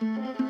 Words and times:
Música 0.00 0.43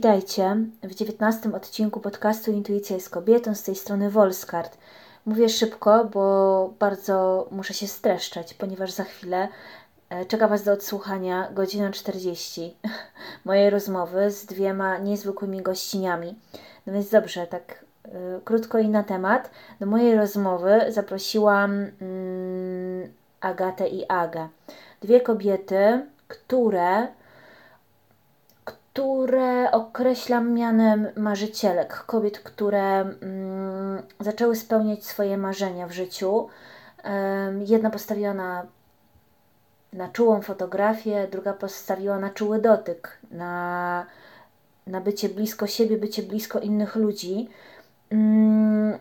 Witajcie 0.00 0.56
w 0.82 0.94
dziewiętnastym 0.94 1.54
odcinku 1.54 2.00
podcastu 2.00 2.52
Intuicja 2.52 2.96
jest 2.96 3.10
kobietą 3.10 3.54
z 3.54 3.62
tej 3.62 3.74
strony 3.74 4.10
Wolskart. 4.10 4.78
Mówię 5.26 5.48
szybko, 5.48 6.04
bo 6.04 6.74
bardzo 6.78 7.48
muszę 7.50 7.74
się 7.74 7.86
streszczać, 7.86 8.54
ponieważ 8.54 8.92
za 8.92 9.04
chwilę 9.04 9.48
e, 10.10 10.24
czeka 10.24 10.48
Was 10.48 10.64
do 10.64 10.72
odsłuchania 10.72 11.48
godzina 11.52 11.90
40 11.90 12.76
mojej 13.44 13.70
rozmowy 13.70 14.30
z 14.30 14.46
dwiema 14.46 14.98
niezwykłymi 14.98 15.62
gościniami. 15.62 16.34
No 16.86 16.92
więc 16.92 17.10
dobrze, 17.10 17.46
tak 17.46 17.84
y, 18.06 18.10
krótko 18.44 18.78
i 18.78 18.88
na 18.88 19.02
temat. 19.02 19.50
Do 19.80 19.86
mojej 19.86 20.16
rozmowy 20.16 20.80
zaprosiłam 20.88 21.80
y, 21.80 23.10
Agatę 23.40 23.88
i 23.88 24.06
Agę. 24.08 24.48
Dwie 25.00 25.20
kobiety, 25.20 26.06
które 26.28 27.08
które 28.92 29.70
określam 29.70 30.54
mianem 30.54 31.08
marzycielek, 31.16 32.04
kobiet, 32.06 32.38
które 32.38 33.00
mm, 33.00 34.02
zaczęły 34.20 34.56
spełniać 34.56 35.04
swoje 35.04 35.38
marzenia 35.38 35.86
w 35.86 35.92
życiu. 35.92 36.48
Jedna 37.66 37.90
postawiła 37.90 38.34
na, 38.34 38.66
na 39.92 40.08
czułą 40.08 40.42
fotografię, 40.42 41.28
druga 41.32 41.52
postawiła 41.52 42.18
na 42.18 42.30
czuły 42.30 42.60
dotyk, 42.60 43.18
na, 43.30 44.06
na 44.86 45.00
bycie 45.00 45.28
blisko 45.28 45.66
siebie, 45.66 45.98
bycie 45.98 46.22
blisko 46.22 46.60
innych 46.60 46.96
ludzi. 46.96 47.48
Mm, 48.10 48.98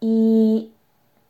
I 0.00 0.70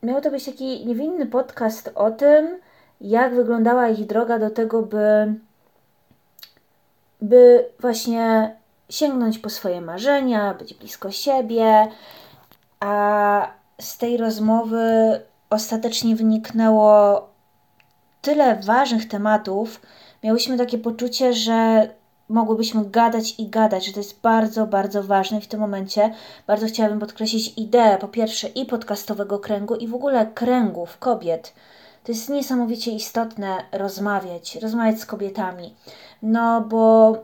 miał 0.03 0.21
to 0.21 0.31
być 0.31 0.45
taki 0.45 0.87
niewinny 0.87 1.27
podcast 1.27 1.91
o 1.95 2.11
tym, 2.11 2.59
jak 3.01 3.35
wyglądała 3.35 3.89
ich 3.89 4.07
droga 4.07 4.39
do 4.39 4.51
tego, 4.51 4.83
by 4.83 5.35
by 7.23 7.65
właśnie 7.81 8.57
sięgnąć 8.91 9.39
po 9.39 9.51
swoje 9.51 9.81
marzenia, 9.81 10.55
być 10.55 10.75
blisko 10.75 11.11
siebie, 11.11 11.89
a 12.81 13.49
z 13.81 13.99
tej 13.99 14.17
rozmowy 14.17 15.21
ostatecznie 15.51 16.17
wyniknęło 16.17 17.21
tyle 18.23 18.57
ważnych 18.57 19.09
tematów. 19.09 19.81
Miałyśmy 20.23 20.59
takie 20.59 20.79
poczucie, 20.79 21.33
że 21.33 21.89
mogłybyśmy 22.29 22.85
gadać 22.85 23.35
i 23.39 23.49
gadać, 23.49 23.87
że 23.87 23.93
to 23.93 24.01
jest 24.01 24.21
bardzo, 24.21 24.67
bardzo 24.67 25.03
ważne. 25.03 25.39
I 25.39 25.41
w 25.41 25.49
tym 25.49 25.61
momencie 25.61 26.15
bardzo 26.47 26.67
chciałabym 26.67 27.01
podkreślić 27.01 27.59
ideę, 27.59 27.99
po 27.99 28.09
pierwsze, 28.09 28.49
i 28.49 28.67
podcastowego 28.67 29.39
kręgu, 29.39 29.75
i 29.75 29.89
w 29.89 29.95
ogóle 29.95 30.27
kręgów 30.27 30.99
kobiet. 30.99 31.53
To 32.05 32.13
jest 32.13 32.29
niesamowicie 32.29 32.91
istotne 32.91 33.65
rozmawiać, 33.73 34.57
rozmawiać 34.57 35.01
z 35.01 35.07
kobietami. 35.07 35.75
No 36.23 36.61
bo 36.61 37.15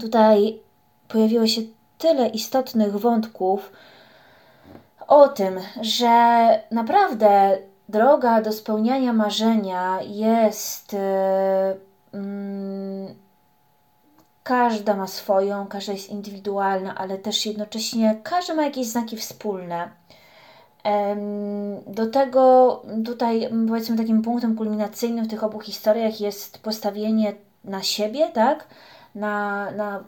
tutaj 0.00 0.60
pojawiło 1.08 1.46
się 1.46 1.62
tyle 1.98 2.28
istotnych 2.28 2.96
wątków 2.96 3.72
o 5.08 5.28
tym, 5.28 5.60
że 5.80 6.08
naprawdę 6.70 7.58
droga 7.88 8.42
do 8.42 8.52
spełniania 8.52 9.12
marzenia 9.12 9.98
jest. 10.02 10.92
Yy, 10.92 13.22
każda 14.42 14.96
ma 14.96 15.06
swoją, 15.06 15.66
każda 15.66 15.92
jest 15.92 16.10
indywidualna, 16.10 16.94
ale 16.94 17.18
też 17.18 17.46
jednocześnie 17.46 18.20
każda 18.22 18.54
ma 18.54 18.62
jakieś 18.62 18.86
znaki 18.86 19.16
wspólne. 19.16 19.90
Do 21.86 22.06
tego 22.06 22.82
tutaj 23.04 23.48
powiedzmy 23.68 23.96
takim 23.96 24.22
punktem 24.22 24.56
kulminacyjnym 24.56 25.24
w 25.24 25.28
tych 25.28 25.44
obu 25.44 25.60
historiach 25.60 26.20
jest 26.20 26.62
postawienie 26.62 27.32
na 27.64 27.82
siebie, 27.82 28.28
tak? 28.28 28.66
Na, 29.14 29.70
na, 29.70 30.04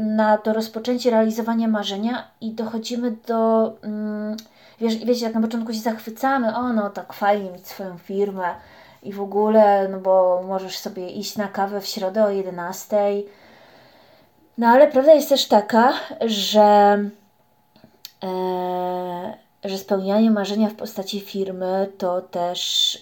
na 0.00 0.38
to 0.38 0.52
rozpoczęcie 0.52 1.10
realizowania 1.10 1.68
marzenia 1.68 2.30
i 2.40 2.52
dochodzimy 2.52 3.16
do, 3.26 3.72
mm, 3.82 4.36
wiesz, 4.80 4.96
wiecie, 4.96 5.24
jak 5.24 5.34
na 5.34 5.40
początku 5.40 5.72
się 5.72 5.80
zachwycamy, 5.80 6.56
o 6.56 6.72
no 6.72 6.90
tak 6.90 7.12
fajnie 7.12 7.50
mieć 7.50 7.68
swoją 7.68 7.98
firmę 7.98 8.54
i 9.02 9.12
w 9.12 9.20
ogóle, 9.20 9.88
no 9.88 10.00
bo 10.00 10.44
możesz 10.48 10.78
sobie 10.78 11.10
iść 11.10 11.36
na 11.36 11.48
kawę 11.48 11.80
w 11.80 11.86
środę 11.86 12.24
o 12.24 12.30
11. 12.30 12.96
No 14.58 14.66
ale 14.66 14.86
prawda 14.86 15.14
jest 15.14 15.28
też 15.28 15.48
taka, 15.48 15.92
że 16.26 16.98
e, 18.22 19.45
że 19.68 19.78
spełnianie 19.78 20.30
marzenia 20.30 20.68
w 20.68 20.74
postaci 20.74 21.20
firmy 21.20 21.92
to 21.98 22.20
też 22.20 22.94
y, 22.96 23.00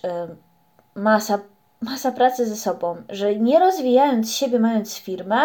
masa, 1.01 1.39
masa 1.81 2.13
pracy 2.13 2.47
ze 2.47 2.57
sobą, 2.57 2.97
że 3.09 3.37
nie 3.37 3.59
rozwijając 3.59 4.33
siebie, 4.33 4.59
mając 4.59 4.97
firmę, 4.97 5.41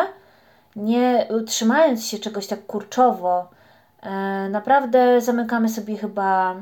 nie 0.75 1.27
utrzymając 1.41 2.05
się 2.05 2.19
czegoś 2.19 2.47
tak 2.47 2.65
kurczowo, 2.65 3.49
y, 4.03 4.49
naprawdę 4.49 5.21
zamykamy 5.21 5.69
sobie 5.69 5.97
chyba, 5.97 6.55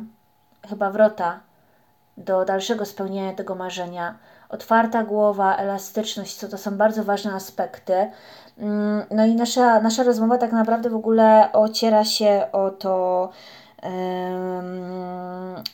chyba 0.69 0.91
wrota 0.91 1.39
do 2.17 2.45
dalszego 2.45 2.85
spełnienia 2.85 3.33
tego 3.33 3.55
marzenia. 3.55 4.15
Otwarta 4.49 5.03
głowa, 5.03 5.55
elastyczność, 5.55 6.35
co 6.35 6.47
to 6.47 6.57
są 6.57 6.77
bardzo 6.77 7.03
ważne 7.03 7.33
aspekty. 7.33 8.11
Mm, 8.57 9.03
no 9.11 9.25
i 9.25 9.35
nasza, 9.35 9.81
nasza 9.81 10.03
rozmowa 10.03 10.37
tak 10.37 10.51
naprawdę 10.51 10.89
w 10.89 10.95
ogóle 10.95 11.49
ociera 11.53 12.05
się 12.05 12.47
o 12.51 12.69
to, 12.69 13.29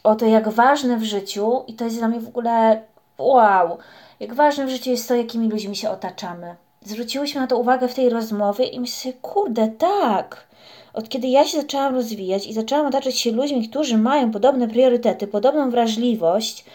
o 0.04 0.16
to, 0.16 0.26
jak 0.26 0.50
ważne 0.50 0.98
w 0.98 1.04
życiu, 1.04 1.64
i 1.68 1.74
to 1.74 1.86
jest 1.86 1.98
dla 1.98 2.08
mnie 2.08 2.20
w 2.20 2.28
ogóle 2.28 2.82
wow, 3.18 3.78
jak 4.20 4.34
ważne 4.34 4.66
w 4.66 4.70
życiu 4.70 4.90
jest 4.90 5.08
to, 5.08 5.16
jakimi 5.16 5.50
ludźmi 5.50 5.76
się 5.76 5.90
otaczamy. 5.90 6.56
Zwróciłyśmy 6.82 7.42
na 7.42 7.48
to 7.48 7.58
uwagę 7.58 7.88
w 7.88 7.96
tej 7.96 8.10
rozmowie 8.10 8.66
i 8.66 8.80
myślę 8.80 9.14
kurde, 9.14 9.68
tak. 9.68 10.48
Od 10.94 11.10
kiedy 11.10 11.28
ja 11.28 11.46
się 11.46 11.62
zaczęłam 11.62 11.96
rozwijać 11.96 12.48
i 12.48 12.54
zaczęłam 12.54 12.86
otaczać 12.86 13.20
się 13.20 13.32
ludźmi, 13.32 13.70
którzy 13.70 13.98
mają 13.98 14.32
podobne 14.32 14.68
priorytety, 14.68 15.28
podobną 15.28 15.70
wrażliwość, 15.70 16.66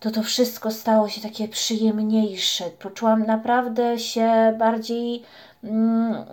to 0.00 0.10
to 0.10 0.22
wszystko 0.22 0.70
stało 0.70 1.08
się 1.08 1.20
takie 1.20 1.48
przyjemniejsze. 1.48 2.64
Poczułam 2.82 3.26
naprawdę 3.26 3.98
się 3.98 4.56
bardziej 4.58 5.22
mm, 5.64 6.24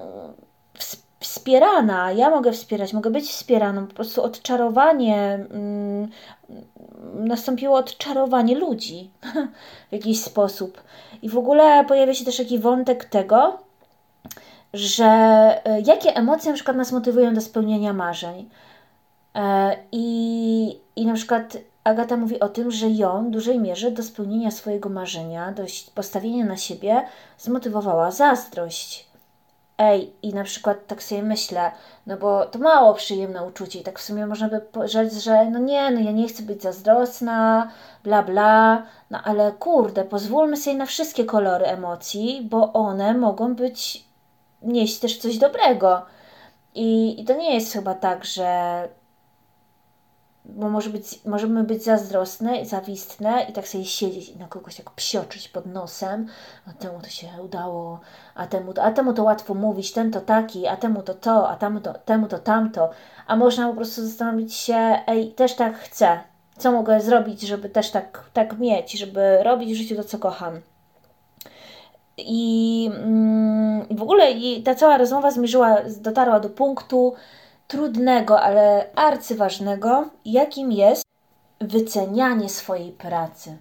wspierana. 1.23 2.11
Ja 2.11 2.29
mogę 2.29 2.51
wspierać, 2.51 2.93
mogę 2.93 3.09
być 3.09 3.29
wspieraną. 3.29 3.87
Po 3.87 3.93
prostu 3.93 4.23
odczarowanie, 4.23 5.39
mm, 5.51 6.09
nastąpiło 7.13 7.77
odczarowanie 7.77 8.55
ludzi 8.55 9.09
w 9.89 9.91
jakiś 9.91 10.21
sposób. 10.21 10.83
I 11.21 11.29
w 11.29 11.37
ogóle 11.37 11.85
pojawia 11.85 12.13
się 12.13 12.25
też 12.25 12.37
taki 12.37 12.59
wątek 12.59 13.05
tego, 13.05 13.57
że 14.73 15.05
e, 15.65 15.81
jakie 15.81 16.15
emocje 16.15 16.51
na 16.51 16.55
przykład 16.55 16.77
nas 16.77 16.91
motywują 16.91 17.33
do 17.33 17.41
spełnienia 17.41 17.93
marzeń. 17.93 18.49
E, 19.35 19.77
I, 19.91 20.79
I 20.95 21.05
na 21.05 21.13
przykład 21.13 21.57
Agata 21.83 22.17
mówi 22.17 22.39
o 22.39 22.49
tym, 22.49 22.71
że 22.71 22.89
ją 22.89 23.27
w 23.27 23.31
dużej 23.31 23.59
mierze 23.59 23.91
do 23.91 24.03
spełnienia 24.03 24.51
swojego 24.51 24.89
marzenia, 24.89 25.51
do 25.51 25.63
postawienia 25.95 26.45
na 26.45 26.57
siebie 26.57 27.01
zmotywowała 27.37 28.11
zazdrość. 28.11 29.12
Ej, 29.77 30.13
i 30.21 30.33
na 30.33 30.43
przykład 30.43 30.87
tak 30.87 31.03
sobie 31.03 31.23
myślę, 31.23 31.71
no 32.07 32.17
bo 32.17 32.45
to 32.45 32.59
mało 32.59 32.93
przyjemne 32.93 33.45
uczucie 33.45 33.79
i 33.79 33.83
tak 33.83 33.99
w 33.99 34.01
sumie 34.01 34.27
można 34.27 34.49
by 34.49 34.87
rzec, 34.87 35.13
że 35.13 35.45
no 35.45 35.59
nie, 35.59 35.91
no 35.91 35.99
ja 35.99 36.11
nie 36.11 36.27
chcę 36.27 36.43
być 36.43 36.61
zazdrosna, 36.61 37.71
bla 38.03 38.23
bla, 38.23 38.83
no 39.09 39.19
ale 39.23 39.51
kurde, 39.51 40.03
pozwólmy 40.03 40.57
sobie 40.57 40.77
na 40.77 40.85
wszystkie 40.85 41.25
kolory 41.25 41.65
emocji, 41.65 42.47
bo 42.51 42.73
one 42.73 43.13
mogą 43.13 43.55
być, 43.55 44.05
nieść 44.61 44.99
też 44.99 45.17
coś 45.17 45.37
dobrego. 45.37 46.05
I, 46.75 47.21
i 47.21 47.25
to 47.25 47.33
nie 47.33 47.53
jest 47.53 47.73
chyba 47.73 47.93
tak, 47.93 48.25
że 48.25 48.89
bo 50.45 50.69
może 50.69 50.89
być, 50.89 51.25
możemy 51.25 51.63
być 51.63 51.83
zazdrosne 51.83 52.65
zawistne 52.65 53.45
i 53.49 53.53
tak 53.53 53.67
sobie 53.67 53.85
siedzieć 53.85 54.29
i 54.29 54.37
na 54.37 54.47
kogoś 54.47 54.75
tak 54.75 54.91
psioczyć 54.91 55.49
pod 55.49 55.65
nosem, 55.65 56.27
a 56.67 56.73
temu 56.73 56.99
to 57.01 57.09
się 57.09 57.27
udało, 57.43 57.99
a 58.35 58.47
temu 58.47 58.73
a 58.81 58.91
temu 58.91 59.13
to 59.13 59.23
łatwo 59.23 59.53
mówić, 59.53 59.91
ten 59.91 60.11
to 60.11 60.21
taki, 60.21 60.67
a 60.67 60.77
temu 60.77 61.01
to 61.01 61.13
to, 61.13 61.49
a 61.49 61.55
temu 61.55 61.81
to, 61.81 61.93
temu 61.93 62.27
to 62.27 62.39
tamto, 62.39 62.89
a 63.27 63.35
można 63.35 63.69
po 63.69 63.75
prostu 63.75 64.05
zastanowić 64.05 64.53
się, 64.53 64.99
ej, 65.07 65.31
też 65.31 65.55
tak 65.55 65.77
chcę, 65.77 66.19
co 66.57 66.71
mogę 66.71 67.01
zrobić, 67.01 67.41
żeby 67.41 67.69
też 67.69 67.91
tak, 67.91 68.23
tak 68.33 68.59
mieć, 68.59 68.91
żeby 68.91 69.43
robić 69.43 69.73
w 69.73 69.75
życiu 69.77 69.95
to, 69.95 70.03
co 70.03 70.17
kocham. 70.19 70.61
i 72.17 72.91
mm, 72.95 73.87
w 73.97 74.01
ogóle 74.01 74.31
i 74.31 74.63
ta 74.63 74.75
cała 74.75 74.97
rozmowa 74.97 75.31
zmierzyła, 75.31 75.77
dotarła 76.01 76.39
do 76.39 76.49
punktu 76.49 77.13
trudnego, 77.67 78.41
ale 78.41 78.89
arcyważnego, 78.95 80.09
jakim 80.25 80.71
jest 80.71 81.03
wycenianie 81.61 82.49
swojej 82.49 82.91
pracy. 82.91 83.57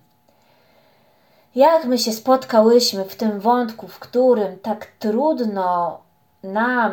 Jak 1.54 1.84
my 1.84 1.99
się 1.99 2.12
spotkałyśmy 2.12 3.04
w 3.04 3.16
tym 3.16 3.40
wątku, 3.40 3.88
w 3.88 3.99
którym 3.99 4.58
tak 4.58 4.87
trudno 4.99 6.00
nam 6.43 6.93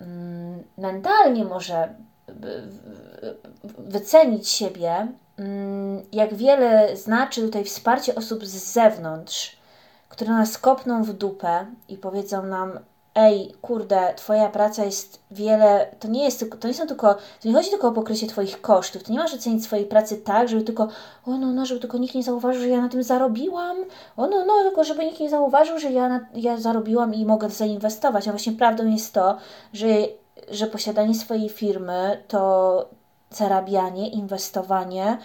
mm, 0.00 0.62
mentalnie 0.78 1.44
może 1.44 1.94
wycenić 3.78 4.48
siebie, 4.48 5.08
mm, 5.38 6.02
jak 6.12 6.34
wiele 6.34 6.96
znaczy 6.96 7.42
tutaj 7.42 7.64
wsparcie 7.64 8.14
osób 8.14 8.46
z 8.46 8.72
zewnątrz, 8.72 9.56
które 10.08 10.30
nas 10.32 10.58
kopną 10.58 11.04
w 11.04 11.12
dupę 11.12 11.66
i 11.88 11.96
powiedzą 11.96 12.42
nam, 12.42 12.78
ej, 13.14 13.52
kurde, 13.62 14.14
twoja 14.16 14.48
praca 14.48 14.84
jest 14.84 15.20
wiele, 15.30 15.86
to 16.00 16.08
nie 16.08 16.24
jest 16.24 16.44
to 16.60 16.68
nie 16.68 16.74
są 16.74 16.86
tylko, 16.86 17.14
to 17.14 17.48
nie 17.48 17.54
chodzi 17.54 17.70
tylko 17.70 17.88
o 17.88 17.92
pokrycie 17.92 18.26
twoich 18.26 18.60
kosztów, 18.60 19.02
to 19.02 19.12
nie 19.12 19.18
masz 19.18 19.34
ocenić 19.34 19.64
swojej 19.64 19.86
pracy 19.86 20.16
tak, 20.16 20.48
żeby 20.48 20.62
tylko, 20.62 20.88
o 21.26 21.38
no, 21.38 21.52
no, 21.52 21.66
żeby 21.66 21.80
tylko 21.80 21.98
nikt 21.98 22.14
nie 22.14 22.22
zauważył, 22.22 22.62
że 22.62 22.68
ja 22.68 22.80
na 22.80 22.88
tym 22.88 23.02
zarobiłam, 23.02 23.76
o 24.16 24.26
no, 24.26 24.44
no, 24.44 24.62
tylko 24.62 24.84
żeby 24.84 25.04
nikt 25.04 25.20
nie 25.20 25.30
zauważył, 25.30 25.78
że 25.78 25.92
ja, 25.92 26.08
na, 26.08 26.20
ja 26.34 26.56
zarobiłam 26.56 27.14
i 27.14 27.24
mogę 27.24 27.50
zainwestować, 27.50 28.28
a 28.28 28.30
właśnie 28.30 28.52
prawdą 28.52 28.86
jest 28.86 29.14
to, 29.14 29.36
że, 29.72 29.86
że 30.50 30.66
posiadanie 30.66 31.14
swojej 31.14 31.48
firmy 31.48 32.22
to 32.28 32.88
zarabianie, 33.30 34.08
inwestowanie 34.08 35.18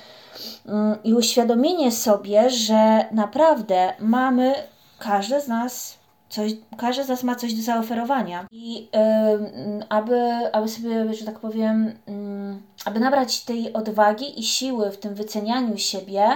mm, 0.65 1.03
i 1.03 1.13
uświadomienie 1.13 1.91
sobie, 1.91 2.49
że 2.49 3.05
naprawdę 3.11 3.93
mamy, 3.99 4.53
każdy 4.99 5.41
z 5.41 5.47
nas 5.47 5.97
coś, 6.29 6.51
każdy 6.77 7.03
z 7.03 7.07
nas 7.07 7.23
ma 7.23 7.35
coś 7.35 7.53
do 7.53 7.61
zaoferowania. 7.61 8.45
I 8.51 8.81
yy, 8.81 9.85
aby, 9.89 10.19
aby 10.53 10.67
sobie, 10.67 11.13
że 11.13 11.25
tak 11.25 11.39
powiem, 11.39 11.85
yy, 12.07 12.61
aby 12.85 12.99
nabrać 12.99 13.41
tej 13.41 13.73
odwagi 13.73 14.39
i 14.39 14.43
siły 14.43 14.91
w 14.91 14.97
tym 14.97 15.15
wycenianiu 15.15 15.77
siebie, 15.77 16.27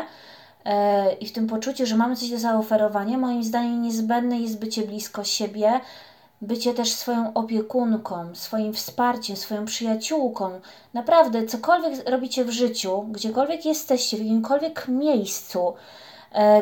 yy, 0.65 0.71
i 1.19 1.27
w 1.27 1.31
tym 1.31 1.47
poczuciu, 1.47 1.85
że 1.85 1.95
mamy 1.95 2.15
coś 2.15 2.29
do 2.29 2.39
zaoferowania, 2.39 3.17
moim 3.17 3.43
zdaniem 3.43 3.81
niezbędne 3.81 4.39
jest 4.39 4.59
bycie 4.59 4.81
blisko 4.81 5.23
siebie, 5.23 5.81
bycie 6.41 6.73
też 6.73 6.93
swoją 6.93 7.33
opiekunką, 7.33 8.35
swoim 8.35 8.73
wsparciem, 8.73 9.35
swoją 9.35 9.65
przyjaciółką. 9.65 10.59
Naprawdę, 10.93 11.45
cokolwiek 11.45 12.09
robicie 12.09 12.45
w 12.45 12.49
życiu, 12.49 13.05
gdziekolwiek 13.11 13.65
jesteście, 13.65 14.17
w 14.17 14.19
jakimkolwiek 14.19 14.87
miejscu, 14.87 15.73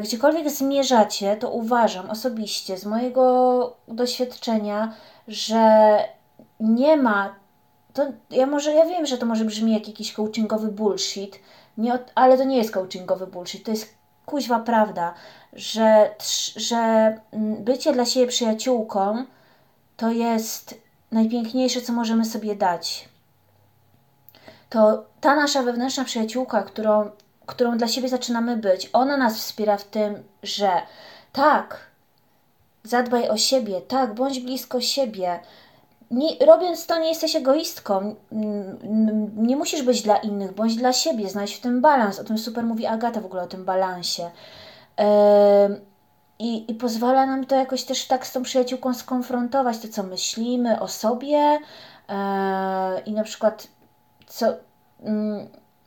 gdziekolwiek 0.01 0.50
zmierzacie, 0.50 1.38
to 1.38 1.51
uważam 1.51 2.10
osobiście 2.10 2.77
z 2.77 2.86
mojego 2.86 3.75
doświadczenia, 3.88 4.94
że 5.27 5.95
nie 6.60 6.98
ma. 6.98 7.36
To 7.94 8.06
ja 8.30 8.45
może 8.45 8.74
ja 8.74 8.86
wiem, 8.86 9.06
że 9.06 9.18
to 9.18 9.25
może 9.25 9.45
brzmi 9.45 9.74
jak 9.74 9.88
jakiś 9.88 10.13
coachingowy 10.13 10.68
bullshit, 10.68 11.39
nie, 11.77 12.00
ale 12.16 12.38
to 12.38 12.44
nie 12.44 12.57
jest 12.57 12.71
coachingowy 12.71 13.27
bullshit, 13.27 13.66
to 13.66 13.71
jest 13.71 13.94
kuźwa 14.25 14.60
prawda, 14.60 15.13
że, 15.54 16.16
że 16.56 16.77
mm, 17.31 17.63
bycie 17.63 17.94
dla 17.94 18.06
siebie 18.06 18.27
przyjaciółką 18.27 19.25
to 19.98 20.12
jest 20.12 20.75
najpiękniejsze, 21.12 21.81
co 21.81 21.94
możemy 21.94 22.25
sobie 22.25 22.56
dać. 22.56 23.10
To 24.69 25.06
ta 25.21 25.36
nasza 25.36 25.63
wewnętrzna 25.63 26.04
przyjaciółka, 26.06 26.63
którą 26.63 27.10
którą 27.50 27.78
dla 27.78 27.88
siebie 27.88 28.10
zaczynamy 28.10 28.57
być. 28.57 28.90
Ona 28.94 29.18
nas 29.18 29.38
wspiera 29.38 29.78
w 29.78 29.84
tym, 29.84 30.24
że 30.44 30.72
tak, 31.34 31.78
zadbaj 32.84 33.30
o 33.30 33.38
siebie, 33.38 33.81
tak, 33.81 34.13
bądź 34.13 34.40
blisko 34.40 34.81
siebie. 34.81 35.40
Nie, 36.12 36.46
robiąc 36.46 36.86
to, 36.86 37.00
nie 37.00 37.10
jesteś 37.10 37.36
egoistką. 37.36 38.16
Nie 39.38 39.56
musisz 39.56 39.84
być 39.84 40.01
dla 40.01 40.18
innych, 40.18 40.54
bądź 40.54 40.75
dla 40.75 40.94
siebie, 40.94 41.30
znajdź 41.30 41.54
w 41.54 41.62
tym 41.62 41.81
balans. 41.81 42.19
O 42.19 42.24
tym 42.24 42.38
super 42.38 42.63
mówi 42.63 42.86
Agata 42.86 43.22
w 43.22 43.25
ogóle, 43.25 43.44
o 43.44 43.48
tym 43.48 43.66
balansie. 43.66 44.31
I, 46.40 46.72
I 46.72 46.75
pozwala 46.75 47.25
nam 47.25 47.45
to 47.45 47.56
jakoś 47.56 47.84
też 47.84 48.07
tak 48.07 48.28
z 48.28 48.31
tą 48.31 48.44
przyjaciółką 48.44 48.94
skonfrontować, 48.94 49.78
to 49.80 49.88
co 49.88 50.04
myślimy 50.04 50.80
o 50.80 50.88
sobie 50.88 51.60
i 53.06 53.12
na 53.12 53.24
przykład 53.24 53.68
co, 54.28 54.45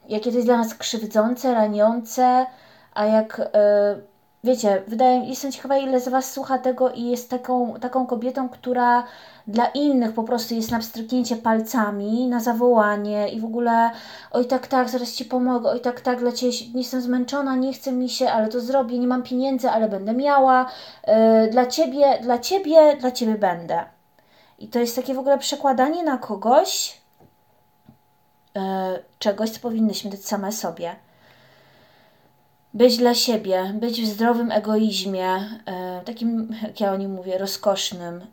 jakie 0.08 0.30
to 0.30 0.36
jest 0.36 0.48
dla 0.48 0.56
nas 0.56 0.74
krzywdzące, 0.74 1.54
raniące, 1.54 2.46
a 2.94 3.06
jak 3.06 3.38
yy, 3.38 4.02
wiecie, 4.44 4.82
wydaje 4.86 5.20
mi 5.20 5.28
jestem 5.28 5.52
ciekawa, 5.52 5.76
ile 5.76 6.00
z 6.00 6.08
Was 6.08 6.32
słucha 6.32 6.58
tego 6.58 6.90
i 6.90 7.04
jest 7.04 7.30
taką, 7.30 7.74
taką 7.80 8.06
kobietą, 8.06 8.48
która 8.48 9.04
dla 9.46 9.66
innych 9.66 10.12
po 10.12 10.22
prostu 10.22 10.54
jest 10.54 10.70
na 10.70 10.78
pstryknięcie 10.78 11.36
palcami, 11.36 12.28
na 12.28 12.40
zawołanie 12.40 13.28
i 13.28 13.40
w 13.40 13.44
ogóle 13.44 13.90
oj 14.30 14.46
tak, 14.46 14.66
tak, 14.66 14.90
zaraz 14.90 15.12
Ci 15.12 15.24
pomogę, 15.24 15.70
oj 15.70 15.80
tak, 15.80 16.00
tak, 16.00 16.18
dla 16.18 16.32
Ciebie 16.32 16.52
nie 16.74 16.80
jestem 16.80 17.00
zmęczona, 17.00 17.56
nie 17.56 17.72
chce 17.72 17.92
mi 17.92 18.08
się, 18.08 18.30
ale 18.30 18.48
to 18.48 18.60
zrobię, 18.60 18.98
nie 18.98 19.06
mam 19.06 19.22
pieniędzy, 19.22 19.70
ale 19.70 19.88
będę 19.88 20.12
miała, 20.12 20.66
yy, 21.06 21.14
dla 21.50 21.66
Ciebie, 21.66 22.18
dla 22.22 22.38
Ciebie, 22.38 22.96
dla 23.00 23.10
Ciebie 23.10 23.34
będę. 23.34 23.84
I 24.58 24.68
to 24.68 24.78
jest 24.78 24.96
takie 24.96 25.14
w 25.14 25.18
ogóle 25.18 25.38
przekładanie 25.38 26.02
na 26.02 26.18
kogoś, 26.18 27.01
E, 27.01 27.01
czegoś, 29.18 29.50
co 29.50 29.60
powinnyśmy 29.60 30.10
dać 30.10 30.24
same 30.24 30.52
sobie. 30.52 30.96
Być 32.74 32.96
dla 32.96 33.14
siebie, 33.14 33.72
być 33.74 34.02
w 34.02 34.06
zdrowym 34.06 34.50
egoizmie, 34.50 35.28
e, 35.66 36.00
takim, 36.04 36.54
jak 36.62 36.80
ja 36.80 36.92
o 36.92 36.96
nim 36.96 37.10
mówię, 37.10 37.38
rozkosznym. 37.38 38.26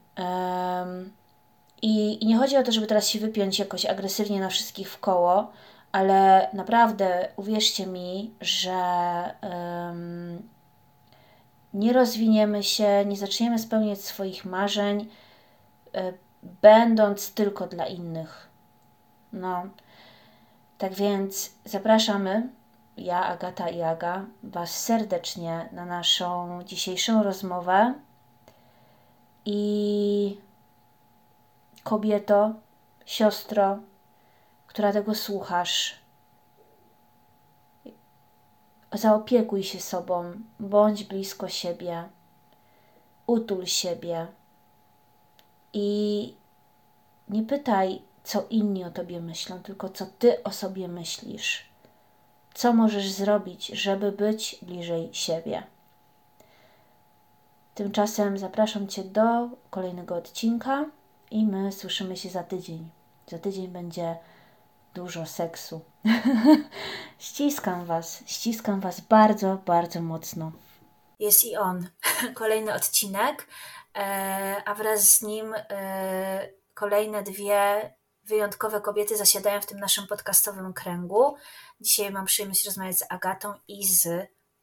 I, 1.82 2.24
I 2.24 2.28
nie 2.28 2.38
chodzi 2.38 2.58
o 2.58 2.64
to, 2.64 2.72
żeby 2.72 2.88
teraz 2.88 3.08
się 3.08 3.20
wypiąć 3.20 3.60
jakoś 3.60 3.86
agresywnie 3.86 4.40
na 4.40 4.50
wszystkich 4.50 4.92
w 4.92 5.00
koło, 5.00 5.52
ale 5.92 6.50
naprawdę 6.54 7.28
uwierzcie 7.36 7.88
mi, 7.88 8.34
że 8.42 8.74
um, 9.42 10.50
nie 11.74 11.94
rozwiniemy 11.94 12.64
się, 12.64 13.06
nie 13.06 13.18
zaczniemy 13.18 13.60
spełniać 13.60 14.02
swoich 14.02 14.46
marzeń, 14.46 15.02
y, 15.02 16.14
będąc 16.62 17.34
tylko 17.34 17.68
dla 17.68 17.86
innych. 17.86 18.50
No, 19.34 19.64
tak 20.80 20.94
więc 20.94 21.52
zapraszamy, 21.66 22.50
ja, 22.98 23.26
Agata 23.26 23.70
i 23.70 23.82
Aga, 23.82 24.26
Was 24.44 24.84
serdecznie 24.84 25.70
na 25.72 25.86
naszą 25.86 26.64
dzisiejszą 26.64 27.24
rozmowę. 27.24 27.94
I 29.46 30.42
kobieto, 31.84 32.54
siostro, 33.06 33.80
która 34.68 34.94
tego 34.94 35.16
słuchasz, 35.16 35.96
zaopiekuj 38.94 39.64
się 39.64 39.80
sobą, 39.80 40.34
bądź 40.60 41.04
blisko 41.04 41.48
siebie, 41.48 42.10
utul 43.28 43.66
siebie 43.66 44.28
i 45.74 46.34
nie 47.30 47.44
pytaj, 47.44 48.02
co 48.30 48.46
inni 48.50 48.84
o 48.84 48.92
tobie 48.92 49.22
myślą, 49.22 49.60
tylko 49.64 49.90
co 49.90 50.06
ty 50.06 50.44
o 50.44 50.52
sobie 50.52 50.88
myślisz. 50.88 51.70
Co 52.54 52.74
możesz 52.74 53.12
zrobić, 53.12 53.68
żeby 53.68 54.12
być 54.12 54.60
bliżej 54.62 55.10
siebie. 55.12 55.64
Tymczasem 57.76 58.38
zapraszam 58.38 58.88
Cię 58.88 59.04
do 59.04 59.50
kolejnego 59.70 60.16
odcinka 60.16 60.86
i 61.32 61.46
my 61.46 61.72
słyszymy 61.72 62.18
się 62.18 62.30
za 62.30 62.44
tydzień. 62.44 62.90
Za 63.28 63.40
tydzień 63.40 63.68
będzie 63.68 64.18
dużo 64.94 65.26
seksu. 65.26 65.82
ściskam 67.20 67.86
Was, 67.86 68.24
ściskam 68.26 68.80
Was 68.80 69.02
bardzo, 69.02 69.58
bardzo 69.66 70.02
mocno. 70.02 70.52
Jest 71.20 71.44
i 71.44 71.58
on. 71.58 71.90
Kolejny 72.34 72.74
odcinek, 72.74 73.48
e, 73.96 74.62
a 74.66 74.76
wraz 74.76 75.18
z 75.18 75.22
nim 75.22 75.56
e, 75.70 76.50
kolejne 76.74 77.24
dwie 77.24 77.99
wyjątkowe 78.30 78.82
kobiety 78.82 79.18
zasiadają 79.18 79.62
w 79.62 79.66
tym 79.66 79.80
naszym 79.80 80.08
podcastowym 80.08 80.74
kręgu. 80.74 81.36
Dzisiaj 81.82 82.12
mam 82.12 82.26
przyjemność 82.26 82.66
rozmawiać 82.66 82.98
z 82.98 83.06
Agatą 83.10 83.54
i 83.68 83.88
z 83.88 84.08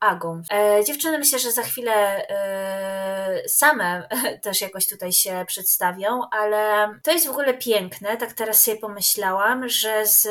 Agą. 0.01 0.43
E, 0.53 0.85
dziewczyny 0.85 1.19
myślę, 1.19 1.39
że 1.39 1.53
za 1.53 1.63
chwilę 1.63 2.29
e, 2.29 3.49
same 3.49 4.09
też 4.45 4.61
jakoś 4.61 4.89
tutaj 4.89 5.13
się 5.13 5.45
przedstawią, 5.47 6.21
ale 6.31 6.89
to 7.03 7.13
jest 7.13 7.27
w 7.27 7.31
ogóle 7.31 7.55
piękne, 7.55 8.17
tak 8.17 8.33
teraz 8.33 8.65
sobie 8.65 8.77
pomyślałam, 8.77 9.69
że 9.69 10.07
z 10.07 10.29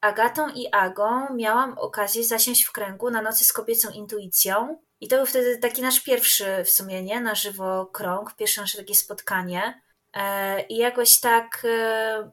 Agatą 0.00 0.48
i 0.48 0.68
Agą 0.72 1.34
miałam 1.34 1.78
okazję 1.78 2.24
zasiąść 2.24 2.64
w 2.64 2.72
kręgu 2.72 3.10
na 3.10 3.22
nocy 3.22 3.44
z 3.44 3.52
kobiecą 3.52 3.90
intuicją. 3.90 4.78
I 5.00 5.08
to 5.08 5.16
był 5.16 5.26
wtedy 5.26 5.58
taki 5.58 5.82
nasz 5.82 6.00
pierwszy 6.00 6.64
w 6.64 6.70
sumie, 6.70 7.02
nie? 7.02 7.20
Na 7.20 7.34
żywo 7.34 7.86
krąg, 7.86 8.34
pierwsze 8.36 8.60
nasze 8.60 8.78
takie 8.78 8.94
spotkanie. 8.94 9.82
E, 10.12 10.62
I 10.62 10.76
jakoś 10.76 11.20
tak 11.20 11.62
e, 11.64 12.30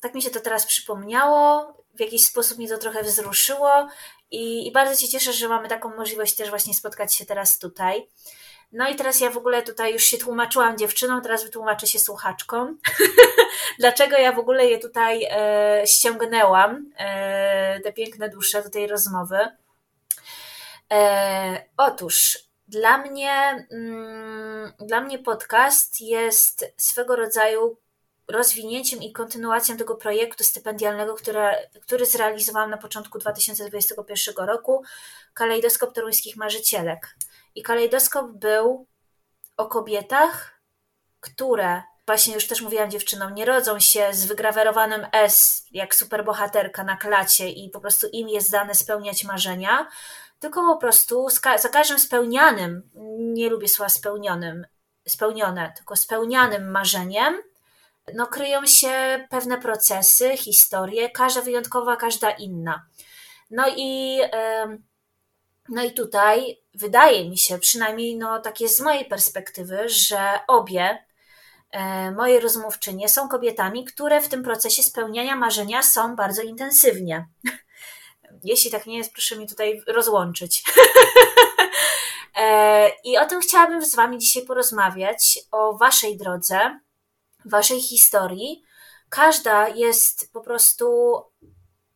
tak 0.00 0.14
mi 0.14 0.22
się 0.22 0.30
to 0.30 0.40
teraz 0.40 0.66
przypomniało, 0.66 1.74
w 1.94 2.00
jakiś 2.00 2.24
sposób 2.24 2.58
mnie 2.58 2.68
to 2.68 2.78
trochę 2.78 3.02
wzruszyło 3.02 3.88
i, 4.30 4.66
i 4.66 4.72
bardzo 4.72 5.00
się 5.00 5.08
cieszę, 5.08 5.32
że 5.32 5.48
mamy 5.48 5.68
taką 5.68 5.96
możliwość 5.96 6.36
też 6.36 6.50
właśnie 6.50 6.74
spotkać 6.74 7.14
się 7.14 7.26
teraz 7.26 7.58
tutaj. 7.58 8.06
No 8.72 8.88
i 8.88 8.96
teraz 8.96 9.20
ja 9.20 9.30
w 9.30 9.36
ogóle 9.36 9.62
tutaj 9.62 9.92
już 9.92 10.02
się 10.02 10.18
tłumaczyłam 10.18 10.78
dziewczyną, 10.78 11.20
teraz 11.20 11.44
wytłumaczę 11.44 11.86
się 11.86 11.98
słuchaczkom. 11.98 12.78
Dlaczego 13.78 14.16
ja 14.16 14.32
w 14.32 14.38
ogóle 14.38 14.66
je 14.66 14.78
tutaj 14.78 15.26
e, 15.30 15.86
ściągnęłam, 15.86 16.92
e, 16.98 17.80
te 17.80 17.92
piękne 17.92 18.28
dusze 18.28 18.62
do 18.62 18.70
tej 18.70 18.86
rozmowy. 18.86 19.38
E, 20.92 21.64
otóż 21.76 22.38
dla 22.68 22.98
mnie, 22.98 23.66
mm, 23.72 24.72
dla 24.80 25.00
mnie 25.00 25.18
podcast 25.18 26.00
jest 26.00 26.72
swego 26.76 27.16
rodzaju 27.16 27.76
rozwinięciem 28.30 29.02
i 29.02 29.12
kontynuacją 29.12 29.76
tego 29.76 29.94
projektu 29.94 30.44
stypendialnego, 30.44 31.14
które, 31.14 31.68
który 31.82 32.06
zrealizowałam 32.06 32.70
na 32.70 32.78
początku 32.78 33.18
2021 33.18 34.46
roku, 34.46 34.82
Kalejdoskop 35.34 35.94
Toruńskich 35.94 36.36
Marzycielek. 36.36 37.16
I 37.54 37.62
kalejdoskop 37.62 38.30
był 38.30 38.86
o 39.56 39.66
kobietach, 39.66 40.60
które, 41.20 41.82
właśnie 42.06 42.34
już 42.34 42.46
też 42.46 42.62
mówiłam 42.62 42.90
dziewczynom, 42.90 43.34
nie 43.34 43.44
rodzą 43.44 43.80
się 43.80 44.08
z 44.12 44.26
wygrawerowanym 44.26 45.06
S, 45.12 45.66
jak 45.70 45.94
superbohaterka 45.94 46.84
na 46.84 46.96
klacie 46.96 47.48
i 47.48 47.70
po 47.70 47.80
prostu 47.80 48.06
im 48.12 48.28
jest 48.28 48.50
dane 48.50 48.74
spełniać 48.74 49.24
marzenia, 49.24 49.88
tylko 50.38 50.60
po 50.60 50.76
prostu 50.76 51.28
za 51.58 51.68
każdym 51.68 51.98
spełnianym, 51.98 52.90
nie 53.18 53.50
lubię 53.50 53.68
słowa 53.68 53.88
spełnionym, 53.88 54.66
spełnione, 55.08 55.72
tylko 55.76 55.96
spełnianym 55.96 56.70
marzeniem, 56.70 57.42
no 58.14 58.26
kryją 58.26 58.66
się 58.66 59.26
pewne 59.30 59.58
procesy, 59.58 60.36
historie, 60.36 61.10
każda 61.10 61.40
wyjątkowa, 61.40 61.96
każda 61.96 62.30
inna. 62.30 62.86
No 63.50 63.64
i, 63.76 64.20
no 65.68 65.84
i 65.84 65.94
tutaj 65.94 66.60
wydaje 66.74 67.30
mi 67.30 67.38
się, 67.38 67.58
przynajmniej 67.58 68.16
no, 68.16 68.40
tak 68.40 68.60
jest 68.60 68.76
z 68.76 68.80
mojej 68.80 69.04
perspektywy, 69.04 69.88
że 69.88 70.40
obie 70.48 71.04
e, 71.70 72.10
moje 72.10 72.40
rozmówczynie 72.40 73.08
są 73.08 73.28
kobietami, 73.28 73.84
które 73.84 74.20
w 74.20 74.28
tym 74.28 74.42
procesie 74.42 74.82
spełniania 74.82 75.36
marzenia 75.36 75.82
są 75.82 76.16
bardzo 76.16 76.42
intensywnie. 76.42 77.28
Jeśli 78.44 78.70
tak 78.70 78.86
nie 78.86 78.98
jest, 78.98 79.12
proszę 79.12 79.36
mi 79.36 79.48
tutaj 79.48 79.82
rozłączyć. 79.86 80.62
E, 82.36 82.90
I 83.04 83.18
o 83.18 83.26
tym 83.26 83.40
chciałabym 83.40 83.84
z 83.84 83.94
Wami 83.94 84.18
dzisiaj 84.18 84.42
porozmawiać, 84.42 85.38
o 85.52 85.76
Waszej 85.76 86.16
drodze, 86.16 86.80
Waszej 87.44 87.80
historii. 87.80 88.62
Każda 89.08 89.68
jest 89.68 90.32
po 90.32 90.40
prostu, 90.40 91.16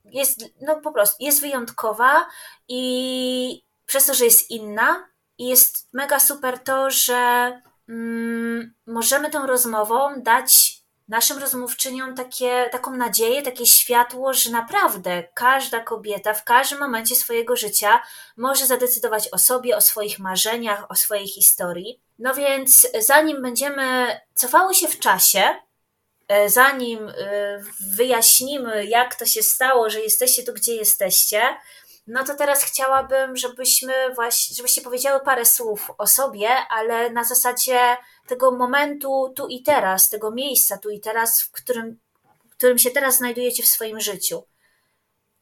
jest, 0.05 0.45
no 0.61 0.81
po 0.81 0.93
prostu, 0.93 1.25
jest 1.25 1.41
wyjątkowa 1.41 2.27
i 2.69 3.65
przez 3.87 4.07
to, 4.07 4.15
że 4.15 4.25
jest 4.25 4.51
inna, 4.51 5.09
i 5.39 5.49
jest 5.49 5.89
mega 5.93 6.21
super 6.21 6.59
to, 6.59 6.91
że 6.91 7.53
mm, 7.89 8.75
możemy 8.87 9.31
tą 9.31 9.47
rozmową 9.47 10.23
dać 10.23 10.74
naszym 11.08 11.38
rozmówczyniom 11.38 12.14
takie, 12.14 12.68
taką 12.73 12.96
nadzieję, 12.96 13.42
takie 13.42 13.66
światło, 13.66 14.34
że 14.34 14.50
naprawdę 14.50 15.25
każda 15.34 15.80
kobieta 15.80 16.34
w 16.34 16.44
każdym 16.44 16.78
momencie 16.78 17.16
swojego 17.16 17.56
życia 17.56 18.02
może 18.37 18.66
zadecydować 18.66 19.28
o 19.32 19.38
sobie, 19.38 19.76
o 19.76 19.80
swoich 19.80 20.18
marzeniach, 20.18 20.90
o 20.90 20.94
swojej 20.94 21.28
historii. 21.28 22.00
No 22.18 22.34
więc 22.34 22.87
zanim 22.99 23.42
będziemy 23.42 24.20
cofały 24.34 24.75
się 24.75 24.88
w 24.88 24.99
czasie, 24.99 25.42
e, 26.28 26.49
zanim 26.50 27.08
e, 27.08 27.12
wyjaśnimy, 27.80 28.87
jak 28.87 29.14
to 29.14 29.26
się 29.26 29.42
stało, 29.42 29.90
że 29.90 30.00
jesteście 30.00 30.42
tu, 30.42 30.52
gdzie 30.52 30.75
jesteście, 30.75 31.42
no 32.06 32.25
to 32.25 32.34
teraz 32.34 32.64
chciałabym, 32.64 33.37
żebyśmy 33.37 33.92
właśnie, 34.14 34.56
żebyście 34.56 34.82
powiedziały 34.82 35.20
parę 35.20 35.44
słów 35.44 35.90
o 35.99 36.06
sobie, 36.06 36.49
ale 36.70 37.11
na 37.11 37.25
zasadzie 37.25 37.96
tego 38.26 38.50
momentu 38.50 39.32
tu 39.37 39.46
i 39.49 39.62
teraz, 39.62 40.08
tego 40.08 40.30
miejsca 40.30 40.78
tu 40.78 40.90
i 40.90 41.00
teraz, 41.00 41.42
w 41.42 41.50
którym, 41.50 41.99
w 42.50 42.56
którym 42.56 42.78
się 42.78 42.90
teraz 42.90 43.16
znajdujecie 43.16 43.62
w 43.62 43.68
swoim 43.68 44.00
życiu. 44.00 44.42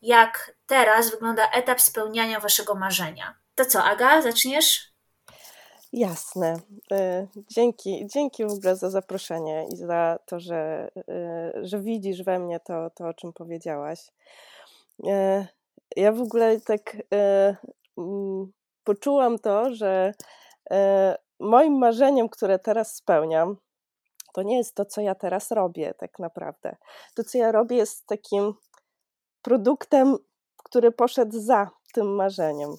Jak 0.02 0.57
teraz 0.66 1.11
wygląda 1.11 1.50
etap 1.50 1.81
spełniania 1.81 2.40
waszego 2.40 2.75
marzenia. 2.75 3.35
To 3.54 3.64
co, 3.64 3.85
Aga, 3.85 4.23
zaczniesz? 4.23 4.92
Jasne. 5.92 6.57
E, 6.92 7.26
dzięki, 7.50 8.07
dzięki 8.14 8.45
w 8.45 8.52
ogóle 8.52 8.76
za 8.76 8.90
zaproszenie 8.90 9.66
i 9.73 9.76
za 9.76 10.19
to, 10.26 10.40
że, 10.40 10.90
e, 11.09 11.52
że 11.62 11.81
widzisz 11.81 12.23
we 12.23 12.38
mnie 12.38 12.61
to, 12.61 12.90
to, 12.90 13.09
o 13.09 13.14
czym 13.14 13.33
powiedziałaś. 13.33 14.00
E, 15.97 16.01
ja 16.01 16.13
w 16.13 16.21
ogóle 16.21 16.61
tak 16.61 16.97
mm, 17.97 18.53
poczułam 18.85 19.39
to, 19.39 19.75
że 19.75 20.13
moim 21.41 21.79
marzeniem, 21.79 22.29
które 22.29 22.59
teraz 22.59 22.97
spełniam, 22.97 23.57
to 24.33 24.43
nie 24.43 24.57
jest 24.57 24.75
to, 24.75 24.85
co 24.85 25.01
ja 25.01 25.15
teraz 25.15 25.51
robię, 25.51 25.95
tak 25.99 26.19
naprawdę. 26.19 26.77
To, 27.15 27.25
co 27.25 27.39
ja 27.39 27.53
robię, 27.53 27.77
jest 27.77 28.07
takim 28.07 28.55
produktem, 29.43 30.17
który 30.65 30.93
poszedł 30.93 31.41
za 31.41 31.71
tym 31.95 32.15
marzeniem. 32.15 32.77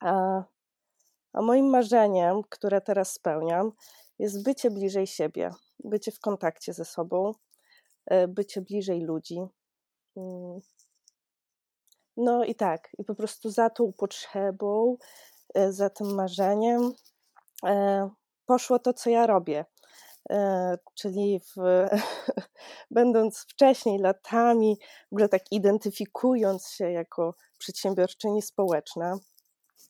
A, 0.00 0.42
a 1.32 1.42
moim 1.42 1.66
marzeniem, 1.66 2.42
które 2.48 2.80
teraz 2.80 3.12
spełniam, 3.12 3.72
jest 4.18 4.44
bycie 4.44 4.70
bliżej 4.70 5.06
siebie, 5.06 5.50
bycie 5.84 6.12
w 6.12 6.20
kontakcie 6.20 6.72
ze 6.72 6.84
sobą, 6.84 7.32
e, 8.06 8.28
bycie 8.28 8.60
bliżej 8.60 9.00
ludzi. 9.00 9.40
No 12.22 12.44
i 12.44 12.54
tak, 12.54 12.88
i 12.98 13.04
po 13.04 13.14
prostu 13.14 13.50
za 13.50 13.70
tą 13.70 13.92
potrzebą, 13.92 14.96
e, 15.54 15.72
za 15.72 15.90
tym 15.90 16.14
marzeniem 16.14 16.92
E, 17.66 18.10
poszło 18.46 18.78
to, 18.78 18.92
co 18.92 19.10
ja 19.10 19.26
robię. 19.26 19.64
E, 20.30 20.78
czyli 20.94 21.40
w, 21.40 21.86
będąc 22.90 23.38
wcześniej 23.38 23.98
latami, 23.98 24.78
w 25.10 25.12
ogóle 25.12 25.28
tak 25.28 25.42
identyfikując 25.52 26.68
się 26.68 26.90
jako 26.90 27.34
przedsiębiorczyni 27.58 28.42
społeczna 28.42 29.18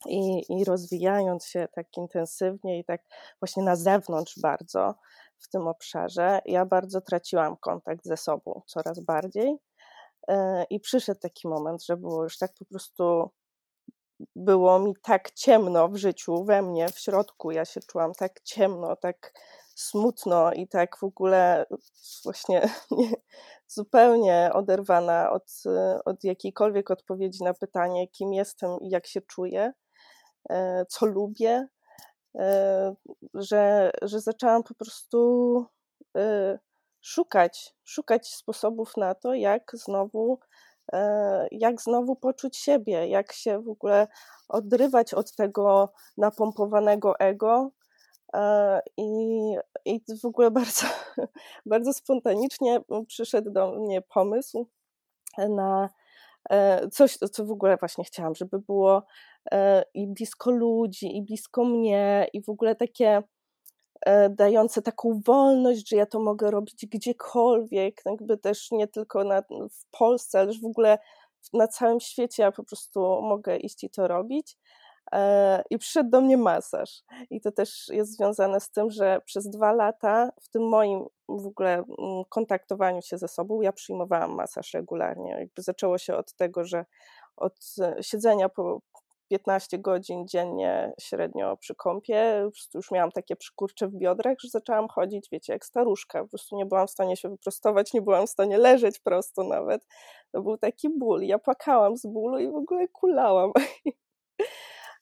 i, 0.09 0.41
i 0.49 0.63
rozwijając 0.65 1.45
się 1.45 1.67
tak 1.75 1.97
intensywnie 1.97 2.79
i 2.79 2.85
tak 2.85 3.01
właśnie 3.41 3.63
na 3.63 3.75
zewnątrz 3.75 4.39
bardzo 4.39 4.95
w 5.39 5.49
tym 5.49 5.67
obszarze, 5.67 6.41
ja 6.45 6.65
bardzo 6.65 7.01
traciłam 7.01 7.57
kontakt 7.57 8.05
ze 8.05 8.17
sobą 8.17 8.61
coraz 8.67 8.99
bardziej. 8.99 9.57
E, 10.27 10.63
I 10.69 10.79
przyszedł 10.79 11.19
taki 11.19 11.47
moment, 11.47 11.85
że 11.85 11.97
było 11.97 12.23
już 12.23 12.37
tak 12.37 12.53
po 12.59 12.65
prostu 12.65 13.29
było 14.35 14.79
mi 14.79 14.93
tak 15.01 15.31
ciemno 15.31 15.89
w 15.89 15.95
życiu, 15.95 16.43
we 16.43 16.61
mnie, 16.61 16.89
w 16.89 16.99
środku. 16.99 17.51
Ja 17.51 17.65
się 17.65 17.79
czułam 17.81 18.13
tak 18.13 18.41
ciemno, 18.41 18.95
tak 18.95 19.33
smutno 19.75 20.53
i 20.53 20.67
tak 20.67 20.97
w 20.97 21.03
ogóle 21.03 21.65
właśnie 22.23 22.69
nie, 22.91 23.11
zupełnie 23.67 24.49
oderwana 24.53 25.31
od, 25.31 25.63
od 26.05 26.23
jakiejkolwiek 26.23 26.91
odpowiedzi 26.91 27.43
na 27.43 27.53
pytanie, 27.53 28.07
kim 28.07 28.33
jestem 28.33 28.79
i 28.81 28.89
jak 28.89 29.07
się 29.07 29.21
czuję, 29.21 29.73
e, 30.49 30.85
co 30.89 31.05
lubię, 31.05 31.67
e, 32.39 32.95
że, 33.33 33.91
że 34.01 34.21
zaczęłam 34.21 34.63
po 34.63 34.73
prostu 34.73 35.65
szukać, 37.03 37.75
szukać 37.83 38.27
sposobów 38.27 38.97
na 38.97 39.15
to, 39.15 39.33
jak 39.33 39.71
znowu 39.73 40.39
E, 40.91 41.47
jak 41.51 41.81
znowu 41.81 42.15
poczuć 42.15 42.57
siebie, 42.57 43.07
jak 43.07 43.33
się 43.33 43.61
w 43.61 43.69
ogóle 43.69 44.07
odrywać 44.49 45.13
od 45.13 45.35
tego 45.35 45.93
napompowanego 46.17 47.19
ego. 47.19 47.71
E, 48.35 48.81
I, 48.97 49.05
i 49.85 50.01
w 50.21 50.25
ogóle 50.25 50.51
bardzo, 50.61 50.87
bardzo 51.65 51.93
spontanicznie 51.93 52.81
przyszedł 53.07 53.51
do 53.51 53.71
mnie 53.71 54.01
pomysł 54.01 54.69
na 55.49 55.89
e, 56.49 56.89
coś, 56.89 57.17
co 57.17 57.45
w 57.45 57.51
ogóle 57.51 57.77
właśnie 57.77 58.03
chciałam, 58.03 58.35
żeby 58.35 58.59
było 58.59 59.05
i 59.93 60.07
blisko 60.07 60.51
ludzi, 60.51 61.17
i 61.17 61.21
blisko 61.23 61.65
mnie, 61.65 62.27
i 62.33 62.43
w 62.43 62.49
ogóle 62.49 62.75
takie 62.75 63.23
dające 64.29 64.81
taką 64.81 65.21
wolność, 65.25 65.89
że 65.89 65.95
ja 65.95 66.05
to 66.05 66.19
mogę 66.19 66.51
robić 66.51 66.85
gdziekolwiek, 66.85 68.01
jakby 68.05 68.37
też 68.37 68.71
nie 68.71 68.87
tylko 68.87 69.23
na, 69.23 69.41
w 69.71 69.85
Polsce, 69.91 70.39
ale 70.39 70.53
w 70.61 70.65
ogóle 70.65 70.97
na 71.53 71.67
całym 71.67 71.99
świecie 71.99 72.43
ja 72.43 72.51
po 72.51 72.63
prostu 72.63 73.21
mogę 73.21 73.57
iść 73.57 73.83
i 73.83 73.89
to 73.89 74.07
robić. 74.07 74.57
E, 75.11 75.63
I 75.69 75.77
przyszedł 75.77 76.09
do 76.09 76.21
mnie 76.21 76.37
masaż. 76.37 77.03
I 77.29 77.41
to 77.41 77.51
też 77.51 77.87
jest 77.89 78.15
związane 78.15 78.59
z 78.59 78.69
tym, 78.71 78.91
że 78.91 79.21
przez 79.25 79.49
dwa 79.49 79.73
lata 79.73 80.31
w 80.41 80.49
tym 80.49 80.69
moim 80.69 81.05
w 81.29 81.47
ogóle 81.47 81.73
mm, 81.73 82.23
kontaktowaniu 82.29 83.01
się 83.01 83.17
ze 83.17 83.27
sobą 83.27 83.61
ja 83.61 83.71
przyjmowałam 83.71 84.35
masaż 84.35 84.73
regularnie. 84.73 85.31
Jakby 85.31 85.61
zaczęło 85.61 85.97
się 85.97 86.15
od 86.15 86.33
tego, 86.33 86.65
że 86.65 86.85
od 87.35 87.53
e, 87.81 88.03
siedzenia 88.03 88.49
po, 88.49 88.81
15 89.33 89.79
godzin 89.79 90.27
dziennie 90.27 90.93
średnio 90.99 91.57
przy 91.57 91.75
kąpie. 91.75 92.49
Już 92.73 92.91
miałam 92.91 93.11
takie 93.11 93.35
przykurcze 93.35 93.87
w 93.87 93.95
biodrach, 93.95 94.37
że 94.39 94.49
zaczęłam 94.49 94.87
chodzić, 94.87 95.27
wiecie, 95.31 95.53
jak 95.53 95.65
staruszka. 95.65 96.23
Po 96.23 96.29
prostu 96.29 96.55
nie 96.55 96.65
byłam 96.65 96.87
w 96.87 96.91
stanie 96.91 97.17
się 97.17 97.29
wyprostować, 97.29 97.93
nie 97.93 98.01
byłam 98.01 98.27
w 98.27 98.29
stanie 98.29 98.57
leżeć 98.57 98.99
prosto 98.99 99.43
nawet. 99.43 99.85
To 100.31 100.41
był 100.41 100.57
taki 100.57 100.89
ból. 100.89 101.21
Ja 101.21 101.39
płakałam 101.39 101.97
z 101.97 102.05
bólu 102.05 102.39
i 102.39 102.51
w 102.51 102.55
ogóle 102.55 102.87
kulałam. 102.87 103.51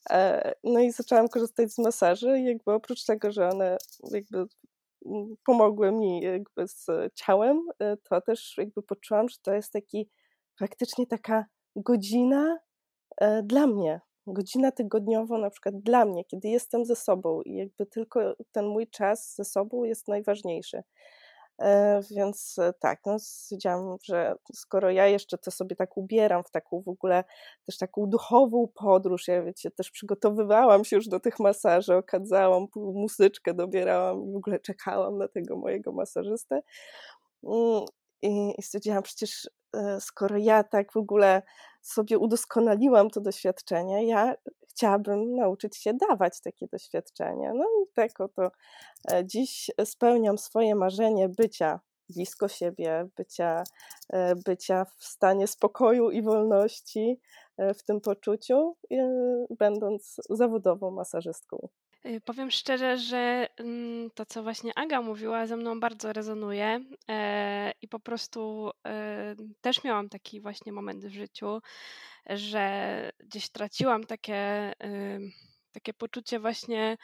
E, 0.10 0.54
no 0.64 0.80
i 0.80 0.92
zaczęłam 0.92 1.30
korzystać 1.30 1.72
z 1.72 1.78
masaży 1.78 2.40
jakby 2.40 2.74
oprócz 2.74 3.06
tego, 3.06 3.32
że 3.32 3.50
one 3.50 3.78
jakby 4.12 4.38
mm, 5.06 5.36
pomogły 5.46 5.92
mi 5.92 6.22
jakby 6.22 6.68
z 6.68 6.86
ciałem, 7.16 7.62
e, 7.80 7.98
to 7.98 8.22
też 8.22 8.58
jakby 8.58 8.84
poczułam, 8.84 9.30
że 9.30 9.38
to 9.42 9.54
jest 9.54 9.74
taki 9.74 10.10
faktycznie 10.60 11.08
taka 11.08 11.46
godzina 11.76 12.60
e, 13.18 13.44
dla 13.44 13.68
mnie, 13.68 14.02
godzina 14.28 14.72
tygodniowo 14.72 15.38
na 15.38 15.50
przykład 15.50 15.80
dla 15.80 16.06
mnie, 16.06 16.26
kiedy 16.26 16.48
jestem 16.50 16.86
ze 16.86 16.96
sobą 16.96 17.42
i 17.42 17.56
jakby 17.56 17.86
tylko 17.86 18.36
ten 18.52 18.66
mój 18.66 18.88
czas 18.88 19.36
ze 19.36 19.46
sobą 19.46 19.84
jest 19.84 20.08
najważniejszy. 20.08 20.84
E, 21.62 22.02
więc 22.16 22.56
e, 22.60 22.74
tak, 22.80 23.00
no 23.06 23.20
stwierdziłam, 23.20 23.98
że 24.04 24.36
skoro 24.54 24.90
ja 24.92 25.08
jeszcze 25.08 25.38
to 25.38 25.52
sobie 25.52 25.76
tak 25.76 25.98
ubieram 25.98 26.44
w 26.44 26.52
taką 26.52 26.82
w 26.82 26.90
ogóle 26.90 27.24
też 27.66 27.78
taką 27.78 28.06
duchową 28.06 28.68
podróż, 28.76 29.28
ja 29.28 29.44
wiecie, 29.44 29.72
też 29.72 29.92
przygotowywałam 29.92 30.86
się 30.86 30.96
już 30.96 31.08
do 31.08 31.20
tych 31.20 31.40
masaży, 31.40 31.96
okadzałam, 31.96 32.68
muzyczkę 32.76 33.54
dobierałam 33.54 34.24
i 34.30 34.34
w 34.34 34.36
ogóle 34.36 34.60
czekałam 34.60 35.18
na 35.18 35.28
tego 35.28 35.58
mojego 35.58 35.92
masażystę. 35.92 36.62
Mm, 37.44 37.86
I, 38.22 38.54
i 38.58 38.62
stwierdziłam, 38.62 39.04
przecież 39.04 39.50
e, 39.76 40.02
skoro 40.02 40.38
ja 40.38 40.64
tak 40.64 40.92
w 40.92 40.98
ogóle 40.98 41.42
sobie 41.82 42.18
udoskonaliłam 42.18 43.10
to 43.10 43.22
doświadczenie, 43.22 44.08
ja 44.08 44.36
chciałabym 44.70 45.36
nauczyć 45.36 45.78
się 45.78 45.94
dawać 46.10 46.42
takie 46.42 46.68
doświadczenia. 46.68 47.54
No 47.54 47.64
i 47.64 47.88
tak 47.94 48.22
oto 48.22 48.52
e, 49.12 49.26
dziś 49.26 49.72
spełniam 49.86 50.38
swoje 50.38 50.76
marzenie 50.76 51.30
bycia 51.30 51.80
blisko 52.10 52.48
siebie, 52.48 53.08
bycia, 53.18 53.64
e, 54.10 54.36
bycia 54.36 54.86
w 54.86 55.06
stanie 55.06 55.48
spokoju 55.48 56.12
i 56.12 56.22
wolności 56.22 57.20
e, 57.58 57.74
w 57.74 57.84
tym 57.84 58.02
poczuciu, 58.02 58.76
będąc 59.50 60.16
zawodową 60.30 60.92
masażystką. 60.92 61.68
Y, 62.06 62.22
powiem 62.22 62.52
szczerze, 62.52 62.98
że 62.98 63.48
mm, 63.58 64.12
to, 64.12 64.26
co 64.26 64.44
właśnie 64.44 64.72
Aga 64.76 65.02
mówiła, 65.02 65.48
ze 65.48 65.58
mną 65.58 65.80
bardzo 65.80 66.14
rezonuje 66.14 66.80
i 67.82 67.88
po 67.88 68.00
prostu 68.00 68.72
też 69.62 69.84
miałam 69.84 70.10
taki 70.10 70.42
właśnie 70.42 70.72
moment 70.72 71.06
w 71.06 71.14
życiu, 71.14 71.62
że 72.30 73.12
gdzieś 73.20 73.50
traciłam 73.50 74.04
takie, 74.04 74.74
takie 75.72 75.94
poczucie 75.94 76.40
właśnie 76.40 76.98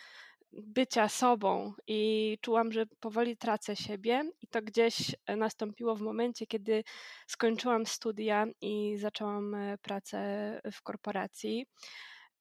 bycia 0.53 1.09
sobą 1.09 1.73
i 1.87 2.37
czułam, 2.41 2.71
że 2.71 2.85
powoli 2.99 3.37
tracę 3.37 3.75
siebie 3.75 4.21
i 4.41 4.47
to 4.47 4.61
gdzieś 4.61 5.15
nastąpiło 5.37 5.95
w 5.95 6.01
momencie, 6.01 6.47
kiedy 6.47 6.83
skończyłam 7.27 7.85
studia 7.85 8.45
i 8.61 8.97
zaczęłam 8.97 9.55
e, 9.55 9.77
pracę 9.77 10.61
w 10.71 10.81
korporacji. 10.81 11.65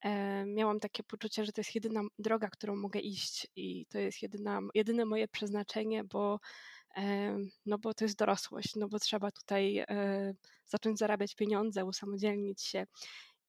E, 0.04 0.44
miałam 0.46 0.80
takie 0.80 1.02
poczucie, 1.02 1.44
że 1.44 1.52
to 1.52 1.60
jest 1.60 1.74
jedyna 1.74 2.00
droga, 2.18 2.48
którą 2.48 2.76
mogę 2.76 3.00
iść 3.00 3.46
i 3.56 3.86
to 3.86 3.98
jest 3.98 4.22
jedyna, 4.22 4.60
jedyne 4.74 5.04
moje 5.04 5.28
przeznaczenie, 5.28 6.04
bo 6.04 6.38
no 7.66 7.78
bo 7.78 7.94
to 7.94 8.04
jest 8.04 8.18
dorosłość, 8.18 8.76
no 8.76 8.88
bo 8.88 8.98
trzeba 8.98 9.30
tutaj 9.30 9.78
e, 9.78 10.34
zacząć 10.66 10.98
zarabiać 10.98 11.34
pieniądze, 11.34 11.84
usamodzielnić 11.84 12.62
się. 12.62 12.86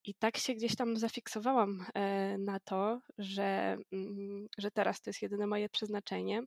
I 0.04 0.14
tak 0.14 0.36
się 0.36 0.54
gdzieś 0.54 0.76
tam 0.76 0.96
zafiksowałam 0.96 1.86
e, 1.94 2.38
na 2.38 2.60
to, 2.60 3.00
że, 3.18 3.76
mm, 3.92 4.46
że 4.58 4.70
teraz 4.70 5.00
to 5.00 5.10
jest 5.10 5.22
jedyne 5.22 5.46
moje 5.46 5.68
przeznaczenie, 5.68 6.42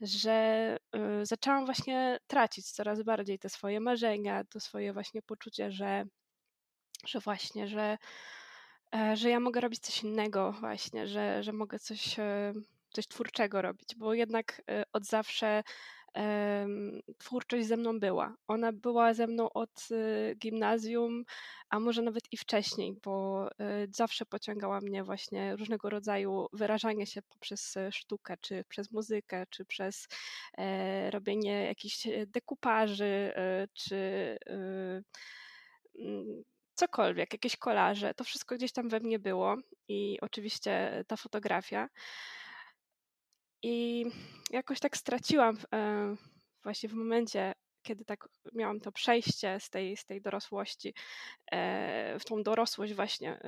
że 0.00 0.32
e, 0.92 1.26
zaczęłam 1.26 1.64
właśnie 1.64 2.18
tracić 2.26 2.70
coraz 2.72 3.02
bardziej 3.02 3.38
te 3.38 3.48
swoje 3.48 3.80
marzenia, 3.80 4.44
to 4.44 4.60
swoje 4.60 4.92
właśnie 4.92 5.22
poczucie, 5.22 5.72
że, 5.72 6.04
że 7.06 7.20
właśnie, 7.20 7.68
że, 7.68 7.98
że 9.14 9.30
ja 9.30 9.40
mogę 9.40 9.60
robić 9.60 9.80
coś 9.80 10.02
innego 10.02 10.52
właśnie, 10.52 11.06
że, 11.08 11.42
że 11.42 11.52
mogę 11.52 11.78
coś, 11.78 12.16
coś 12.90 13.06
twórczego 13.06 13.62
robić, 13.62 13.94
bo 13.96 14.14
jednak 14.14 14.62
od 14.92 15.04
zawsze 15.04 15.62
twórczość 17.18 17.66
ze 17.66 17.76
mną 17.76 18.00
była. 18.00 18.36
Ona 18.48 18.72
była 18.72 19.14
ze 19.14 19.26
mną 19.26 19.52
od 19.52 19.88
gimnazjum, 20.36 21.24
a 21.68 21.80
może 21.80 22.02
nawet 22.02 22.32
i 22.32 22.36
wcześniej, 22.36 22.94
bo 23.04 23.48
zawsze 23.90 24.26
pociągała 24.26 24.80
mnie 24.80 25.04
właśnie 25.04 25.56
różnego 25.56 25.90
rodzaju 25.90 26.46
wyrażanie 26.52 27.06
się 27.06 27.22
poprzez 27.22 27.74
sztukę, 27.90 28.36
czy 28.40 28.64
przez 28.68 28.92
muzykę, 28.92 29.44
czy 29.50 29.64
przez 29.64 30.08
e, 30.58 31.10
robienie 31.10 31.64
jakichś 31.64 32.06
e, 32.06 32.26
dekupaży, 32.26 33.32
czy 33.72 34.38
cokolwiek, 36.74 37.32
jakieś 37.32 37.56
kolaże. 37.56 38.14
To 38.14 38.24
wszystko 38.24 38.54
gdzieś 38.54 38.72
tam 38.72 38.88
we 38.88 39.00
mnie 39.00 39.18
było 39.18 39.56
i 39.88 40.18
oczywiście 40.20 41.04
ta 41.06 41.16
fotografia. 41.16 41.88
I 43.62 44.04
jakoś 44.50 44.80
tak 44.80 44.96
straciłam 44.96 45.58
e, 45.74 46.14
właśnie 46.62 46.88
w 46.88 46.94
momencie, 46.94 47.54
kiedy 47.82 48.04
tak 48.04 48.28
miałam 48.52 48.80
to 48.80 48.92
przejście 48.92 49.60
z 49.60 49.70
tej, 49.70 49.96
z 49.96 50.04
tej 50.04 50.22
dorosłości 50.22 50.94
e, 51.52 52.18
w 52.18 52.24
tą 52.24 52.42
dorosłość 52.42 52.94
właśnie, 52.94 53.40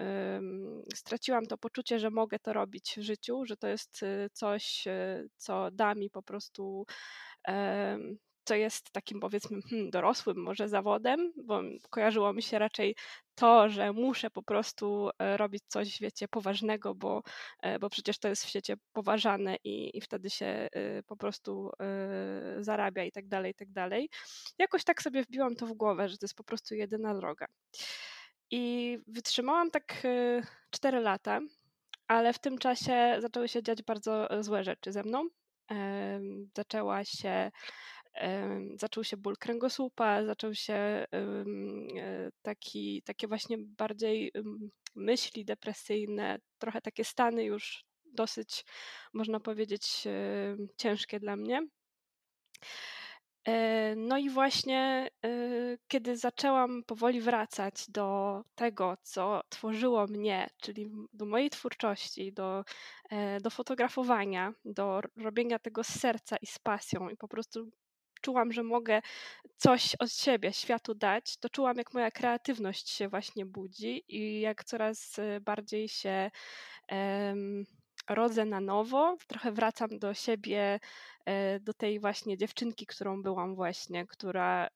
straciłam 0.94 1.46
to 1.46 1.58
poczucie, 1.58 1.98
że 1.98 2.10
mogę 2.10 2.38
to 2.38 2.52
robić 2.52 2.94
w 2.96 3.02
życiu, 3.02 3.44
że 3.44 3.56
to 3.56 3.68
jest 3.68 4.02
e, 4.02 4.30
coś, 4.30 4.84
co 5.36 5.70
da 5.70 5.94
mi 5.94 6.10
po 6.10 6.22
prostu 6.22 6.86
co 8.46 8.54
jest 8.54 8.90
takim 8.92 9.20
powiedzmy 9.20 9.62
hmm, 9.62 9.90
dorosłym 9.90 10.36
może 10.36 10.68
zawodem, 10.68 11.32
bo 11.44 11.60
kojarzyło 11.90 12.32
mi 12.32 12.42
się 12.42 12.58
raczej 12.58 12.96
to, 13.34 13.68
że 13.68 13.92
muszę 13.92 14.30
po 14.30 14.42
prostu 14.42 15.10
e, 15.18 15.36
robić 15.36 15.62
coś, 15.68 16.00
wiecie, 16.00 16.28
poważnego, 16.28 16.94
bo, 16.94 17.22
e, 17.62 17.78
bo 17.78 17.90
przecież 17.90 18.18
to 18.18 18.28
jest 18.28 18.44
w 18.44 18.48
świecie 18.48 18.74
poważane 18.92 19.56
i, 19.64 19.98
i 19.98 20.00
wtedy 20.00 20.30
się 20.30 20.46
e, 20.46 20.68
po 21.02 21.16
prostu 21.16 21.70
zarabia 22.58 23.04
i 23.04 23.12
tak 23.12 23.28
dalej, 23.28 23.52
i 23.52 23.54
tak 23.54 23.72
dalej. 23.72 24.08
Jakoś 24.58 24.84
tak 24.84 25.02
sobie 25.02 25.22
wbiłam 25.22 25.56
to 25.56 25.66
w 25.66 25.72
głowę, 25.72 26.08
że 26.08 26.18
to 26.18 26.24
jest 26.24 26.34
po 26.34 26.44
prostu 26.44 26.74
jedyna 26.74 27.14
droga. 27.14 27.46
I 28.50 28.98
wytrzymałam 29.06 29.70
tak 29.70 30.02
4 30.70 31.00
lata, 31.00 31.40
ale 32.08 32.32
w 32.32 32.38
tym 32.38 32.58
czasie 32.58 33.16
zaczęły 33.18 33.48
się 33.48 33.62
dziać 33.62 33.82
bardzo 33.82 34.28
złe 34.40 34.64
rzeczy 34.64 34.92
ze 34.92 35.02
mną. 35.02 35.28
Zaczęła 36.56 37.04
się 37.04 37.50
zaczął 38.76 39.04
się 39.04 39.16
ból 39.16 39.36
kręgosłupa, 39.36 40.24
zaczął 40.24 40.54
się 40.54 40.74
e, 40.74 41.06
taki, 42.42 43.02
takie 43.02 43.28
właśnie 43.28 43.58
bardziej 43.58 44.32
myśli 44.94 45.44
depresyjne, 45.44 46.38
trochę 46.58 46.80
takie 46.80 47.04
stany 47.04 47.44
już 47.44 47.84
dosyć, 48.04 48.64
można 49.14 49.40
powiedzieć, 49.40 50.04
ciężkie 50.76 51.20
dla 51.20 51.36
mnie. 51.36 51.66
E, 53.46 53.94
no 53.96 54.18
i 54.18 54.30
właśnie, 54.30 55.10
e, 55.24 55.28
kiedy 55.88 56.16
zaczęłam 56.16 56.82
powoli 56.86 57.20
wracać 57.20 57.84
do 57.88 58.42
tego, 58.54 58.96
co 59.02 59.40
tworzyło 59.48 60.06
mnie, 60.06 60.48
czyli 60.62 60.90
do 61.12 61.26
mojej 61.26 61.50
twórczości, 61.50 62.32
do, 62.32 62.64
do 63.42 63.50
fotografowania, 63.50 64.52
do 64.64 65.00
robienia 65.16 65.58
tego 65.58 65.84
z 65.84 65.88
serca 65.88 66.36
i 66.36 66.46
z 66.46 66.58
pasją, 66.58 67.08
i 67.08 67.16
po 67.16 67.28
prostu 67.28 67.70
czułam, 68.26 68.52
że 68.52 68.62
mogę 68.62 69.02
coś 69.56 69.94
od 69.94 70.12
siebie 70.12 70.52
światu 70.52 70.94
dać, 70.94 71.36
to 71.36 71.48
czułam, 71.48 71.76
jak 71.76 71.94
moja 71.94 72.10
kreatywność 72.10 72.90
się 72.90 73.08
właśnie 73.08 73.46
budzi 73.46 74.04
i 74.08 74.40
jak 74.40 74.64
coraz 74.64 75.18
y, 75.18 75.40
bardziej 75.40 75.88
się 75.88 76.30
um, 76.90 77.64
rodzę 78.08 78.44
na 78.44 78.60
nowo, 78.60 79.16
trochę 79.26 79.52
wracam 79.52 79.98
do 79.98 80.14
siebie, 80.14 80.80
e, 81.24 81.60
do 81.60 81.74
tej 81.74 82.00
właśnie 82.00 82.36
dziewczynki, 82.36 82.86
którą 82.86 83.22
byłam 83.22 83.54
właśnie, 83.54 84.06
która, 84.06 84.68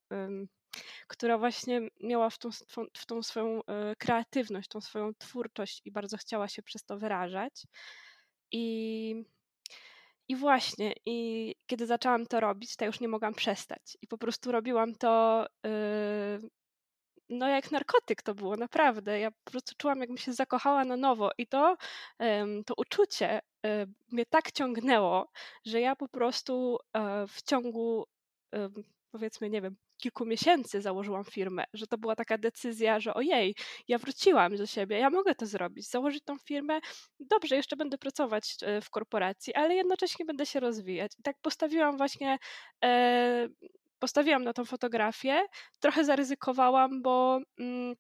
która 1.07 1.39
właśnie 1.39 1.81
miała 2.01 2.31
w 2.31 2.39
tą, 2.39 2.51
w 2.97 3.07
tą 3.07 3.23
swoją 3.23 3.65
e, 3.65 3.97
kreatywność, 3.97 4.69
tą 4.69 4.81
swoją 4.81 5.15
twórczość 5.15 5.83
i 5.85 5.93
bardzo 5.93 6.17
chciała 6.17 6.49
się 6.49 6.63
przez 6.63 6.85
to 6.85 6.99
wyrażać. 6.99 7.67
I 8.53 9.25
i 10.31 10.37
właśnie, 10.37 10.93
i 11.07 11.55
kiedy 11.67 11.87
zaczęłam 11.87 12.27
to 12.27 12.41
robić, 12.41 12.77
to 12.77 12.85
już 12.85 13.01
nie 13.01 13.09
mogłam 13.09 13.35
przestać. 13.35 13.99
I 14.03 14.07
po 14.07 14.19
prostu 14.19 14.53
robiłam 14.53 14.95
to, 14.95 15.47
yy, 15.65 16.51
no 17.29 17.49
jak 17.49 17.73
narkotyk 17.73 18.23
to 18.23 18.35
było, 18.35 18.57
naprawdę. 18.57 19.21
Ja 19.21 19.31
po 19.31 19.51
prostu 19.51 19.75
czułam, 19.79 20.01
jakbym 20.01 20.19
się 20.19 20.33
zakochała 20.33 20.85
na 20.85 20.97
nowo. 20.97 21.31
I 21.39 21.47
to, 21.47 21.77
to 22.67 22.75
uczucie 22.77 23.41
yy, 23.63 23.71
mnie 24.13 24.27
tak 24.27 24.53
ciągnęło, 24.53 25.31
że 25.67 25.81
ja 25.81 25.97
po 25.97 26.09
prostu 26.09 26.79
e, 26.93 27.27
w 27.27 27.43
ciągu, 27.43 28.05
powiedzmy, 29.13 29.51
nie 29.51 29.63
wiem, 29.63 29.77
kilku 30.01 30.27
miesięcy 30.27 30.81
założyłam 30.81 31.25
firmę, 31.25 31.65
że 31.73 31.87
to 31.87 31.99
była 31.99 32.17
taka 32.17 32.39
decyzja, 32.39 33.01
że 33.01 33.15
ojej, 33.15 33.55
ja 33.89 33.99
wróciłam 33.99 34.57
do 34.57 34.67
siebie, 34.67 34.99
ja 34.99 35.11
mogę 35.11 35.35
to 35.35 35.47
zrobić, 35.47 35.91
założyć 35.91 36.25
tą 36.25 36.39
firmę, 36.39 36.81
dobrze, 37.21 37.57
jeszcze 37.57 37.77
będę 37.77 37.99
pracować 37.99 38.57
e, 38.63 38.81
w 38.81 38.91
korporacji, 38.91 39.55
ale 39.55 39.75
jednocześnie 39.75 40.25
będę 40.25 40.47
się 40.47 40.61
rozwijać. 40.61 41.13
I 41.19 41.23
tak 41.23 41.37
postawiłam 41.43 41.97
właśnie, 41.97 42.39
e, 42.85 43.49
postawiłam 43.99 44.45
na 44.45 44.53
tą 44.53 44.65
fotografię, 44.65 45.43
trochę 45.81 46.05
zaryzykowałam, 46.05 47.03
bo 47.03 47.41
mm, 47.59 47.95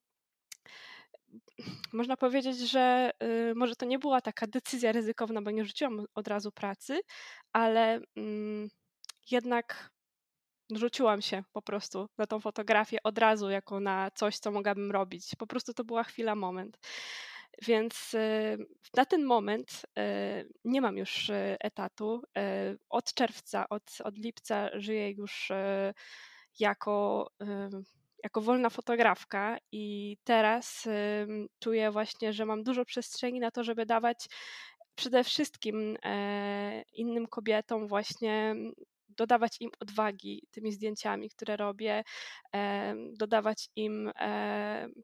można 1.92 2.16
powiedzieć, 2.16 2.58
że 2.58 3.10
y, 3.22 3.54
może 3.54 3.76
to 3.76 3.86
nie 3.86 3.98
była 3.98 4.20
taka 4.20 4.46
decyzja 4.46 4.92
ryzykowna, 4.92 5.42
bo 5.42 5.50
nie 5.50 5.64
rzuciłam 5.64 6.04
od 6.14 6.28
razu 6.28 6.52
pracy, 6.52 7.00
ale 7.52 8.00
mm, 8.16 8.68
jednak 9.30 9.90
rzuciłam 10.76 11.22
się 11.22 11.42
po 11.52 11.62
prostu 11.62 12.08
na 12.18 12.26
tą 12.26 12.40
fotografię 12.40 12.98
od 13.04 13.18
razu, 13.18 13.50
jako 13.50 13.80
na 13.80 14.10
coś, 14.10 14.38
co 14.38 14.50
mogłabym 14.50 14.90
robić. 14.90 15.34
Po 15.38 15.46
prostu 15.46 15.74
to 15.74 15.84
była 15.84 16.04
chwila, 16.04 16.34
moment. 16.34 16.78
Więc 17.62 18.14
y, 18.14 18.58
na 18.96 19.04
ten 19.06 19.24
moment 19.24 19.82
y, 19.98 20.48
nie 20.64 20.80
mam 20.80 20.96
już 20.96 21.28
y, 21.28 21.56
etatu. 21.60 22.22
Od 22.88 23.14
czerwca, 23.14 23.68
od, 23.68 23.82
od 24.04 24.18
lipca 24.18 24.70
żyję 24.74 25.10
już 25.10 25.52
jako, 26.58 27.30
jako 28.24 28.40
wolna 28.40 28.70
fotografka 28.70 29.56
i 29.72 30.16
teraz 30.24 30.88
czuję 31.58 31.90
właśnie, 31.90 32.32
że 32.32 32.46
mam 32.46 32.62
dużo 32.62 32.84
przestrzeni 32.84 33.40
na 33.40 33.50
to, 33.50 33.64
żeby 33.64 33.86
dawać 33.86 34.28
przede 34.94 35.24
wszystkim 35.24 35.96
innym 36.92 37.26
kobietom 37.26 37.86
właśnie 37.86 38.54
dodawać 39.16 39.56
im 39.60 39.70
odwagi 39.80 40.42
tymi 40.50 40.72
zdjęciami, 40.72 41.30
które 41.30 41.56
robię, 41.56 42.02
dodawać 43.12 43.68
im, 43.76 44.10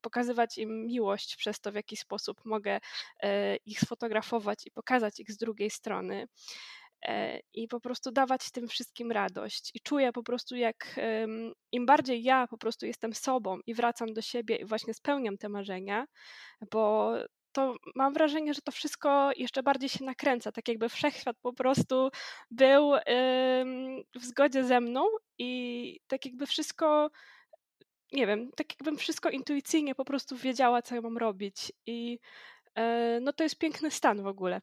pokazywać 0.03 0.59
im 0.59 0.87
miłość 0.87 1.37
przez 1.37 1.61
to, 1.61 1.73
w 1.73 1.75
jaki 1.75 1.97
sposób 1.97 2.41
mogę 2.45 2.81
e, 3.23 3.57
ich 3.57 3.81
sfotografować 3.81 4.67
i 4.67 4.71
pokazać 4.71 5.21
ich 5.21 5.33
z 5.33 5.37
drugiej 5.37 5.71
strony 5.71 6.29
e, 7.03 7.41
i 7.55 7.69
po 7.69 7.81
prostu 7.81 8.13
dawać 8.13 8.51
tym 8.51 8.69
wszystkim 8.69 9.13
radość. 9.13 9.71
I 9.75 9.81
czuję 9.81 10.13
po 10.13 10.23
prostu, 10.23 10.57
jak 10.57 11.01
im 11.73 11.87
bardziej 11.87 12.23
ja 12.23 12.47
po 12.47 12.59
prostu 12.59 12.87
jestem 12.87 13.15
sobą 13.15 13.59
i 13.67 13.75
wracam 13.75 14.13
do 14.15 14.23
siebie 14.23 14.57
i 14.57 14.65
właśnie 14.65 14.95
spełniam 14.95 15.39
te 15.39 15.49
marzenia, 15.49 16.07
bo 16.71 17.13
to 17.57 17.77
mam 17.95 18.15
wrażenie, 18.15 18.55
że 18.55 18.61
to 18.61 18.73
wszystko 18.73 19.31
jeszcze 19.37 19.63
bardziej 19.63 19.89
się 19.89 20.05
nakręca, 20.05 20.53
tak 20.53 20.69
jakby 20.69 20.89
wszechświat 20.89 21.37
po 21.43 21.53
prostu 21.53 22.11
był 22.51 22.93
w 24.15 24.25
zgodzie 24.25 24.65
ze 24.65 24.81
mną 24.81 25.07
i 25.39 26.01
tak 26.07 26.25
jakby 26.27 26.47
wszystko, 26.47 27.11
nie 28.13 28.27
wiem, 28.27 28.51
tak 28.57 28.67
jakbym 28.73 28.97
wszystko 28.97 29.31
intuicyjnie 29.31 29.95
po 29.95 30.05
prostu 30.05 30.37
wiedziała, 30.37 30.83
co 30.83 30.95
ja 30.95 31.01
mam 31.01 31.19
robić 31.19 31.73
i 31.87 32.19
e, 32.75 33.19
no 33.23 33.33
to 33.33 33.43
jest 33.43 33.59
piękny 33.59 33.91
stan 33.91 34.23
w 34.23 34.27
ogóle. 34.27 34.61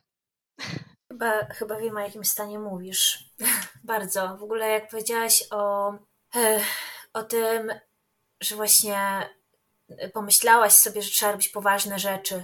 Chyba, 1.11 1.45
chyba 1.45 1.79
wiem, 1.79 1.97
o 1.97 1.99
jakim 1.99 2.25
stanie 2.25 2.59
mówisz. 2.59 3.23
Bardzo. 3.83 4.37
W 4.37 4.43
ogóle 4.43 4.69
jak 4.69 4.89
powiedziałaś 4.89 5.43
o, 5.51 5.93
o 7.13 7.23
tym, 7.23 7.71
że 8.41 8.55
właśnie 8.55 9.29
pomyślałaś 10.13 10.73
sobie, 10.73 11.01
że 11.01 11.11
trzeba 11.11 11.31
robić 11.31 11.49
poważne 11.49 11.99
rzeczy, 11.99 12.43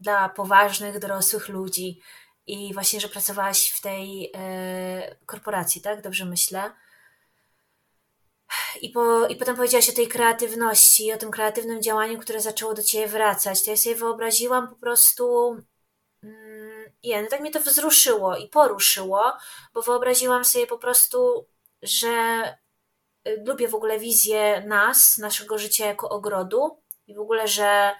dla 0.00 0.28
poważnych, 0.28 0.98
dorosłych 0.98 1.48
ludzi 1.48 2.00
i 2.46 2.74
właśnie, 2.74 3.00
że 3.00 3.08
pracowałaś 3.08 3.70
w 3.70 3.80
tej 3.80 4.32
e, 4.34 5.16
korporacji, 5.26 5.80
tak? 5.80 6.02
Dobrze 6.02 6.24
myślę. 6.24 6.72
I, 8.80 8.90
po, 8.90 9.26
I 9.26 9.36
potem 9.36 9.56
powiedziałaś 9.56 9.90
o 9.90 9.92
tej 9.92 10.08
kreatywności, 10.08 11.12
o 11.12 11.16
tym 11.16 11.30
kreatywnym 11.30 11.82
działaniu, 11.82 12.18
które 12.18 12.40
zaczęło 12.40 12.74
do 12.74 12.82
ciebie 12.82 13.06
wracać. 13.06 13.64
To 13.64 13.70
ja 13.70 13.76
sobie 13.76 13.94
wyobraziłam 13.94 14.68
po 14.68 14.76
prostu. 14.76 15.56
Mm, 16.22 16.92
no 17.22 17.28
tak 17.30 17.40
mnie 17.40 17.50
to 17.50 17.60
wzruszyło 17.60 18.36
i 18.36 18.48
poruszyło, 18.48 19.32
bo 19.74 19.82
wyobraziłam 19.82 20.44
sobie 20.44 20.66
po 20.66 20.78
prostu, 20.78 21.46
że 21.82 22.42
y, 23.28 23.44
lubię 23.46 23.68
w 23.68 23.74
ogóle 23.74 23.98
wizję 23.98 24.64
nas, 24.66 25.18
naszego 25.18 25.58
życia 25.58 25.86
jako 25.86 26.08
ogrodu 26.08 26.82
i 27.06 27.14
w 27.14 27.20
ogóle, 27.20 27.48
że 27.48 27.92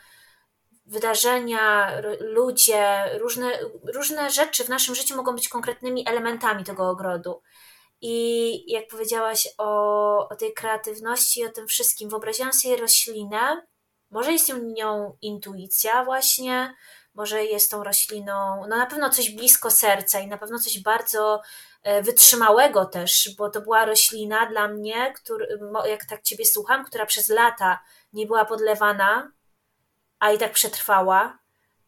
wydarzenia, 0.91 1.93
ludzie, 2.21 3.05
różne, 3.19 3.59
różne 3.95 4.31
rzeczy 4.31 4.65
w 4.65 4.69
naszym 4.69 4.95
życiu 4.95 5.17
mogą 5.17 5.35
być 5.35 5.49
konkretnymi 5.49 6.09
elementami 6.09 6.65
tego 6.65 6.89
ogrodu. 6.89 7.43
I 8.01 8.73
jak 8.73 8.89
powiedziałaś 8.89 9.49
o, 9.59 10.29
o 10.29 10.37
tej 10.37 10.55
kreatywności 10.55 11.41
i 11.41 11.47
o 11.47 11.53
tym 11.53 11.67
wszystkim, 11.67 12.11
wyobraziłam 12.11 12.53
sobie 12.53 12.77
roślinę. 12.77 13.67
Może 14.11 14.33
jest 14.33 14.53
nią 14.63 15.17
intuicja, 15.23 16.05
właśnie, 16.05 16.75
może 17.15 17.45
jest 17.45 17.71
tą 17.71 17.85
rośliną, 17.85 18.61
no 18.69 18.77
na 18.77 18.87
pewno 18.87 19.11
coś 19.11 19.31
blisko 19.31 19.71
serca 19.71 20.21
i 20.21 20.27
na 20.27 20.39
pewno 20.39 20.59
coś 20.59 20.83
bardzo 20.83 21.43
e, 21.83 22.03
wytrzymałego 22.03 22.85
też, 22.85 23.35
bo 23.39 23.51
to 23.51 23.61
była 23.61 23.85
roślina 23.85 24.47
dla 24.47 24.69
mnie, 24.69 25.13
który, 25.17 25.59
jak 25.85 26.05
tak 26.05 26.23
Ciebie 26.23 26.47
słucham, 26.47 26.85
która 26.85 27.07
przez 27.07 27.29
lata 27.29 27.79
nie 28.13 28.27
była 28.27 28.45
podlewana, 28.45 29.33
a 30.21 30.33
i 30.33 30.39
tak 30.39 30.53
przetrwała 30.53 31.39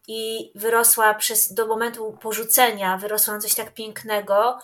i 0.07 0.51
wyrosła 0.55 1.13
przez, 1.13 1.53
do 1.53 1.67
momentu 1.67 2.17
porzucenia, 2.21 2.97
wyrosła 2.97 3.33
na 3.33 3.39
coś 3.39 3.55
tak 3.55 3.73
pięknego, 3.73 4.59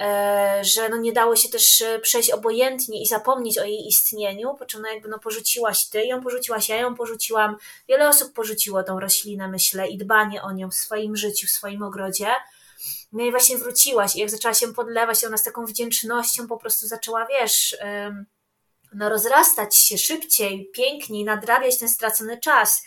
e, 0.00 0.60
że 0.62 0.88
no 0.88 0.96
nie 0.96 1.12
dało 1.12 1.36
się 1.36 1.48
też 1.48 1.80
e, 1.80 1.98
przejść 1.98 2.30
obojętnie 2.30 3.02
i 3.02 3.06
zapomnieć 3.06 3.58
o 3.58 3.64
jej 3.64 3.86
istnieniu, 3.86 4.54
po 4.54 4.66
czym 4.66 4.82
no 4.82 4.88
jakby 4.88 5.08
no 5.08 5.18
porzuciłaś 5.18 5.88
ty, 5.88 6.04
ją 6.04 6.22
porzuciłaś, 6.22 6.68
ja 6.68 6.76
ją 6.76 6.94
porzuciłam, 6.94 7.56
wiele 7.88 8.08
osób 8.08 8.32
porzuciło 8.32 8.82
tą 8.82 9.00
roślinę, 9.00 9.48
myślę, 9.48 9.88
i 9.88 9.98
dbanie 9.98 10.42
o 10.42 10.52
nią 10.52 10.70
w 10.70 10.74
swoim 10.74 11.16
życiu, 11.16 11.46
w 11.46 11.50
swoim 11.50 11.82
ogrodzie. 11.82 12.28
No 13.12 13.24
i 13.24 13.30
właśnie 13.30 13.58
wróciłaś 13.58 14.16
i 14.16 14.20
jak 14.20 14.30
zaczęła 14.30 14.54
się 14.54 14.74
podlewać, 14.74 15.24
ona 15.24 15.36
z 15.36 15.42
taką 15.42 15.66
wdzięcznością 15.66 16.46
po 16.46 16.56
prostu 16.56 16.86
zaczęła, 16.86 17.26
wiesz, 17.26 17.76
no, 18.92 19.08
rozrastać 19.08 19.76
się 19.76 19.98
szybciej, 19.98 20.70
piękniej, 20.74 21.24
nadrabiać 21.24 21.78
ten 21.78 21.88
stracony 21.88 22.38
czas. 22.38 22.82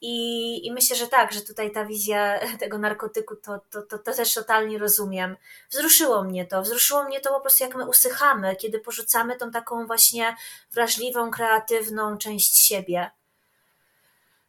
I, 0.00 0.66
I 0.66 0.72
myślę, 0.72 0.96
że 0.96 1.08
tak, 1.08 1.32
że 1.32 1.40
tutaj 1.40 1.72
ta 1.72 1.84
wizja 1.84 2.40
tego 2.60 2.78
narkotyku, 2.78 3.36
to, 3.36 3.60
to, 3.70 3.82
to, 3.82 3.98
to 3.98 4.12
też 4.12 4.34
totalnie 4.34 4.78
rozumiem. 4.78 5.36
Wzruszyło 5.70 6.22
mnie 6.24 6.46
to, 6.46 6.62
wzruszyło 6.62 7.04
mnie 7.04 7.20
to 7.20 7.30
po 7.30 7.40
prostu, 7.40 7.64
jak 7.64 7.74
my 7.74 7.88
usychamy, 7.88 8.56
kiedy 8.56 8.78
porzucamy 8.78 9.36
tą 9.36 9.50
taką 9.50 9.86
właśnie 9.86 10.36
wrażliwą, 10.72 11.30
kreatywną 11.30 12.18
część 12.18 12.56
siebie. 12.58 13.10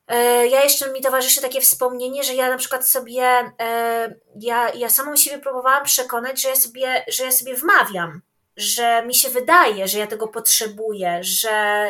E, 0.08 0.48
ja 0.48 0.64
jeszcze 0.64 0.92
mi 0.92 1.02
towarzyszy 1.02 1.42
takie 1.42 1.62
wspomnienie, 1.62 2.24
że 2.24 2.34
ja 2.34 2.50
na 2.50 2.58
przykład 2.58 2.90
sobie, 2.90 3.52
e, 3.60 4.16
ja, 4.40 4.70
ja 4.74 4.90
samą 4.90 5.16
siebie 5.16 5.40
próbowałam 5.40 5.86
przekonać, 5.86 6.42
że 6.42 6.50
ja 6.50 6.56
sobie, 6.56 7.06
że 7.08 7.24
ja 7.24 7.32
sobie 7.32 7.56
wmawiam, 7.56 8.22
że 8.58 9.06
mi 9.06 9.16
się 9.16 9.30
wydaje, 9.30 9.88
że 9.88 10.00
ja 10.00 10.08
tego 10.08 10.28
potrzebuję, 10.28 11.20
że 11.22 11.88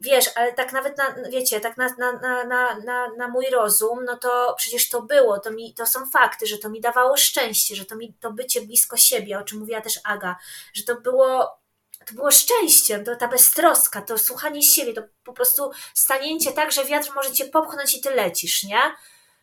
wiesz, 0.00 0.30
ale 0.34 0.52
tak 0.52 0.72
nawet 0.72 0.98
na, 0.98 1.14
wiecie, 1.30 1.60
tak 1.60 1.76
na, 1.76 1.88
na, 1.98 2.12
na, 2.44 2.78
na, 2.78 3.08
na 3.16 3.28
mój 3.28 3.46
rozum, 3.46 4.04
no 4.04 4.16
to 4.16 4.54
przecież 4.58 4.88
to 4.88 5.02
było, 5.02 5.38
to, 5.38 5.50
mi, 5.50 5.74
to 5.74 5.86
są 5.86 6.06
fakty, 6.06 6.46
że 6.46 6.58
to 6.58 6.68
mi 6.68 6.80
dawało 6.80 7.16
szczęście, 7.16 7.76
że 7.76 7.84
to 7.84 7.96
mi 7.96 8.14
to 8.20 8.32
bycie 8.32 8.60
blisko 8.60 8.96
siebie, 8.96 9.38
o 9.38 9.42
czym 9.42 9.58
mówiła 9.58 9.80
też 9.80 10.00
Aga, 10.04 10.36
że 10.74 10.84
to 10.84 11.00
było 11.00 11.58
to 12.06 12.14
było 12.14 12.30
szczęście, 12.30 12.98
to 12.98 13.16
ta 13.16 13.28
beztroska, 13.28 14.02
to 14.02 14.18
słuchanie 14.18 14.62
siebie, 14.62 14.92
to 14.92 15.02
po 15.24 15.32
prostu 15.32 15.70
stanięcie 15.94 16.52
tak, 16.52 16.72
że 16.72 16.84
wiatr 16.84 17.10
może 17.14 17.32
cię 17.32 17.44
popchnąć 17.44 17.94
i 17.94 18.00
ty 18.00 18.10
lecisz, 18.10 18.62
nie? 18.62 18.80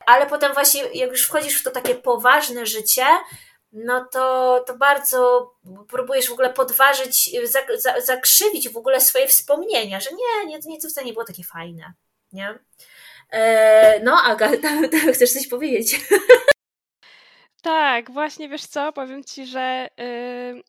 Ale 0.05 0.27
potem 0.27 0.53
właśnie, 0.53 0.83
jak 0.93 1.11
już 1.11 1.25
wchodzisz 1.25 1.59
w 1.59 1.63
to 1.63 1.71
takie 1.71 1.95
poważne 1.95 2.65
życie, 2.65 3.05
no 3.73 4.05
to, 4.11 4.63
to 4.67 4.77
bardzo 4.77 5.51
próbujesz 5.87 6.29
w 6.29 6.33
ogóle 6.33 6.53
podważyć, 6.53 7.31
zakrzywić 8.05 8.69
w 8.69 8.77
ogóle 8.77 9.01
swoje 9.01 9.27
wspomnienia, 9.27 9.99
że 9.99 10.09
nie, 10.11 10.45
nie, 10.47 10.59
nie 10.65 10.81
to 10.81 10.89
wcale 10.89 11.07
nie 11.07 11.13
było 11.13 11.25
takie 11.25 11.43
fajne, 11.43 11.93
nie? 12.33 12.59
E, 13.31 13.99
no, 14.03 14.21
Aga, 14.23 14.51
chcesz 15.13 15.33
coś 15.33 15.47
powiedzieć? 15.47 15.99
Tak, 17.63 18.11
właśnie 18.11 18.49
wiesz 18.49 18.65
co, 18.65 18.93
powiem 18.93 19.23
ci, 19.23 19.45
że 19.45 19.87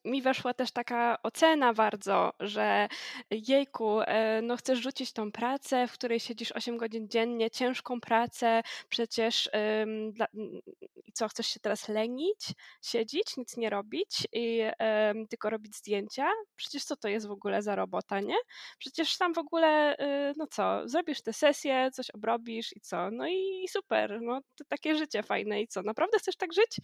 y, 0.04 0.08
mi 0.10 0.22
weszła 0.22 0.54
też 0.54 0.70
taka 0.72 1.18
ocena 1.22 1.72
bardzo, 1.74 2.32
że 2.40 2.88
jejku, 3.30 4.00
y, 4.00 4.06
no 4.42 4.56
chcesz 4.56 4.78
rzucić 4.78 5.12
tą 5.12 5.32
pracę, 5.32 5.86
w 5.86 5.92
której 5.92 6.20
siedzisz 6.20 6.52
8 6.52 6.76
godzin 6.76 7.08
dziennie, 7.08 7.50
ciężką 7.50 8.00
pracę, 8.00 8.62
przecież 8.88 9.46
y, 9.46 9.50
dla, 10.12 10.26
co, 11.14 11.28
chcesz 11.28 11.46
się 11.46 11.60
teraz 11.60 11.88
lenić, 11.88 12.40
siedzieć, 12.82 13.36
nic 13.36 13.56
nie 13.56 13.70
robić 13.70 14.08
i 14.32 14.60
tylko 15.30 15.50
robić 15.50 15.76
zdjęcia? 15.76 16.26
Przecież 16.56 16.84
co 16.84 16.96
to 16.96 17.08
jest 17.08 17.26
w 17.26 17.30
ogóle 17.30 17.62
za 17.62 17.74
robota, 17.76 18.20
nie? 18.20 18.34
Przecież 18.78 19.18
tam 19.18 19.34
w 19.34 19.38
ogóle, 19.38 19.96
y, 20.30 20.34
no 20.36 20.46
co, 20.46 20.88
zrobisz 20.88 21.22
tę 21.22 21.32
sesję, 21.32 21.90
coś 21.92 22.10
obrobisz 22.10 22.76
i 22.76 22.80
co? 22.80 23.10
No 23.10 23.28
i 23.28 23.66
super, 23.70 24.18
no 24.22 24.40
to 24.58 24.64
takie 24.68 24.96
życie 24.96 25.22
fajne 25.22 25.62
i 25.62 25.68
co, 25.68 25.82
naprawdę 25.82 26.18
chcesz 26.18 26.36
tak 26.36 26.52
żyć? 26.52 26.83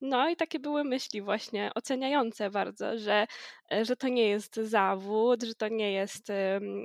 No 0.00 0.28
i 0.28 0.36
takie 0.36 0.58
były 0.58 0.84
myśli 0.84 1.22
właśnie 1.22 1.70
oceniające 1.74 2.50
bardzo, 2.50 2.98
że, 2.98 3.26
e, 3.72 3.84
że 3.84 3.96
to 3.96 4.08
nie 4.08 4.28
jest 4.28 4.56
zawód, 4.56 5.42
że 5.42 5.54
to 5.54 5.68
nie 5.68 5.92
jest 5.92 6.28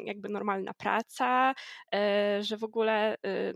jakby 0.05 0.29
normalna 0.29 0.73
praca, 0.73 1.53
e, 1.95 2.43
że 2.43 2.57
w 2.57 2.63
ogóle 2.63 3.15
y, 3.15 3.53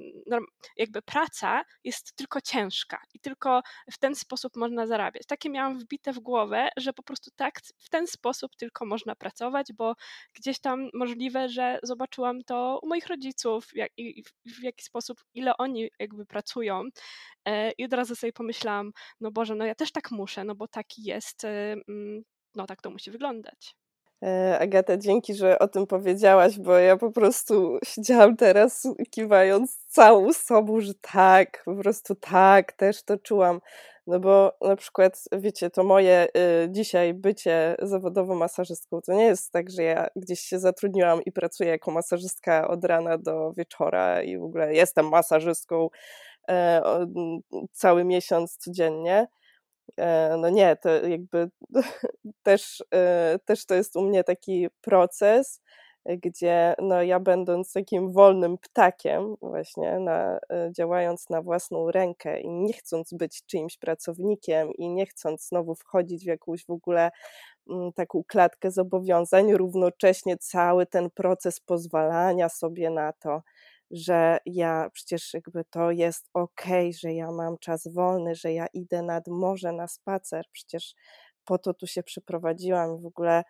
jakby 0.77 1.01
praca 1.01 1.63
jest 1.83 2.15
tylko 2.15 2.41
ciężka 2.41 3.01
i 3.13 3.19
tylko 3.19 3.61
w 3.91 3.97
ten 3.97 4.15
sposób 4.15 4.55
można 4.55 4.87
zarabiać. 4.87 5.23
Takie 5.27 5.49
miałam 5.49 5.79
wbite 5.79 6.13
w 6.13 6.19
głowę, 6.19 6.69
że 6.77 6.93
po 6.93 7.03
prostu 7.03 7.31
tak 7.35 7.59
w 7.77 7.89
ten 7.89 8.07
sposób 8.07 8.55
tylko 8.55 8.85
można 8.85 9.15
pracować, 9.15 9.73
bo 9.73 9.95
gdzieś 10.33 10.59
tam 10.59 10.89
możliwe, 10.93 11.49
że 11.49 11.79
zobaczyłam 11.83 12.43
to 12.43 12.79
u 12.83 12.87
moich 12.87 13.07
rodziców, 13.07 13.67
jak, 13.75 13.91
i 13.97 14.23
w 14.45 14.63
jaki 14.63 14.83
sposób, 14.83 15.23
ile 15.33 15.57
oni 15.57 15.89
jakby 15.99 16.25
pracują 16.25 16.83
e, 17.45 17.71
i 17.71 17.85
od 17.85 17.93
razu 17.93 18.15
sobie 18.15 18.33
pomyślałam, 18.33 18.91
no 19.21 19.31
Boże, 19.31 19.46
no 19.55 19.65
ja 19.65 19.75
też 19.75 19.91
tak 19.91 20.11
muszę, 20.11 20.43
no 20.43 20.55
bo 20.55 20.67
taki 20.67 21.03
jest, 21.03 21.43
y, 21.43 21.47
mm, 21.87 22.23
no 22.55 22.65
tak 22.65 22.81
to 22.81 22.89
musi 22.89 23.11
wyglądać. 23.11 23.75
E, 24.23 24.59
Agata, 24.59 24.97
dzięki, 24.97 25.33
że 25.33 25.59
o 25.59 25.67
tym 25.67 25.87
powiedziałaś, 25.87 26.59
bo 26.59 26.77
ja 26.77 26.97
po 26.97 27.11
prostu 27.11 27.77
siedziałam 27.85 28.35
teraz 28.37 28.87
kiwając 29.09 29.77
całą 29.87 30.33
sobą, 30.33 30.81
że 30.81 30.93
tak, 31.01 31.61
po 31.65 31.75
prostu 31.75 32.15
tak, 32.15 32.73
też 32.73 33.03
to 33.03 33.17
czułam. 33.17 33.59
No 34.07 34.19
bo 34.19 34.57
na 34.61 34.75
przykład, 34.75 35.23
wiecie, 35.31 35.69
to 35.69 35.83
moje 35.83 36.27
y, 36.65 36.71
dzisiaj 36.71 37.13
bycie 37.13 37.75
zawodową 37.81 38.35
masażystką, 38.35 39.01
to 39.01 39.13
nie 39.13 39.23
jest 39.25 39.51
tak, 39.51 39.69
że 39.69 39.83
ja 39.83 40.07
gdzieś 40.15 40.39
się 40.39 40.59
zatrudniłam 40.59 41.21
i 41.25 41.31
pracuję 41.31 41.69
jako 41.69 41.91
masażystka 41.91 42.67
od 42.67 42.83
rana 42.83 43.17
do 43.17 43.53
wieczora 43.57 44.23
i 44.23 44.37
w 44.37 44.43
ogóle 44.43 44.73
jestem 44.73 45.09
masażystką 45.09 45.89
cały 47.71 48.03
miesiąc 48.03 48.57
codziennie. 48.57 49.27
E, 49.97 50.37
no 50.37 50.49
nie, 50.49 50.75
to 50.75 50.89
jakby 50.89 51.49
też, 52.43 52.83
e, 52.93 53.39
też 53.45 53.65
to 53.65 53.75
jest 53.75 53.95
u 53.95 54.01
mnie 54.01 54.23
taki 54.23 54.67
proces, 54.81 55.61
gdzie 56.07 56.75
no 56.81 57.03
ja 57.03 57.19
będąc 57.19 57.73
takim 57.73 58.11
wolnym 58.11 58.57
ptakiem 58.57 59.35
właśnie, 59.41 59.99
na, 59.99 60.39
e, 60.51 60.71
działając 60.77 61.29
na 61.29 61.41
własną 61.41 61.91
rękę 61.91 62.41
i 62.41 62.49
nie 62.49 62.73
chcąc 62.73 63.13
być 63.13 63.45
czyimś 63.45 63.77
pracownikiem 63.77 64.73
i 64.73 64.89
nie 64.89 65.05
chcąc 65.05 65.47
znowu 65.47 65.75
wchodzić 65.75 66.23
w 66.23 66.27
jakąś 66.27 66.65
w 66.65 66.69
ogóle 66.69 67.11
mm, 67.69 67.93
taką 67.93 68.23
klatkę 68.27 68.71
zobowiązań, 68.71 69.53
równocześnie 69.53 70.37
cały 70.37 70.85
ten 70.85 71.09
proces 71.09 71.59
pozwalania 71.59 72.49
sobie 72.49 72.89
na 72.89 73.13
to, 73.13 73.41
że 73.91 74.37
ja 74.45 74.89
przecież 74.93 75.33
jakby 75.33 75.65
to 75.65 75.91
jest 75.91 76.29
okej, 76.33 76.89
okay, 76.89 76.99
że 76.99 77.13
ja 77.13 77.31
mam 77.31 77.57
czas 77.57 77.87
wolny, 77.87 78.35
że 78.35 78.53
ja 78.53 78.67
idę 78.73 79.01
nad 79.01 79.27
morze 79.27 79.71
na 79.71 79.87
spacer, 79.87 80.45
przecież 80.51 80.95
po 81.45 81.57
to 81.57 81.73
tu 81.73 81.87
się 81.87 82.03
przyprowadziłam 82.03 83.01
w 83.01 83.05
ogóle 83.05 83.43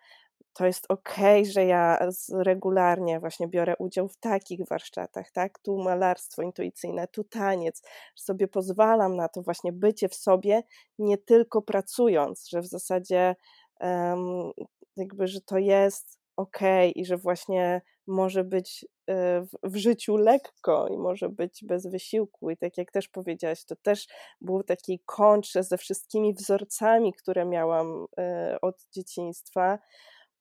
to 0.58 0.66
jest 0.66 0.86
okej, 0.88 1.42
okay, 1.42 1.52
że 1.52 1.64
ja 1.64 1.98
regularnie 2.32 3.20
właśnie 3.20 3.48
biorę 3.48 3.74
udział 3.78 4.08
w 4.08 4.16
takich 4.16 4.60
warsztatach, 4.70 5.30
tak? 5.32 5.58
Tu 5.58 5.78
malarstwo 5.78 6.42
intuicyjne, 6.42 7.08
tu 7.08 7.24
taniec, 7.24 7.82
że 8.16 8.24
sobie 8.24 8.48
pozwalam 8.48 9.16
na 9.16 9.28
to 9.28 9.42
właśnie 9.42 9.72
bycie 9.72 10.08
w 10.08 10.14
sobie, 10.14 10.62
nie 10.98 11.18
tylko 11.18 11.62
pracując, 11.62 12.48
że 12.48 12.60
w 12.60 12.66
zasadzie 12.66 13.36
um, 13.80 14.50
jakby, 14.96 15.26
że 15.28 15.40
to 15.40 15.58
jest 15.58 16.17
okej 16.38 16.90
okay 16.90 17.02
i 17.02 17.04
że 17.04 17.16
właśnie 17.16 17.82
może 18.06 18.44
być 18.44 18.86
e, 19.10 19.46
w, 19.62 19.76
życiu 19.76 20.16
lekko 20.16 20.88
i 20.88 20.98
może 20.98 21.28
być 21.28 21.64
bez 21.64 21.86
wysiłku. 21.86 22.50
I 22.50 22.56
tak 22.56 22.78
jak 22.78 22.90
też 22.90 23.08
powiedziałaś, 23.08 23.64
to 23.64 23.76
też 23.76 24.06
był 24.40 24.62
taki 24.62 25.00
kontrze 25.06 25.62
ze 25.62 25.78
wszystkimi 25.78 26.34
wzorcami, 26.34 27.12
które 27.12 27.44
miałam 27.44 28.06
e, 28.18 28.56
od 28.62 28.86
dzieciństwa. 28.94 29.78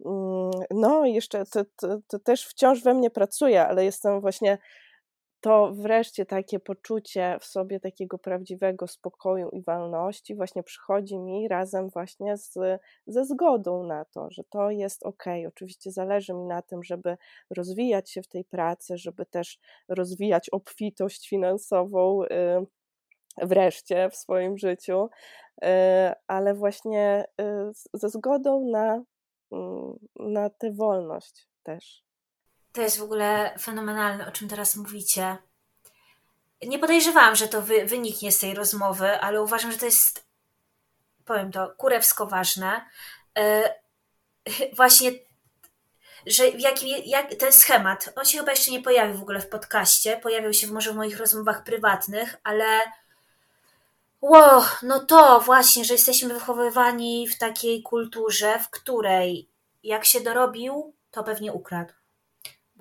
Mm, 0.05 0.51
no, 0.71 1.05
jeszcze 1.05 1.45
to, 1.45 1.63
to, 1.75 1.97
to 2.07 2.19
też 2.19 2.45
wciąż 2.45 2.83
we 2.83 2.93
mnie 2.93 3.09
pracuje, 3.09 3.67
ale 3.67 3.85
jestem 3.85 4.21
właśnie 4.21 4.57
to 5.47 5.71
wreszcie 5.73 6.25
takie 6.25 6.59
poczucie 6.59 7.37
w 7.41 7.45
sobie 7.45 7.79
takiego 7.79 8.17
prawdziwego 8.17 8.87
spokoju 8.87 9.49
i 9.49 9.61
wolności 9.61 10.35
właśnie 10.35 10.63
przychodzi 10.63 11.19
mi 11.19 11.47
razem 11.47 11.89
właśnie 11.89 12.37
z, 12.37 12.53
ze 13.07 13.25
zgodą 13.25 13.83
na 13.83 14.05
to, 14.05 14.31
że 14.31 14.43
to 14.43 14.71
jest 14.71 15.03
ok. 15.03 15.23
Oczywiście 15.47 15.91
zależy 15.91 16.33
mi 16.33 16.45
na 16.45 16.61
tym, 16.61 16.83
żeby 16.83 17.17
rozwijać 17.49 18.11
się 18.11 18.21
w 18.21 18.27
tej 18.27 18.45
pracy, 18.45 18.97
żeby 18.97 19.25
też 19.25 19.59
rozwijać 19.89 20.49
obfitość 20.49 21.29
finansową 21.29 22.23
y, 22.23 22.27
wreszcie 23.41 24.09
w 24.09 24.15
swoim 24.15 24.57
życiu, 24.57 25.09
y, 25.63 25.67
ale 26.27 26.53
właśnie 26.53 27.25
y, 27.41 27.43
ze 27.93 28.09
zgodą 28.09 28.65
na, 28.65 29.03
mm, 29.51 29.99
na 30.15 30.49
tę 30.49 30.71
wolność 30.71 31.47
też. 31.63 32.06
To 32.77 32.81
jest 32.81 32.97
w 32.97 33.03
ogóle 33.03 33.55
fenomenalne, 33.59 34.27
o 34.27 34.31
czym 34.31 34.47
teraz 34.47 34.75
mówicie. 34.75 35.37
Nie 36.61 36.79
podejrzewałam, 36.79 37.35
że 37.35 37.47
to 37.47 37.61
wy, 37.61 37.85
wyniknie 37.85 38.31
z 38.31 38.39
tej 38.39 38.53
rozmowy, 38.53 39.19
ale 39.19 39.41
uważam, 39.41 39.71
że 39.71 39.77
to 39.77 39.85
jest, 39.85 40.25
powiem 41.25 41.51
to, 41.51 41.69
kurewsko 41.77 42.27
ważne. 42.27 42.85
Yy, 43.37 44.69
właśnie, 44.77 45.11
że 46.25 46.47
jaki, 46.47 47.09
jak, 47.09 47.35
ten 47.35 47.53
schemat, 47.53 48.09
on 48.15 48.25
się 48.25 48.37
chyba 48.37 48.51
jeszcze 48.51 48.71
nie 48.71 48.81
pojawił 48.81 49.17
w 49.17 49.21
ogóle 49.21 49.39
w 49.39 49.49
podcaście, 49.49 50.17
pojawił 50.17 50.53
się 50.53 50.67
może 50.67 50.93
w 50.93 50.95
moich 50.95 51.17
rozmowach 51.17 51.63
prywatnych, 51.63 52.35
ale 52.43 52.65
wow, 54.21 54.63
no 54.83 55.05
to 55.05 55.39
właśnie, 55.39 55.85
że 55.85 55.93
jesteśmy 55.93 56.33
wychowywani 56.33 57.27
w 57.27 57.37
takiej 57.37 57.83
kulturze, 57.83 58.59
w 58.59 58.69
której 58.69 59.49
jak 59.83 60.05
się 60.05 60.21
dorobił, 60.21 60.93
to 61.11 61.23
pewnie 61.23 61.53
ukradł. 61.53 61.93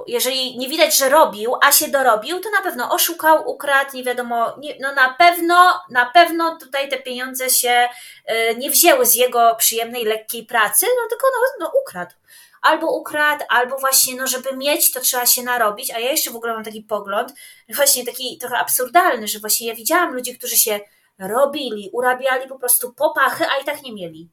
Jeżeli 0.07 0.59
nie 0.59 0.69
widać, 0.69 0.99
że 0.99 1.09
robił, 1.09 1.55
a 1.63 1.73
się 1.73 1.89
dorobił, 1.89 2.41
to 2.41 2.51
na 2.51 2.63
pewno 2.63 2.93
oszukał, 2.93 3.51
ukradł, 3.51 3.97
nie 3.97 4.05
wiadomo, 4.05 4.55
nie, 4.59 4.77
no 4.81 4.95
na 4.95 5.15
pewno, 5.15 5.81
na 5.91 6.07
pewno 6.07 6.59
tutaj 6.61 6.89
te 6.89 6.99
pieniądze 6.99 7.51
się 7.51 7.89
y, 8.31 8.57
nie 8.57 8.71
wzięły 8.71 9.07
z 9.07 9.15
jego 9.15 9.55
przyjemnej, 9.59 10.05
lekkiej 10.05 10.47
pracy, 10.47 10.87
no 11.03 11.09
tylko 11.09 11.27
no, 11.35 11.67
no 11.67 11.73
ukradł. 11.83 12.15
Albo 12.63 12.99
ukradł, 12.99 13.45
albo 13.49 13.79
właśnie, 13.79 14.15
no 14.17 14.27
żeby 14.27 14.57
mieć, 14.57 14.93
to 14.93 15.01
trzeba 15.01 15.27
się 15.27 15.43
narobić, 15.43 15.91
a 15.91 15.99
ja 15.99 16.11
jeszcze 16.11 16.31
w 16.31 16.37
ogóle 16.37 16.55
mam 16.55 16.65
taki 16.65 16.83
pogląd, 16.83 17.33
właśnie 17.69 18.07
taki 18.07 18.39
trochę 18.39 18.59
absurdalny, 18.59 19.29
że 19.29 19.39
właśnie 19.39 19.67
ja 19.67 19.75
widziałam 19.75 20.15
ludzi, 20.15 20.39
którzy 20.39 20.57
się 20.57 20.81
robili, 21.19 21.91
urabiali 21.93 22.49
po 22.49 22.59
prostu 22.59 22.93
popachy, 22.93 23.45
a 23.47 23.63
i 23.63 23.65
tak 23.65 23.83
nie 23.83 23.93
mieli. 23.93 24.29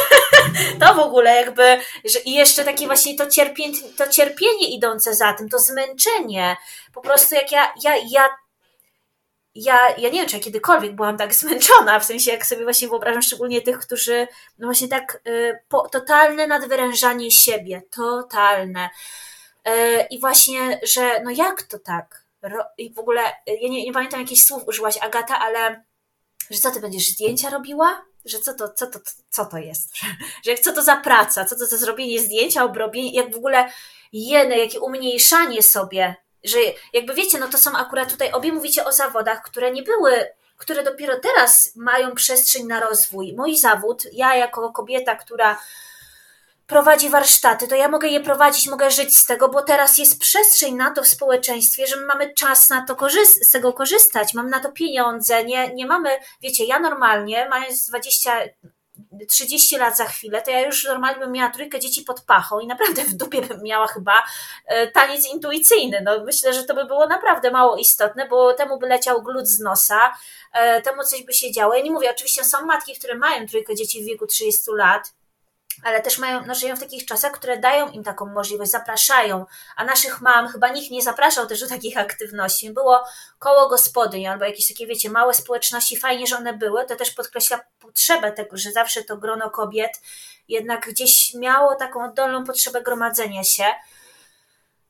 to 0.80 0.94
w 0.94 0.98
ogóle 0.98 1.36
jakby, 1.36 1.80
że, 2.04 2.18
i 2.18 2.32
jeszcze 2.32 2.64
takie 2.64 2.86
właśnie 2.86 3.16
to 3.16 3.26
cierpienie, 3.26 3.78
to 3.96 4.08
cierpienie 4.08 4.68
idące 4.68 5.14
za 5.14 5.32
tym, 5.32 5.48
to 5.48 5.58
zmęczenie. 5.58 6.56
Po 6.94 7.00
prostu 7.00 7.34
jak 7.34 7.52
ja, 7.52 7.72
ja, 7.84 7.96
ja 8.10 8.28
ja, 9.54 9.78
ja 9.98 10.08
nie 10.08 10.18
wiem, 10.18 10.26
czy 10.28 10.36
ja 10.36 10.42
kiedykolwiek 10.42 10.94
byłam 10.94 11.16
tak 11.16 11.34
zmęczona, 11.34 12.00
w 12.00 12.04
sensie 12.04 12.30
jak 12.30 12.46
sobie 12.46 12.64
właśnie 12.64 12.88
wyobrażam, 12.88 13.22
szczególnie 13.22 13.62
tych, 13.62 13.78
którzy, 13.78 14.28
no 14.58 14.66
właśnie 14.66 14.88
tak, 14.88 15.20
y, 15.26 15.58
po, 15.68 15.88
totalne 15.88 16.46
nadwyrężanie 16.46 17.30
siebie, 17.30 17.82
totalne. 17.90 18.90
Y, 19.68 20.06
I 20.10 20.20
właśnie, 20.20 20.80
że 20.82 21.22
no 21.22 21.30
jak 21.30 21.62
to 21.62 21.78
tak? 21.78 22.24
I 22.78 22.94
w 22.94 22.98
ogóle, 22.98 23.22
ja 23.46 23.68
nie, 23.68 23.84
nie 23.84 23.92
pamiętam 23.92 24.20
jakich 24.20 24.42
słów 24.42 24.68
użyłaś, 24.68 24.98
Agata, 24.98 25.38
ale 25.38 25.84
że 26.50 26.58
co 26.58 26.70
ty 26.70 26.80
będziesz 26.80 27.08
zdjęcia 27.08 27.50
robiła? 27.50 28.04
Że 28.24 28.38
co 28.38 28.54
to, 28.54 28.68
co 28.68 28.86
to, 28.86 28.98
co 29.30 29.44
to 29.44 29.58
jest? 29.58 29.92
Że 30.46 30.54
co 30.54 30.72
to 30.72 30.82
za 30.82 30.96
praca? 30.96 31.44
Co 31.44 31.56
to 31.56 31.66
za 31.66 31.76
zrobienie 31.76 32.20
zdjęcia, 32.20 32.64
obrobienie? 32.64 33.12
Jak 33.12 33.34
w 33.34 33.36
ogóle 33.36 33.72
jene, 34.12 34.58
jakie 34.58 34.80
umniejszanie 34.80 35.62
sobie, 35.62 36.14
że 36.44 36.58
jakby 36.92 37.14
wiecie, 37.14 37.38
no 37.38 37.48
to 37.48 37.58
są 37.58 37.76
akurat 37.76 38.10
tutaj, 38.10 38.32
obie 38.32 38.52
mówicie 38.52 38.84
o 38.84 38.92
zawodach, 38.92 39.42
które 39.42 39.70
nie 39.70 39.82
były, 39.82 40.26
które 40.56 40.82
dopiero 40.82 41.20
teraz 41.20 41.72
mają 41.76 42.14
przestrzeń 42.14 42.66
na 42.66 42.80
rozwój. 42.80 43.34
Mój 43.36 43.56
zawód, 43.56 44.04
ja 44.12 44.34
jako 44.34 44.72
kobieta, 44.72 45.16
która 45.16 45.60
prowadzi 46.70 47.10
warsztaty, 47.10 47.68
to 47.68 47.74
ja 47.74 47.88
mogę 47.88 48.08
je 48.08 48.20
prowadzić, 48.20 48.68
mogę 48.68 48.90
żyć 48.90 49.16
z 49.16 49.26
tego, 49.26 49.48
bo 49.48 49.62
teraz 49.62 49.98
jest 49.98 50.20
przestrzeń 50.20 50.74
na 50.74 50.90
to 50.90 51.02
w 51.02 51.06
społeczeństwie, 51.06 51.86
że 51.86 51.96
my 51.96 52.06
mamy 52.06 52.34
czas 52.34 52.68
na 52.68 52.86
to 52.86 52.94
korzyst- 52.94 53.44
z 53.44 53.50
tego 53.50 53.72
korzystać, 53.72 54.34
mamy 54.34 54.50
na 54.50 54.60
to 54.60 54.72
pieniądze, 54.72 55.44
nie, 55.44 55.74
nie 55.74 55.86
mamy, 55.86 56.10
wiecie, 56.42 56.64
ja 56.64 56.78
normalnie, 56.78 57.48
mając 57.48 57.88
20, 57.88 58.40
30 59.28 59.76
lat 59.76 59.96
za 59.96 60.04
chwilę, 60.04 60.42
to 60.42 60.50
ja 60.50 60.66
już 60.66 60.84
normalnie 60.84 61.20
bym 61.20 61.32
miała 61.32 61.50
trójkę 61.50 61.80
dzieci 61.80 62.02
pod 62.02 62.20
pachą 62.20 62.60
i 62.60 62.66
naprawdę 62.66 63.04
w 63.04 63.14
dupie 63.14 63.42
bym 63.42 63.62
miała 63.62 63.86
chyba 63.86 64.22
e, 64.66 64.86
taniec 64.86 65.32
intuicyjny. 65.32 66.00
No, 66.04 66.24
myślę, 66.24 66.52
że 66.52 66.64
to 66.64 66.74
by 66.74 66.84
było 66.84 67.06
naprawdę 67.06 67.50
mało 67.50 67.76
istotne, 67.76 68.28
bo 68.28 68.54
temu 68.54 68.78
by 68.78 68.86
leciał 68.86 69.22
glut 69.22 69.48
z 69.48 69.60
nosa, 69.60 70.14
e, 70.52 70.82
temu 70.82 71.04
coś 71.04 71.22
by 71.22 71.32
się 71.32 71.52
działo. 71.52 71.74
Ja 71.74 71.82
nie 71.82 71.90
mówię, 71.90 72.10
oczywiście 72.10 72.44
są 72.44 72.66
matki, 72.66 72.98
które 72.98 73.14
mają 73.14 73.46
trójkę 73.46 73.74
dzieci 73.74 74.02
w 74.02 74.06
wieku 74.06 74.26
30 74.26 74.64
lat, 74.76 75.12
ale 75.82 76.00
też 76.00 76.18
mają, 76.18 76.46
no, 76.46 76.54
żyją 76.54 76.76
w 76.76 76.80
takich 76.80 77.06
czasach, 77.06 77.32
które 77.32 77.58
dają 77.58 77.88
im 77.90 78.04
taką 78.04 78.26
możliwość, 78.26 78.70
zapraszają, 78.70 79.46
a 79.76 79.84
naszych 79.84 80.20
mam 80.20 80.48
chyba 80.48 80.68
nikt 80.68 80.90
nie 80.90 81.02
zapraszał 81.02 81.46
też 81.46 81.60
do 81.60 81.68
takich 81.68 81.98
aktywności. 81.98 82.70
Było 82.70 83.04
koło 83.38 83.68
gospodyń 83.68 84.26
albo 84.26 84.44
jakieś 84.44 84.68
takie, 84.68 84.86
wiecie, 84.86 85.10
małe 85.10 85.34
społeczności, 85.34 85.96
fajnie, 85.96 86.26
że 86.26 86.36
one 86.36 86.52
były, 86.52 86.86
to 86.86 86.96
też 86.96 87.10
podkreśla 87.10 87.60
potrzebę 87.80 88.32
tego, 88.32 88.56
że 88.56 88.72
zawsze 88.72 89.04
to 89.04 89.16
grono 89.16 89.50
kobiet 89.50 90.00
jednak 90.48 90.88
gdzieś 90.88 91.34
miało 91.34 91.74
taką 91.74 92.04
oddolną 92.04 92.44
potrzebę 92.44 92.82
gromadzenia 92.82 93.44
się, 93.44 93.64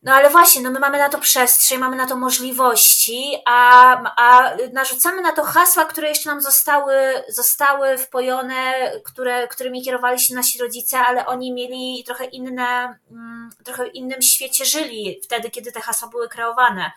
no 0.03 0.15
ale 0.15 0.31
właśnie, 0.31 0.63
no 0.63 0.71
my 0.71 0.81
mamy 0.81 0.99
na 0.99 1.09
to 1.09 1.19
przestrzeń, 1.19 1.79
mamy 1.79 1.97
na 1.97 2.07
to 2.07 2.17
możliwości, 2.17 3.37
a, 3.47 3.93
a 4.17 4.57
narzucamy 4.73 5.23
na 5.23 5.33
to 5.33 5.43
hasła, 5.45 5.85
które 5.85 6.09
jeszcze 6.09 6.31
nam 6.31 6.43
zostały, 6.43 6.95
zostały 7.29 7.99
wpojone, 7.99 8.93
które, 9.05 9.49
którymi 9.49 9.83
kierowali 9.83 10.21
się 10.21 10.35
nasi 10.35 10.59
rodzice, 10.59 10.99
ale 10.99 11.27
oni 11.27 11.53
mieli 11.53 12.05
trochę 12.07 12.25
inne, 12.25 12.99
mm, 13.11 13.51
trochę 13.65 13.87
innym 13.87 14.23
świecie 14.23 14.65
żyli 14.65 15.21
wtedy, 15.25 15.51
kiedy 15.51 15.73
te 15.73 15.81
hasła 15.81 16.09
były 16.09 16.29
kreowane. 16.29 16.93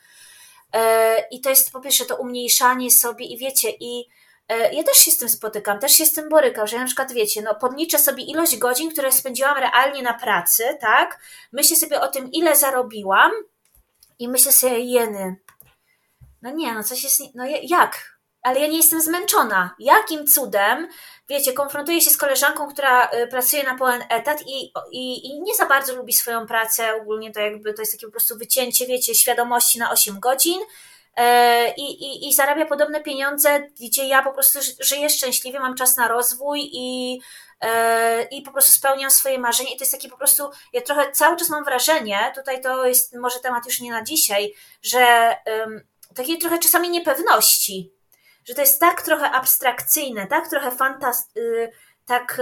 E, 0.73 1.27
I 1.31 1.41
to 1.41 1.49
jest 1.49 1.71
po 1.71 1.81
pierwsze 1.81 2.05
to 2.05 2.15
umniejszanie 2.15 2.91
sobie 2.91 3.25
i 3.25 3.37
wiecie, 3.37 3.69
i 3.79 4.09
ja 4.49 4.84
też 4.84 4.97
się 4.97 5.12
z 5.12 5.17
tym 5.17 5.29
spotykam, 5.29 5.79
też 5.79 5.91
się 5.91 6.06
z 6.06 6.13
tym 6.13 6.29
borykam, 6.29 6.67
że 6.67 6.75
ja 6.75 6.82
na 6.82 6.88
przykład 6.88 7.13
wiecie, 7.13 7.41
no 7.41 7.56
podliczę 7.56 7.99
sobie 7.99 8.23
ilość 8.23 8.58
godzin, 8.58 8.91
które 8.91 9.12
spędziłam 9.12 9.58
realnie 9.58 10.01
na 10.01 10.13
pracy, 10.13 10.77
tak? 10.82 11.19
Myślę 11.51 11.77
sobie 11.77 12.01
o 12.01 12.08
tym, 12.08 12.32
ile 12.32 12.56
zarobiłam 12.56 13.32
i 14.19 14.29
myślę 14.29 14.51
sobie, 14.51 14.79
jeny. 14.79 15.36
No 16.41 16.51
nie, 16.51 16.73
no 16.73 16.84
coś 16.84 17.03
jest, 17.03 17.21
no 17.36 17.43
jak? 17.63 18.13
Ale 18.41 18.60
ja 18.60 18.67
nie 18.67 18.77
jestem 18.77 19.01
zmęczona. 19.01 19.75
Jakim 19.79 20.27
cudem, 20.27 20.88
wiecie, 21.29 21.53
konfrontuję 21.53 22.01
się 22.01 22.10
z 22.10 22.17
koleżanką, 22.17 22.67
która 22.67 23.10
y, 23.12 23.27
pracuje 23.27 23.63
na 23.63 23.77
pełen 23.77 24.03
etat 24.10 24.41
i, 24.47 24.71
i, 24.91 25.27
i 25.27 25.41
nie 25.41 25.56
za 25.56 25.65
bardzo 25.65 25.95
lubi 25.95 26.13
swoją 26.13 26.47
pracę, 26.47 26.95
ogólnie 27.01 27.32
to 27.32 27.39
jakby 27.39 27.73
to 27.73 27.82
jest 27.82 27.91
takie 27.91 28.06
po 28.06 28.12
prostu 28.12 28.38
wycięcie, 28.38 28.88
wiecie, 28.88 29.15
świadomości 29.15 29.79
na 29.79 29.91
8 29.91 30.19
godzin, 30.19 30.60
E, 30.60 30.92
i, 31.78 31.82
i, 31.82 32.30
i 32.30 32.34
zarabia 32.34 32.65
podobne 32.65 33.02
pieniądze, 33.02 33.69
gdzie 33.80 34.08
ja 34.08 34.23
po 34.23 34.34
prostu 34.34 34.60
żyję 34.80 35.10
szczęśliwie, 35.10 35.60
mam 35.60 35.76
czas 35.76 35.97
na 35.97 36.08
rozwój 36.08 36.69
i, 36.73 37.19
e, 37.62 38.23
i 38.23 38.41
po 38.41 38.52
prostu 38.52 38.71
spełniam 38.71 39.12
swoje 39.12 39.39
marzenia. 39.39 39.69
I 39.69 39.78
to 39.78 39.84
jest 39.84 39.91
takie 39.91 40.10
po 40.10 40.17
prostu, 40.17 40.49
ja 40.73 40.82
trochę 40.82 41.12
cały 41.12 41.38
czas 41.38 41.49
mam 41.49 41.63
wrażenie, 41.63 42.32
tutaj 42.36 42.62
to 42.62 42.86
jest 42.86 43.15
może 43.15 43.39
temat 43.39 43.65
już 43.65 43.80
nie 43.80 43.91
na 43.91 44.04
dzisiaj, 44.04 44.54
że 44.82 45.36
um, 45.45 45.82
takiej 46.15 46.38
trochę 46.38 46.60
czasami 46.60 46.89
niepewności, 46.89 47.93
że 48.45 48.56
to 48.56 48.62
jest 48.62 48.80
tak 48.80 49.02
trochę 49.02 49.32
abstrakcyjne, 49.32 50.28
tak 50.28 50.49
trochę 50.49 50.71
fantast, 50.71 51.38
y, 51.38 51.71
tak. 52.06 52.41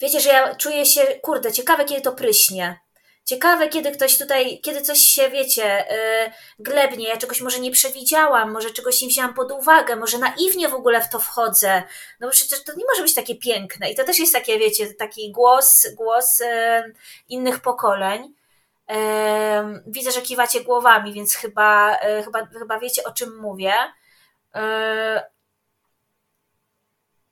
Wiecie, 0.00 0.20
że 0.20 0.30
ja 0.30 0.54
czuję 0.54 0.86
się, 0.86 1.06
kurde, 1.22 1.52
ciekawe, 1.52 1.84
kiedy 1.84 2.00
to 2.00 2.12
pryśnie 2.12 2.80
Ciekawe, 3.24 3.68
kiedy 3.68 3.90
ktoś 3.90 4.18
tutaj, 4.18 4.60
kiedy 4.60 4.82
coś 4.82 4.98
się, 4.98 5.30
wiecie, 5.30 5.86
yy, 5.90 6.32
glebnie, 6.58 7.08
ja 7.08 7.16
czegoś 7.16 7.40
może 7.40 7.58
nie 7.58 7.70
przewidziałam, 7.70 8.52
może 8.52 8.70
czegoś 8.70 9.02
nie 9.02 9.08
wzięłam 9.08 9.34
pod 9.34 9.52
uwagę, 9.52 9.96
może 9.96 10.18
naiwnie 10.18 10.68
w 10.68 10.74
ogóle 10.74 11.00
w 11.00 11.08
to 11.08 11.18
wchodzę. 11.20 11.82
No 12.20 12.26
bo 12.26 12.32
przecież 12.32 12.64
to 12.64 12.72
nie 12.76 12.84
może 12.90 13.02
być 13.02 13.14
takie 13.14 13.36
piękne. 13.36 13.90
I 13.90 13.94
to 13.96 14.04
też 14.04 14.18
jest 14.18 14.32
takie, 14.32 14.58
wiecie, 14.58 14.94
taki 14.94 15.32
głos, 15.32 15.86
głos 15.94 16.38
yy, 16.38 16.94
innych 17.28 17.60
pokoleń. 17.60 18.34
Yy, 18.88 18.96
widzę, 19.86 20.12
że 20.12 20.22
kiwacie 20.22 20.64
głowami, 20.64 21.12
więc 21.12 21.34
chyba, 21.34 21.98
yy, 22.08 22.22
chyba, 22.22 22.46
chyba 22.46 22.78
wiecie, 22.78 23.04
o 23.04 23.12
czym 23.12 23.38
mówię. 23.40 23.74
Yy, 24.54 24.60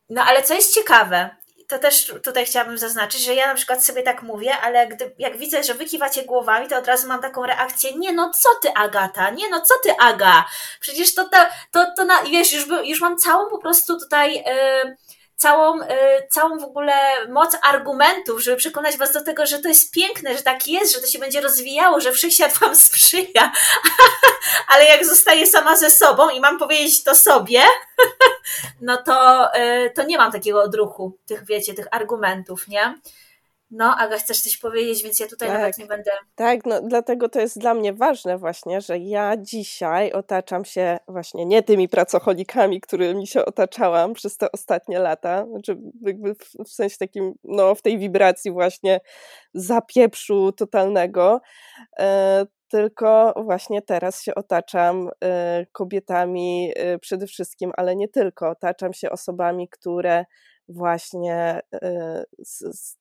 no 0.09 0.23
ale 0.25 0.43
co 0.43 0.55
jest 0.55 0.75
ciekawe, 0.75 1.37
to 1.69 1.79
też 1.79 2.13
tutaj 2.25 2.47
chciałabym 2.47 2.79
zaznaczyć, 2.79 3.25
że 3.25 3.35
ja 3.35 3.47
na 3.47 3.55
przykład 3.55 3.85
sobie 3.85 4.03
tak 4.03 4.23
mówię, 4.23 4.57
ale 4.57 4.87
gdy, 4.87 5.15
jak 5.19 5.37
widzę, 5.37 5.65
że 5.65 5.75
wy 5.75 5.85
kiwacie 5.85 6.25
głowami, 6.25 6.69
to 6.69 6.79
od 6.79 6.87
razu 6.87 7.09
mam 7.09 7.21
taką 7.21 7.47
reakcję, 7.47 7.93
nie 7.97 8.13
no 8.13 8.31
co 8.31 8.49
ty 8.63 8.75
Agata, 8.75 9.31
nie 9.31 9.51
no 9.51 9.61
co 9.61 9.75
ty 9.83 9.91
Aga, 9.99 10.45
przecież 10.81 11.15
to, 11.15 11.25
to, 11.25 11.37
to, 11.71 11.87
to 11.97 12.05
na, 12.05 12.23
wiesz, 12.23 12.53
już, 12.53 12.67
już 12.85 13.01
mam 13.01 13.19
całą 13.19 13.51
po 13.51 13.59
prostu 13.59 14.01
tutaj... 14.01 14.35
Yy, 14.35 14.97
całą, 15.39 15.83
y, 15.83 15.87
całą 16.31 16.59
w 16.59 16.65
ogóle 16.65 16.95
moc 17.29 17.57
argumentów, 17.63 18.43
żeby 18.43 18.57
przekonać 18.57 18.97
Was 18.97 19.13
do 19.13 19.25
tego, 19.25 19.47
że 19.47 19.59
to 19.59 19.69
jest 19.69 19.93
piękne, 19.93 20.37
że 20.37 20.43
tak 20.43 20.67
jest, 20.67 20.95
że 20.95 21.01
to 21.01 21.07
się 21.07 21.19
będzie 21.19 21.41
rozwijało, 21.41 22.01
że 22.01 22.13
wszechświat 22.13 22.59
Wam 22.59 22.77
sprzyja. 22.77 23.53
Ale 24.73 24.85
jak 24.85 25.07
zostaję 25.07 25.47
sama 25.47 25.77
ze 25.77 25.91
sobą 25.91 26.29
i 26.29 26.41
mam 26.41 26.59
powiedzieć 26.59 27.05
to 27.05 27.15
sobie, 27.15 27.63
no 28.81 29.03
to, 29.03 29.49
y, 29.55 29.91
to 29.91 30.03
nie 30.03 30.19
mam 30.19 30.33
takiego 30.33 30.63
odruchu, 30.63 31.19
tych 31.27 31.47
wiecie, 31.47 31.75
tych 31.75 31.87
argumentów, 31.91 32.69
nie? 32.69 32.95
No, 33.71 33.97
Aga, 33.99 34.17
chcesz 34.19 34.41
coś 34.41 34.59
powiedzieć, 34.59 35.03
więc 35.03 35.21
ja 35.21 35.27
tutaj 35.27 35.49
tak, 35.49 35.59
nawet 35.59 35.79
nie 35.79 35.87
będę. 35.87 36.11
Tak, 36.35 36.67
no 36.67 36.83
dlatego 36.83 37.29
to 37.29 37.41
jest 37.41 37.59
dla 37.59 37.75
mnie 37.75 37.93
ważne 37.93 38.39
właśnie, 38.39 38.81
że 38.81 38.99
ja 38.99 39.37
dzisiaj 39.37 40.13
otaczam 40.13 40.65
się 40.65 40.99
właśnie 41.09 41.47
nie 41.47 41.63
tymi 41.63 41.89
pracocholikami, 41.89 42.81
którymi 42.81 43.27
się 43.27 43.45
otaczałam 43.45 44.15
przez 44.15 44.37
te 44.37 44.53
ostatnie 44.53 44.99
lata, 44.99 45.47
znaczy 45.47 45.79
jakby 46.03 46.35
w, 46.35 46.65
w 46.67 46.69
sensie 46.69 46.97
takim, 46.99 47.35
no 47.45 47.75
w 47.75 47.83
tej 47.83 47.99
wibracji 47.99 48.51
właśnie 48.51 49.01
zapieprzu 49.55 50.53
totalnego, 50.53 51.41
e, 51.99 52.47
tylko 52.69 53.35
właśnie 53.45 53.83
teraz 53.83 54.23
się 54.23 54.35
otaczam 54.35 55.11
e, 55.25 55.67
kobietami 55.73 56.73
e, 56.77 56.99
przede 56.99 57.27
wszystkim, 57.27 57.73
ale 57.77 57.97
nie 57.97 58.09
tylko, 58.09 58.49
otaczam 58.51 58.93
się 58.93 59.11
osobami, 59.11 59.69
które 59.69 60.25
właśnie 60.69 61.61
y, 61.75 62.25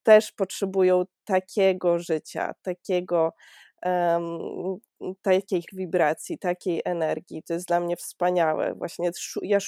też 0.04 0.32
potrzebują 0.32 1.04
takiego 1.26 2.00
życia, 2.00 2.54
takiego, 2.62 3.34
takiej 5.22 5.64
wibracji, 5.74 6.40
takiej 6.40 6.82
energii. 6.86 7.44
To 7.44 7.54
jest 7.54 7.68
dla 7.68 7.80
mnie 7.80 7.96
wspaniałe. 7.96 8.74
Właśnie 8.76 9.12
ja 9.42 9.60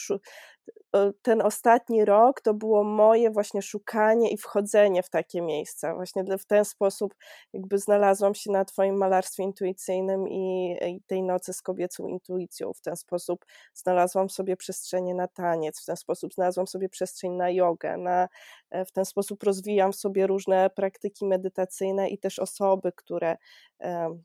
ten 1.22 1.42
ostatni 1.42 2.06
rok 2.06 2.42
to 2.42 2.54
było 2.54 2.84
moje 2.84 3.32
właśnie 3.32 3.62
szukanie 3.62 4.32
i 4.32 4.38
wchodzenie 4.38 5.04
w 5.04 5.10
takie 5.10 5.42
miejsca. 5.42 5.96
Właśnie 5.96 6.24
w 6.24 6.46
ten 6.46 6.66
sposób 6.66 7.16
jakby 7.54 7.78
znalazłam 7.78 8.36
się 8.36 8.52
na 8.52 8.66
Twoim 8.66 8.98
malarstwie 8.98 9.44
intuicyjnym 9.44 10.30
i, 10.30 10.76
tej 11.08 11.24
nocy 11.24 11.54
z 11.54 11.62
kobiecą 11.62 12.08
intuicją. 12.08 12.74
W 12.74 12.82
ten 12.82 12.96
sposób 12.96 13.46
znalazłam 13.74 14.30
sobie 14.30 14.58
przestrzenie 14.58 15.16
na 15.16 15.28
taniec, 15.28 15.82
w 15.82 15.86
ten 15.86 15.98
sposób 15.98 16.34
znalazłam 16.34 16.68
sobie 16.68 16.90
przestrzeń 16.90 17.32
na 17.32 17.50
jogę, 17.50 17.98
na, 17.98 18.28
e, 18.70 18.86
w 18.86 18.92
ten 18.92 19.06
sposób 19.06 19.44
rozwijam 19.44 19.94
sobie 19.94 20.28
różne 20.28 20.70
praktyki 20.70 21.26
medytacyjne 21.26 22.10
i 22.10 22.18
też 22.18 22.40
osoby, 22.40 22.92
które 22.96 23.38
E, 23.82 24.20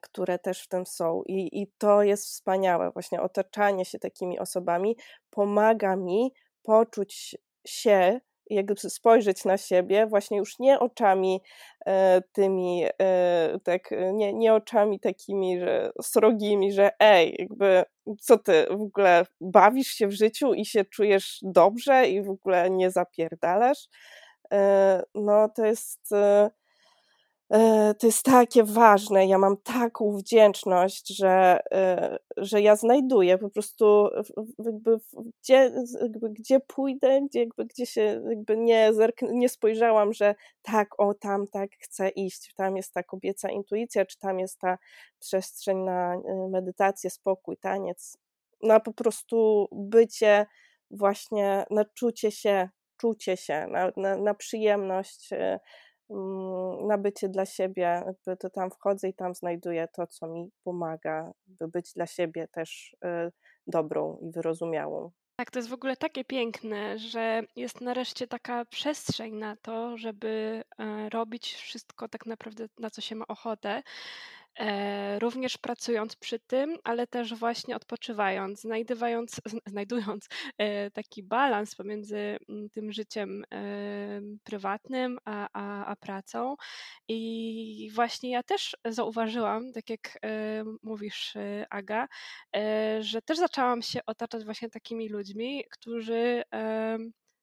które 0.00 0.38
też 0.38 0.62
w 0.62 0.68
tym 0.68 0.86
są. 0.86 1.22
I, 1.26 1.62
I 1.62 1.72
to 1.78 2.02
jest 2.02 2.24
wspaniałe, 2.24 2.90
właśnie 2.90 3.22
otaczanie 3.22 3.84
się 3.84 3.98
takimi 3.98 4.38
osobami 4.38 4.96
pomaga 5.30 5.96
mi 5.96 6.32
poczuć 6.62 7.36
się, 7.66 8.20
jakby 8.50 8.76
spojrzeć 8.76 9.44
na 9.44 9.56
siebie, 9.56 10.06
właśnie 10.06 10.38
już 10.38 10.58
nie 10.58 10.78
oczami 10.78 11.40
e, 11.86 12.22
tymi, 12.32 12.84
e, 13.02 13.58
tak, 13.64 13.90
nie, 14.12 14.32
nie 14.32 14.54
oczami 14.54 15.00
takimi, 15.00 15.60
że 15.60 15.90
srogimi, 16.02 16.72
że 16.72 16.90
ej, 17.00 17.36
jakby 17.38 17.82
co 18.20 18.38
ty 18.38 18.66
w 18.70 18.82
ogóle 18.82 19.26
bawisz 19.40 19.88
się 19.88 20.06
w 20.06 20.12
życiu 20.12 20.54
i 20.54 20.64
się 20.64 20.84
czujesz 20.84 21.38
dobrze 21.42 22.08
i 22.08 22.22
w 22.22 22.30
ogóle 22.30 22.70
nie 22.70 22.90
zapierdalasz. 22.90 23.88
E, 24.52 25.02
no 25.14 25.48
to 25.48 25.64
jest 25.66 26.12
e, 26.12 26.50
E, 26.50 26.50
to 27.98 28.06
jest 28.06 28.24
takie 28.24 28.64
ważne. 28.64 29.26
Ja 29.26 29.38
mam 29.38 29.56
taką 29.56 30.16
wdzięczność, 30.16 31.16
że, 31.16 31.60
e, 31.72 32.18
że 32.36 32.62
ja 32.62 32.76
znajduję 32.76 33.38
po 33.38 33.50
prostu, 33.50 34.08
jakby, 34.64 34.96
gdzie, 35.42 35.72
jakby, 36.00 36.30
gdzie 36.30 36.60
pójdę, 36.60 37.20
gdzie, 37.28 37.40
jakby, 37.40 37.66
gdzie 37.66 37.86
się 37.86 38.22
jakby 38.28 38.56
nie, 38.56 38.90
nie 39.22 39.48
spojrzałam, 39.48 40.12
że 40.12 40.34
tak, 40.62 41.00
o 41.00 41.14
tam 41.14 41.46
tak 41.46 41.70
chcę 41.80 42.08
iść, 42.08 42.54
tam 42.54 42.76
jest 42.76 42.92
ta 42.92 43.02
kobieca 43.02 43.50
intuicja, 43.50 44.06
czy 44.06 44.18
tam 44.18 44.38
jest 44.38 44.58
ta 44.58 44.78
przestrzeń 45.18 45.78
na 45.78 46.14
e, 46.14 46.48
medytację, 46.48 47.10
spokój, 47.10 47.56
taniec, 47.56 48.18
na 48.62 48.80
po 48.80 48.92
prostu 48.92 49.68
bycie 49.72 50.46
właśnie, 50.90 51.64
na 51.70 51.84
czucie 51.84 52.30
się, 52.30 52.68
czucie 52.96 53.36
się, 53.36 53.66
na, 53.66 53.92
na, 53.96 54.16
na 54.16 54.34
przyjemność 54.34 55.30
Mm, 56.10 56.86
na 56.86 56.98
bycie 56.98 57.28
dla 57.28 57.46
siebie, 57.46 57.82
jakby 57.82 58.36
to 58.36 58.50
tam 58.50 58.70
wchodzę 58.70 59.08
i 59.08 59.14
tam 59.14 59.34
znajduję 59.34 59.88
to, 59.92 60.06
co 60.06 60.26
mi 60.26 60.50
pomaga, 60.64 61.32
by 61.46 61.68
być 61.68 61.92
dla 61.92 62.06
siebie 62.06 62.48
też 62.48 62.96
y, 63.04 63.32
dobrą 63.66 64.18
i 64.22 64.30
wyrozumiałą. 64.30 65.10
Tak, 65.40 65.50
to 65.50 65.58
jest 65.58 65.68
w 65.68 65.72
ogóle 65.72 65.96
takie 65.96 66.24
piękne, 66.24 66.98
że 66.98 67.42
jest 67.56 67.80
nareszcie 67.80 68.26
taka 68.26 68.64
przestrzeń 68.64 69.34
na 69.34 69.56
to, 69.56 69.96
żeby 69.96 70.62
e, 70.78 71.08
robić 71.08 71.54
wszystko 71.54 72.08
tak 72.08 72.26
naprawdę, 72.26 72.66
na 72.78 72.90
co 72.90 73.00
się 73.00 73.14
ma 73.14 73.26
ochotę. 73.26 73.82
E, 74.58 75.18
również 75.18 75.58
pracując 75.58 76.16
przy 76.16 76.38
tym, 76.38 76.78
ale 76.84 77.06
też 77.06 77.34
właśnie 77.34 77.76
odpoczywając, 77.76 78.60
znajdywając, 78.60 79.40
znajdując 79.66 80.28
e, 80.58 80.90
taki 80.90 81.22
balans 81.22 81.74
pomiędzy 81.74 82.38
mm, 82.48 82.70
tym 82.70 82.92
życiem 82.92 83.44
prywatnym 84.44 85.18
a, 85.24 85.48
a, 85.52 85.86
a 85.86 85.96
pracą. 85.96 86.56
I 87.08 87.90
właśnie 87.94 88.30
ja 88.30 88.42
też 88.42 88.76
zauważyłam, 88.84 89.72
tak 89.72 89.90
jak 89.90 90.18
mówisz, 90.82 91.34
Aga, 91.70 92.08
że 93.00 93.22
też 93.22 93.38
zaczęłam 93.38 93.82
się 93.82 94.00
otaczać 94.06 94.44
właśnie 94.44 94.70
takimi 94.70 95.08
ludźmi, 95.08 95.64
którzy, 95.70 96.42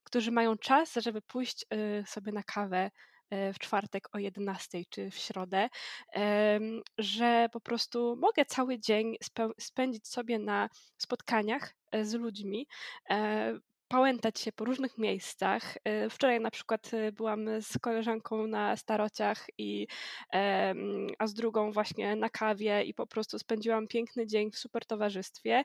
którzy 0.04 0.32
mają 0.32 0.58
czas, 0.58 0.94
żeby 0.96 1.22
pójść 1.22 1.66
sobie 2.06 2.32
na 2.32 2.44
kawę 2.44 2.92
E, 3.15 3.15
w 3.54 3.60
czwartek 3.60 4.16
o 4.16 4.20
11 4.20 4.84
czy 4.90 5.12
w 5.12 5.16
środę, 5.16 5.70
że 6.98 7.48
po 7.52 7.60
prostu 7.60 8.16
mogę 8.16 8.46
cały 8.46 8.80
dzień 8.80 9.16
spędzić 9.60 10.08
sobie 10.08 10.40
na 10.40 10.70
spotkaniach 10.98 11.74
e, 11.92 12.06
z 12.06 12.14
ludźmi, 12.14 12.68
e, 13.10 13.60
pałętać 13.88 14.40
się 14.40 14.52
po 14.52 14.66
różnych 14.66 14.98
miejscach. 14.98 15.78
Wczoraj 16.10 16.40
na 16.40 16.52
przykład 16.52 16.92
byłam 17.14 17.62
z 17.62 17.78
koleżanką 17.78 18.48
na 18.48 18.78
starociach, 18.78 19.46
i, 19.58 19.88
a 21.20 21.28
z 21.28 21.34
drugą 21.34 21.72
właśnie 21.72 22.16
na 22.16 22.30
kawie 22.30 22.84
i 22.84 22.94
po 22.94 23.08
prostu 23.08 23.40
spędziłam 23.40 23.88
piękny 23.88 24.28
dzień 24.28 24.52
w 24.52 24.58
super 24.58 24.86
towarzystwie. 24.86 25.64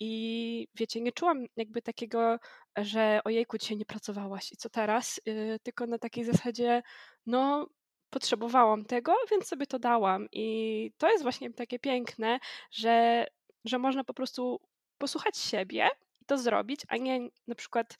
I 0.00 0.68
wiecie, 0.74 1.00
nie 1.00 1.12
czułam 1.12 1.46
jakby 1.56 1.82
takiego, 1.82 2.38
że 2.76 3.20
ojejku, 3.24 3.58
dzisiaj 3.58 3.76
nie 3.76 3.84
pracowałaś 3.84 4.52
i 4.52 4.56
co 4.56 4.68
teraz, 4.70 5.20
yy, 5.26 5.58
tylko 5.62 5.86
na 5.86 5.98
takiej 5.98 6.24
zasadzie, 6.24 6.82
no 7.26 7.66
potrzebowałam 8.10 8.84
tego, 8.84 9.14
więc 9.30 9.46
sobie 9.46 9.66
to 9.66 9.78
dałam. 9.78 10.26
I 10.32 10.90
to 10.98 11.10
jest 11.10 11.22
właśnie 11.22 11.52
takie 11.52 11.78
piękne, 11.78 12.38
że, 12.70 13.26
że 13.64 13.78
można 13.78 14.04
po 14.04 14.14
prostu 14.14 14.60
posłuchać 14.98 15.38
siebie 15.38 15.88
i 16.20 16.24
to 16.24 16.38
zrobić, 16.38 16.80
a 16.88 16.96
nie 16.96 17.28
na 17.46 17.54
przykład 17.54 17.96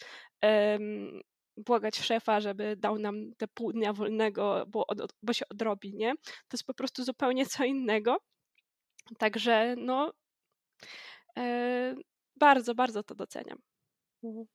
błagać 1.57 1.96
szefa, 1.99 2.40
żeby 2.40 2.76
dał 2.76 2.99
nam 2.99 3.34
te 3.36 3.49
pół 3.49 3.72
dnia 3.72 3.92
wolnego, 3.92 4.64
bo, 4.68 4.86
bo 5.22 5.32
się 5.32 5.44
odrobi, 5.49 5.94
nie? 5.94 6.14
To 6.24 6.53
jest 6.53 6.64
po 6.64 6.74
prostu 6.74 7.05
zupełnie 7.05 7.46
co 7.46 7.64
innego. 7.64 8.16
Także 9.18 9.74
no, 9.78 10.12
bardzo, 12.36 12.74
bardzo 12.74 13.03
to 13.03 13.14
doceniam. 13.14 13.59
Mhm. 14.24 14.47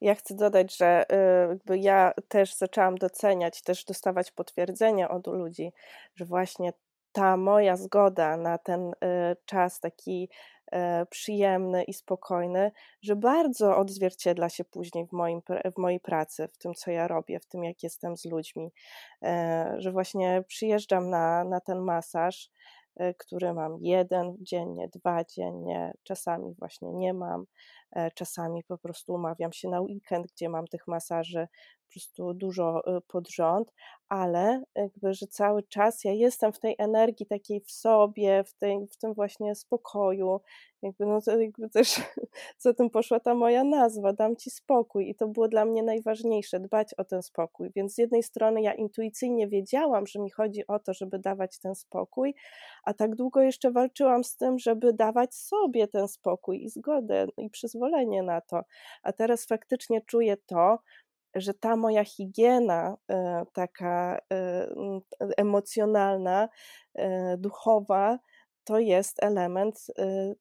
Ja 0.00 0.14
chcę 0.14 0.34
dodać, 0.34 0.76
że 0.76 1.04
y, 1.12 1.48
jakby 1.48 1.78
ja 1.78 2.12
też 2.28 2.54
zaczęłam 2.54 2.94
doceniać, 2.94 3.62
też 3.62 3.84
dostawać 3.84 4.30
potwierdzenia 4.32 5.08
od 5.08 5.26
ludzi, 5.26 5.72
że 6.14 6.24
właśnie 6.24 6.72
ta 7.12 7.36
moja 7.36 7.76
zgoda 7.76 8.36
na 8.36 8.58
ten 8.58 8.90
y, 8.90 8.94
czas 9.44 9.80
taki 9.80 10.28
y, 10.74 11.06
przyjemny 11.10 11.84
i 11.84 11.94
spokojny, 11.94 12.72
że 13.02 13.16
bardzo 13.16 13.76
odzwierciedla 13.76 14.48
się 14.48 14.64
później 14.64 15.06
w, 15.06 15.12
moim, 15.12 15.42
w 15.76 15.78
mojej 15.78 16.00
pracy, 16.00 16.48
w 16.48 16.58
tym, 16.58 16.74
co 16.74 16.90
ja 16.90 17.08
robię, 17.08 17.40
w 17.40 17.46
tym, 17.46 17.64
jak 17.64 17.82
jestem 17.82 18.16
z 18.16 18.24
ludźmi, 18.24 18.72
że 19.78 19.92
właśnie 19.92 20.44
przyjeżdżam 20.48 21.10
na, 21.10 21.44
na 21.44 21.60
ten 21.60 21.78
masaż 21.78 22.50
E, 22.50 22.77
który 23.18 23.54
mam 23.54 23.78
jeden 23.80 24.36
dziennie, 24.40 24.88
dwa 24.88 25.24
dziennie, 25.24 25.92
czasami 26.02 26.54
właśnie 26.58 26.92
nie 26.92 27.14
mam, 27.14 27.44
e, 27.92 28.10
czasami 28.10 28.64
po 28.64 28.78
prostu 28.78 29.14
umawiam 29.14 29.52
się 29.52 29.68
na 29.68 29.80
weekend, 29.80 30.26
gdzie 30.32 30.48
mam 30.48 30.66
tych 30.66 30.86
masaży 30.86 31.48
po 31.88 31.92
prostu 31.92 32.34
dużo 32.34 32.82
e, 32.86 33.00
pod 33.00 33.28
rząd, 33.28 33.72
ale 34.08 34.62
jakby, 34.74 35.14
że 35.14 35.26
cały 35.26 35.62
czas 35.62 36.04
ja 36.04 36.12
jestem 36.12 36.52
w 36.52 36.58
tej 36.60 36.74
energii 36.78 37.26
takiej 37.26 37.60
w 37.60 37.70
sobie, 37.70 38.44
w, 38.44 38.54
tej, 38.54 38.86
w 38.86 38.96
tym 38.96 39.14
właśnie 39.14 39.54
spokoju, 39.54 40.40
jakby, 40.82 41.06
no 41.06 41.20
to 41.20 41.40
jakby 41.40 41.70
też 41.78 42.00
za 42.58 42.74
tym 42.74 42.90
poszła 42.90 43.20
ta 43.20 43.34
moja 43.34 43.64
nazwa, 43.64 44.12
dam 44.12 44.36
ci 44.36 44.50
spokój. 44.50 45.10
I 45.10 45.14
to 45.14 45.28
było 45.28 45.48
dla 45.48 45.64
mnie 45.64 45.82
najważniejsze, 45.82 46.60
dbać 46.60 46.94
o 46.94 47.04
ten 47.04 47.22
spokój, 47.22 47.70
więc 47.76 47.94
z 47.94 47.98
jednej 47.98 48.22
strony 48.22 48.62
ja 48.62 48.74
intuicyjnie 48.74 49.48
wiedziałam, 49.48 50.06
że 50.06 50.18
mi 50.18 50.30
chodzi 50.30 50.66
o 50.66 50.78
to, 50.78 50.94
żeby 50.94 51.18
dawać 51.18 51.58
ten 51.58 51.74
spokój, 51.74 52.34
a 52.84 52.94
tak 52.94 53.14
długo 53.14 53.42
jeszcze 53.42 53.70
walczyłam 53.70 54.24
z 54.24 54.36
tym, 54.36 54.58
żeby 54.58 54.92
dawać 54.92 55.34
sobie 55.34 55.88
ten 55.88 56.08
spokój 56.08 56.64
i 56.64 56.68
zgodę 56.68 57.26
i 57.36 57.50
przyzwolenie 57.50 58.22
na 58.22 58.40
to, 58.40 58.60
a 59.02 59.12
teraz 59.12 59.46
faktycznie 59.46 60.00
czuję 60.00 60.36
to, 60.36 60.78
że 61.34 61.54
ta 61.54 61.76
moja 61.76 62.04
higiena 62.04 62.96
e, 63.10 63.44
taka 63.52 64.18
e, 64.32 64.68
emocjonalna, 65.36 66.48
e, 66.94 67.36
duchowa, 67.36 68.18
to 68.64 68.78
jest 68.78 69.22
element 69.22 69.86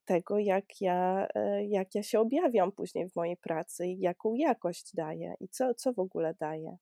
tego, 0.06 0.40
jak 0.40 0.82
ja, 0.82 1.28
jak 1.68 1.96
ja 1.96 2.04
się 2.04 2.20
objawiam 2.20 2.72
później 2.72 3.10
w 3.10 3.16
mojej 3.16 3.38
pracy 3.38 3.88
i 3.88 4.00
jaką 4.00 4.34
jakość 4.34 4.96
daję 4.96 5.36
i 5.40 5.50
co, 5.50 5.74
co 5.74 5.94
w 5.94 6.00
ogóle 6.00 6.34
daję. 6.40 6.78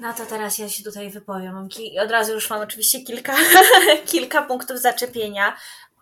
No 0.00 0.12
to 0.12 0.26
teraz 0.26 0.58
ja 0.58 0.68
się 0.68 0.84
tutaj 0.84 1.10
wypowiem. 1.10 1.68
Od 2.04 2.10
razu 2.10 2.32
już 2.32 2.50
mam 2.50 2.60
oczywiście 2.60 3.00
kilka, 3.00 3.36
kilka 4.12 4.42
punktów 4.42 4.78
zaczepienia. 4.80 5.56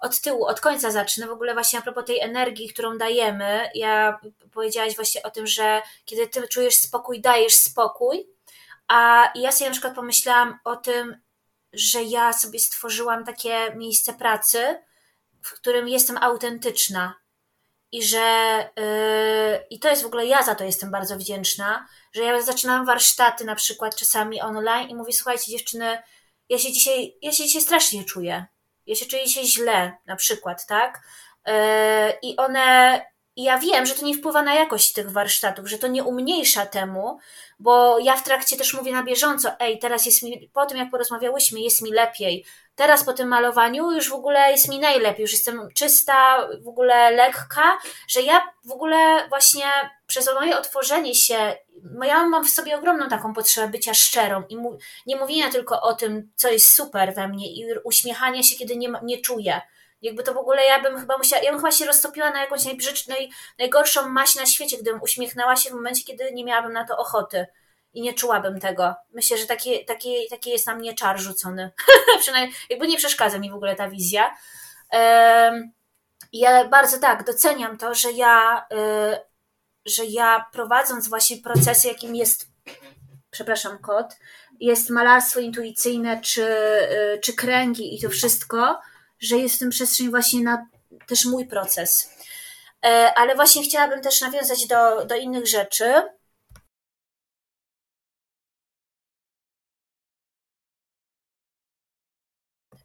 Od 0.05 0.21
tyłu, 0.21 0.47
od 0.47 0.61
końca 0.61 0.91
zacznę. 0.91 1.27
W 1.27 1.31
ogóle 1.31 1.55
właśnie 1.55 1.79
a 1.79 1.83
propos 1.83 2.05
tej 2.05 2.21
energii, 2.21 2.69
którą 2.69 2.99
dajemy. 2.99 3.71
Ja 3.75 4.21
powiedziałaś 4.53 4.97
właśnie 4.97 5.23
o 5.23 5.31
tym, 5.31 5.47
że 5.47 5.83
kiedy 6.05 6.27
ty 6.27 6.49
czujesz 6.49 6.75
spokój, 6.75 7.21
dajesz 7.21 7.57
spokój. 7.57 8.27
A 8.89 9.29
ja 9.35 9.53
sobie 9.53 9.71
na 9.71 9.73
przykład 9.73 9.95
pomyślałam 9.95 10.59
o 10.65 10.77
tym, 10.77 11.17
że 11.73 12.03
ja 12.03 12.33
sobie 12.33 12.59
stworzyłam 12.59 13.25
takie 13.25 13.75
miejsce 13.77 14.13
pracy, 14.13 14.83
w 15.43 15.53
którym 15.53 15.89
jestem 15.89 16.17
autentyczna. 16.17 17.15
I 17.93 18.03
że 18.03 18.69
yy, 18.77 19.67
i 19.71 19.79
to 19.79 19.89
jest 19.89 20.03
w 20.03 20.07
ogóle 20.07 20.27
ja 20.27 20.43
za 20.43 20.55
to 20.55 20.65
jestem 20.65 20.91
bardzo 20.91 21.17
wdzięczna, 21.17 21.87
że 22.13 22.23
ja 22.23 22.43
zaczynam 22.43 22.87
warsztaty 22.87 23.45
na 23.45 23.55
przykład 23.55 23.97
czasami 23.97 24.41
online 24.41 24.89
i 24.91 24.95
mówię, 24.95 25.13
słuchajcie 25.13 25.53
dziewczyny, 25.53 26.03
ja 26.49 26.59
się 26.59 26.73
dzisiaj, 26.73 27.19
ja 27.23 27.33
się 27.33 27.45
dzisiaj 27.45 27.63
strasznie 27.63 28.05
czuję. 28.05 28.47
Ja 28.87 28.95
się 28.95 29.07
czuję 29.07 29.27
dzisiaj 29.27 29.47
źle, 29.47 29.93
na 30.07 30.17
przykład, 30.17 30.67
tak? 30.67 31.01
Yy, 31.47 31.53
I 32.23 32.37
one 32.37 33.01
i 33.37 33.43
ja 33.43 33.59
wiem, 33.59 33.87
że 33.87 33.95
to 33.95 34.07
nie 34.07 34.15
wpływa 34.15 34.43
na 34.43 34.55
jakość 34.55 34.93
tych 34.93 35.11
warsztatów, 35.11 35.69
że 35.69 35.79
to 35.79 35.87
nie 35.87 36.05
umniejsza 36.05 36.67
temu, 36.67 37.19
bo 37.59 37.99
ja 37.99 38.17
w 38.17 38.25
trakcie 38.25 38.57
też 38.57 38.75
mówię 38.75 38.93
na 38.93 39.03
bieżąco, 39.03 39.51
ej, 39.61 39.79
teraz 39.79 40.07
jest 40.07 40.23
mi, 40.23 40.51
po 40.53 40.67
tym 40.67 40.79
jak 40.79 40.91
porozmawiałyśmy, 40.91 41.61
jest 41.61 41.83
mi 41.83 41.91
lepiej. 41.91 42.45
Teraz 42.75 43.05
po 43.05 43.13
tym 43.13 43.29
malowaniu 43.29 43.93
już 43.93 44.11
w 44.11 44.15
ogóle 44.15 44.51
jest 44.51 44.69
mi 44.69 44.79
najlepiej, 44.79 45.23
już 45.23 45.33
jestem 45.33 45.69
czysta, 45.75 46.49
w 46.61 46.69
ogóle 46.69 47.11
lekka, 47.11 47.79
że 48.09 48.23
ja 48.23 48.53
w 48.65 48.73
ogóle 48.73 49.29
właśnie 49.29 49.65
przez 50.07 50.35
moje 50.35 50.59
otworzenie 50.59 51.15
się, 51.15 51.57
ja 52.03 52.27
mam 52.27 52.45
w 52.45 52.51
sobie 52.51 52.77
ogromną 52.77 53.09
taką 53.09 53.35
potrzebę 53.35 53.69
bycia 53.69 53.95
szczerą 53.95 54.43
i 54.49 54.57
mu, 54.57 54.79
nie 55.07 55.17
mówienia 55.17 55.51
tylko 55.51 55.81
o 55.81 55.95
tym, 55.95 56.31
co 56.35 56.51
jest 56.51 56.71
super 56.71 57.15
we 57.15 57.29
mnie 57.29 57.53
i 57.53 57.67
uśmiechania 57.85 58.43
się, 58.43 58.57
kiedy 58.57 58.77
nie, 58.77 58.93
nie 59.03 59.19
czuję 59.19 59.61
jakby 60.05 60.23
to 60.23 60.35
w 60.35 60.39
ogóle 60.39 60.65
ja 60.65 60.83
bym 60.83 60.99
chyba 61.01 61.19
musiała, 61.19 61.43
ja 61.43 61.51
bym 61.51 61.61
chyba 61.61 61.73
się 61.73 61.85
roztopiła 61.85 62.31
na 62.31 62.41
jakąś 62.41 62.65
najbrzydszej, 62.65 63.33
najgorszą 63.59 64.09
maść 64.09 64.37
na 64.37 64.47
świecie, 64.47 64.79
gdybym 64.79 65.03
uśmiechnęła 65.03 65.57
się 65.57 65.71
w 65.71 65.73
momencie, 65.73 66.05
kiedy 66.05 66.33
nie 66.33 66.45
miałabym 66.45 66.73
na 66.73 66.85
to 66.85 66.97
ochoty 66.97 67.47
i 67.95 68.03
nie 68.03 68.15
czułabym 68.15 68.61
tego. 68.61 68.95
Myślę, 69.13 69.39
że 69.39 69.47
taki, 69.47 69.85
taki, 69.85 70.29
taki 70.31 70.51
jest 70.51 70.67
na 70.67 70.75
mnie 70.75 70.95
czar 70.95 71.21
rzucony. 71.21 71.71
Przynajmniej 72.21 72.55
jakby 72.71 72.87
nie 72.87 72.97
przeszkadza 72.97 73.39
mi 73.39 73.51
w 73.51 73.55
ogóle 73.55 73.77
ta 73.77 73.91
wizja. 73.91 74.35
Um, 74.93 75.73
ja 76.33 76.69
bardzo 76.69 76.99
tak, 76.99 77.25
doceniam 77.25 77.79
to, 77.79 77.95
że 77.95 78.13
ja, 78.13 78.67
y, 78.73 79.19
że 79.87 80.05
ja 80.05 80.45
prowadząc 80.53 81.09
właśnie 81.09 81.37
procesy, 81.37 81.89
jakim 81.89 82.15
jest, 82.15 82.47
przepraszam, 83.31 83.79
kot, 83.79 84.17
jest 84.61 84.91
malarstwo 84.91 85.41
intuicyjne, 85.41 86.21
czy, 86.21 86.43
y, 86.43 87.21
czy 87.23 87.35
kręgi 87.35 87.95
i 87.95 88.03
to 88.03 88.09
wszystko, 88.09 88.81
że 89.25 89.39
jest 89.39 89.57
w 89.57 89.59
tym 89.59 89.71
przestrzeń 89.71 90.11
właśnie 90.11 90.41
na 90.41 90.67
też 91.07 91.25
mój 91.25 91.47
proces. 91.47 92.15
E, 92.85 93.15
ale 93.17 93.35
właśnie 93.35 93.63
chciałabym 93.63 94.01
też 94.01 94.21
nawiązać 94.21 94.67
do, 94.67 95.05
do 95.05 95.17
innych 95.17 95.47
rzeczy. 95.47 96.03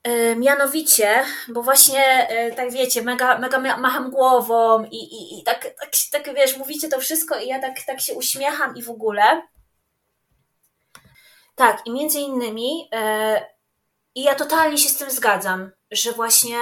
E, 0.04 0.36
mianowicie, 0.36 1.24
bo 1.48 1.64
właśnie, 1.64 2.28
e, 2.30 2.52
tak 2.52 2.72
wiecie, 2.72 3.02
mega, 3.02 3.40
mega 3.40 3.60
macham 3.60 4.12
głową 4.12 4.84
i, 4.84 4.98
i, 4.98 5.40
i 5.40 5.44
tak, 5.44 5.62
tak, 5.62 5.92
tak, 6.12 6.36
wiesz, 6.36 6.58
mówicie 6.58 6.88
to 6.90 7.00
wszystko 7.00 7.40
i 7.40 7.48
ja 7.48 7.60
tak, 7.60 7.76
tak 7.88 8.02
się 8.02 8.14
uśmiecham 8.14 8.76
i 8.76 8.84
w 8.84 8.90
ogóle. 8.90 9.42
Tak, 11.56 11.88
i 11.88 11.92
między 11.92 12.20
innymi, 12.20 12.90
i 14.16 14.24
ja 14.24 14.36
totalnie 14.36 14.78
się 14.78 14.90
z 14.90 14.98
tym 14.98 15.12
zgadzam, 15.12 15.72
że 15.92 16.12
właśnie 16.12 16.60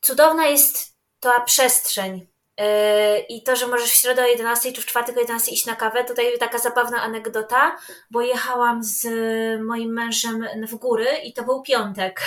cudowna 0.00 0.46
jest 0.46 0.94
ta 1.20 1.40
przestrzeń, 1.40 2.26
Yy, 2.58 3.18
I 3.28 3.42
to, 3.42 3.56
że 3.56 3.66
możesz 3.66 3.90
w 3.90 3.94
środę 3.94 4.22
o 4.22 4.26
11 4.26 4.72
czy 4.72 4.82
w 4.82 4.86
czwartek 4.86 5.16
o 5.16 5.20
11 5.20 5.52
iść 5.52 5.66
na 5.66 5.76
kawę, 5.76 6.04
tutaj 6.04 6.38
taka 6.38 6.58
zabawna 6.58 7.02
anegdota, 7.02 7.76
bo 8.10 8.20
jechałam 8.20 8.84
z 8.84 9.06
moim 9.62 9.92
mężem 9.92 10.46
w 10.68 10.74
góry 10.74 11.06
i 11.24 11.32
to 11.32 11.44
był 11.44 11.62
piątek. 11.62 12.20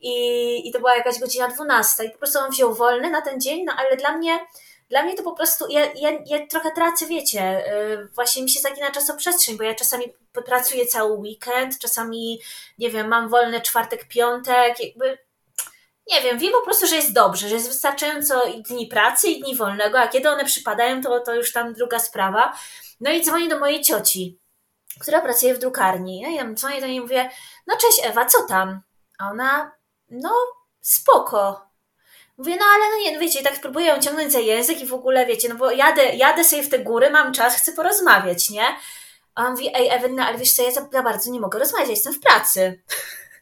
I, 0.00 0.68
i 0.68 0.72
to 0.72 0.78
była 0.78 0.96
jakaś 0.96 1.18
godzina 1.18 1.48
12 1.48 2.04
i 2.04 2.10
po 2.10 2.18
prostu 2.18 2.38
on 2.38 2.50
wziął 2.50 2.74
wolny 2.74 3.10
na 3.10 3.22
ten 3.22 3.40
dzień, 3.40 3.64
no 3.64 3.72
ale 3.76 3.96
dla 3.96 4.12
mnie 4.12 4.46
dla 4.94 5.02
mnie 5.02 5.14
to 5.14 5.22
po 5.22 5.32
prostu, 5.32 5.66
ja, 5.68 5.80
ja, 5.94 6.10
ja 6.26 6.46
trochę 6.46 6.70
tracę, 6.70 7.06
wiecie, 7.06 7.64
yy, 7.88 8.08
właśnie 8.14 8.42
mi 8.42 8.50
się 8.50 8.60
zagina 8.60 8.90
czasoprzestrzeń, 8.90 9.56
bo 9.56 9.64
ja 9.64 9.74
czasami 9.74 10.04
pracuję 10.46 10.86
cały 10.86 11.12
weekend, 11.12 11.78
czasami, 11.78 12.40
nie 12.78 12.90
wiem, 12.90 13.08
mam 13.08 13.28
wolny 13.28 13.60
czwartek, 13.60 14.08
piątek, 14.08 14.80
jakby 14.80 15.18
nie 16.10 16.20
wiem, 16.20 16.38
wiem 16.38 16.52
po 16.52 16.62
prostu, 16.62 16.86
że 16.86 16.96
jest 16.96 17.12
dobrze, 17.12 17.48
że 17.48 17.54
jest 17.54 17.68
wystarczająco 17.68 18.44
i 18.44 18.62
dni 18.62 18.86
pracy 18.86 19.28
i 19.28 19.40
dni 19.40 19.56
wolnego, 19.56 20.00
a 20.00 20.08
kiedy 20.08 20.30
one 20.30 20.44
przypadają, 20.44 21.02
to, 21.02 21.20
to 21.20 21.34
już 21.34 21.52
tam 21.52 21.72
druga 21.72 21.98
sprawa. 21.98 22.52
No 23.00 23.10
i 23.10 23.24
dzwonię 23.24 23.48
do 23.48 23.58
mojej 23.58 23.82
cioci, 23.82 24.38
która 25.00 25.20
pracuje 25.20 25.54
w 25.54 25.58
drukarni. 25.58 26.34
I 26.34 26.38
tam 26.38 26.56
dzwonię 26.56 26.80
do 26.80 26.86
niej 26.86 26.96
i 26.96 27.00
mówię, 27.00 27.30
no 27.66 27.76
cześć 27.76 28.00
Ewa, 28.04 28.26
co 28.26 28.42
tam? 28.48 28.80
A 29.18 29.30
ona, 29.30 29.72
no 30.10 30.30
spoko. 30.80 31.73
Mówię, 32.36 32.56
no 32.56 32.64
ale 32.74 32.84
no 32.90 32.96
nie, 33.04 33.12
no 33.12 33.20
wiecie, 33.20 33.42
tak 33.42 33.60
próbuję 33.60 34.00
ciągnąć 34.00 34.32
za 34.32 34.38
język 34.38 34.80
i 34.80 34.86
w 34.86 34.94
ogóle, 34.94 35.26
wiecie, 35.26 35.48
no 35.48 35.54
bo 35.54 35.70
jadę, 35.70 36.04
jadę 36.04 36.44
sobie 36.44 36.62
w 36.62 36.68
te 36.68 36.78
góry, 36.78 37.10
mam 37.10 37.32
czas, 37.32 37.56
chcę 37.56 37.72
porozmawiać, 37.72 38.50
nie? 38.50 38.64
A 39.34 39.46
on 39.46 39.50
mówi, 39.50 39.70
ej 39.74 39.88
Ewelina, 39.88 40.26
ale 40.26 40.38
wiesz 40.38 40.52
co, 40.52 40.62
ja 40.62 40.70
za, 40.70 40.88
za 40.92 41.02
bardzo 41.02 41.30
nie 41.30 41.40
mogę 41.40 41.58
rozmawiać, 41.58 41.88
ja 41.88 41.94
jestem 41.94 42.14
w 42.14 42.20
pracy. 42.20 42.82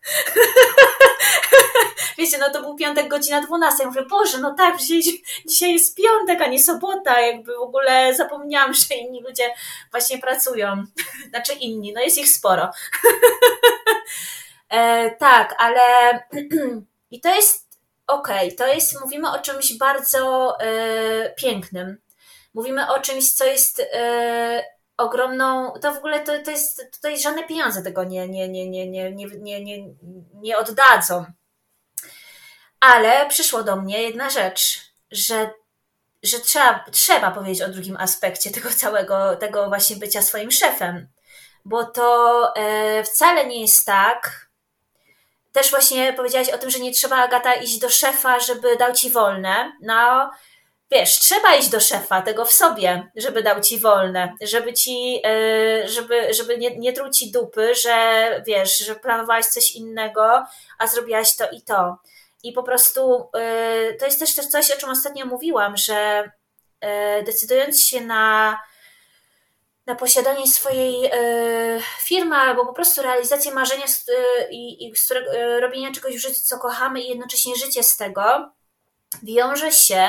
wiecie, 2.18 2.38
no 2.38 2.50
to 2.50 2.62
był 2.62 2.76
piątek, 2.76 3.08
godzina 3.08 3.40
12. 3.40 3.82
Ja 3.82 3.88
mówię, 3.88 4.02
Boże, 4.02 4.38
no 4.38 4.54
tak, 4.54 4.78
dzisiaj, 4.78 5.22
dzisiaj 5.48 5.72
jest 5.72 5.96
piątek, 5.96 6.42
a 6.42 6.46
nie 6.46 6.58
sobota. 6.58 7.20
Jakby 7.20 7.54
w 7.54 7.60
ogóle 7.60 8.14
zapomniałam, 8.14 8.74
że 8.74 8.94
inni 8.94 9.22
ludzie 9.22 9.54
właśnie 9.90 10.18
pracują. 10.18 10.84
Znaczy 11.30 11.52
inni, 11.52 11.92
no 11.92 12.00
jest 12.00 12.18
ich 12.18 12.28
sporo. 12.28 12.70
e, 14.68 15.10
tak, 15.10 15.54
ale 15.58 15.80
i 17.10 17.20
to 17.20 17.34
jest 17.34 17.61
okej, 18.14 18.54
okay, 18.54 18.56
to 18.56 18.74
jest, 18.74 19.00
mówimy 19.00 19.30
o 19.30 19.38
czymś 19.38 19.78
bardzo 19.78 20.56
e, 20.60 21.34
pięknym. 21.34 21.98
Mówimy 22.54 22.90
o 22.90 23.00
czymś, 23.00 23.32
co 23.32 23.44
jest 23.44 23.82
e, 23.92 24.64
ogromną, 24.96 25.72
to 25.80 25.94
w 25.94 25.96
ogóle 25.98 26.20
to, 26.20 26.32
to 26.44 26.50
jest, 26.50 26.92
tutaj 26.92 27.20
żadne 27.20 27.46
pieniądze 27.46 27.82
tego 27.82 28.04
nie, 28.04 28.28
nie, 28.28 28.48
nie, 28.48 28.70
nie, 28.70 28.90
nie, 28.90 29.12
nie, 29.12 29.26
nie, 29.26 29.64
nie, 29.64 29.94
nie 30.34 30.58
oddadzą. 30.58 31.24
Ale 32.80 33.28
przyszło 33.28 33.62
do 33.62 33.76
mnie 33.76 34.02
jedna 34.02 34.30
rzecz, 34.30 34.80
że, 35.10 35.50
że 36.22 36.40
trzeba, 36.40 36.84
trzeba 36.90 37.30
powiedzieć 37.30 37.62
o 37.62 37.68
drugim 37.68 37.96
aspekcie 37.96 38.50
tego 38.50 38.70
całego, 38.70 39.36
tego 39.36 39.68
właśnie 39.68 39.96
bycia 39.96 40.22
swoim 40.22 40.50
szefem. 40.50 41.08
Bo 41.64 41.84
to 41.84 42.52
e, 42.56 43.04
wcale 43.04 43.46
nie 43.46 43.60
jest 43.60 43.86
tak. 43.86 44.51
Też 45.52 45.70
właśnie 45.70 46.12
powiedziałaś 46.12 46.48
o 46.48 46.58
tym, 46.58 46.70
że 46.70 46.78
nie 46.78 46.92
trzeba 46.92 47.16
Agata 47.16 47.54
iść 47.54 47.78
do 47.78 47.88
szefa, 47.88 48.40
żeby 48.40 48.76
dał 48.76 48.92
ci 48.92 49.10
wolne. 49.10 49.72
No, 49.80 50.30
wiesz, 50.90 51.18
trzeba 51.18 51.54
iść 51.54 51.68
do 51.68 51.80
szefa, 51.80 52.22
tego 52.22 52.44
w 52.44 52.52
sobie, 52.52 53.10
żeby 53.16 53.42
dał 53.42 53.60
ci 53.60 53.80
wolne, 53.80 54.34
żeby 54.42 54.72
ci, 54.72 55.20
e, 55.24 55.88
żeby, 55.88 56.34
żeby 56.34 56.58
nie, 56.58 56.78
nie 56.78 56.92
ci 57.10 57.32
dupy, 57.32 57.74
że 57.74 58.26
wiesz, 58.46 58.78
że 58.78 58.94
planowałaś 58.94 59.46
coś 59.46 59.70
innego, 59.70 60.44
a 60.78 60.86
zrobiłaś 60.86 61.36
to 61.36 61.50
i 61.50 61.62
to. 61.62 61.96
I 62.42 62.52
po 62.52 62.62
prostu 62.62 63.30
y, 63.90 63.96
to 63.98 64.06
jest 64.06 64.20
też 64.20 64.34
coś, 64.34 64.70
o 64.70 64.76
czym 64.76 64.90
ostatnio 64.90 65.26
mówiłam, 65.26 65.76
że 65.76 66.30
y, 67.20 67.22
decydując 67.22 67.82
się 67.82 68.00
na, 68.00 68.58
na 69.86 69.94
posiadanie 69.94 70.46
swojej 70.46 71.06
y, 71.06 71.82
firmy 71.98 72.36
albo 72.36 72.66
po 72.66 72.72
prostu 72.72 73.02
realizację 73.02 73.54
marzenia 73.54 73.84
i, 74.50 74.86
i 74.86 74.92
robienia 75.60 75.92
czegoś 75.92 76.16
w 76.16 76.20
życiu, 76.20 76.40
co 76.44 76.58
kochamy 76.58 77.00
i 77.00 77.08
jednocześnie 77.08 77.56
życie 77.56 77.82
z 77.82 77.96
tego, 77.96 78.52
wiąże 79.22 79.72
się 79.72 80.08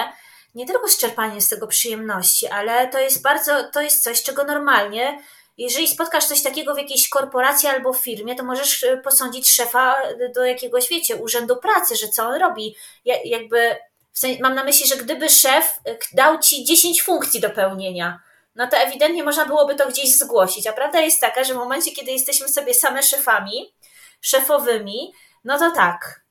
nie 0.55 0.65
tylko 0.65 0.87
z 0.87 0.97
czerpaniem 0.97 1.41
z 1.41 1.49
tego 1.49 1.67
przyjemności, 1.67 2.47
ale 2.47 2.87
to 2.87 2.99
jest 2.99 3.21
bardzo, 3.21 3.63
to 3.63 3.81
jest 3.81 4.03
coś, 4.03 4.23
czego 4.23 4.43
normalnie 4.43 5.23
jeżeli 5.57 5.87
spotkasz 5.87 6.25
coś 6.25 6.43
takiego 6.43 6.75
w 6.75 6.77
jakiejś 6.77 7.09
korporacji 7.09 7.69
albo 7.69 7.93
firmie, 7.93 8.35
to 8.35 8.43
możesz 8.43 8.83
e, 8.83 8.97
posądzić 8.97 9.49
szefa 9.49 9.95
do 10.35 10.45
jakiegoś, 10.45 10.89
wiecie, 10.89 11.15
urzędu 11.15 11.55
pracy, 11.55 11.95
że 11.95 12.07
co 12.07 12.23
on 12.23 12.39
robi. 12.41 12.75
Ja, 13.05 13.15
jakby, 13.25 13.75
w 14.11 14.19
sensie, 14.19 14.41
mam 14.41 14.55
na 14.55 14.63
myśli, 14.63 14.87
że 14.87 14.97
gdyby 14.97 15.29
szef 15.29 15.79
e, 15.85 15.97
dał 16.13 16.39
ci 16.39 16.63
10 16.65 17.01
funkcji 17.01 17.41
do 17.41 17.49
pełnienia, 17.49 18.19
no 18.55 18.67
to 18.67 18.77
ewidentnie 18.77 19.23
można 19.23 19.45
byłoby 19.45 19.75
to 19.75 19.89
gdzieś 19.89 20.17
zgłosić. 20.17 20.67
A 20.67 20.73
prawda 20.73 20.99
jest 20.99 21.21
taka, 21.21 21.43
że 21.43 21.53
w 21.53 21.57
momencie, 21.57 21.91
kiedy 21.91 22.11
jesteśmy 22.11 22.47
sobie 22.47 22.73
same 22.73 23.03
szefami, 23.03 23.75
szefowymi, 24.21 25.13
no 25.43 25.59
to 25.59 25.71
tak. 25.71 26.23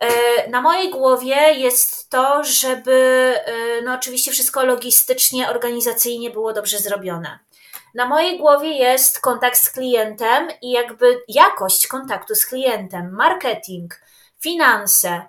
E, 0.00 0.50
na 0.50 0.60
mojej 0.60 0.90
głowie 0.90 1.36
jest 1.54 2.10
to, 2.10 2.44
żeby, 2.44 3.34
no 3.84 3.94
oczywiście 3.94 4.32
wszystko 4.32 4.64
logistycznie, 4.64 5.50
organizacyjnie 5.50 6.30
było 6.30 6.52
dobrze 6.52 6.78
zrobione 6.78 7.38
na 7.94 8.06
mojej 8.06 8.38
głowie 8.38 8.68
jest 8.68 9.20
kontakt 9.20 9.58
z 9.58 9.70
klientem 9.70 10.48
i 10.62 10.70
jakby 10.70 11.22
jakość 11.28 11.86
kontaktu 11.86 12.34
z 12.34 12.46
klientem, 12.46 13.12
marketing, 13.12 14.00
finanse. 14.40 15.22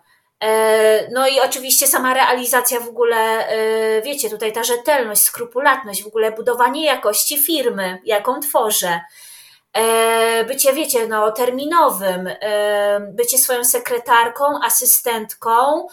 E, 0.43 1.07
no 1.11 1.27
i 1.27 1.39
oczywiście 1.39 1.87
sama 1.87 2.13
realizacja 2.13 2.79
w 2.79 2.87
ogóle, 2.87 3.47
e, 3.47 4.01
wiecie, 4.01 4.29
tutaj 4.29 4.53
ta 4.53 4.63
rzetelność, 4.63 5.21
skrupulatność, 5.21 6.03
w 6.03 6.07
ogóle 6.07 6.31
budowanie 6.31 6.85
jakości 6.85 7.37
firmy, 7.37 8.01
jaką 8.05 8.39
tworzę. 8.39 9.01
E, 9.73 10.43
bycie, 10.43 10.73
wiecie, 10.73 11.07
no, 11.07 11.31
terminowym, 11.31 12.29
bycie 13.11 13.37
swoją 13.37 13.63
sekretarką, 13.65 14.43
asystentką, 14.63 15.87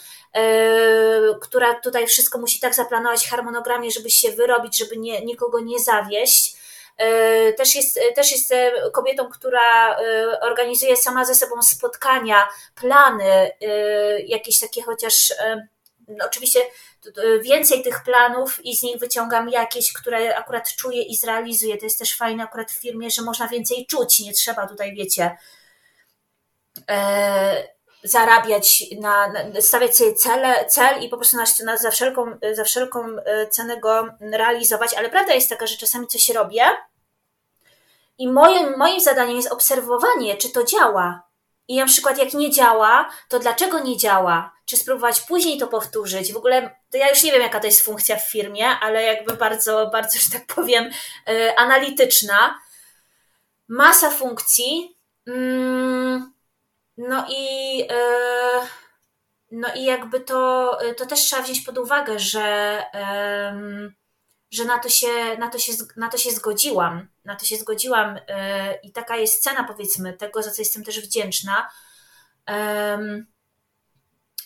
która 1.43 1.75
tutaj 1.75 2.07
wszystko 2.07 2.39
musi 2.39 2.61
tak 2.61 2.75
zaplanować 2.75 3.27
w 3.27 3.31
harmonogramie, 3.31 3.91
żeby 3.91 4.11
się 4.11 4.33
wyrobić, 4.33 4.79
żeby 4.79 4.97
nie, 4.97 5.25
nikogo 5.25 5.61
nie 5.61 5.79
zawieść. 5.79 6.57
E, 6.97 7.53
też 7.53 7.75
jest, 7.75 8.01
też 8.15 8.33
jest 8.33 8.53
e, 8.53 8.73
kobietą, 8.93 9.29
która 9.29 9.97
e, 9.97 10.41
organizuje 10.41 10.97
sama 10.97 11.25
ze 11.25 11.35
sobą 11.35 11.63
spotkania, 11.63 12.49
plany, 12.75 13.51
jakieś 14.27 14.61
takie 14.61 14.83
chociaż 14.83 15.35
no 16.09 16.27
oczywiście 16.27 16.61
więcej 17.43 17.83
tych 17.83 18.03
planów 18.05 18.65
i 18.65 18.77
z 18.77 18.83
nich 18.83 18.97
wyciągam 18.99 19.49
jakieś, 19.49 19.93
które 19.93 20.37
akurat 20.37 20.69
czuję 20.69 21.03
i 21.03 21.17
zrealizuję. 21.17 21.79
To 21.79 21.87
jest 21.87 21.99
też 21.99 22.17
fajne 22.17 22.45
akurat 22.45 22.73
w 22.73 22.81
firmie, 22.81 23.11
że 23.11 23.23
można 23.23 23.49
więcej 23.49 23.87
czuć, 23.87 24.21
nie 24.21 24.33
trzeba 24.33 24.67
tutaj, 24.67 24.95
wiecie, 24.95 25.37
zarabiać, 28.09 28.85
na, 29.01 29.33
stawiać 29.61 29.97
sobie 29.97 30.15
cele, 30.15 30.65
cel 30.65 31.03
i 31.03 31.09
po 31.09 31.17
prostu 31.17 31.37
na, 31.37 31.45
na, 31.65 31.77
za, 31.77 31.91
wszelką, 31.91 32.39
za 32.53 32.65
wszelką 32.65 33.07
e, 33.25 33.47
cenę 33.47 33.81
go 33.81 34.09
realizować, 34.21 34.95
ale 34.95 35.11
prawda 35.11 35.35
jest 35.35 35.49
taka, 35.49 35.67
że 35.67 35.77
czasami 35.77 36.07
coś 36.07 36.29
robię 36.29 36.65
i 38.19 38.29
moim, 38.29 38.77
moim 38.77 39.01
zadaniem 39.01 39.37
jest 39.37 39.53
obserwowanie, 39.53 40.37
czy 40.37 40.51
to 40.51 40.65
działa. 40.65 41.23
I 41.69 41.77
na 41.77 41.87
przykład 41.87 42.19
jak 42.19 42.35
nie 42.35 42.51
działa, 42.51 43.11
to 43.29 43.39
dlaczego 43.39 43.79
nie 43.79 43.97
działa? 43.97 44.53
Czy 44.67 44.77
spróbować 44.77 45.21
później 45.21 45.59
to 45.59 45.67
powtórzyć? 45.67 46.33
W 46.33 46.37
ogóle 46.37 46.77
ja 46.93 47.09
już 47.09 47.23
nie 47.23 47.33
wiem, 47.33 47.43
jaka 47.43 47.61
to 47.61 47.67
jest 47.67 47.85
funkcja 47.85 48.17
w 48.17 48.31
firmie, 48.31 48.67
ale 48.69 49.03
jakby 49.03 49.33
bardzo, 49.33 49.91
bardzo, 49.93 50.19
że 50.19 50.31
tak 50.31 50.47
powiem, 50.55 50.91
yy, 51.27 51.57
analityczna. 51.57 52.61
Masa 53.69 54.11
funkcji. 54.11 54.97
Yy, 55.27 56.36
no 56.97 57.27
i, 57.31 57.81
e, 57.91 57.97
no 59.51 59.69
i 59.75 59.85
jakby 59.85 60.21
to, 60.21 60.79
to 60.97 61.07
też 61.07 61.21
trzeba 61.21 61.43
wziąć 61.43 61.61
pod 61.61 61.79
uwagę, 61.79 62.19
że, 62.19 62.83
że 64.51 64.65
na, 64.65 64.79
to 64.79 64.89
się, 64.89 65.37
na, 65.39 65.51
to 65.51 65.59
się, 65.59 65.73
na 65.97 66.09
to 66.09 66.19
się 66.19 66.31
zgodziłam. 66.31 67.09
Na 67.25 67.37
to 67.37 67.47
się 67.47 67.57
zgodziłam 67.57 68.19
e, 68.29 68.75
i 68.75 68.93
taka 68.93 69.17
jest 69.17 69.43
cena, 69.43 69.65
powiedzmy, 69.65 70.13
tego, 70.13 70.43
za 70.43 70.51
co 70.51 70.63
jestem 70.63 70.85
też 70.85 71.01
wdzięczna 71.01 71.71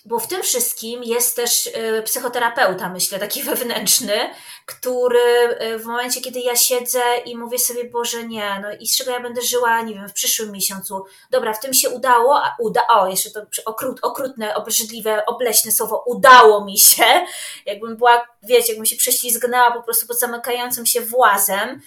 bo 0.04 0.18
w 0.18 0.26
tym 0.26 0.42
wszystkim 0.42 1.02
jest 1.02 1.36
też 1.36 1.66
y, 1.66 2.02
psychoterapeuta, 2.04 2.88
myślę, 2.88 3.18
taki 3.18 3.42
wewnętrzny, 3.50 4.30
który 4.66 5.58
y, 5.62 5.78
w 5.78 5.84
momencie, 5.84 6.20
kiedy 6.20 6.40
ja 6.40 6.56
siedzę 6.56 7.02
i 7.24 7.36
mówię 7.36 7.58
sobie, 7.58 7.84
Boże, 7.84 8.26
nie, 8.26 8.60
no 8.62 8.68
i 8.80 8.86
z 8.86 8.96
czego 8.96 9.10
ja 9.10 9.20
będę 9.20 9.42
żyła, 9.42 9.82
nie 9.82 9.94
wiem, 9.94 10.08
w 10.08 10.12
przyszłym 10.12 10.52
miesiącu. 10.52 11.04
Dobra, 11.30 11.52
w 11.52 11.60
tym 11.60 11.74
się 11.74 11.90
udało, 11.90 12.44
a 12.44 12.56
uda, 12.58 12.86
o, 12.88 13.08
jeszcze 13.08 13.30
to 13.30 13.40
okrut, 13.66 13.98
okrutne, 14.02 14.54
obrzydliwe, 14.54 15.26
obleśne 15.26 15.72
słowo, 15.72 16.04
udało 16.06 16.64
mi 16.64 16.78
się. 16.78 17.04
Jakbym 17.66 17.96
była, 17.96 18.26
wiecie, 18.42 18.68
jakbym 18.68 18.86
się 18.86 18.96
prześlizgnęła 18.96 19.70
po 19.70 19.82
prostu 19.82 20.06
pod 20.06 20.18
zamykającym 20.18 20.86
się 20.86 21.00
włazem, 21.00 21.80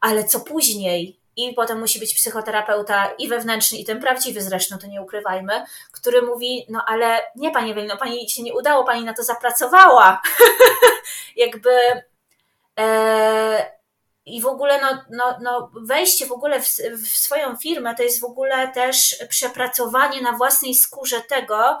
ale 0.00 0.24
co 0.24 0.40
później? 0.40 1.25
I 1.36 1.54
potem 1.54 1.78
musi 1.78 1.98
być 1.98 2.14
psychoterapeuta 2.14 3.10
i 3.18 3.28
wewnętrzny, 3.28 3.78
i 3.78 3.84
ten 3.84 4.00
prawdziwy 4.00 4.42
zresztą, 4.42 4.78
to 4.78 4.86
nie 4.86 5.02
ukrywajmy, 5.02 5.64
który 5.92 6.22
mówi, 6.22 6.66
no 6.68 6.84
ale 6.86 7.22
nie 7.36 7.50
Pani 7.50 7.70
Ewelino, 7.70 7.96
Pani 7.96 8.30
się 8.30 8.42
nie 8.42 8.54
udało, 8.54 8.84
Pani 8.84 9.04
na 9.04 9.14
to 9.14 9.22
zapracowała. 9.22 10.22
Jakby 11.36 11.70
e, 12.78 13.76
i 14.26 14.40
w 14.40 14.46
ogóle 14.46 14.80
no, 14.80 15.04
no, 15.10 15.38
no 15.42 15.70
wejście 15.74 16.26
w 16.26 16.32
ogóle 16.32 16.62
w, 16.62 16.66
w 17.04 17.08
swoją 17.08 17.56
firmę 17.56 17.94
to 17.94 18.02
jest 18.02 18.20
w 18.20 18.24
ogóle 18.24 18.68
też 18.68 19.16
przepracowanie 19.28 20.22
na 20.22 20.32
własnej 20.32 20.74
skórze 20.74 21.20
tego, 21.20 21.80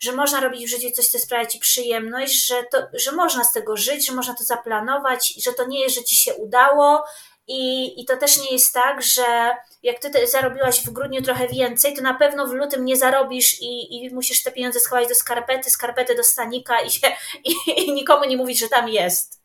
że 0.00 0.12
można 0.12 0.40
robić 0.40 0.66
w 0.66 0.70
życiu 0.70 0.90
coś, 0.90 1.08
co 1.08 1.18
sprawia 1.18 1.46
ci 1.46 1.58
przyjemność, 1.58 2.46
że, 2.46 2.64
to, 2.72 2.78
że 2.92 3.12
można 3.12 3.44
z 3.44 3.52
tego 3.52 3.76
żyć, 3.76 4.06
że 4.06 4.12
można 4.12 4.34
to 4.34 4.44
zaplanować, 4.44 5.34
że 5.44 5.52
to 5.52 5.66
nie 5.66 5.80
jest, 5.80 5.94
że 5.94 6.04
ci 6.04 6.16
się 6.16 6.34
udało. 6.34 7.04
I, 7.48 8.00
I 8.00 8.04
to 8.04 8.16
też 8.16 8.38
nie 8.38 8.52
jest 8.52 8.74
tak, 8.74 9.02
że 9.02 9.56
jak 9.82 9.98
ty 9.98 10.26
zarobiłaś 10.26 10.80
w 10.80 10.90
grudniu 10.90 11.22
trochę 11.22 11.48
więcej, 11.48 11.96
to 11.96 12.02
na 12.02 12.14
pewno 12.14 12.46
w 12.46 12.52
lutym 12.52 12.84
nie 12.84 12.96
zarobisz 12.96 13.62
i, 13.62 13.96
i 13.96 14.14
musisz 14.14 14.42
te 14.42 14.52
pieniądze 14.52 14.80
schować 14.80 15.08
do 15.08 15.14
skarpety, 15.14 15.70
skarpety 15.70 16.14
do 16.14 16.24
stanika 16.24 16.80
i, 16.80 16.90
się, 16.90 17.08
i, 17.44 17.54
i 17.76 17.92
nikomu 17.92 18.24
nie 18.24 18.36
mówić, 18.36 18.58
że 18.58 18.68
tam 18.68 18.88
jest. 18.88 19.42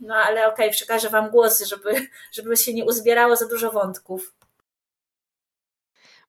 No 0.00 0.14
ale 0.14 0.46
okej, 0.46 0.66
okay, 0.66 0.70
przekażę 0.70 1.10
Wam 1.10 1.30
głos, 1.30 1.60
żeby, 1.60 2.08
żeby 2.32 2.56
się 2.56 2.74
nie 2.74 2.84
uzbierało 2.84 3.36
za 3.36 3.48
dużo 3.48 3.70
wątków. 3.70 4.34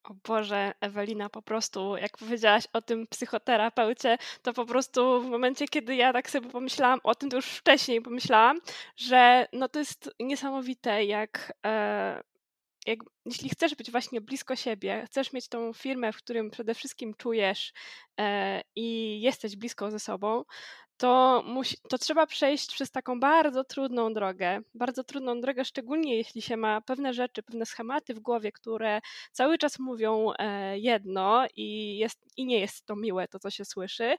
O 0.08 0.14
Boże, 0.14 0.72
Ewelina, 0.82 1.30
po 1.30 1.42
prostu, 1.42 1.98
jak 1.98 2.18
powiedziałaś 2.18 2.68
o 2.74 2.82
tym 2.82 3.08
psychoterapeucie, 3.08 4.18
to 4.42 4.54
po 4.54 4.66
prostu 4.66 5.22
w 5.22 5.26
momencie, 5.26 5.68
kiedy 5.68 5.96
ja 5.96 6.14
tak 6.14 6.30
sobie 6.30 6.50
pomyślałam 6.50 7.00
o 7.04 7.16
tym, 7.16 7.30
to 7.30 7.36
już 7.36 7.46
wcześniej 7.46 8.02
pomyślałam, 8.02 8.60
że 8.96 9.48
no 9.54 9.70
to 9.70 9.80
jest 9.80 10.10
niesamowite, 10.20 11.06
jak, 11.06 11.54
e, 11.66 12.24
jak 12.86 13.00
jeśli 13.26 13.50
chcesz 13.50 13.76
być 13.76 13.92
właśnie 13.92 14.22
blisko 14.22 14.56
siebie, 14.56 15.04
chcesz 15.06 15.34
mieć 15.34 15.48
tą 15.48 15.74
firmę, 15.74 16.12
w 16.12 16.18
którym 16.18 16.52
przede 16.52 16.74
wszystkim 16.74 17.14
czujesz 17.14 17.74
e, 18.20 18.62
i 18.76 19.22
jesteś 19.22 19.56
blisko 19.56 19.92
ze 19.92 20.00
sobą, 20.00 20.44
to, 20.98 21.44
musi, 21.46 21.78
to 21.90 21.98
trzeba 21.98 22.26
przejść 22.28 22.74
przez 22.74 22.92
taką 22.92 23.20
bardzo 23.20 23.64
trudną 23.64 24.14
drogę. 24.14 24.62
Bardzo 24.74 25.04
trudną 25.04 25.42
drogę, 25.42 25.66
szczególnie 25.66 26.16
jeśli 26.18 26.42
się 26.42 26.58
ma 26.58 26.82
pewne 26.82 27.14
rzeczy, 27.14 27.44
pewne 27.44 27.66
schematy 27.66 28.14
w 28.14 28.20
głowie, 28.20 28.52
które 28.52 29.02
cały 29.32 29.58
czas 29.58 29.80
mówią 29.80 30.32
e, 30.40 30.80
jedno 30.80 31.48
i, 31.56 31.98
jest, 31.98 32.20
i 32.38 32.46
nie 32.46 32.60
jest 32.60 32.86
to 32.86 32.96
miłe, 32.96 33.28
to 33.28 33.40
co 33.40 33.50
się 33.50 33.66
słyszy. 33.66 34.16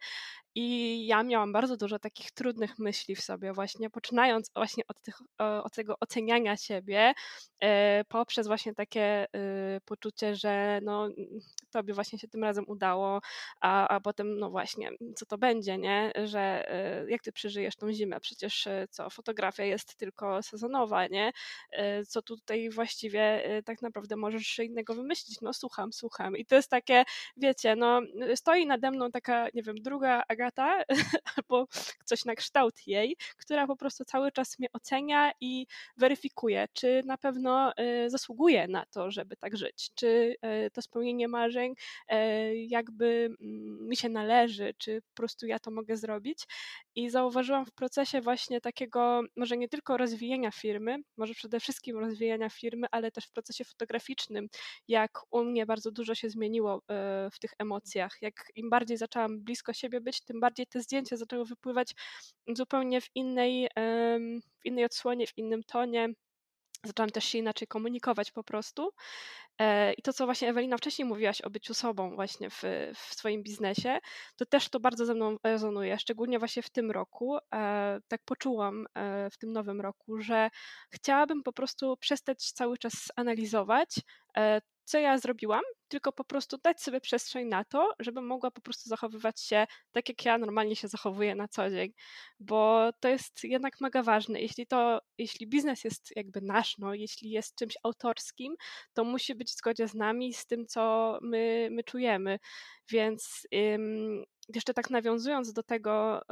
I 0.60 1.06
ja 1.06 1.22
miałam 1.22 1.52
bardzo 1.52 1.76
dużo 1.76 1.98
takich 1.98 2.30
trudnych 2.30 2.78
myśli 2.78 3.16
w 3.16 3.20
sobie, 3.20 3.52
właśnie 3.52 3.90
poczynając 3.90 4.50
właśnie 4.54 4.84
od, 4.88 5.00
tych, 5.02 5.18
od 5.38 5.72
tego 5.72 5.94
oceniania 6.00 6.56
siebie, 6.56 7.12
e, 7.60 8.04
poprzez 8.08 8.46
właśnie 8.46 8.74
takie 8.74 9.02
e, 9.02 9.26
poczucie, 9.84 10.34
że 10.34 10.80
no, 10.82 11.08
tobie 11.70 11.94
właśnie 11.94 12.18
się 12.18 12.28
tym 12.28 12.44
razem 12.44 12.64
udało, 12.68 13.20
a, 13.60 13.88
a 13.88 14.00
potem 14.00 14.38
no 14.38 14.50
właśnie, 14.50 14.90
co 15.16 15.26
to 15.26 15.38
będzie, 15.38 15.78
nie? 15.78 16.12
Że 16.24 16.70
e, 16.70 17.10
jak 17.10 17.22
ty 17.22 17.32
przeżyjesz 17.32 17.76
tą 17.76 17.92
zimę? 17.92 18.20
Przecież 18.20 18.68
co, 18.90 19.10
fotografia 19.10 19.64
jest 19.64 19.96
tylko 19.96 20.42
sezonowa, 20.42 21.06
nie? 21.06 21.32
Co 22.08 22.22
tutaj 22.22 22.70
właściwie 22.70 23.42
tak 23.64 23.82
naprawdę 23.82 24.16
możesz 24.16 24.58
innego 24.58 24.94
wymyślić? 24.94 25.40
No 25.40 25.52
słucham, 25.52 25.92
słucham. 25.92 26.36
I 26.36 26.46
to 26.46 26.56
jest 26.56 26.70
takie, 26.70 27.04
wiecie, 27.36 27.76
no 27.76 28.00
stoi 28.34 28.66
nade 28.66 28.90
mną 28.90 29.10
taka, 29.10 29.48
nie 29.54 29.62
wiem, 29.62 29.76
druga 29.76 30.22
Agata 30.28 30.47
albo 31.36 31.66
coś 32.04 32.24
na 32.24 32.34
kształt 32.34 32.86
jej, 32.86 33.16
która 33.36 33.66
po 33.66 33.76
prostu 33.76 34.04
cały 34.04 34.32
czas 34.32 34.58
mnie 34.58 34.68
ocenia 34.72 35.32
i 35.40 35.66
weryfikuje, 35.96 36.66
czy 36.72 37.02
na 37.06 37.18
pewno 37.18 37.72
y, 38.06 38.10
zasługuje 38.10 38.68
na 38.68 38.86
to, 38.86 39.10
żeby 39.10 39.36
tak 39.36 39.56
żyć, 39.56 39.90
czy 39.94 40.06
y, 40.66 40.70
to 40.70 40.82
spełnienie 40.82 41.28
marzeń 41.28 41.72
y, 41.72 42.14
jakby 42.56 43.36
mm, 43.40 43.88
mi 43.88 43.96
się 43.96 44.08
należy, 44.08 44.74
czy 44.78 45.02
po 45.02 45.14
prostu 45.14 45.46
ja 45.46 45.58
to 45.58 45.70
mogę 45.70 45.96
zrobić. 45.96 46.44
I 46.94 47.10
zauważyłam 47.10 47.66
w 47.66 47.72
procesie 47.72 48.20
właśnie 48.20 48.60
takiego, 48.60 49.22
może 49.36 49.56
nie 49.56 49.68
tylko 49.68 49.96
rozwijania 49.96 50.50
firmy, 50.50 50.98
może 51.16 51.34
przede 51.34 51.60
wszystkim 51.60 51.98
rozwijania 51.98 52.50
firmy, 52.50 52.86
ale 52.90 53.10
też 53.10 53.26
w 53.26 53.32
procesie 53.32 53.64
fotograficznym, 53.64 54.48
jak 54.88 55.20
u 55.30 55.44
mnie 55.44 55.66
bardzo 55.66 55.90
dużo 55.90 56.14
się 56.14 56.30
zmieniło 56.30 56.82
w 57.32 57.38
tych 57.40 57.50
emocjach. 57.58 58.16
Jak 58.22 58.34
im 58.56 58.70
bardziej 58.70 58.96
zaczęłam 58.96 59.40
blisko 59.40 59.72
siebie 59.72 60.00
być, 60.00 60.20
tym 60.20 60.37
bardziej 60.40 60.66
te 60.66 60.80
zdjęcia 60.80 61.16
zaczęły 61.16 61.44
wypływać 61.44 61.94
zupełnie 62.48 63.00
w 63.00 63.08
innej, 63.14 63.68
w 64.60 64.64
innej 64.66 64.84
odsłonie, 64.84 65.26
w 65.26 65.38
innym 65.38 65.62
tonie. 65.62 66.08
Zaczęłam 66.84 67.10
też 67.10 67.24
się 67.24 67.38
inaczej 67.38 67.68
komunikować 67.68 68.32
po 68.32 68.44
prostu. 68.44 68.90
E, 69.58 69.92
I 69.92 70.02
to, 70.02 70.12
co 70.12 70.24
właśnie 70.24 70.48
Ewelina 70.48 70.76
wcześniej 70.76 71.08
mówiłaś 71.08 71.40
o 71.40 71.50
byciu 71.50 71.74
sobą 71.74 72.14
właśnie 72.14 72.50
w, 72.50 72.62
w 72.94 73.14
swoim 73.14 73.42
biznesie, 73.42 73.98
to 74.36 74.46
też 74.46 74.68
to 74.68 74.80
bardzo 74.80 75.06
ze 75.06 75.14
mną 75.14 75.36
rezonuje, 75.44 75.98
szczególnie 75.98 76.38
właśnie 76.38 76.62
w 76.62 76.70
tym 76.70 76.90
roku. 76.90 77.38
E, 77.54 78.00
tak 78.08 78.20
poczułam 78.24 78.86
e, 78.94 79.30
w 79.30 79.38
tym 79.38 79.52
nowym 79.52 79.80
roku, 79.80 80.20
że 80.20 80.50
chciałabym 80.90 81.42
po 81.42 81.52
prostu 81.52 81.96
przestać 81.96 82.52
cały 82.52 82.78
czas 82.78 82.94
analizować 83.16 83.94
co 84.88 84.98
ja 84.98 85.18
zrobiłam, 85.18 85.62
tylko 85.88 86.12
po 86.12 86.24
prostu 86.24 86.58
dać 86.58 86.82
sobie 86.82 87.00
przestrzeń 87.00 87.48
na 87.48 87.64
to, 87.64 87.92
żebym 87.98 88.26
mogła 88.26 88.50
po 88.50 88.60
prostu 88.60 88.88
zachowywać 88.88 89.40
się 89.40 89.66
tak, 89.92 90.08
jak 90.08 90.24
ja 90.24 90.38
normalnie 90.38 90.76
się 90.76 90.88
zachowuję 90.88 91.34
na 91.34 91.48
co 91.48 91.70
dzień, 91.70 91.92
bo 92.40 92.90
to 93.00 93.08
jest 93.08 93.44
jednak 93.44 93.80
mega 93.80 94.02
ważne. 94.02 94.40
Jeśli 94.40 94.66
to, 94.66 95.00
jeśli 95.18 95.46
biznes 95.46 95.84
jest 95.84 96.16
jakby 96.16 96.40
nasz, 96.40 96.78
no, 96.78 96.94
jeśli 96.94 97.30
jest 97.30 97.54
czymś 97.54 97.74
autorskim, 97.82 98.54
to 98.92 99.04
musi 99.04 99.34
być 99.34 99.48
w 99.48 99.56
zgodzie 99.56 99.88
z 99.88 99.94
nami, 99.94 100.34
z 100.34 100.46
tym, 100.46 100.66
co 100.66 101.18
my, 101.22 101.68
my 101.70 101.84
czujemy. 101.84 102.38
Więc 102.90 103.46
ym, 103.54 104.24
jeszcze 104.54 104.74
tak 104.74 104.90
nawiązując 104.90 105.52
do 105.52 105.62
tego, 105.62 106.22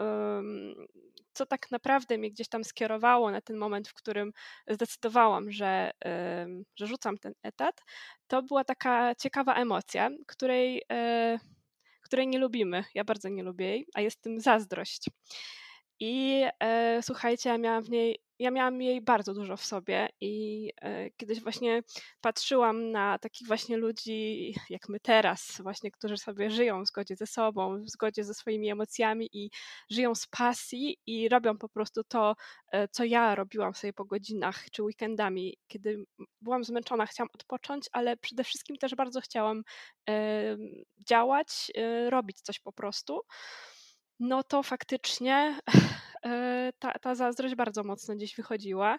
co 1.33 1.47
tak 1.47 1.71
naprawdę 1.71 2.19
mnie 2.19 2.31
gdzieś 2.31 2.49
tam 2.49 2.65
skierowało 2.65 3.31
na 3.31 3.41
ten 3.41 3.57
moment, 3.57 3.89
w 3.89 3.95
którym 3.95 4.33
zdecydowałam, 4.69 5.51
że, 5.51 5.91
że 6.77 6.87
rzucam 6.87 7.19
ten 7.19 7.33
etat, 7.43 7.83
to 8.27 8.43
była 8.43 8.65
taka 8.65 9.15
ciekawa 9.15 9.46
emocja, 9.55 10.11
której, 10.27 10.83
e, 10.93 11.39
której 12.03 12.29
nie 12.29 12.39
lubimy. 12.39 12.85
Ja 12.95 13.05
bardzo 13.05 13.29
nie 13.29 13.43
lubię 13.43 13.67
jej, 13.67 13.87
a 13.95 14.01
jest 14.01 14.21
tym 14.21 14.41
zazdrość. 14.41 15.07
I 16.01 16.45
e, 16.61 17.03
słuchajcie, 17.03 17.49
ja 17.51 17.59
miałam 17.59 17.83
w 17.85 17.91
niej 17.91 18.19
ja 18.39 18.51
miałam 18.51 18.83
jej 18.83 19.01
bardzo 19.01 19.35
dużo 19.35 19.57
w 19.57 19.65
sobie 19.65 20.09
i 20.21 20.73
e, 20.81 21.11
kiedyś 21.11 21.41
właśnie 21.41 21.83
patrzyłam 22.21 22.91
na 22.91 23.19
takich 23.19 23.47
właśnie 23.49 23.77
ludzi 23.77 24.55
jak 24.71 24.89
my 24.89 25.01
teraz, 25.01 25.61
właśnie, 25.63 25.91
którzy 25.91 26.17
sobie 26.17 26.51
żyją 26.51 26.83
w 26.83 26.87
zgodzie 26.87 27.17
ze 27.17 27.27
sobą, 27.27 27.83
w 27.83 27.91
zgodzie 27.91 28.25
ze 28.25 28.35
swoimi 28.35 28.71
emocjami 28.71 29.29
i 29.33 29.51
żyją 29.91 30.15
z 30.15 30.27
pasji 30.27 30.99
i 31.07 31.29
robią 31.29 31.59
po 31.59 31.69
prostu 31.69 32.05
to, 32.05 32.35
e, 32.73 32.89
co 32.89 33.05
ja 33.05 33.35
robiłam 33.35 33.75
sobie 33.75 33.93
po 33.93 34.05
godzinach 34.05 34.71
czy 34.71 34.83
weekendami, 34.83 35.57
kiedy 35.69 36.05
byłam 36.41 36.65
zmęczona, 36.65 37.07
chciałam 37.07 37.31
odpocząć, 37.35 37.85
ale 37.93 38.17
przede 38.17 38.45
wszystkim 38.45 38.77
też 38.77 38.95
bardzo 38.95 39.21
chciałam 39.21 39.63
e, 40.09 40.57
działać, 41.09 41.73
robić 42.11 42.41
coś 42.41 42.61
po 42.61 42.73
prostu. 42.73 43.21
No 44.21 44.43
to 44.43 44.63
faktycznie 44.63 45.35
e, 45.35 45.71
ta, 46.79 46.93
ta 46.93 47.15
zazdrość 47.15 47.55
bardzo 47.55 47.85
mocno 47.85 48.15
gdzieś 48.15 48.37
wychodziła. 48.37 48.99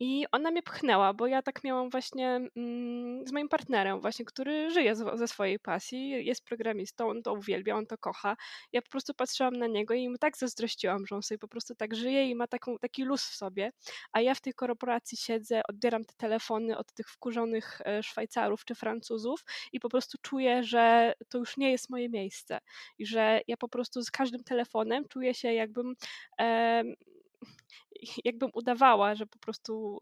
I 0.00 0.26
ona 0.32 0.50
mnie 0.50 0.62
pchnęła, 0.62 1.14
bo 1.14 1.26
ja 1.26 1.42
tak 1.42 1.64
miałam 1.64 1.90
właśnie 1.90 2.40
mm, 2.56 3.26
z 3.26 3.32
moim 3.32 3.48
partnerem, 3.48 4.00
właśnie, 4.00 4.24
który 4.24 4.70
żyje 4.70 4.96
z, 4.96 5.18
ze 5.18 5.28
swojej 5.28 5.58
pasji, 5.58 6.26
jest 6.26 6.44
programistą, 6.44 7.10
on 7.10 7.22
to 7.22 7.32
uwielbia, 7.32 7.76
on 7.76 7.86
to 7.86 7.98
kocha. 7.98 8.36
Ja 8.72 8.82
po 8.82 8.90
prostu 8.90 9.14
patrzyłam 9.14 9.56
na 9.56 9.66
niego 9.66 9.94
i 9.94 10.08
mu 10.08 10.18
tak 10.18 10.36
zazdrościłam, 10.36 11.06
że 11.06 11.16
on 11.16 11.22
sobie 11.22 11.38
po 11.38 11.48
prostu 11.48 11.74
tak 11.74 11.94
żyje 11.94 12.30
i 12.30 12.34
ma 12.34 12.46
taką, 12.46 12.78
taki 12.78 13.04
luz 13.04 13.22
w 13.22 13.34
sobie. 13.34 13.72
A 14.12 14.20
ja 14.20 14.34
w 14.34 14.40
tej 14.40 14.54
korporacji 14.54 15.18
siedzę, 15.18 15.60
odbieram 15.68 16.04
te 16.04 16.14
telefony 16.16 16.78
od 16.78 16.92
tych 16.92 17.10
wkurzonych 17.10 17.80
e, 17.84 18.02
Szwajcarów 18.02 18.64
czy 18.64 18.74
Francuzów 18.74 19.44
i 19.72 19.80
po 19.80 19.88
prostu 19.88 20.18
czuję, 20.22 20.64
że 20.64 21.12
to 21.28 21.38
już 21.38 21.56
nie 21.56 21.70
jest 21.72 21.90
moje 21.90 22.08
miejsce 22.08 22.58
i 22.98 23.06
że 23.06 23.40
ja 23.48 23.56
po 23.56 23.68
prostu 23.68 24.02
z 24.02 24.10
każdym 24.10 24.44
telefonem 24.44 25.08
czuję 25.08 25.34
się 25.34 25.52
jakbym. 25.52 25.94
jakbym 28.24 28.50
udawała, 28.54 29.14
że 29.14 29.26
po 29.26 29.38
prostu 29.38 30.00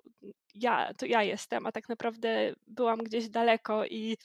ja, 0.54 0.94
to 0.94 1.06
ja 1.06 1.22
jestem, 1.22 1.66
a 1.66 1.72
tak 1.72 1.88
naprawdę 1.88 2.54
byłam 2.66 2.98
gdzieś 2.98 3.28
daleko 3.28 3.86
i 3.86 4.16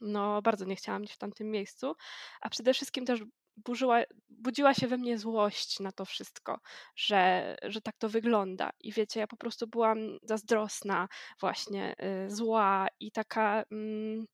no 0.00 0.42
bardzo 0.42 0.64
nie 0.64 0.76
chciałam 0.76 1.02
być 1.02 1.12
w 1.12 1.18
tamtym 1.18 1.50
miejscu, 1.50 1.94
a 2.40 2.48
przede 2.48 2.74
wszystkim 2.74 3.04
też 3.04 3.20
burzyła, 3.64 4.02
budziła 4.28 4.74
się 4.74 4.86
we 4.86 4.96
mnie 4.96 5.18
złość 5.18 5.80
na 5.80 5.92
to 5.92 6.04
wszystko, 6.04 6.60
że, 6.96 7.56
że 7.62 7.80
tak 7.80 7.96
to 7.98 8.08
wygląda. 8.08 8.70
I 8.80 8.92
wiecie, 8.92 9.20
ja 9.20 9.26
po 9.26 9.36
prostu 9.36 9.66
byłam 9.66 9.98
zazdrosna, 10.22 11.08
właśnie 11.40 11.94
y, 12.26 12.30
zła 12.30 12.86
i 13.00 13.12
taka. 13.12 13.64
Mm, 13.72 14.26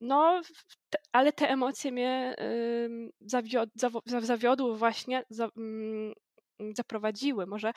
no, 0.00 0.40
te, 0.90 0.98
ale 1.12 1.32
te 1.32 1.48
emocje 1.50 1.92
mnie 1.92 2.34
y, 2.40 3.10
zawiod, 3.20 3.68
zawiodły 4.06 4.76
właśnie, 4.76 5.24
za, 5.30 5.48
mm, 5.56 6.14
zaprowadziły 6.76 7.46
może 7.46 7.72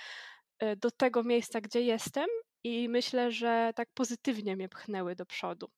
e, 0.59 0.75
do 0.75 0.91
tego 0.91 1.23
miejsca, 1.23 1.61
gdzie 1.61 1.81
jestem 1.81 2.27
i 2.63 2.89
myślę, 2.89 3.31
że 3.31 3.71
tak 3.75 3.89
pozytywnie 3.93 4.55
mnie 4.55 4.69
pchnęły 4.69 5.15
do 5.15 5.25
przodu. 5.25 5.69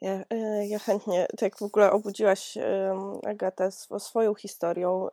Ja, 0.00 0.24
e, 0.30 0.66
ja 0.66 0.78
chętnie, 0.78 1.26
tak 1.38 1.58
w 1.58 1.62
ogóle 1.62 1.92
obudziłaś 1.92 2.58
Agatę 3.26 3.70
swoją 3.98 4.34
historią. 4.34 5.08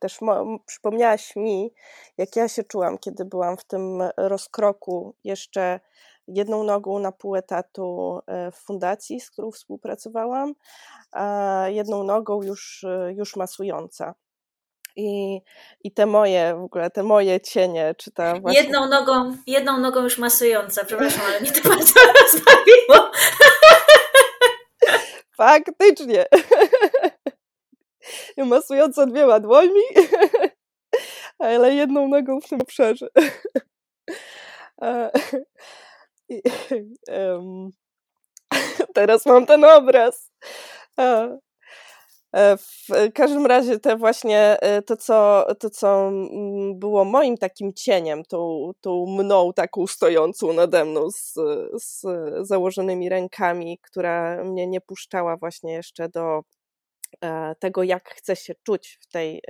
Też 0.00 0.18
przypomniałaś 0.66 1.36
mi, 1.36 1.70
jak 2.18 2.36
ja 2.36 2.48
się 2.48 2.64
czułam, 2.64 2.98
kiedy 2.98 3.24
byłam 3.24 3.56
w 3.56 3.64
tym 3.64 4.02
rozkroku 4.16 5.14
jeszcze 5.24 5.80
jedną 6.28 6.64
nogą 6.64 6.98
na 6.98 7.12
pół 7.12 7.36
etatu 7.36 8.18
e, 8.26 8.50
w 8.50 8.56
fundacji, 8.56 9.20
z 9.20 9.30
którą 9.30 9.50
współpracowałam, 9.50 10.54
a 11.12 11.64
jedną 11.68 12.04
nogą 12.04 12.42
już, 12.42 12.84
e, 12.84 13.12
już 13.12 13.36
masująca. 13.36 14.14
I, 14.96 15.40
I 15.84 15.92
te 15.92 16.06
moje, 16.06 16.54
w 16.54 16.62
ogóle 16.62 16.90
te 16.90 17.02
moje 17.02 17.40
cienie, 17.40 17.94
czy 17.98 18.10
ta 18.10 18.40
właśnie... 18.40 18.60
Jedną 18.60 18.88
nogą, 18.88 19.36
jedną 19.46 19.78
nogą 19.78 20.02
już 20.02 20.18
masująca, 20.18 20.84
przepraszam, 20.84 21.20
ale 21.26 21.40
mnie 21.40 21.52
to 21.52 21.68
bardzo 21.68 21.94
rozbawiło. 22.22 23.10
Faktycznie. 25.36 26.26
Masująca 28.36 29.06
dwiema 29.06 29.40
dłońmi, 29.40 29.82
ale 31.38 31.74
jedną 31.74 32.08
nogą 32.08 32.40
w 32.40 32.48
tym 32.48 32.60
obszarze. 32.60 33.08
Teraz 38.94 39.26
mam 39.26 39.46
ten 39.46 39.64
obraz. 39.64 40.30
E, 42.36 42.56
w 42.56 43.12
każdym 43.14 43.46
razie 43.46 43.78
te 43.80 43.96
właśnie 43.96 44.60
e, 44.60 44.82
to, 44.82 44.96
co, 44.96 45.46
to, 45.60 45.70
co 45.70 46.10
było 46.74 47.04
moim 47.04 47.36
takim 47.36 47.72
cieniem, 47.72 48.24
tą, 48.24 48.70
tą 48.80 49.06
mną 49.06 49.52
taką 49.52 49.86
stojącą 49.86 50.52
nade 50.52 50.84
mną 50.84 51.10
z, 51.10 51.34
z 51.74 52.02
założonymi 52.48 53.08
rękami, 53.08 53.78
która 53.82 54.44
mnie 54.44 54.66
nie 54.66 54.80
puszczała 54.80 55.36
właśnie 55.36 55.72
jeszcze 55.72 56.08
do 56.08 56.40
e, 57.20 57.54
tego, 57.60 57.82
jak 57.82 58.08
chcę 58.08 58.36
się 58.36 58.54
czuć 58.62 58.98
w 59.02 59.06
tej, 59.12 59.42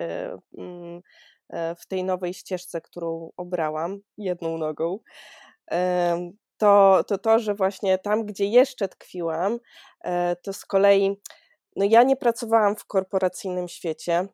w 1.78 1.86
tej 1.88 2.04
nowej 2.04 2.34
ścieżce, 2.34 2.80
którą 2.80 3.30
obrałam 3.36 3.98
jedną 4.18 4.58
nogą 4.58 4.98
to, 6.58 7.04
to 7.06 7.18
to, 7.18 7.38
że 7.38 7.54
właśnie 7.54 7.98
tam, 7.98 8.26
gdzie 8.26 8.44
jeszcze 8.44 8.88
tkwiłam, 8.88 9.58
to 10.42 10.52
z 10.52 10.64
kolei 10.64 11.20
no 11.76 11.84
ja 11.84 12.02
nie 12.02 12.16
pracowałam 12.16 12.76
w 12.76 12.84
korporacyjnym 12.84 13.68
świecie. 13.68 14.28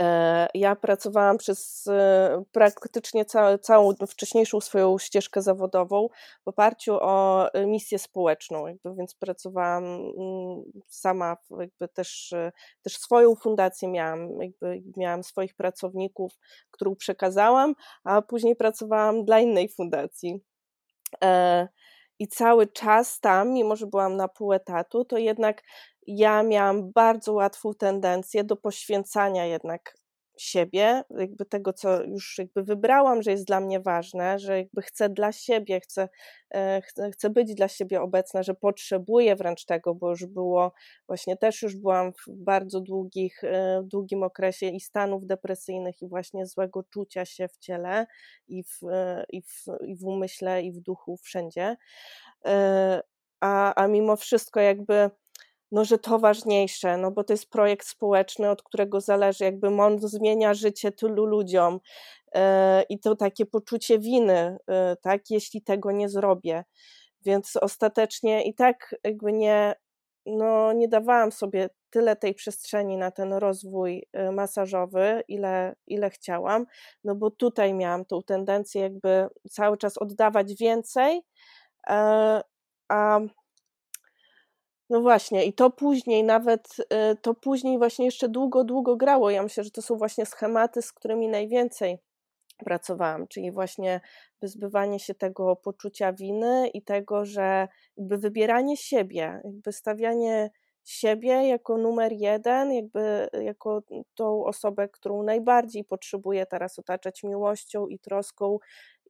E, 0.00 0.48
ja 0.54 0.76
pracowałam 0.76 1.38
przez 1.38 1.86
e, 1.86 2.44
praktycznie 2.52 3.24
całą, 3.24 3.58
całą 3.58 3.94
wcześniejszą 4.08 4.60
swoją 4.60 4.98
ścieżkę 4.98 5.42
zawodową 5.42 6.08
w 6.44 6.48
oparciu 6.48 6.94
o 7.00 7.46
e, 7.52 7.66
misję 7.66 7.98
społeczną, 7.98 8.66
jakby, 8.66 8.94
więc 8.94 9.14
pracowałam 9.14 9.84
mm, 9.84 10.62
sama, 10.88 11.36
jakby 11.60 11.88
też, 11.88 12.34
też 12.82 12.96
swoją 12.96 13.34
fundację 13.34 13.88
miałam, 13.88 14.42
jakby 14.42 14.82
miałam 14.96 15.24
swoich 15.24 15.54
pracowników, 15.54 16.32
którą 16.70 16.96
przekazałam, 16.96 17.74
a 18.04 18.22
później 18.22 18.56
pracowałam 18.56 19.24
dla 19.24 19.40
innej 19.40 19.68
fundacji. 19.68 20.49
I 22.18 22.28
cały 22.28 22.66
czas 22.66 23.20
tam, 23.20 23.52
mimo 23.52 23.76
że 23.76 23.86
byłam 23.86 24.16
na 24.16 24.28
pół 24.28 24.52
etatu, 24.52 25.04
to 25.04 25.18
jednak 25.18 25.62
ja 26.06 26.42
miałam 26.42 26.92
bardzo 26.92 27.32
łatwą 27.32 27.74
tendencję 27.74 28.44
do 28.44 28.56
poświęcania 28.56 29.46
jednak 29.46 29.99
siebie, 30.42 31.02
jakby 31.18 31.44
tego, 31.44 31.72
co 31.72 32.04
już 32.04 32.38
jakby 32.38 32.62
wybrałam, 32.64 33.22
że 33.22 33.30
jest 33.30 33.46
dla 33.46 33.60
mnie 33.60 33.80
ważne, 33.80 34.38
że 34.38 34.58
jakby 34.58 34.82
chcę 34.82 35.08
dla 35.08 35.32
siebie, 35.32 35.80
chcę, 35.80 36.08
e, 36.50 36.82
chcę, 36.84 37.10
chcę 37.10 37.30
być 37.30 37.54
dla 37.54 37.68
siebie 37.68 38.00
obecna, 38.02 38.42
że 38.42 38.54
potrzebuję 38.54 39.36
wręcz 39.36 39.64
tego, 39.64 39.94
bo 39.94 40.10
już 40.10 40.26
było, 40.26 40.72
właśnie 41.06 41.36
też 41.36 41.62
już 41.62 41.76
byłam 41.76 42.12
w 42.12 42.24
bardzo 42.28 42.80
długich, 42.80 43.44
e, 43.44 43.82
długim 43.84 44.22
okresie 44.22 44.66
i 44.66 44.80
stanów 44.80 45.26
depresyjnych 45.26 46.02
i 46.02 46.08
właśnie 46.08 46.46
złego 46.46 46.82
czucia 46.82 47.24
się 47.24 47.48
w 47.48 47.58
ciele 47.58 48.06
i 48.48 48.64
w, 48.64 48.84
e, 48.90 49.24
i 49.28 49.42
w, 49.42 49.64
i 49.86 49.96
w 49.96 50.04
umyśle 50.04 50.62
i 50.62 50.72
w 50.72 50.80
duchu, 50.80 51.16
wszędzie. 51.16 51.76
A, 53.40 53.74
a 53.74 53.86
mimo 53.88 54.16
wszystko 54.16 54.60
jakby 54.60 55.10
no, 55.72 55.84
że 55.84 55.98
to 55.98 56.18
ważniejsze, 56.18 56.96
no 56.96 57.10
bo 57.10 57.24
to 57.24 57.32
jest 57.32 57.50
projekt 57.50 57.86
społeczny, 57.86 58.50
od 58.50 58.62
którego 58.62 59.00
zależy, 59.00 59.44
jakby 59.44 59.66
on 59.66 59.98
zmienia 59.98 60.54
życie 60.54 60.92
tylu 60.92 61.24
ludziom 61.24 61.80
yy, 62.34 62.40
i 62.88 63.00
to 63.00 63.16
takie 63.16 63.46
poczucie 63.46 63.98
winy, 63.98 64.58
yy, 64.68 64.74
tak, 65.02 65.30
jeśli 65.30 65.62
tego 65.62 65.92
nie 65.92 66.08
zrobię. 66.08 66.64
Więc 67.24 67.56
ostatecznie 67.56 68.44
i 68.44 68.54
tak 68.54 68.94
jakby 69.04 69.32
nie, 69.32 69.74
no, 70.26 70.72
nie 70.72 70.88
dawałam 70.88 71.32
sobie 71.32 71.68
tyle 71.90 72.16
tej 72.16 72.34
przestrzeni 72.34 72.96
na 72.96 73.10
ten 73.10 73.32
rozwój 73.32 74.06
e, 74.12 74.32
masażowy, 74.32 75.22
ile, 75.28 75.74
ile 75.86 76.10
chciałam, 76.10 76.66
no 77.04 77.14
bo 77.14 77.30
tutaj 77.30 77.74
miałam 77.74 78.04
tą 78.04 78.22
tendencję, 78.22 78.82
jakby 78.82 79.28
cały 79.50 79.78
czas 79.78 79.98
oddawać 79.98 80.54
więcej, 80.54 81.22
a 82.88 83.20
no 84.90 85.00
właśnie, 85.00 85.44
i 85.44 85.52
to 85.52 85.70
później, 85.70 86.24
nawet 86.24 86.76
y, 86.80 87.16
to 87.22 87.34
później 87.34 87.78
właśnie 87.78 88.04
jeszcze 88.04 88.28
długo, 88.28 88.64
długo 88.64 88.96
grało. 88.96 89.30
Ja 89.30 89.42
myślę, 89.42 89.64
że 89.64 89.70
to 89.70 89.82
są 89.82 89.96
właśnie 89.96 90.26
schematy, 90.26 90.82
z 90.82 90.92
którymi 90.92 91.28
najwięcej 91.28 91.98
pracowałam, 92.64 93.26
czyli 93.28 93.52
właśnie 93.52 94.00
wyzbywanie 94.42 94.98
się 95.00 95.14
tego 95.14 95.56
poczucia 95.56 96.12
winy 96.12 96.68
i 96.68 96.82
tego, 96.82 97.24
że 97.24 97.68
jakby 97.96 98.18
wybieranie 98.18 98.76
siebie, 98.76 99.40
jakby 99.44 99.72
stawianie 99.72 100.50
siebie 100.84 101.48
jako 101.48 101.78
numer 101.78 102.12
jeden, 102.12 102.72
jakby 102.72 103.28
jako 103.42 103.82
tą 104.14 104.44
osobę, 104.44 104.88
którą 104.88 105.22
najbardziej 105.22 105.84
potrzebuję 105.84 106.46
teraz 106.46 106.78
otaczać 106.78 107.22
miłością 107.22 107.86
i 107.86 107.98
troską 107.98 108.58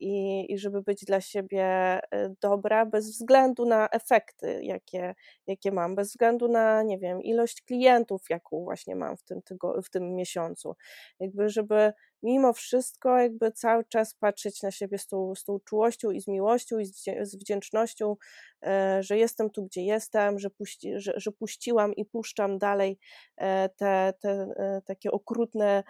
i, 0.01 0.47
i 0.53 0.59
żeby 0.59 0.83
być 0.83 1.05
dla 1.05 1.21
siebie 1.21 1.99
y, 2.15 2.35
dobra, 2.41 2.87
bez 2.87 3.11
względu 3.11 3.67
na 3.67 3.89
efekty, 3.89 4.61
jakie, 4.63 5.15
jakie 5.47 5.73
mam, 5.73 5.95
bez 5.95 6.09
względu 6.09 6.49
na, 6.49 6.83
nie 6.83 6.99
wiem, 6.99 7.23
ilość 7.23 7.63
klientów, 7.63 8.23
jaką 8.31 8.65
właśnie 8.65 8.97
mam 8.97 9.17
w 9.17 9.23
tym, 9.23 9.43
tygo, 9.43 9.83
w 9.83 9.91
tym 9.91 10.15
miesiącu. 10.15 10.77
Jakby, 11.21 11.49
żeby 11.49 11.93
mimo 12.23 12.53
wszystko 12.53 13.19
jakby 13.19 13.53
cały 13.53 13.85
czas 13.85 14.15
patrzeć 14.15 14.63
na 14.63 14.71
siebie 14.71 14.99
z 14.99 15.07
tą, 15.07 15.35
z 15.35 15.45
tą 15.45 15.61
czułością 15.61 16.11
i 16.11 16.21
z 16.21 16.29
miłością 16.29 16.79
i 16.79 16.85
z 17.21 17.37
wdzięcznością, 17.37 18.17
e, 18.63 19.03
że 19.03 19.19
jestem 19.19 19.51
tu, 19.51 19.65
gdzie 19.65 19.83
jestem, 19.83 20.39
że, 20.39 20.51
puści, 20.51 20.93
że, 20.97 21.13
że 21.17 21.33
puściłam 21.33 21.95
i 21.95 22.05
puszczam 22.05 22.59
dalej 22.59 22.99
e, 23.37 23.69
te, 23.69 24.13
te 24.21 24.31
e, 24.31 24.83
takie 24.87 25.11
okrutne 25.11 25.83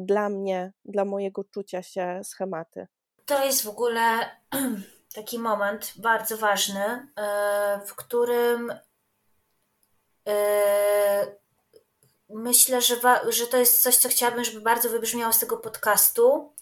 dla 0.00 0.28
mnie, 0.28 0.72
dla 0.84 1.04
mojego 1.04 1.44
czucia 1.44 1.82
się 1.82 2.20
schematy 2.24 2.86
to 3.26 3.44
jest 3.44 3.64
w 3.64 3.68
ogóle 3.68 4.30
taki 5.14 5.38
moment 5.38 5.92
bardzo 5.96 6.36
ważny, 6.36 7.08
e, 7.16 7.80
w 7.86 7.94
którym 7.94 8.74
e, 10.28 11.36
myślę, 12.28 12.80
że, 12.80 12.96
że 13.28 13.46
to 13.46 13.56
jest 13.56 13.82
coś, 13.82 13.96
co 13.96 14.08
chciałabym, 14.08 14.44
żeby 14.44 14.60
bardzo 14.60 14.88
wybrzmiało 14.88 15.32
z 15.32 15.38
tego 15.38 15.56
podcastu, 15.56 16.54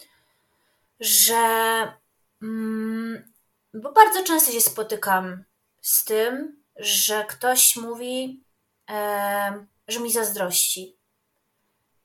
że 1.01 1.37
mm, 2.43 3.33
bo 3.75 3.93
bardzo 3.93 4.23
często 4.23 4.53
się 4.53 4.61
spotykam 4.61 5.45
z 5.81 6.05
tym, 6.05 6.63
że 6.77 7.25
ktoś 7.25 7.77
mówi, 7.77 8.45
e, 8.91 9.67
że 9.89 10.01
mi 10.01 10.13
zazdrości. 10.13 10.99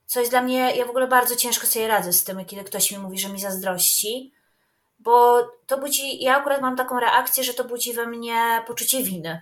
Co 0.05 0.19
jest 0.19 0.31
dla 0.31 0.41
mnie, 0.41 0.75
ja 0.75 0.85
w 0.85 0.89
ogóle 0.89 1.07
bardzo 1.07 1.35
ciężko 1.35 1.67
sobie 1.67 1.87
radzę 1.87 2.13
z 2.13 2.23
tym, 2.23 2.45
kiedy 2.45 2.63
ktoś 2.63 2.91
mi 2.91 2.97
mówi, 2.97 3.19
że 3.19 3.29
mi 3.29 3.39
zazdrości, 3.39 4.33
bo 4.99 5.47
to 5.67 5.77
budzi, 5.77 6.23
ja 6.23 6.37
akurat 6.37 6.61
mam 6.61 6.75
taką 6.75 6.99
reakcję, 6.99 7.43
że 7.43 7.53
to 7.53 7.63
budzi 7.63 7.93
we 7.93 8.05
mnie 8.05 8.63
poczucie 8.67 9.03
winy, 9.03 9.41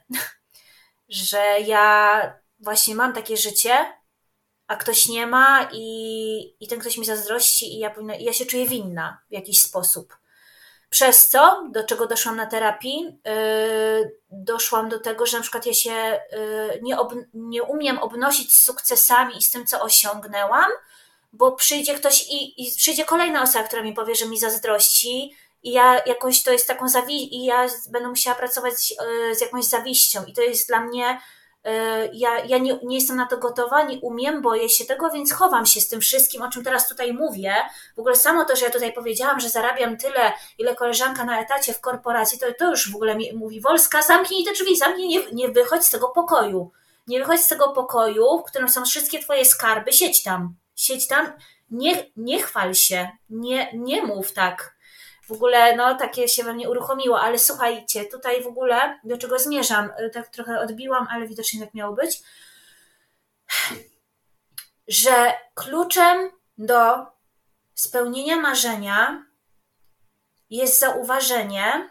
że 1.10 1.60
ja 1.60 2.34
właśnie 2.60 2.95
mam 2.95 3.14
takie 3.14 3.38
życie, 3.38 3.93
a 4.68 4.76
ktoś 4.76 5.08
nie 5.08 5.28
ma 5.28 5.70
i, 5.74 6.55
i 6.60 6.68
ten 6.68 6.80
ktoś 6.80 6.97
mi 6.97 7.05
zazdrości 7.05 7.76
i 7.76 7.80
ja, 7.80 7.89
powinna, 7.89 8.16
i 8.16 8.24
ja 8.24 8.34
się 8.34 8.45
czuję 8.45 8.68
winna 8.68 9.22
w 9.30 9.34
jakiś 9.34 9.62
sposób. 9.62 10.18
Przez 10.89 11.28
co, 11.28 11.64
do 11.72 11.84
czego 11.84 12.08
doszłam 12.08 12.36
na 12.36 12.45
terapii, 12.45 13.20
yy, 13.26 14.18
doszłam 14.32 14.89
do 14.89 14.99
tego, 14.99 15.26
że 15.26 15.38
na 15.38 15.43
przykład 15.43 15.66
ja 15.66 15.74
się 15.74 16.20
yy, 16.32 16.80
nie, 16.82 16.99
ob, 16.99 17.14
nie 17.34 17.64
umiem 17.64 17.97
obnosić 17.97 18.55
z 18.55 18.64
sukcesami 18.64 19.38
i 19.38 19.43
z 19.43 19.51
tym, 19.51 19.68
co 19.68 19.82
osiągnęłam, 19.82 20.72
bo 21.34 21.51
przyjdzie 21.51 21.95
ktoś 21.95 22.28
i, 22.28 22.68
i 22.68 22.76
przyjdzie 22.76 23.05
kolejna 23.05 23.41
osoba, 23.41 23.66
która 23.66 23.84
mi 23.84 23.93
powie, 23.93 24.16
że 24.16 24.26
mi 24.26 24.39
zazdrości, 24.39 25.36
i 25.68 25.72
ja 25.72 26.01
jakoś 26.05 26.43
to 26.43 26.51
jest 26.51 26.68
taką 26.68 26.89
zawi 26.89 27.36
i 27.36 27.45
ja 27.45 27.68
będę 27.91 28.09
musiała 28.09 28.36
pracować 28.36 28.74
z, 28.74 28.91
e, 28.91 29.36
z 29.36 29.41
jakąś 29.41 29.65
zawiścią 29.65 30.26
i 30.26 30.34
to 30.34 30.41
jest 30.41 30.68
dla 30.68 30.80
mnie 30.80 31.20
E, 31.68 32.09
ja, 32.13 32.39
ja 32.45 32.57
nie, 32.57 32.80
nie 32.84 32.95
jestem 32.95 33.18
na 33.18 33.26
to 33.26 33.38
gotowa, 33.38 33.84
nie 33.84 33.99
umiem, 33.99 34.41
boję 34.41 34.70
się 34.70 34.86
tego, 34.86 35.09
więc 35.09 35.34
chowam 35.34 35.65
się 35.65 35.82
z 35.82 35.88
tym 35.88 36.01
wszystkim, 36.01 36.41
o 36.41 36.49
czym 36.49 36.63
teraz 36.63 36.88
tutaj 36.88 37.13
mówię. 37.13 37.55
W 37.95 37.99
ogóle 37.99 38.15
samo 38.15 38.45
to, 38.45 38.55
że 38.55 38.65
ja 38.65 38.72
tutaj 38.72 38.93
powiedziałam, 38.93 39.39
że 39.39 39.49
zarabiam 39.49 39.97
tyle, 39.97 40.34
ile 40.57 40.76
koleżanka 40.76 41.24
na 41.24 41.41
etacie 41.41 41.74
w 41.74 41.82
korporacji, 41.82 42.39
to, 42.39 42.45
to 42.59 42.70
już 42.70 42.91
w 42.91 42.95
ogóle 42.95 43.15
mi, 43.15 43.34
mówi 43.34 43.61
Wolska, 43.61 44.01
zamknij 44.01 44.45
te 44.45 44.53
drzwi, 44.53 44.78
zamknij, 44.78 45.07
nie, 45.07 45.32
nie 45.32 45.49
wychodź 45.49 45.84
z 45.84 45.89
tego 45.89 46.09
pokoju. 46.09 46.72
Nie 47.07 47.20
wychodź 47.20 47.41
z 47.41 47.47
tego 47.47 47.70
pokoju, 47.70 48.39
w 48.39 48.43
którym 48.43 48.70
są 48.70 48.86
wszystkie 48.86 49.20
twoje 49.20 49.45
skarby, 49.45 49.93
siedź 49.93 50.24
tam, 50.24 50.55
siedź 50.76 51.07
tam, 51.07 51.34
nie, 51.72 52.05
nie 52.15 52.43
chwal 52.43 52.76
się, 52.76 53.09
nie, 53.30 53.72
nie 53.74 54.03
mów 54.03 54.34
tak 54.34 54.76
w 55.28 55.32
ogóle 55.32 55.75
no 55.75 55.95
takie 55.95 56.28
się 56.28 56.43
we 56.43 56.53
mnie 56.53 56.69
uruchomiło, 56.69 57.21
ale 57.21 57.39
słuchajcie, 57.39 58.05
tutaj 58.05 58.43
w 58.43 58.47
ogóle 58.47 58.99
do 59.03 59.17
czego 59.17 59.39
zmierzam, 59.39 59.91
y, 59.99 60.09
tak 60.09 60.28
trochę 60.28 60.59
odbiłam, 60.59 61.07
ale 61.11 61.28
widocznie 61.28 61.59
tak 61.65 61.73
miało 61.73 61.95
być, 61.95 62.21
że 64.88 65.34
kluczem 65.53 66.32
do 66.57 67.05
spełnienia 67.75 68.36
marzenia 68.36 69.25
jest 70.49 70.80
zauważenie, 70.80 71.89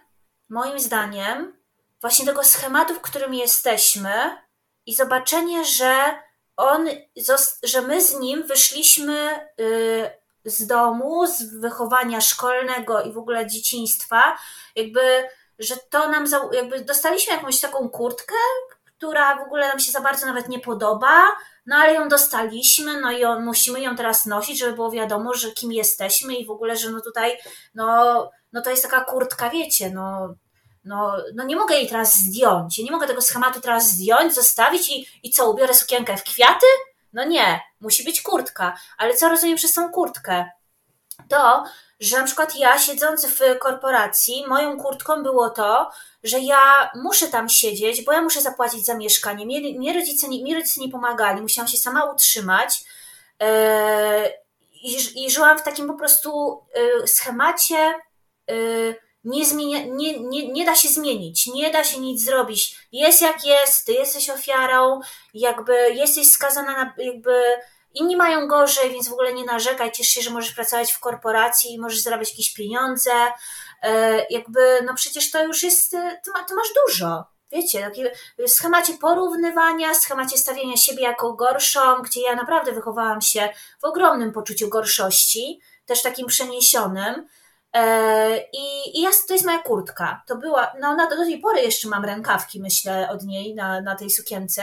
moim 0.49 0.81
zdaniem, 0.81 1.57
właśnie 2.01 2.27
tego 2.27 2.45
schematu, 2.45 2.95
w 2.95 3.01
którym 3.01 3.35
jesteśmy 3.35 4.37
i 4.87 4.95
zobaczenie, 4.95 5.65
że 5.65 6.19
on, 6.57 6.89
że 7.63 7.83
my 7.83 8.01
z 8.01 8.21
nim 8.21 8.43
wyszliśmy 8.43 9.49
y, 9.61 10.11
z 10.47 10.67
domu, 10.67 11.27
z 11.27 11.61
wychowania 11.61 12.21
szkolnego 12.21 13.03
i 13.03 13.13
w 13.13 13.19
ogóle 13.19 13.47
dzieciństwa, 13.47 14.39
jakby, 14.77 15.01
że 15.59 15.75
to 15.91 16.09
nam, 16.09 16.27
za, 16.27 16.41
jakby 16.53 16.85
dostaliśmy 16.85 17.35
jakąś 17.35 17.61
taką 17.61 17.89
kurtkę, 17.89 18.35
która 18.85 19.37
w 19.37 19.43
ogóle 19.43 19.69
nam 19.69 19.81
się 19.81 19.93
za 19.93 20.01
bardzo 20.01 20.27
nawet 20.27 20.49
nie 20.49 20.59
podoba, 20.59 21.23
no 21.67 21.77
ale 21.77 21.95
ją 21.95 22.09
dostaliśmy, 22.09 23.01
no 23.01 23.13
i 23.13 23.25
on, 23.25 23.45
musimy 23.45 23.81
ją 23.81 23.97
teraz 23.97 24.27
nosić, 24.27 24.59
żeby 24.59 24.73
było 24.73 24.91
wiadomo, 24.91 25.35
że 25.35 25.51
kim 25.51 25.73
jesteśmy 25.73 26.35
i 26.35 26.47
w 26.47 26.51
ogóle, 26.51 26.77
że 26.77 26.91
no 26.91 27.01
tutaj, 27.01 27.39
no, 27.75 28.31
no 28.53 28.63
to 28.63 28.71
jest 28.71 28.83
taka 28.83 29.05
kurtka, 29.05 29.51
wiecie, 29.51 29.91
no, 29.91 30.35
no, 30.85 31.17
no 31.35 31.45
nie 31.45 31.57
mogę 31.57 31.75
jej 31.75 31.89
teraz 31.89 32.15
zdjąć, 32.15 32.79
ja 32.79 32.85
nie 32.85 32.91
mogę 32.91 33.07
tego 33.07 33.23
schematu 33.23 33.61
teraz 33.61 33.91
zdjąć, 33.91 34.35
zostawić 34.35 34.89
i, 34.89 35.07
i 35.23 35.31
co, 35.31 35.51
ubiorę 35.51 35.75
sukienkę 35.75 36.17
w 36.17 36.23
kwiaty? 36.25 36.67
No 37.17 37.25
nie, 37.25 37.61
musi 37.81 38.05
być 38.05 38.23
kurtka. 38.23 38.77
Ale 38.99 39.15
co 39.15 39.29
rozumiem 39.29 39.57
przez 39.57 39.73
tą 39.73 39.93
kurtkę? 39.93 40.51
To, 41.29 41.65
że 42.01 42.19
na 42.19 42.25
przykład 42.25 42.57
ja 42.57 42.79
siedząc 42.79 43.27
w 43.27 43.59
korporacji, 43.59 44.45
moją 44.49 44.79
kurtką 44.79 45.23
było 45.23 45.51
to, 45.51 45.91
że 46.25 46.39
ja 46.39 46.91
muszę 46.95 47.29
tam 47.29 47.49
siedzieć, 47.49 48.05
bo 48.05 48.13
ja 48.13 48.23
muszę 48.23 48.43
zapłacić 48.43 48.87
za 48.87 48.95
mieszkanie. 48.95 49.47
Mnie, 49.47 49.61
mnie, 49.79 49.93
rodzice, 49.93 50.29
mnie 50.29 50.55
rodzice 50.55 50.81
nie 50.81 50.89
pomagali, 50.89 51.43
musiałam 51.43 51.69
się 51.69 51.77
sama 51.77 52.05
utrzymać. 52.05 52.85
Yy, 53.41 53.47
i, 54.73 55.25
I 55.25 55.31
żyłam 55.31 55.59
w 55.59 55.63
takim 55.63 55.87
po 55.87 55.95
prostu 55.95 56.63
yy, 56.75 57.09
schemacie. 57.09 57.95
Yy, 58.49 59.06
nie, 59.27 59.47
zmienia, 59.47 59.79
nie, 59.85 60.21
nie, 60.21 60.53
nie 60.53 60.65
da 60.65 60.75
się 60.75 60.89
zmienić, 60.89 61.47
nie 61.47 61.71
da 61.71 61.85
się 61.85 62.01
nic 62.01 62.25
zrobić. 62.25 62.79
Jest 62.93 63.23
jak 63.23 63.45
jest, 63.45 63.87
ty 63.87 63.93
jesteś 63.93 64.31
ofiarą, 64.31 65.01
jakby 65.35 65.75
jesteś 65.95 66.31
skazana 66.31 66.73
na, 66.73 66.95
jakby 67.05 67.43
inni 67.95 68.17
mają 68.17 68.49
gorzej, 68.49 68.91
więc 68.91 69.09
w 69.09 69.13
ogóle 69.13 69.33
nie 69.33 69.45
narzekaj, 69.45 69.93
ciesz 69.93 70.09
się, 70.09 70.23
że 70.23 70.31
możesz 70.31 70.55
pracować 70.55 70.93
w 70.93 71.01
korporacji 71.01 71.75
i 71.75 71.79
możesz 71.79 72.01
zarabiać 72.01 72.31
jakieś 72.31 72.55
pieniądze, 72.55 73.13
e, 73.83 74.27
jakby, 74.31 74.83
no 74.85 74.95
przecież 74.95 75.31
to 75.31 75.45
już 75.45 75.63
jest, 75.63 75.95
e, 75.95 76.21
ty, 76.25 76.31
ma, 76.31 76.39
masz 76.39 76.69
dużo. 76.87 77.25
Wiecie, 77.53 77.91
w 78.39 78.51
schemacie 78.51 78.93
porównywania, 78.95 79.95
schemacie 79.95 80.39
stawiania 80.39 80.77
siebie 80.77 81.03
jako 81.03 81.33
gorszą, 81.33 82.03
gdzie 82.03 82.21
ja 82.21 82.35
naprawdę 82.35 82.73
wychowałam 82.73 83.21
się 83.21 83.49
w 83.81 83.85
ogromnym 83.85 84.33
poczuciu 84.33 84.69
gorszości, 84.69 85.61
też 85.87 86.03
takim 86.03 86.27
przeniesionym, 86.27 87.29
I, 88.53 88.99
i 88.99 89.03
jest, 89.03 89.29
to 89.29 89.35
jest 89.35 89.47
moja 89.47 89.59
kurtka. 89.59 90.23
To 90.27 90.37
była, 90.37 90.73
no 90.81 90.95
na, 90.95 91.11
do 91.11 91.17
tej 91.17 91.41
pory 91.41 91.61
jeszcze 91.63 91.89
mam 91.89 92.05
rękawki, 92.05 92.61
myślę, 92.61 93.09
od 93.11 93.23
niej 93.23 93.55
na, 93.55 93.81
na 93.81 93.95
tej 93.95 94.11
sukience. 94.11 94.63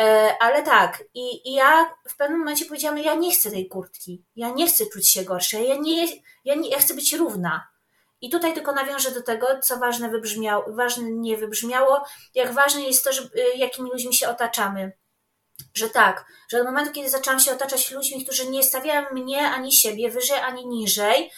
E, 0.00 0.36
ale 0.40 0.62
tak, 0.62 1.04
i, 1.14 1.50
i 1.50 1.54
ja 1.54 1.94
w 2.08 2.16
pewnym 2.16 2.38
momencie 2.38 2.64
powiedziałam, 2.64 2.98
ja 2.98 3.14
nie 3.14 3.32
chcę 3.32 3.50
tej 3.50 3.68
kurtki. 3.68 4.24
Ja 4.36 4.50
nie 4.50 4.66
chcę 4.66 4.86
czuć 4.86 5.08
się 5.10 5.24
gorsza. 5.24 5.58
Ja, 5.58 5.76
nie, 5.76 6.06
ja, 6.44 6.54
nie, 6.54 6.68
ja 6.68 6.78
chcę 6.78 6.94
być 6.94 7.12
równa. 7.12 7.68
I 8.20 8.30
tutaj 8.30 8.54
tylko 8.54 8.72
nawiążę 8.72 9.10
do 9.10 9.22
tego, 9.22 9.46
co 9.62 9.78
ważne, 9.78 10.10
wybrzmiało, 10.10 10.64
ważne 10.68 11.10
nie 11.10 11.36
wybrzmiało, 11.36 12.04
jak 12.34 12.52
ważne 12.52 12.80
jest 12.80 13.04
to, 13.04 13.12
że, 13.12 13.22
y, 13.22 13.56
jakimi 13.56 13.90
ludźmi 13.90 14.14
się 14.14 14.28
otaczamy. 14.28 14.92
Że 15.74 15.90
tak, 15.90 16.24
że 16.48 16.60
od 16.60 16.66
momentu, 16.66 16.92
kiedy 16.92 17.10
zaczęłam 17.10 17.40
się 17.40 17.52
otaczać 17.52 17.90
ludźmi, 17.90 18.24
którzy 18.24 18.50
nie 18.50 18.62
stawiają 18.62 19.06
mnie 19.12 19.50
ani 19.50 19.72
siebie 19.72 20.10
wyżej, 20.10 20.38
ani 20.38 20.66
niżej, 20.66 21.30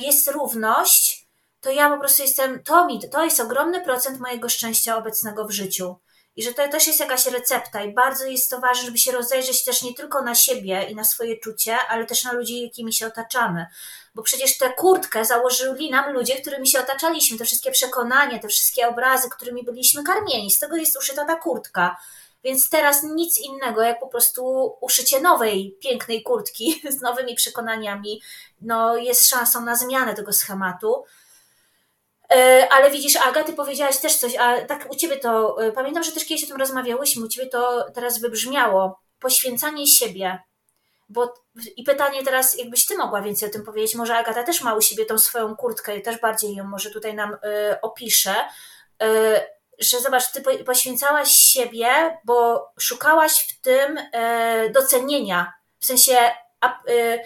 jest 0.00 0.30
równość, 0.30 1.28
to 1.60 1.70
ja 1.70 1.90
po 1.90 1.98
prostu 1.98 2.22
jestem, 2.22 2.62
to 2.62 2.86
mi, 2.86 3.00
to 3.10 3.24
jest 3.24 3.40
ogromny 3.40 3.80
procent 3.80 4.20
mojego 4.20 4.48
szczęścia 4.48 4.96
obecnego 4.96 5.44
w 5.44 5.50
życiu. 5.50 5.96
I 6.36 6.42
że 6.42 6.54
to 6.54 6.68
też 6.68 6.86
jest 6.86 7.00
jakaś 7.00 7.26
recepta 7.26 7.82
i 7.82 7.94
bardzo 7.94 8.26
jest 8.26 8.50
to 8.50 8.60
ważne, 8.60 8.84
żeby 8.84 8.98
się 8.98 9.12
rozejrzeć 9.12 9.64
też 9.64 9.82
nie 9.82 9.94
tylko 9.94 10.22
na 10.22 10.34
siebie 10.34 10.86
i 10.90 10.94
na 10.94 11.04
swoje 11.04 11.36
czucie, 11.36 11.78
ale 11.88 12.06
też 12.06 12.24
na 12.24 12.32
ludzi, 12.32 12.62
jakimi 12.62 12.92
się 12.92 13.06
otaczamy. 13.06 13.66
Bo 14.14 14.22
przecież 14.22 14.58
tę 14.58 14.70
kurtkę 14.70 15.24
założyli 15.24 15.90
nam 15.90 16.12
ludzie, 16.12 16.36
którymi 16.36 16.68
się 16.68 16.80
otaczaliśmy, 16.80 17.38
te 17.38 17.44
wszystkie 17.44 17.70
przekonania, 17.70 18.38
te 18.38 18.48
wszystkie 18.48 18.88
obrazy, 18.88 19.28
którymi 19.30 19.64
byliśmy 19.64 20.02
karmieni. 20.02 20.50
Z 20.50 20.58
tego 20.58 20.76
jest 20.76 20.98
uszyta 20.98 21.24
ta 21.24 21.36
kurtka. 21.36 21.96
Więc 22.44 22.70
teraz 22.70 23.02
nic 23.02 23.38
innego, 23.38 23.82
jak 23.82 24.00
po 24.00 24.08
prostu 24.08 24.72
uszycie 24.80 25.20
nowej, 25.20 25.76
pięknej 25.80 26.22
kurtki 26.22 26.82
z 26.98 27.00
nowymi 27.00 27.34
przekonaniami, 27.34 28.22
no 28.60 28.96
jest 28.96 29.28
szansą 29.28 29.64
na 29.64 29.76
zmianę 29.76 30.14
tego 30.14 30.32
schematu. 30.32 31.04
E, 32.30 32.68
ale 32.70 32.90
widzisz, 32.90 33.16
Aga, 33.16 33.44
ty 33.44 33.52
powiedziałaś 33.52 33.98
też 33.98 34.16
coś, 34.16 34.36
a 34.36 34.64
tak 34.64 34.90
u 34.90 34.96
ciebie 34.96 35.16
to, 35.16 35.62
e, 35.62 35.72
pamiętam, 35.72 36.04
że 36.04 36.12
też 36.12 36.24
kiedyś 36.24 36.44
o 36.44 36.46
tym 36.46 36.56
rozmawiałyśmy, 36.56 37.24
u 37.24 37.28
ciebie 37.28 37.48
to 37.48 37.86
teraz 37.94 38.20
wybrzmiało, 38.20 39.00
poświęcanie 39.20 39.86
siebie. 39.86 40.38
Bo 41.08 41.34
i 41.76 41.84
pytanie 41.84 42.24
teraz, 42.24 42.58
jakbyś 42.58 42.86
ty 42.86 42.96
mogła 42.96 43.22
więcej 43.22 43.48
o 43.48 43.52
tym 43.52 43.64
powiedzieć, 43.64 43.94
może 43.94 44.16
Agata 44.16 44.42
też 44.42 44.62
ma 44.62 44.74
u 44.74 44.80
siebie 44.80 45.04
tą 45.04 45.18
swoją 45.18 45.56
kurtkę 45.56 45.96
i 45.96 46.02
też 46.02 46.20
bardziej 46.20 46.54
ją 46.54 46.64
może 46.64 46.90
tutaj 46.90 47.14
nam 47.14 47.34
y, 47.34 47.80
opisze. 47.82 48.34
Że 49.78 50.00
zobacz, 50.00 50.32
ty 50.32 50.42
poświęcałaś 50.64 51.30
siebie, 51.30 51.88
bo 52.24 52.68
szukałaś 52.78 53.32
w 53.32 53.60
tym 53.60 53.98
e, 54.12 54.70
docenienia. 54.70 55.52
W 55.80 55.86
sensie, 55.86 56.16
e, 56.88 57.18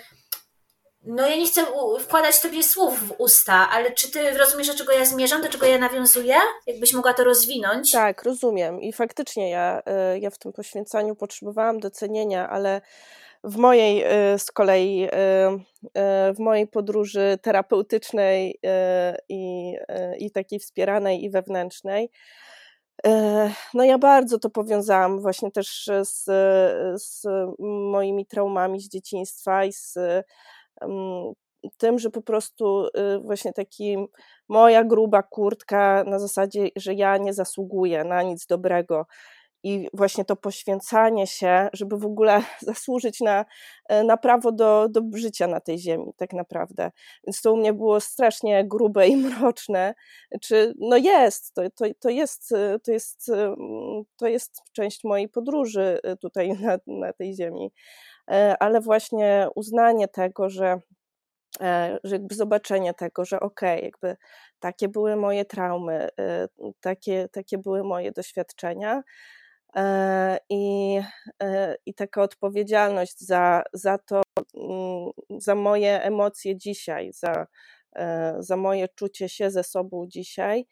no 1.03 1.29
ja 1.29 1.37
nie 1.37 1.47
chcę 1.47 1.67
wkładać 2.01 2.41
tobie 2.41 2.63
słów 2.63 3.09
w 3.09 3.15
usta, 3.19 3.69
ale 3.71 3.93
czy 3.93 4.11
ty 4.11 4.39
rozumiesz, 4.39 4.67
do 4.67 4.75
czego 4.75 4.93
ja 4.93 5.05
zmierzam, 5.05 5.43
do 5.43 5.49
czego 5.49 5.67
ja 5.67 5.79
nawiązuję? 5.79 6.35
Jakbyś 6.67 6.93
mogła 6.93 7.15
to 7.15 7.25
rozwinąć? 7.25 7.93
Tak, 7.93 8.23
rozumiem. 8.23 8.81
I 8.81 8.93
faktycznie 8.93 9.51
ja, 9.51 9.83
e, 9.87 10.19
ja 10.19 10.31
w 10.31 10.39
tym 10.39 10.53
poświęcaniu 10.53 11.17
potrzebowałam 11.17 11.81
docenienia, 11.81 12.49
ale 12.49 12.81
w 13.45 13.57
mojej 13.57 14.05
z 14.39 14.51
kolei, 14.51 15.09
w 16.35 16.39
mojej 16.39 16.67
podróży 16.67 17.39
terapeutycznej 17.43 18.61
i, 19.29 19.75
i 20.19 20.31
takiej 20.31 20.59
wspieranej 20.59 21.25
i 21.25 21.31
wewnętrznej, 21.31 22.11
no 23.75 23.85
ja 23.85 23.99
bardzo 23.99 24.39
to 24.39 24.51
powiązałam 24.51 25.21
właśnie 25.21 25.51
też 25.51 25.91
z, 26.03 26.25
z 27.03 27.27
moimi 27.91 28.27
traumami 28.27 28.81
z 28.81 28.89
dzieciństwa 28.89 29.65
i 29.65 29.73
z 29.73 29.99
tym, 31.77 31.99
że 31.99 32.11
po 32.11 32.23
prostu 32.23 32.87
właśnie 33.23 33.53
taki 33.53 33.97
moja 34.49 34.85
gruba 34.85 35.23
kurtka 35.23 36.05
na 36.07 36.19
zasadzie, 36.19 36.69
że 36.77 36.95
ja 36.95 37.17
nie 37.17 37.35
zasługuję 37.35 38.05
na 38.05 38.23
nic 38.23 38.47
dobrego, 38.47 39.07
i 39.63 39.89
właśnie 39.93 40.25
to 40.25 40.37
poświęcanie 40.37 41.27
się, 41.27 41.69
żeby 41.73 41.99
w 41.99 42.05
ogóle 42.05 42.43
zasłużyć 42.61 43.21
na, 43.21 43.45
e, 43.89 44.05
na 44.05 44.17
prawo 44.17 44.53
do, 44.53 44.89
do 44.89 45.01
życia 45.15 45.47
na 45.47 45.61
tej 45.61 45.79
ziemi, 45.79 46.13
tak 46.17 46.33
naprawdę. 46.33 46.91
Więc 47.27 47.41
to 47.41 47.53
u 47.53 47.57
mnie 47.57 47.73
było 47.73 48.01
strasznie 48.01 48.65
grube 48.69 49.09
i 49.09 49.17
mroczne. 49.27 49.95
Czy, 50.43 50.75
no 50.79 50.97
jest, 50.97 51.55
to, 51.55 51.63
to, 51.71 51.85
to, 52.01 52.11
jest, 52.11 52.53
e, 52.53 52.79
to, 52.79 52.93
jest, 52.93 53.29
e, 53.29 53.55
to 54.17 54.27
jest 54.27 54.63
część 54.73 55.05
mojej 55.05 55.29
podróży 55.29 55.99
tutaj 56.21 56.53
na, 56.61 56.79
na 56.87 57.13
tej 57.13 57.35
ziemi. 57.35 57.73
Ale 58.61 58.81
właśnie 58.81 59.49
uznanie 59.55 60.09
tego, 60.09 60.51
że 60.51 60.81
że 62.05 62.15
jakby 62.15 62.35
zobaczenie 62.35 62.95
tego, 62.95 63.25
że 63.25 63.41
okej, 63.41 63.79
okay, 63.79 63.85
jakby 63.85 64.17
takie 64.61 64.89
były 64.89 65.17
moje 65.17 65.45
traumy, 65.45 66.09
takie, 66.81 67.29
takie 67.33 67.59
były 67.59 67.85
moje 67.85 68.13
doświadczenia, 68.13 69.03
I, 70.51 71.01
e, 71.43 71.77
i 71.87 71.95
taka 71.95 72.23
odpowiedzialność 72.23 73.21
za, 73.21 73.63
za 73.73 73.99
to, 73.99 74.23
mm, 74.57 75.41
za 75.41 75.55
moje 75.55 76.03
emocje 76.03 76.57
dzisiaj, 76.57 77.13
za, 77.13 77.47
e, 77.97 78.35
za 78.39 78.57
moje 78.57 78.89
czucie 78.89 79.29
się 79.29 79.51
ze 79.51 79.65
sobą 79.65 80.07
dzisiaj, 80.09 80.67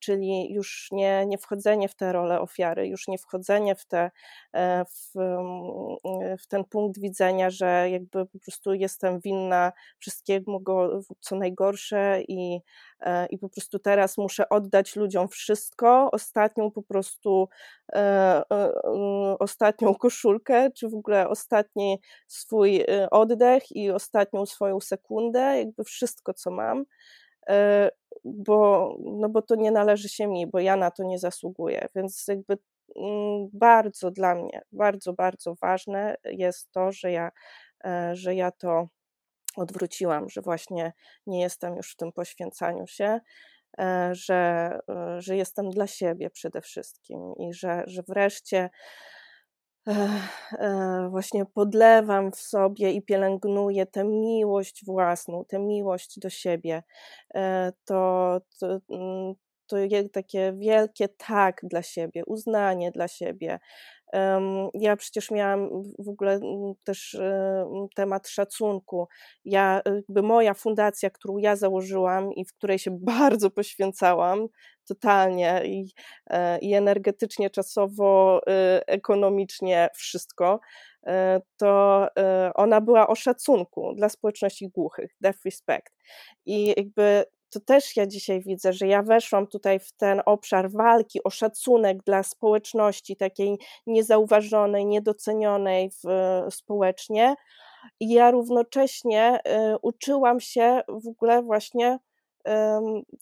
czyli 0.00 0.52
już 0.52 0.88
nie, 0.92 1.26
nie 1.26 1.38
wchodzenie 1.38 1.88
w 1.88 1.94
tę 1.94 2.12
rolę 2.12 2.40
ofiary, 2.40 2.88
już 2.88 3.08
nie 3.08 3.18
wchodzenie 3.18 3.74
w, 3.74 3.86
te, 3.86 4.10
e, 4.52 4.84
w, 4.84 5.16
mm, 5.16 6.36
w 6.38 6.46
ten 6.46 6.64
punkt 6.64 7.00
widzenia, 7.00 7.50
że 7.50 7.90
jakby 7.90 8.26
po 8.26 8.38
prostu 8.38 8.74
jestem 8.74 9.20
winna 9.20 9.72
wszystkiego, 9.98 10.62
co 11.20 11.36
najgorsze 11.36 12.22
i, 12.28 12.60
e, 13.00 13.26
i 13.26 13.38
po 13.38 13.48
prostu 13.48 13.78
teraz 13.78 14.18
muszę 14.18 14.48
oddać 14.48 14.96
ludziom 14.96 15.28
wszystko, 15.28 16.10
ostatnią 16.12 16.70
po 16.70 16.82
prostu 16.82 17.48
e, 17.92 18.42
ostatnią 19.38 19.94
koszulkę, 19.94 20.70
czy 20.70 20.88
w 20.88 20.94
ogóle 20.94 21.28
ostatni 21.28 22.00
swój 22.26 22.84
oddech 23.10 23.62
i 23.76 23.90
ostatnią 23.90 24.46
swoją 24.46 24.80
sekundę, 24.80 25.58
jakby 25.58 25.84
wszystko, 25.84 26.34
co 26.34 26.50
mam 26.50 26.84
bo, 28.24 28.94
no 29.00 29.28
bo 29.28 29.42
to 29.42 29.54
nie 29.54 29.70
należy 29.70 30.08
się 30.08 30.26
mi, 30.26 30.46
bo 30.46 30.60
ja 30.60 30.76
na 30.76 30.90
to 30.90 31.04
nie 31.04 31.18
zasługuję. 31.18 31.88
Więc 31.94 32.24
jakby 32.28 32.58
mm, 32.96 33.48
bardzo 33.52 34.10
dla 34.10 34.34
mnie, 34.34 34.62
bardzo, 34.72 35.12
bardzo 35.12 35.54
ważne 35.54 36.16
jest 36.24 36.70
to, 36.72 36.92
że 36.92 37.12
ja, 37.12 37.30
e, 37.84 38.16
że 38.16 38.34
ja 38.34 38.50
to 38.50 38.88
odwróciłam, 39.56 40.28
że 40.28 40.40
właśnie 40.42 40.92
nie 41.26 41.40
jestem 41.40 41.76
już 41.76 41.92
w 41.92 41.96
tym 41.96 42.12
poświęcaniu 42.12 42.86
się, 42.86 43.20
e, 43.78 44.10
że, 44.12 44.70
e, 44.90 45.20
że 45.20 45.36
jestem 45.36 45.70
dla 45.70 45.86
siebie 45.86 46.30
przede 46.30 46.60
wszystkim 46.60 47.34
i 47.38 47.54
że, 47.54 47.82
że 47.86 48.02
wreszcie 48.08 48.70
właśnie 51.10 51.44
podlewam 51.46 52.32
w 52.32 52.36
sobie 52.36 52.92
i 52.92 53.02
pielęgnuję 53.02 53.86
tę 53.86 54.04
miłość 54.04 54.84
własną, 54.84 55.44
tę 55.44 55.58
miłość 55.58 56.18
do 56.18 56.30
siebie, 56.30 56.82
e, 57.34 57.72
to, 57.84 58.40
to, 58.60 58.66
mm, 58.90 59.34
to 59.66 59.76
takie 60.12 60.52
wielkie 60.58 61.08
tak 61.08 61.60
dla 61.62 61.82
siebie, 61.82 62.22
uznanie 62.26 62.90
dla 62.90 63.08
siebie, 63.08 63.58
ja 64.74 64.96
przecież 64.96 65.30
miałam 65.30 65.82
w 65.98 66.08
ogóle 66.08 66.40
też 66.84 67.14
e, 67.14 67.66
temat 67.94 68.28
szacunku. 68.28 69.08
Ja, 69.44 69.82
jakby 69.86 70.22
moja 70.22 70.54
fundacja, 70.54 71.10
którą 71.10 71.38
ja 71.38 71.56
założyłam 71.56 72.32
i 72.32 72.44
w 72.44 72.52
której 72.52 72.78
się 72.78 72.98
bardzo 73.14 73.50
poświęcałam, 73.50 74.46
totalnie 74.88 75.62
i, 75.64 75.92
e, 76.30 76.58
i 76.58 76.74
energetycznie, 76.74 77.50
czasowo, 77.50 78.40
e, 78.48 78.82
ekonomicznie, 78.86 79.88
wszystko, 79.94 80.60
to 81.56 82.06
ona 82.54 82.80
była 82.80 83.08
o 83.08 83.14
szacunku 83.14 83.94
dla 83.94 84.08
społeczności 84.08 84.68
głuchych, 84.68 85.10
deaf 85.20 85.44
respect. 85.44 85.94
I 86.46 86.74
jakby 86.76 87.24
to 87.50 87.60
też 87.60 87.96
ja 87.96 88.06
dzisiaj 88.06 88.40
widzę, 88.40 88.72
że 88.72 88.86
ja 88.86 89.02
weszłam 89.02 89.46
tutaj 89.46 89.80
w 89.80 89.92
ten 89.92 90.22
obszar 90.26 90.70
walki 90.70 91.22
o 91.24 91.30
szacunek 91.30 92.02
dla 92.02 92.22
społeczności, 92.22 93.16
takiej 93.16 93.58
niezauważonej, 93.86 94.86
niedocenionej 94.86 95.90
w, 95.90 96.06
społecznie. 96.50 97.34
I 98.00 98.12
ja 98.12 98.30
równocześnie 98.30 99.40
y, 99.72 99.76
uczyłam 99.82 100.40
się 100.40 100.80
w 100.88 101.08
ogóle 101.08 101.42
właśnie 101.42 101.98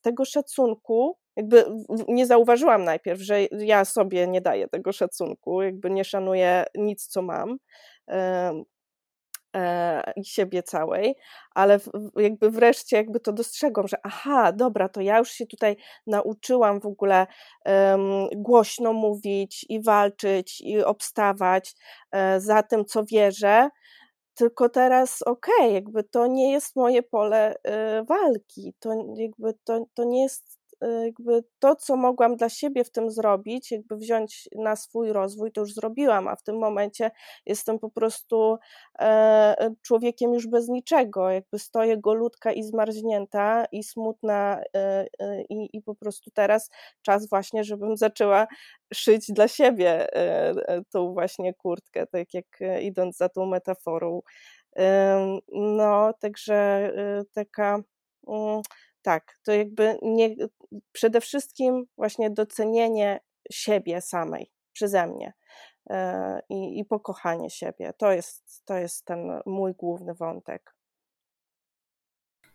tego 0.02 0.24
szacunku. 0.24 1.18
Jakby 1.36 1.64
nie 2.08 2.26
zauważyłam 2.26 2.84
najpierw, 2.84 3.20
że 3.20 3.42
ja 3.50 3.84
sobie 3.84 4.26
nie 4.26 4.40
daję 4.40 4.68
tego 4.68 4.92
szacunku, 4.92 5.62
jakby 5.62 5.90
nie 5.90 6.04
szanuję 6.04 6.64
nic, 6.74 7.06
co 7.06 7.22
mam 7.22 7.58
i 10.16 10.24
siebie 10.24 10.62
całej, 10.62 11.14
ale 11.54 11.80
jakby 12.16 12.50
wreszcie 12.50 12.96
jakby 12.96 13.20
to 13.20 13.32
dostrzegłam, 13.32 13.88
że 13.88 13.96
aha, 14.02 14.52
dobra, 14.52 14.88
to 14.88 15.00
ja 15.00 15.18
już 15.18 15.30
się 15.30 15.46
tutaj 15.46 15.76
nauczyłam 16.06 16.80
w 16.80 16.86
ogóle 16.86 17.26
um, 17.64 18.28
głośno 18.36 18.92
mówić 18.92 19.66
i 19.68 19.82
walczyć 19.82 20.60
i 20.60 20.84
obstawać 20.84 21.74
um, 22.12 22.40
za 22.40 22.62
tym, 22.62 22.84
co 22.84 23.04
wierzę, 23.04 23.68
tylko 24.36 24.68
teraz 24.68 25.22
okej, 25.22 25.54
okay, 25.56 25.72
jakby 25.72 26.04
to 26.04 26.26
nie 26.26 26.52
jest 26.52 26.76
moje 26.76 27.02
pole 27.02 27.54
y, 27.54 28.04
walki, 28.04 28.74
to 28.78 28.90
jakby 29.16 29.54
to, 29.64 29.86
to 29.94 30.04
nie 30.04 30.22
jest 30.22 30.55
jakby 30.80 31.44
to, 31.58 31.76
co 31.76 31.96
mogłam 31.96 32.36
dla 32.36 32.48
siebie 32.48 32.84
w 32.84 32.90
tym 32.90 33.10
zrobić, 33.10 33.70
jakby 33.70 33.96
wziąć 33.96 34.48
na 34.54 34.76
swój 34.76 35.12
rozwój, 35.12 35.52
to 35.52 35.60
już 35.60 35.74
zrobiłam, 35.74 36.28
a 36.28 36.36
w 36.36 36.42
tym 36.42 36.58
momencie 36.58 37.10
jestem 37.46 37.78
po 37.78 37.90
prostu 37.90 38.58
e, 38.98 39.74
człowiekiem 39.82 40.34
już 40.34 40.46
bez 40.46 40.68
niczego, 40.68 41.30
jakby 41.30 41.58
stoję 41.58 41.98
golutka 41.98 42.52
i 42.52 42.62
zmarznięta 42.62 43.64
i 43.72 43.82
smutna 43.82 44.60
e, 44.76 45.06
e, 45.18 45.42
i, 45.42 45.76
i 45.76 45.82
po 45.82 45.94
prostu 45.94 46.30
teraz 46.30 46.70
czas 47.02 47.28
właśnie, 47.28 47.64
żebym 47.64 47.96
zaczęła 47.96 48.46
szyć 48.94 49.32
dla 49.32 49.48
siebie 49.48 50.06
tą 50.90 51.12
właśnie 51.12 51.54
kurtkę, 51.54 52.06
tak 52.06 52.34
jak 52.34 52.46
idąc 52.80 53.16
za 53.16 53.28
tą 53.28 53.46
metaforą. 53.46 54.20
No, 55.52 56.12
także 56.20 56.90
taka 57.34 57.82
mm, 58.28 58.62
tak, 59.06 59.38
to 59.42 59.52
jakby 59.52 59.98
nie, 60.02 60.34
przede 60.92 61.20
wszystkim 61.20 61.86
właśnie 61.96 62.30
docenienie 62.30 63.20
siebie 63.50 64.00
samej 64.00 64.52
przeze 64.72 65.06
mnie 65.06 65.32
e, 65.90 66.40
i, 66.48 66.78
i 66.78 66.84
pokochanie 66.84 67.50
siebie. 67.50 67.92
To 67.98 68.12
jest, 68.12 68.64
to 68.64 68.74
jest 68.74 69.04
ten 69.04 69.40
mój 69.46 69.74
główny 69.74 70.14
wątek. 70.14 70.74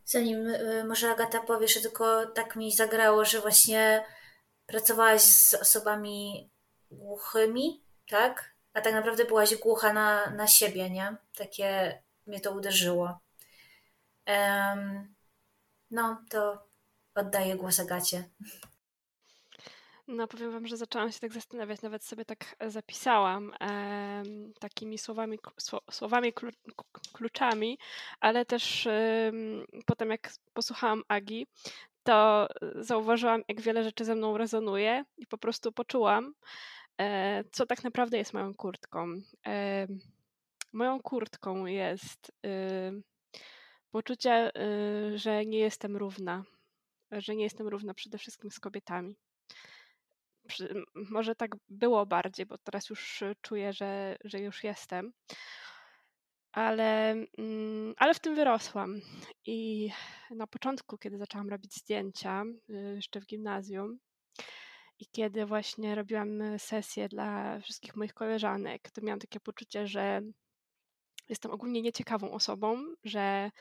Zanim 0.06 0.48
e, 0.48 0.84
może 0.84 1.12
Agata 1.12 1.40
powiesz, 1.40 1.82
tylko 1.82 2.26
tak 2.26 2.56
mi 2.56 2.72
zagrało, 2.72 3.26
że 3.26 3.42
właśnie 3.42 4.06
pracowałaś 4.66 5.22
z 5.22 5.54
osobami 5.54 6.50
głuchymi, 6.92 7.84
tak? 8.10 8.56
A 8.74 8.82
tak 8.82 8.94
naprawdę 8.94 9.26
byłaś 9.26 9.56
głucha 9.56 9.94
na, 9.94 10.30
na 10.30 10.48
siebie, 10.48 10.90
nie? 10.90 11.16
Takie 11.36 12.02
mnie 12.28 12.40
to 12.40 12.52
uderzyło. 12.52 13.20
Um, 14.28 15.16
no, 15.92 16.24
to 16.30 16.71
oddaję 17.16 17.56
głos 17.56 17.80
Agacie. 17.80 18.30
No, 20.08 20.28
powiem 20.28 20.52
Wam, 20.52 20.68
że 20.68 20.78
zaczęłam 20.78 21.12
się 21.12 21.20
tak 21.20 21.34
zastanawiać, 21.34 21.82
nawet 21.82 22.04
sobie 22.04 22.26
tak 22.26 22.56
zapisałam 22.68 23.54
e, 23.62 24.24
takimi 24.60 24.98
słowami, 24.98 25.40
słowami 25.92 26.34
kluczami, 27.14 27.78
ale 28.20 28.46
też 28.46 28.88
e, 28.88 29.32
potem 29.86 30.10
jak 30.10 30.34
posłuchałam 30.54 31.04
Agi, 31.08 31.48
to 32.04 32.48
zauważyłam, 32.76 33.44
jak 33.48 33.62
wiele 33.62 33.84
rzeczy 33.84 34.06
ze 34.06 34.16
mną 34.16 34.38
rezonuje 34.38 35.04
i 35.18 35.28
po 35.28 35.38
prostu 35.38 35.72
poczułam, 35.72 36.34
e, 37.02 37.44
co 37.52 37.66
tak 37.66 37.84
naprawdę 37.84 38.18
jest 38.18 38.34
moją 38.34 38.54
kurtką. 38.54 39.08
Moją 40.74 41.02
kurtką 41.02 41.66
jest 41.66 42.32
poczucie, 43.92 44.52
y, 45.14 45.18
że 45.18 45.46
nie 45.46 45.60
jestem 45.60 45.98
równa, 45.98 46.44
że 47.12 47.36
nie 47.36 47.44
jestem 47.44 47.68
równa 47.68 47.94
przede 47.94 48.18
wszystkim 48.18 48.52
z 48.52 48.60
kobietami. 48.60 49.16
Może 50.96 51.36
tak 51.36 51.52
było 51.70 52.06
bardziej, 52.06 52.46
bo 52.46 52.58
teraz 52.58 52.90
już 52.90 53.24
czuję, 53.42 53.74
że, 53.74 54.18
że 54.24 54.40
już 54.40 54.64
jestem. 54.64 55.14
Ale, 56.52 57.12
mm, 57.38 57.94
ale 57.98 58.14
w 58.14 58.20
tym 58.20 58.36
wyrosłam. 58.36 59.02
I 59.46 59.90
na 60.32 60.48
początku, 60.48 60.98
kiedy 60.98 61.18
zaczęłam 61.18 61.50
robić 61.50 61.76
zdjęcia, 61.76 62.44
y, 62.70 62.96
jeszcze 62.96 63.22
w 63.22 63.26
gimnazjum, 63.26 64.00
i 65.00 65.06
kiedy 65.12 65.46
właśnie 65.46 65.96
robiłam 65.96 66.60
sesję 66.60 67.10
dla 67.10 67.60
wszystkich 67.60 67.96
moich 67.96 68.14
koleżanek, 68.14 68.92
to 68.92 69.02
miałam 69.02 69.20
takie 69.20 69.40
poczucie, 69.40 69.88
że 69.88 70.22
jestem 71.30 71.52
ogólnie 71.52 71.82
nieciekawą 71.82 72.32
osobą, 72.32 72.84
że 73.04 73.52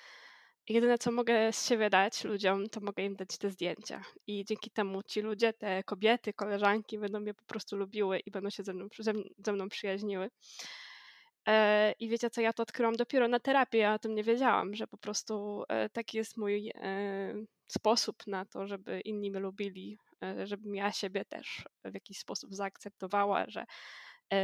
jedyne 0.69 0.99
co 0.99 1.13
mogę 1.13 1.53
z 1.53 1.69
siebie 1.69 1.91
dać 1.91 2.25
ludziom, 2.25 2.69
to 2.69 2.81
mogę 2.81 3.03
im 3.03 3.17
dać 3.17 3.39
te 3.39 3.51
zdjęcia. 3.51 4.03
I 4.27 4.45
dzięki 4.45 4.71
temu 4.71 5.03
ci 5.03 5.21
ludzie, 5.21 5.53
te 5.53 5.83
kobiety, 5.85 6.33
koleżanki 6.33 6.99
będą 6.99 7.21
mnie 7.21 7.35
po 7.35 7.45
prostu 7.45 7.77
lubiły 7.77 8.19
i 8.19 8.31
będą 8.31 8.51
się 8.51 8.63
ze 8.63 8.75
mną, 8.75 8.89
ze 9.39 9.53
mną 9.53 9.69
przyjaźniły. 9.69 10.31
E, 11.49 11.93
I 11.93 12.09
wiecie 12.09 12.31
co, 12.31 12.41
ja 12.41 12.53
to 12.53 12.63
odkryłam 12.63 12.97
dopiero 12.97 13.29
na 13.29 13.41
terapii, 13.41 13.81
ja 13.81 13.95
o 13.95 13.99
tym 13.99 14.15
nie 14.15 14.25
wiedziałam, 14.25 14.75
że 14.75 14.87
po 14.87 14.99
prostu 14.99 15.65
e, 15.69 15.89
taki 15.89 16.17
jest 16.19 16.37
mój 16.37 16.71
e, 16.75 17.35
sposób 17.67 18.27
na 18.27 18.45
to, 18.45 18.67
żeby 18.67 19.01
inni 19.01 19.31
mnie 19.31 19.41
lubili, 19.41 19.99
żebym 20.45 20.75
ja 20.75 20.93
siebie 20.93 21.25
też 21.25 21.65
w 21.85 21.95
jakiś 21.95 22.19
sposób 22.19 22.55
zaakceptowała, 22.55 23.45
że 23.49 23.65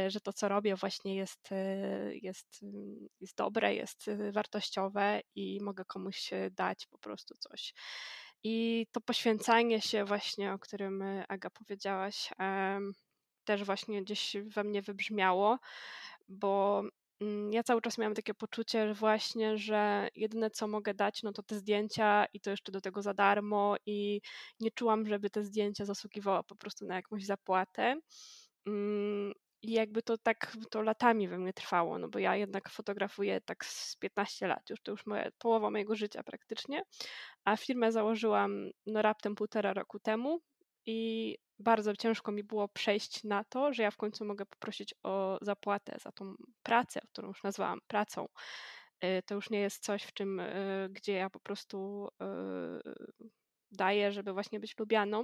że 0.07 0.21
to, 0.21 0.33
co 0.33 0.47
robię, 0.49 0.75
właśnie 0.75 1.15
jest, 1.15 1.51
e, 1.51 2.15
jest, 2.15 2.59
mm, 2.63 3.07
jest 3.19 3.37
dobre, 3.37 3.75
jest 3.75 4.07
e, 4.07 4.31
wartościowe 4.31 5.21
i 5.35 5.59
mogę 5.61 5.85
komuś 5.85 6.29
dać 6.51 6.87
po 6.87 6.97
prostu 6.97 7.35
coś. 7.39 7.73
I 8.43 8.85
to 8.91 9.01
poświęcanie 9.01 9.81
się, 9.81 10.05
właśnie, 10.05 10.53
o 10.53 10.59
którym 10.59 11.03
Aga 11.29 11.49
powiedziałaś, 11.49 12.29
też 13.45 13.63
właśnie 13.63 14.03
gdzieś 14.03 14.35
we 14.45 14.63
mnie 14.63 14.81
wybrzmiało, 14.81 15.57
bo 16.29 16.83
mm, 17.21 17.53
ja 17.53 17.63
cały 17.63 17.81
czas 17.81 17.97
miałam 17.97 18.13
takie 18.15 18.33
poczucie 18.33 18.93
właśnie, 18.93 19.57
że 19.57 20.07
jedyne 20.15 20.49
co 20.51 20.67
mogę 20.67 20.93
dać, 20.93 21.23
no 21.23 21.33
to 21.33 21.43
te 21.43 21.55
zdjęcia 21.55 22.25
i 22.33 22.39
to 22.41 22.49
jeszcze 22.49 22.71
do 22.71 22.81
tego 22.81 23.01
za 23.01 23.13
darmo 23.13 23.75
i 23.85 24.21
nie 24.59 24.71
czułam, 24.71 25.07
żeby 25.07 25.29
te 25.29 25.43
zdjęcia 25.43 25.85
zasługiwało 25.85 26.43
po 26.43 26.55
prostu 26.55 26.85
na 26.85 26.95
jakąś 26.95 27.25
zapłatę. 27.25 27.95
I 29.61 29.71
jakby 29.71 30.01
to 30.03 30.17
tak 30.17 30.57
to 30.69 30.81
latami 30.81 31.27
we 31.27 31.37
mnie 31.37 31.53
trwało, 31.53 31.99
no 31.99 32.07
bo 32.07 32.19
ja 32.19 32.35
jednak 32.35 32.69
fotografuję 32.69 33.41
tak 33.41 33.65
z 33.65 33.95
15 33.95 34.47
lat, 34.47 34.69
już 34.69 34.81
to 34.81 34.91
już 34.91 35.05
moja, 35.05 35.29
połowa 35.37 35.71
mojego 35.71 35.95
życia 35.95 36.23
praktycznie, 36.23 36.83
a 37.45 37.57
firmę 37.57 37.91
założyłam 37.91 38.69
no 38.85 39.01
raptem 39.01 39.35
półtora 39.35 39.73
roku 39.73 39.99
temu 39.99 40.39
i 40.85 41.37
bardzo 41.59 41.95
ciężko 41.95 42.31
mi 42.31 42.43
było 42.43 42.67
przejść 42.67 43.23
na 43.23 43.43
to, 43.43 43.73
że 43.73 43.83
ja 43.83 43.91
w 43.91 43.97
końcu 43.97 44.25
mogę 44.25 44.45
poprosić 44.45 44.95
o 45.03 45.37
zapłatę 45.41 45.97
za 46.01 46.11
tą 46.11 46.33
pracę, 46.63 46.99
którą 47.11 47.27
już 47.27 47.43
nazwałam 47.43 47.79
pracą. 47.87 48.27
Y, 49.03 49.21
to 49.25 49.35
już 49.35 49.49
nie 49.49 49.59
jest 49.59 49.83
coś, 49.83 50.03
w 50.03 50.13
czym, 50.13 50.39
y, 50.39 50.89
gdzie 50.91 51.13
ja 51.13 51.29
po 51.29 51.39
prostu 51.39 52.07
y, 52.07 52.93
daję, 53.71 54.11
żeby 54.11 54.33
właśnie 54.33 54.59
być 54.59 54.77
lubianą, 54.79 55.23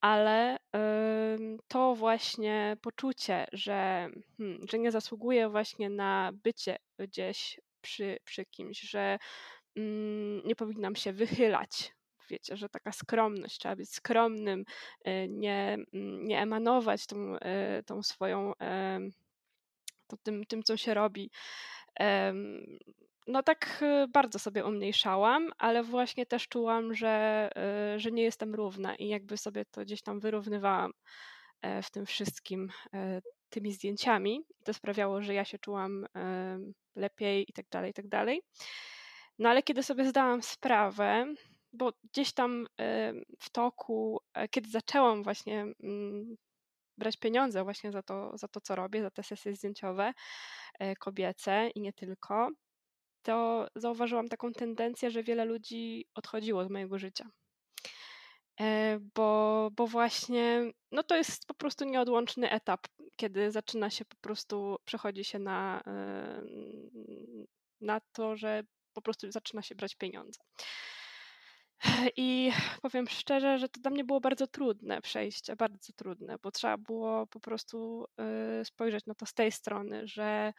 ale 0.00 0.58
to 1.68 1.94
właśnie 1.94 2.76
poczucie, 2.80 3.46
że, 3.52 4.08
hmm, 4.38 4.60
że 4.70 4.78
nie 4.78 4.92
zasługuję 4.92 5.48
właśnie 5.48 5.90
na 5.90 6.30
bycie 6.44 6.76
gdzieś 6.98 7.60
przy, 7.80 8.18
przy 8.24 8.44
kimś, 8.44 8.80
że 8.80 9.18
mm, 9.76 10.42
nie 10.44 10.56
powinnam 10.56 10.96
się 10.96 11.12
wychylać 11.12 11.94
wiecie, 12.30 12.56
że 12.56 12.68
taka 12.68 12.92
skromność, 12.92 13.58
trzeba 13.58 13.76
być 13.76 13.90
skromnym, 13.90 14.64
e, 15.04 15.28
nie, 15.28 15.78
mm, 15.92 16.24
nie 16.26 16.42
emanować 16.42 17.06
tą, 17.06 17.38
e, 17.38 17.82
tą 17.82 18.02
swoją, 18.02 18.52
to 20.06 20.16
tym, 20.22 20.44
tym, 20.44 20.62
co 20.62 20.76
się 20.76 20.94
robi. 20.94 21.30
No 23.26 23.42
tak 23.42 23.78
e, 23.82 24.08
bardzo 24.08 24.38
sobie 24.38 24.64
umniejszałam, 24.64 25.50
ale 25.58 25.82
właśnie 25.82 26.26
też 26.26 26.48
czułam, 26.48 26.94
że, 26.94 27.50
że 27.96 28.10
nie 28.12 28.22
jestem 28.22 28.54
równa 28.54 28.96
i 28.96 29.08
jakby 29.08 29.36
sobie 29.36 29.64
to 29.64 29.80
gdzieś 29.80 30.02
tam 30.02 30.20
wyrównywałam 30.20 30.92
w 31.82 31.90
tym 31.90 32.06
wszystkim 32.06 32.68
tymi 33.50 33.72
zdjęciami. 33.72 34.44
To 34.64 34.74
sprawiało, 34.74 35.22
że 35.22 35.34
ja 35.34 35.44
się 35.44 35.58
czułam 35.58 36.06
lepiej 36.96 37.50
i 37.50 37.52
tak 37.52 37.66
dalej, 37.70 37.90
i 37.90 37.94
tak 37.94 38.08
dalej. 38.08 38.42
No 39.38 39.48
ale 39.48 39.62
kiedy 39.62 39.82
sobie 39.82 40.04
zdałam 40.04 40.42
sprawę, 40.42 41.34
bo 41.74 41.92
gdzieś 42.12 42.32
tam 42.32 42.66
w 43.40 43.50
toku, 43.50 44.20
e, 44.34 44.48
kiedy 44.48 44.70
zaczęłam 44.70 45.22
właśnie 45.22 45.60
mm, 45.82 46.36
brać 46.98 47.16
pieniądze 47.16 47.64
właśnie 47.64 47.92
za 47.92 48.02
to, 48.02 48.38
za 48.38 48.48
to, 48.48 48.60
co 48.60 48.74
robię, 48.74 49.02
za 49.02 49.10
te 49.10 49.22
sesje 49.22 49.54
zdjęciowe 49.54 50.12
e, 50.78 50.96
kobiece 50.96 51.70
i 51.74 51.80
nie 51.80 51.92
tylko, 51.92 52.48
to 53.24 53.66
zauważyłam 53.74 54.28
taką 54.28 54.52
tendencję, 54.52 55.10
że 55.10 55.22
wiele 55.22 55.44
ludzi 55.44 56.06
odchodziło 56.14 56.64
z 56.64 56.70
mojego 56.70 56.98
życia. 56.98 57.26
E, 58.60 58.98
bo, 59.14 59.70
bo 59.76 59.86
właśnie 59.86 60.72
no 60.92 61.02
to 61.02 61.16
jest 61.16 61.46
po 61.46 61.54
prostu 61.54 61.84
nieodłączny 61.84 62.50
etap, 62.50 62.80
kiedy 63.16 63.50
zaczyna 63.50 63.90
się 63.90 64.04
po 64.04 64.16
prostu, 64.16 64.76
przechodzi 64.84 65.24
się 65.24 65.38
na, 65.38 65.82
na 67.80 68.00
to, 68.12 68.36
że 68.36 68.62
po 68.92 69.02
prostu 69.02 69.32
zaczyna 69.32 69.62
się 69.62 69.74
brać 69.74 69.94
pieniądze. 69.94 70.40
I 72.16 72.52
powiem 72.82 73.08
szczerze, 73.08 73.58
że 73.58 73.68
to 73.68 73.80
dla 73.80 73.90
mnie 73.90 74.04
było 74.04 74.20
bardzo 74.20 74.46
trudne 74.46 75.00
przejście, 75.00 75.56
bardzo 75.56 75.92
trudne, 75.96 76.36
bo 76.42 76.50
trzeba 76.50 76.76
było 76.76 77.26
po 77.26 77.40
prostu 77.40 78.06
y, 78.60 78.64
spojrzeć 78.64 79.06
na 79.06 79.14
to 79.14 79.26
z 79.26 79.34
tej 79.34 79.52
strony, 79.52 80.06
że 80.06 80.52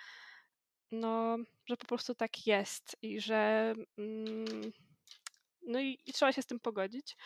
no, 0.99 1.37
że 1.65 1.77
po 1.77 1.85
prostu 1.85 2.15
tak 2.15 2.47
jest 2.47 2.97
i 3.01 3.21
że 3.21 3.73
mm, 3.97 4.71
no 5.67 5.79
i, 5.79 5.99
i 6.05 6.13
trzeba 6.13 6.31
się 6.31 6.41
z 6.41 6.45
tym 6.45 6.59
pogodzić. 6.59 7.17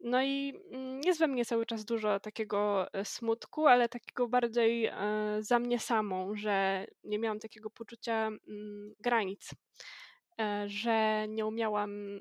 No 0.00 0.22
i 0.22 0.54
mm, 0.70 1.00
jest 1.04 1.18
we 1.18 1.28
mnie 1.28 1.44
cały 1.44 1.66
czas 1.66 1.84
dużo 1.84 2.20
takiego 2.20 2.92
e, 2.92 3.04
smutku, 3.04 3.66
ale 3.66 3.88
takiego 3.88 4.28
bardziej 4.28 4.86
e, 4.86 4.92
za 5.40 5.58
mnie 5.58 5.78
samą, 5.78 6.36
że 6.36 6.86
nie 7.04 7.18
miałam 7.18 7.40
takiego 7.40 7.70
poczucia 7.70 8.26
mm, 8.26 8.94
granic, 9.00 9.50
e, 10.40 10.64
że 10.68 11.26
nie 11.28 11.46
umiałam 11.46 12.20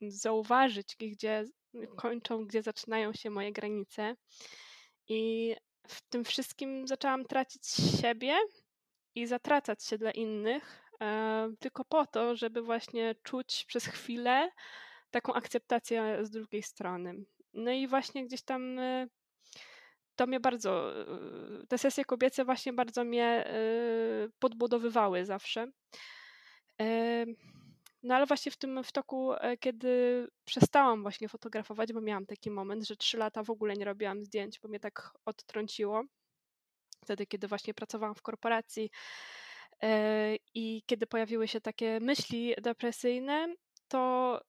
zauważyć, 0.00 0.96
gdzie 1.00 1.44
kończą, 1.96 2.46
gdzie 2.46 2.62
zaczynają 2.62 3.12
się 3.12 3.30
moje 3.30 3.52
granice. 3.52 4.16
I 5.08 5.54
w 5.88 6.00
tym 6.08 6.24
wszystkim 6.24 6.86
zaczęłam 6.86 7.24
tracić 7.24 7.66
siebie 8.00 8.36
i 9.16 9.26
zatracać 9.26 9.84
się 9.84 9.98
dla 9.98 10.10
innych, 10.10 10.82
tylko 11.58 11.84
po 11.84 12.06
to, 12.06 12.36
żeby 12.36 12.62
właśnie 12.62 13.14
czuć 13.22 13.64
przez 13.68 13.86
chwilę 13.86 14.50
taką 15.10 15.34
akceptację 15.34 16.18
z 16.22 16.30
drugiej 16.30 16.62
strony. 16.62 17.14
No 17.52 17.70
i 17.70 17.88
właśnie 17.88 18.26
gdzieś 18.26 18.42
tam 18.42 18.78
e, 18.78 19.06
to 20.16 20.26
mnie 20.26 20.40
bardzo, 20.40 21.00
e, 21.00 21.06
te 21.68 21.78
sesje 21.78 22.04
kobiece 22.04 22.44
właśnie 22.44 22.72
bardzo 22.72 23.04
mnie 23.04 23.44
podbudowywały 24.38 25.24
zawsze. 25.24 25.66
No 28.02 28.14
ale 28.14 28.26
właśnie 28.26 28.52
w 28.52 28.56
tym 28.56 28.84
w 28.84 28.92
toku, 28.92 29.32
e, 29.32 29.56
kiedy 29.56 30.26
przestałam 30.44 31.02
właśnie 31.02 31.28
fotografować, 31.28 31.92
bo 31.92 32.00
miałam 32.00 32.26
taki 32.26 32.50
moment, 32.50 32.86
że 32.86 32.96
trzy 32.96 33.18
lata 33.18 33.42
w 33.42 33.50
ogóle 33.50 33.74
nie 33.74 33.84
robiłam 33.84 34.24
zdjęć, 34.24 34.60
bo 34.60 34.68
mnie 34.68 34.80
tak 34.80 35.10
odtrąciło. 35.24 36.02
Wtedy, 37.06 37.26
kiedy 37.26 37.48
właśnie 37.48 37.74
pracowałam 37.74 38.14
w 38.14 38.22
korporacji 38.22 38.90
e, 39.82 40.36
i 40.54 40.82
kiedy 40.86 41.06
pojawiły 41.06 41.48
się 41.48 41.60
takie 41.60 42.00
myśli 42.00 42.54
depresyjne, 42.62 43.54
to 43.88 44.40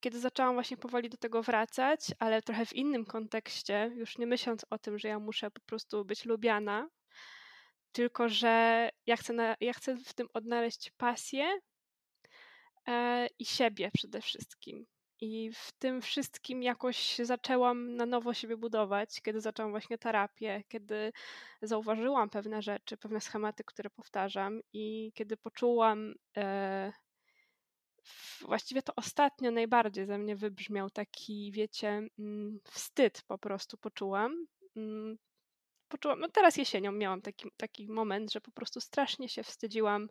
kiedy 0.00 0.20
zaczęłam 0.20 0.54
właśnie 0.54 0.76
powoli 0.76 1.08
do 1.10 1.16
tego 1.16 1.42
wracać, 1.42 2.00
ale 2.18 2.42
trochę 2.42 2.66
w 2.66 2.72
innym 2.72 3.04
kontekście, 3.04 3.90
już 3.94 4.18
nie 4.18 4.26
myśląc 4.26 4.66
o 4.70 4.78
tym, 4.78 4.98
że 4.98 5.08
ja 5.08 5.18
muszę 5.18 5.50
po 5.50 5.60
prostu 5.66 6.04
być 6.04 6.24
lubiana, 6.24 6.88
tylko 7.92 8.28
że 8.28 8.88
ja 9.06 9.16
chcę, 9.16 9.32
na, 9.32 9.56
ja 9.60 9.72
chcę 9.72 9.96
w 9.96 10.14
tym 10.14 10.26
odnaleźć 10.34 10.90
pasję 10.96 11.58
E, 12.86 13.26
i 13.38 13.44
siebie 13.44 13.90
przede 13.94 14.20
wszystkim. 14.20 14.86
I 15.20 15.50
w 15.54 15.72
tym 15.72 16.02
wszystkim 16.02 16.62
jakoś 16.62 17.16
zaczęłam 17.18 17.96
na 17.96 18.06
nowo 18.06 18.34
siebie 18.34 18.56
budować, 18.56 19.20
kiedy 19.22 19.40
zaczęłam 19.40 19.70
właśnie 19.70 19.98
terapię, 19.98 20.64
kiedy 20.68 21.12
zauważyłam 21.62 22.30
pewne 22.30 22.62
rzeczy, 22.62 22.96
pewne 22.96 23.20
schematy, 23.20 23.64
które 23.64 23.90
powtarzam, 23.90 24.60
i 24.72 25.12
kiedy 25.14 25.36
poczułam, 25.36 26.14
e, 26.36 26.92
właściwie 28.40 28.82
to 28.82 28.92
ostatnio 28.96 29.50
najbardziej 29.50 30.06
ze 30.06 30.18
mnie 30.18 30.36
wybrzmiał 30.36 30.90
taki, 30.90 31.52
wiecie, 31.52 32.08
mm, 32.18 32.60
wstyd 32.64 33.22
po 33.26 33.38
prostu 33.38 33.76
poczułam. 33.76 34.46
Mm, 34.76 35.18
poczułam, 35.88 36.20
no 36.20 36.28
teraz 36.28 36.56
jesienią 36.56 36.92
miałam 36.92 37.22
taki, 37.22 37.50
taki 37.56 37.88
moment, 37.88 38.32
że 38.32 38.40
po 38.40 38.50
prostu 38.50 38.80
strasznie 38.80 39.28
się 39.28 39.42
wstydziłam 39.42 40.08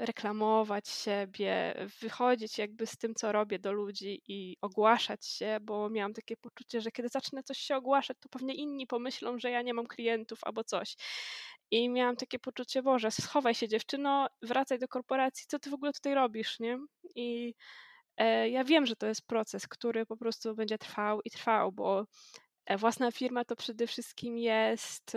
reklamować 0.00 0.88
siebie, 0.88 1.74
wychodzić 2.00 2.58
jakby 2.58 2.86
z 2.86 2.96
tym, 2.96 3.14
co 3.14 3.32
robię 3.32 3.58
do 3.58 3.72
ludzi 3.72 4.22
i 4.28 4.56
ogłaszać 4.60 5.26
się, 5.26 5.58
bo 5.62 5.90
miałam 5.90 6.14
takie 6.14 6.36
poczucie, 6.36 6.80
że 6.80 6.90
kiedy 6.90 7.08
zacznę 7.08 7.42
coś 7.42 7.58
się 7.58 7.76
ogłaszać, 7.76 8.16
to 8.20 8.28
pewnie 8.28 8.54
inni 8.54 8.86
pomyślą, 8.86 9.38
że 9.38 9.50
ja 9.50 9.62
nie 9.62 9.74
mam 9.74 9.86
klientów 9.86 10.38
albo 10.42 10.64
coś. 10.64 10.96
I 11.70 11.88
miałam 11.88 12.16
takie 12.16 12.38
poczucie, 12.38 12.82
Boże, 12.82 13.10
schowaj 13.10 13.54
się 13.54 13.68
dziewczyno, 13.68 14.26
wracaj 14.42 14.78
do 14.78 14.88
korporacji, 14.88 15.46
co 15.48 15.58
ty 15.58 15.70
w 15.70 15.74
ogóle 15.74 15.92
tutaj 15.92 16.14
robisz, 16.14 16.60
nie? 16.60 16.78
I 17.14 17.54
e, 18.16 18.48
ja 18.48 18.64
wiem, 18.64 18.86
że 18.86 18.96
to 18.96 19.06
jest 19.06 19.26
proces, 19.26 19.68
który 19.68 20.06
po 20.06 20.16
prostu 20.16 20.54
będzie 20.54 20.78
trwał 20.78 21.20
i 21.24 21.30
trwał, 21.30 21.72
bo 21.72 22.06
e, 22.66 22.76
własna 22.76 23.10
firma 23.10 23.44
to 23.44 23.56
przede 23.56 23.86
wszystkim 23.86 24.38
jest 24.38 25.16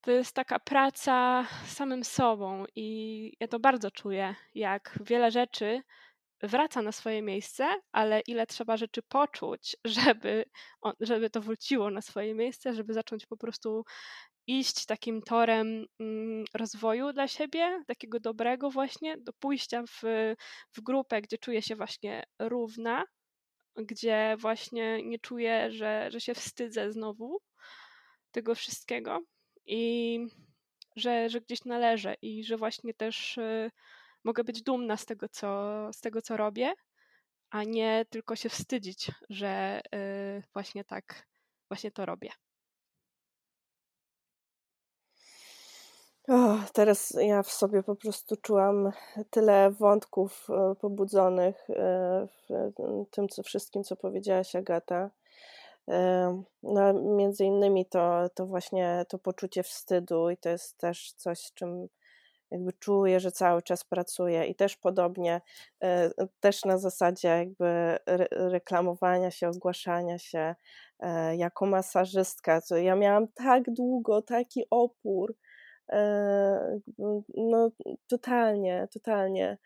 to 0.00 0.10
jest 0.10 0.34
taka 0.34 0.58
praca 0.58 1.46
samym 1.66 2.04
sobą 2.04 2.64
i 2.76 3.32
ja 3.40 3.48
to 3.48 3.60
bardzo 3.60 3.90
czuję, 3.90 4.34
jak 4.54 4.98
wiele 5.00 5.30
rzeczy 5.30 5.82
wraca 6.42 6.82
na 6.82 6.92
swoje 6.92 7.22
miejsce, 7.22 7.68
ale 7.92 8.20
ile 8.20 8.46
trzeba 8.46 8.76
rzeczy 8.76 9.02
poczuć, 9.02 9.76
żeby, 9.84 10.44
żeby 11.00 11.30
to 11.30 11.40
wróciło 11.40 11.90
na 11.90 12.02
swoje 12.02 12.34
miejsce, 12.34 12.74
żeby 12.74 12.94
zacząć 12.94 13.26
po 13.26 13.36
prostu 13.36 13.84
iść 14.46 14.86
takim 14.86 15.22
torem 15.22 15.86
mm, 16.00 16.44
rozwoju 16.54 17.12
dla 17.12 17.28
siebie, 17.28 17.82
takiego 17.86 18.20
dobrego 18.20 18.70
właśnie, 18.70 19.16
do 19.18 19.32
pójścia 19.32 19.82
w, 19.82 20.02
w 20.76 20.80
grupę, 20.80 21.22
gdzie 21.22 21.38
czuję 21.38 21.62
się 21.62 21.76
właśnie 21.76 22.24
równa, 22.38 23.04
gdzie 23.76 24.36
właśnie 24.38 25.02
nie 25.02 25.18
czuję, 25.18 25.70
że, 25.70 26.10
że 26.10 26.20
się 26.20 26.34
wstydzę 26.34 26.92
znowu 26.92 27.38
tego 28.30 28.54
wszystkiego 28.54 29.20
i 29.66 30.18
że, 30.96 31.28
że 31.28 31.40
gdzieś 31.40 31.64
należę 31.64 32.14
i 32.22 32.44
że 32.44 32.56
właśnie 32.56 32.94
też 32.94 33.38
y, 33.38 33.70
mogę 34.24 34.44
być 34.44 34.62
dumna 34.62 34.96
z 34.96 35.06
tego, 35.06 35.28
co, 35.28 35.48
z 35.92 36.00
tego, 36.00 36.22
co 36.22 36.36
robię, 36.36 36.72
a 37.50 37.64
nie 37.64 38.04
tylko 38.10 38.36
się 38.36 38.48
wstydzić, 38.48 39.10
że 39.30 39.80
y, 39.94 40.42
właśnie 40.52 40.84
tak, 40.84 41.26
właśnie 41.68 41.90
to 41.90 42.06
robię. 42.06 42.30
O, 46.28 46.58
teraz 46.72 47.14
ja 47.20 47.42
w 47.42 47.50
sobie 47.50 47.82
po 47.82 47.96
prostu 47.96 48.36
czułam 48.36 48.92
tyle 49.30 49.70
wątków 49.70 50.46
e, 50.50 50.74
pobudzonych 50.74 51.66
w 52.48 53.06
tym 53.10 53.28
co 53.28 53.42
wszystkim, 53.42 53.84
co 53.84 53.96
powiedziałaś 53.96 54.56
Agata. 54.56 55.10
E, 55.90 56.42
no, 56.62 56.92
między 56.94 57.44
innymi 57.44 57.86
to, 57.86 58.28
to 58.34 58.46
właśnie 58.46 59.04
to 59.08 59.18
poczucie 59.18 59.62
wstydu 59.62 60.30
i 60.30 60.36
to 60.36 60.48
jest 60.48 60.78
też 60.78 61.12
coś, 61.12 61.38
z 61.38 61.54
czym 61.54 61.88
jakby 62.50 62.72
czuję, 62.72 63.20
że 63.20 63.32
cały 63.32 63.62
czas 63.62 63.84
pracuję 63.84 64.46
i 64.46 64.54
też 64.54 64.76
podobnie, 64.76 65.40
też 66.40 66.64
na 66.64 66.78
zasadzie 66.78 67.28
jakby 67.28 67.98
reklamowania 68.30 69.30
się, 69.30 69.48
ogłaszania 69.48 70.18
się 70.18 70.54
jako 71.36 71.66
masażystka. 71.66 72.60
Ja 72.82 72.96
miałam 72.96 73.28
tak 73.28 73.62
długo 73.70 74.22
taki 74.22 74.64
opór, 74.70 75.34
E, 75.92 76.80
no, 77.36 77.70
totalnie, 78.06 78.88
totalnie. 78.92 79.58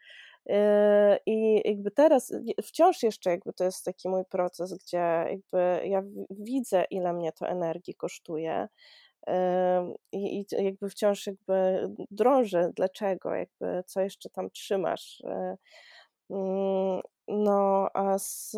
E, 0.48 1.18
I 1.26 1.62
jakby 1.68 1.90
teraz 1.90 2.32
wciąż 2.62 3.02
jeszcze 3.02 3.30
jakby 3.30 3.52
to 3.52 3.64
jest 3.64 3.84
taki 3.84 4.08
mój 4.08 4.24
proces, 4.24 4.74
gdzie 4.74 5.24
jakby 5.30 5.88
ja 5.88 6.02
widzę, 6.30 6.84
ile 6.90 7.12
mnie 7.12 7.32
to 7.32 7.48
energii 7.48 7.94
kosztuje. 7.94 8.68
E, 9.26 9.94
I, 10.12 10.46
jakby 10.58 10.90
wciąż 10.90 11.26
jakby 11.26 11.88
drążę, 12.10 12.70
dlaczego, 12.76 13.34
jakby 13.34 13.84
co 13.86 14.00
jeszcze 14.00 14.30
tam 14.30 14.50
trzymasz. 14.50 15.22
Mm, 16.30 17.00
no, 17.28 17.88
a 17.94 18.18
z. 18.18 18.56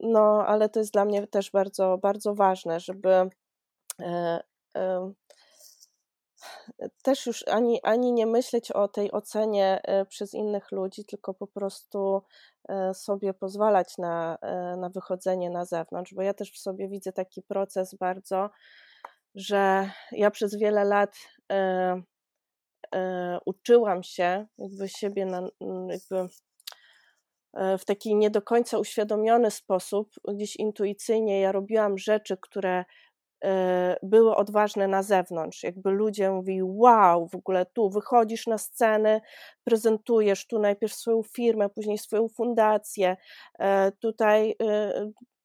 No, 0.00 0.46
ale 0.46 0.68
to 0.68 0.80
jest 0.80 0.92
dla 0.92 1.04
mnie 1.04 1.26
też 1.26 1.50
bardzo, 1.50 1.98
bardzo 1.98 2.34
ważne, 2.34 2.80
żeby 2.80 3.30
też 7.02 7.26
już 7.26 7.48
ani, 7.48 7.82
ani 7.82 8.12
nie 8.12 8.26
myśleć 8.26 8.72
o 8.72 8.88
tej 8.88 9.12
ocenie 9.12 9.80
e, 9.82 10.06
przez 10.06 10.34
innych 10.34 10.72
ludzi, 10.72 11.04
tylko 11.04 11.34
po 11.34 11.46
prostu 11.46 12.22
e, 12.68 12.94
sobie 12.94 13.34
pozwalać 13.34 13.98
na, 13.98 14.38
e, 14.42 14.76
na 14.76 14.88
wychodzenie 14.88 15.50
na 15.50 15.64
zewnątrz, 15.64 16.14
bo 16.14 16.22
ja 16.22 16.34
też 16.34 16.52
w 16.52 16.58
sobie 16.58 16.88
widzę 16.88 17.12
taki 17.12 17.42
proces 17.42 17.94
bardzo, 17.94 18.50
że 19.34 19.90
ja 20.12 20.30
przez 20.30 20.56
wiele 20.56 20.84
lat 20.84 21.16
uczyłam 23.46 24.02
się 24.02 24.46
jakby 24.58 24.88
siebie 24.88 25.26
na, 25.26 25.48
jakby 25.88 26.28
w 27.78 27.84
taki 27.84 28.16
nie 28.16 28.30
do 28.30 28.42
końca 28.42 28.78
uświadomiony 28.78 29.50
sposób, 29.50 30.10
gdzieś 30.28 30.56
intuicyjnie 30.56 31.40
ja 31.40 31.52
robiłam 31.52 31.98
rzeczy, 31.98 32.36
które 32.36 32.84
były 34.02 34.36
odważne 34.36 34.88
na 34.88 35.02
zewnątrz. 35.02 35.62
Jakby 35.62 35.90
ludzie 35.90 36.30
mówili, 36.30 36.62
wow, 36.62 37.28
w 37.28 37.34
ogóle 37.34 37.66
tu 37.66 37.90
wychodzisz 37.90 38.46
na 38.46 38.58
scenę, 38.58 39.20
prezentujesz 39.64 40.46
tu 40.46 40.58
najpierw 40.58 40.94
swoją 40.94 41.22
firmę, 41.22 41.68
później 41.68 41.98
swoją 41.98 42.28
fundację, 42.28 43.16
e, 43.58 43.92
tutaj 43.92 44.56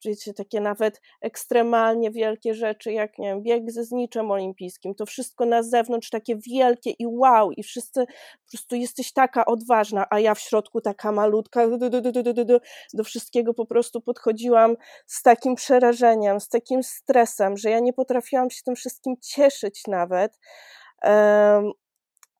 wiecie, 0.06 0.34
takie 0.34 0.62
nawet 0.62 1.02
ekstremalnie 1.22 2.12
wielkie 2.12 2.54
rzeczy, 2.54 2.92
jak 2.92 3.18
nie 3.18 3.28
wiem, 3.28 3.42
bieg 3.42 3.72
ze 3.72 3.84
zniczem 3.84 4.32
olimpijskim, 4.32 4.96
to 4.96 5.06
wszystko 5.06 5.46
na 5.46 5.64
zewnątrz 5.64 6.10
takie 6.10 6.36
wielkie 6.36 6.92
i 6.92 7.08
wow, 7.08 7.52
i 7.52 7.64
wszyscy 7.64 8.06
po 8.46 8.52
prostu 8.52 8.76
jesteś 8.76 9.14
taka 9.14 9.46
odważna, 9.46 10.06
a 10.10 10.20
ja 10.20 10.36
w 10.36 10.40
środku 10.40 10.82
taka 10.82 11.12
malutka, 11.12 11.68
do, 11.68 11.90
do, 11.90 12.12
do, 12.46 12.60
do 12.94 13.04
wszystkiego 13.04 13.54
po 13.54 13.66
prostu 13.66 14.02
podchodziłam 14.02 14.76
z 15.06 15.22
takim 15.22 15.56
przerażeniem, 15.56 16.40
z 16.40 16.50
takim 16.50 16.84
stresem, 16.84 17.58
że 17.58 17.70
ja 17.70 17.80
nie 17.80 17.94
potrafiłam 17.94 18.50
się 18.50 18.64
tym 18.64 18.76
wszystkim 18.76 19.16
cieszyć 19.22 19.88
nawet. 19.88 20.40
Um, 21.04 21.72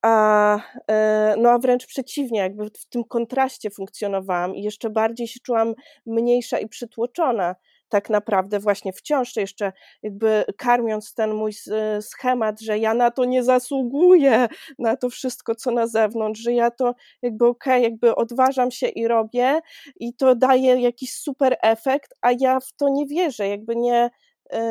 a, 0.02 0.58
e, 0.90 1.34
no 1.38 1.50
a 1.50 1.58
wręcz 1.58 1.86
przeciwnie, 1.86 2.40
jakby 2.40 2.64
w 2.64 2.86
tym 2.88 3.04
kontraście 3.04 3.70
funkcjonowałam 3.70 4.54
i 4.54 4.62
jeszcze 4.62 4.90
bardziej 4.90 5.28
się 5.28 5.40
czułam 5.40 5.74
mniejsza 6.06 6.58
i 6.58 6.68
przytłoczona 6.68 7.54
tak 7.88 8.10
naprawdę 8.10 8.60
właśnie 8.60 8.92
wciąż 8.92 9.36
jeszcze 9.36 9.72
jakby 10.02 10.44
karmiąc 10.56 11.14
ten 11.14 11.34
mój 11.34 11.52
schemat, 12.00 12.60
że 12.60 12.78
ja 12.78 12.94
na 12.94 13.10
to 13.10 13.24
nie 13.24 13.42
zasługuję, 13.42 14.48
na 14.78 14.96
to 14.96 15.10
wszystko, 15.10 15.54
co 15.54 15.70
na 15.70 15.86
zewnątrz, 15.86 16.40
że 16.40 16.52
ja 16.52 16.70
to 16.70 16.94
jakby 17.22 17.46
okej, 17.46 17.72
okay, 17.72 17.82
jakby 17.82 18.14
odważam 18.14 18.70
się 18.70 18.88
i 18.88 19.08
robię 19.08 19.60
i 20.00 20.14
to 20.14 20.34
daje 20.34 20.80
jakiś 20.80 21.12
super 21.12 21.56
efekt, 21.62 22.14
a 22.20 22.30
ja 22.40 22.60
w 22.60 22.72
to 22.72 22.88
nie 22.88 23.06
wierzę, 23.06 23.48
jakby 23.48 23.76
nie, 23.76 24.10
E, 24.10 24.10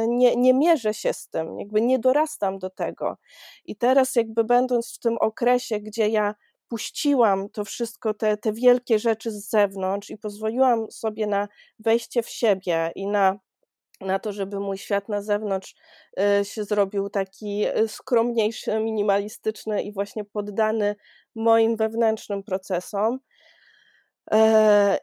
nie, 0.08 0.36
nie 0.36 0.54
mierzę 0.54 0.94
się 0.94 1.14
z 1.14 1.28
tym, 1.28 1.60
jakby 1.60 1.82
nie 1.82 2.00
dorastam 2.00 2.60
do 2.60 2.70
tego. 2.70 3.18
I 3.66 3.76
teraz, 3.76 4.16
jakby 4.16 4.44
będąc 4.44 4.96
w 4.96 5.00
tym 5.00 5.18
okresie, 5.18 5.80
gdzie 5.80 6.10
ja 6.10 6.36
puściłam 6.68 7.50
to 7.50 7.66
wszystko, 7.66 8.14
te, 8.14 8.38
te 8.38 8.54
wielkie 8.54 9.00
rzeczy 9.00 9.32
z 9.32 9.50
zewnątrz 9.50 10.10
i 10.10 10.18
pozwoliłam 10.18 10.92
sobie 10.92 11.28
na 11.28 11.48
wejście 11.80 12.24
w 12.24 12.30
siebie 12.30 12.92
i 12.96 13.08
na, 13.08 13.40
na 14.02 14.20
to, 14.20 14.34
żeby 14.34 14.60
mój 14.60 14.78
świat 14.78 15.10
na 15.10 15.22
zewnątrz 15.22 15.76
e, 16.20 16.46
się 16.46 16.64
zrobił 16.64 17.10
taki 17.10 17.64
e, 17.64 17.88
skromniejszy, 17.88 18.80
minimalistyczny 18.80 19.84
i 19.84 19.94
właśnie 19.94 20.26
poddany 20.26 20.96
moim 21.36 21.76
wewnętrznym 21.76 22.44
procesom 22.44 23.20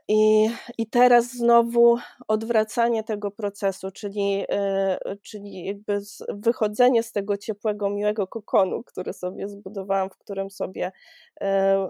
I, 0.09 0.51
I 0.78 0.86
teraz 0.86 1.32
znowu 1.32 1.97
odwracanie 2.28 3.05
tego 3.05 3.31
procesu, 3.31 3.90
czyli, 3.90 4.44
e, 4.49 4.99
czyli 5.23 5.65
jakby 5.65 6.01
wychodzenie 6.28 7.03
z 7.03 7.12
tego 7.12 7.36
ciepłego, 7.36 7.90
miłego 7.90 8.27
kokonu, 8.27 8.82
który 8.82 9.12
sobie 9.12 9.49
zbudowałam, 9.49 10.11
w 10.11 10.19
którym 10.19 10.51
sobie 10.51 10.93
e, 11.40 11.89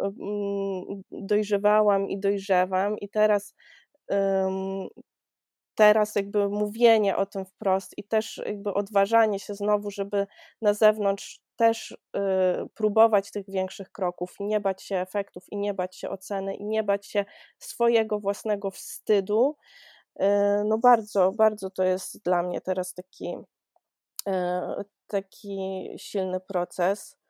dojrzewałam 1.12 2.08
i 2.08 2.18
dojrzewam, 2.18 2.98
i 2.98 3.08
teraz 3.08 3.54
teraz 5.74 6.14
jakby 6.14 6.48
mówienie 6.48 7.16
o 7.16 7.26
tym 7.26 7.44
wprost 7.44 7.98
i 7.98 8.04
też 8.04 8.42
jakby 8.46 8.74
odważanie 8.74 9.38
się 9.38 9.54
znowu, 9.54 9.90
żeby 9.90 10.26
na 10.62 10.74
zewnątrz 10.74 11.40
też 11.56 11.90
y, 11.90 11.98
próbować 12.74 13.30
tych 13.30 13.50
większych 13.50 13.92
kroków 13.92 14.34
i 14.40 14.44
nie 14.44 14.60
bać 14.60 14.82
się 14.82 14.96
efektów, 14.96 15.44
i 15.50 15.56
nie 15.56 15.74
bać 15.74 15.96
się 15.96 16.10
oceny, 16.10 16.54
i 16.54 16.64
nie 16.64 16.82
bać 16.82 17.06
się 17.06 17.24
swojego 17.58 18.20
własnego 18.20 18.70
wstydu. 18.70 19.56
Y, 20.20 20.24
no 20.64 20.78
bardzo, 20.78 21.32
bardzo 21.32 21.70
to 21.70 21.84
jest 21.84 22.24
dla 22.24 22.42
mnie 22.42 22.60
teraz 22.60 22.94
taki, 22.94 23.36
y, 24.28 24.32
taki 25.06 25.88
silny 25.96 26.40
proces. 26.40 27.21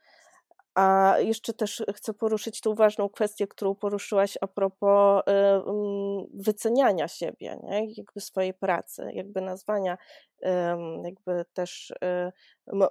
A 0.74 1.16
jeszcze 1.18 1.52
też 1.52 1.82
chcę 1.94 2.14
poruszyć 2.14 2.60
tą 2.60 2.74
ważną 2.74 3.08
kwestię, 3.08 3.46
którą 3.46 3.74
poruszyłaś 3.74 4.38
a 4.40 4.46
propos 4.46 5.22
wyceniania 6.34 7.08
siebie, 7.08 7.58
nie? 7.62 7.92
jakby 7.96 8.20
swojej 8.20 8.54
pracy, 8.54 9.10
jakby 9.14 9.40
nazwania 9.40 9.98
jakby 11.04 11.44
też 11.54 11.90
y, 11.90 12.32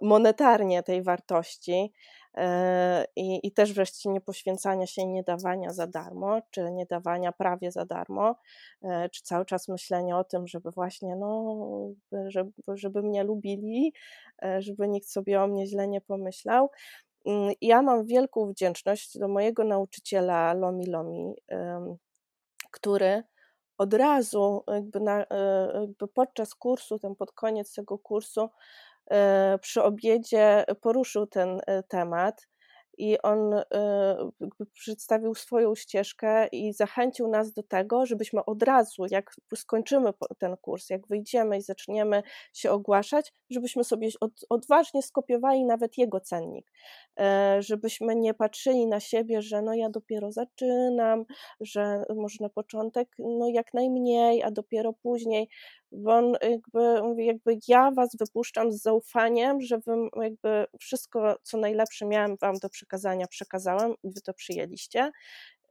monetarnie 0.01 0.83
tej 0.83 1.03
wartości 1.03 1.93
e, 2.35 3.05
i, 3.15 3.47
i 3.47 3.51
też 3.51 3.73
wreszcie 3.73 4.09
nie 4.09 4.21
poświęcania 4.21 4.87
się 4.87 5.05
nie 5.05 5.23
dawania 5.23 5.73
za 5.73 5.87
darmo, 5.87 6.39
czy 6.51 6.71
nie 6.71 6.85
dawania 6.85 7.31
prawie 7.31 7.71
za 7.71 7.85
darmo, 7.85 8.35
e, 8.83 9.09
czy 9.09 9.23
cały 9.23 9.45
czas 9.45 9.67
myślenie 9.67 10.17
o 10.17 10.23
tym, 10.23 10.47
żeby 10.47 10.71
właśnie, 10.71 11.15
no, 11.15 11.57
żeby, 12.27 12.51
żeby 12.73 13.03
mnie 13.03 13.23
lubili, 13.23 13.93
e, 14.43 14.61
żeby 14.61 14.87
nikt 14.87 15.09
sobie 15.09 15.41
o 15.41 15.47
mnie 15.47 15.67
źle 15.67 15.87
nie 15.87 16.01
pomyślał. 16.01 16.69
Mm, 17.25 17.53
ja 17.61 17.81
mam 17.81 18.05
wielką 18.05 18.51
wdzięczność 18.51 19.17
do 19.17 19.27
mojego 19.27 19.63
nauczyciela 19.63 20.53
Lomi 20.53 20.85
Lomi, 20.85 21.35
który 22.71 23.23
od 23.77 23.93
razu 23.93 24.63
jakby, 24.67 24.99
na, 24.99 25.25
e, 25.29 25.71
jakby 25.81 26.07
podczas 26.07 26.55
kursu, 26.55 26.99
ten 26.99 27.15
pod 27.15 27.31
koniec 27.31 27.73
tego 27.73 27.99
kursu, 27.99 28.49
e, 29.11 29.59
przy 29.61 29.83
obiedzie 29.83 30.65
poruszył 30.81 31.27
ten 31.27 31.61
e, 31.67 31.83
temat 31.83 32.47
i 33.01 33.21
on 33.21 33.53
y, 33.53 33.63
przedstawił 34.73 35.35
swoją 35.35 35.75
ścieżkę 35.75 36.47
i 36.47 36.73
zachęcił 36.73 37.27
nas 37.27 37.53
do 37.53 37.63
tego, 37.63 38.05
żebyśmy 38.05 38.45
od 38.45 38.63
razu, 38.63 39.05
jak 39.11 39.35
skończymy 39.55 40.09
ten 40.37 40.57
kurs, 40.57 40.89
jak 40.89 41.07
wyjdziemy 41.07 41.57
i 41.57 41.61
zaczniemy 41.61 42.23
się 42.53 42.71
ogłaszać, 42.71 43.33
żebyśmy 43.49 43.83
sobie 43.83 44.09
odważnie 44.49 45.01
skopiowali 45.01 45.65
nawet 45.65 45.97
jego 45.97 46.19
cennik, 46.19 46.71
e, 47.19 47.57
żebyśmy 47.61 48.15
nie 48.15 48.33
patrzyli 48.33 48.87
na 48.87 48.99
siebie, 48.99 49.41
że 49.41 49.61
no 49.61 49.73
ja 49.73 49.89
dopiero 49.89 50.31
zaczynam, 50.31 51.25
że 51.61 52.03
może 52.15 52.37
na 52.39 52.49
początek 52.49 53.09
no 53.19 53.47
jak 53.49 53.73
najmniej, 53.73 54.43
a 54.43 54.51
dopiero 54.51 54.93
później, 54.93 55.49
bo 55.91 56.11
on 56.11 56.33
jakby 56.41 57.03
mówi, 57.03 57.25
jakby 57.25 57.59
ja 57.67 57.91
was 57.91 58.15
wypuszczam 58.19 58.71
z 58.71 58.81
zaufaniem, 58.81 59.61
że 59.61 59.79
jakby 60.21 60.65
wszystko, 60.79 61.35
co 61.43 61.57
najlepsze 61.57 62.05
miałem 62.05 62.37
wam 62.41 62.55
do 62.55 62.69
przekazania, 62.69 62.90
przekazałem 63.27 63.93
i 64.03 64.11
wy 64.11 64.21
to 64.21 64.33
przyjęliście. 64.33 65.11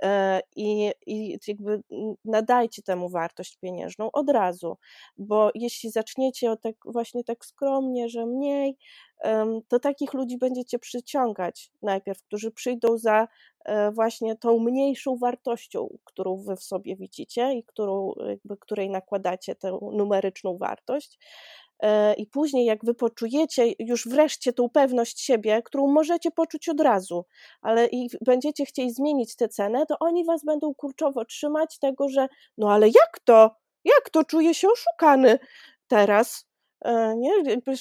e, 0.03 0.41
i, 0.57 0.93
i 1.07 1.39
jakby 1.49 1.83
nadajcie 2.25 2.83
temu 2.83 3.09
wartość 3.09 3.57
pieniężną 3.57 4.11
od 4.13 4.31
razu, 4.31 4.77
bo 5.19 5.51
jeśli 5.55 5.91
zaczniecie 5.91 6.51
o 6.51 6.57
tak 6.57 6.75
właśnie 6.85 7.25
tak 7.25 7.45
skromnie, 7.45 8.09
że 8.09 8.27
mniej, 8.27 8.77
to 9.69 9.79
takich 9.81 10.15
ludzi 10.15 10.39
będziecie 10.39 10.79
przyciągać 10.79 11.73
najpierw, 11.83 12.23
którzy 12.23 12.51
przyjdą 12.51 12.99
za 12.99 13.29
e, 13.65 13.91
właśnie 13.93 14.37
tą 14.37 14.59
mniejszą 14.59 15.17
wartością, 15.17 15.89
którą 16.05 16.37
wy 16.37 16.57
w 16.57 16.63
sobie 16.63 16.97
widzicie 16.97 17.55
i 17.55 17.65
którą, 17.65 18.13
jakby, 18.29 18.57
której 18.57 18.91
nakładacie 18.91 19.55
tę 19.55 19.79
numeryczną 19.93 20.59
wartość. 20.59 21.19
E, 21.83 22.15
I 22.15 22.27
później, 22.27 22.67
jak 22.67 22.85
wy 22.85 22.95
poczujecie 22.95 23.73
już 23.79 24.09
wreszcie 24.09 24.53
tą 24.53 24.69
pewność 24.69 25.21
siebie, 25.21 25.63
którą 25.63 25.87
możecie 25.87 26.31
poczuć 26.31 26.69
od 26.69 26.81
razu, 26.81 27.25
ale 27.63 27.87
i 27.87 28.09
będziecie 28.21 28.65
chcieli 28.67 28.91
zmienić 28.91 29.37
tę 29.37 29.49
cenę, 29.49 29.87
to 29.87 29.97
oni 30.01 30.25
was 30.25 30.45
będą 30.45 30.75
kurczowo 30.75 31.25
trzymać 31.25 31.79
tego, 31.79 32.09
że 32.09 32.29
no 32.59 32.73
ale 32.73 32.87
jak 32.87 33.21
to? 33.25 33.57
Jak 33.85 34.11
to? 34.11 34.25
Czuję 34.25 34.55
się 34.55 34.69
oszukany 34.69 35.39
teraz. 35.89 36.47
E, 36.85 37.17
nie? 37.17 37.33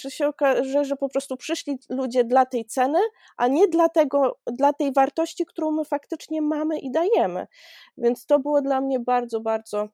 Się 0.09 0.27
okaże, 0.27 0.85
że 0.85 0.95
po 0.95 1.09
prostu 1.09 1.37
przyszli 1.37 1.79
ludzie 1.89 2.23
dla 2.23 2.45
tej 2.45 2.65
ceny, 2.65 2.99
a 3.37 3.47
nie 3.47 3.67
dla, 3.67 3.89
tego, 3.89 4.39
dla 4.47 4.73
tej 4.73 4.93
wartości, 4.93 5.45
którą 5.45 5.71
my 5.71 5.85
faktycznie 5.85 6.41
mamy 6.41 6.79
i 6.79 6.91
dajemy. 6.91 7.47
Więc 7.97 8.25
to 8.25 8.39
było 8.39 8.61
dla 8.61 8.81
mnie 8.81 8.99
bardzo, 8.99 9.39
bardzo 9.39 9.89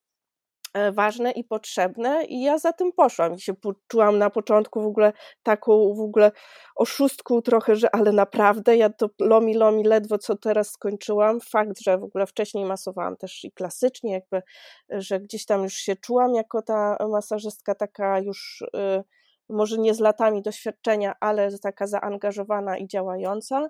ważne 0.92 1.32
i 1.32 1.44
potrzebne 1.44 2.26
i 2.26 2.42
ja 2.42 2.58
za 2.58 2.74
tym 2.74 2.92
poszłam 2.92 3.36
i 3.36 3.42
się 3.42 3.54
poczułam 3.54 4.18
na 4.18 4.30
początku 4.30 4.82
w 4.82 4.86
ogóle 4.86 5.14
taką 5.44 5.94
w 5.94 6.00
ogóle 6.00 6.32
oszustką 6.76 7.42
trochę, 7.42 7.76
że 7.76 7.96
ale 7.96 8.12
naprawdę 8.12 8.78
ja 8.78 8.90
to 8.90 9.10
lomi 9.20 9.54
lomi 9.54 9.84
ledwo 9.84 10.18
co 10.18 10.36
teraz 10.36 10.72
skończyłam. 10.72 11.42
Fakt, 11.42 11.80
że 11.82 11.98
w 11.98 12.04
ogóle 12.04 12.28
wcześniej 12.28 12.66
masowałam 12.66 13.18
też 13.18 13.44
i 13.44 13.52
klasycznie 13.52 14.12
jakby, 14.12 14.42
że 14.90 15.20
gdzieś 15.20 15.46
tam 15.46 15.64
już 15.64 15.74
się 15.74 15.96
czułam 15.96 16.36
jako 16.36 16.62
ta 16.62 16.98
masażystka 17.10 17.76
taka 17.76 18.20
już 18.20 18.62
y, 18.62 19.04
może 19.50 19.78
nie 19.78 19.94
z 19.94 20.00
latami 20.00 20.42
doświadczenia, 20.42 21.14
ale 21.20 21.60
taka 21.60 21.88
zaangażowana 21.88 22.78
i 22.78 22.88
działająca 22.88 23.68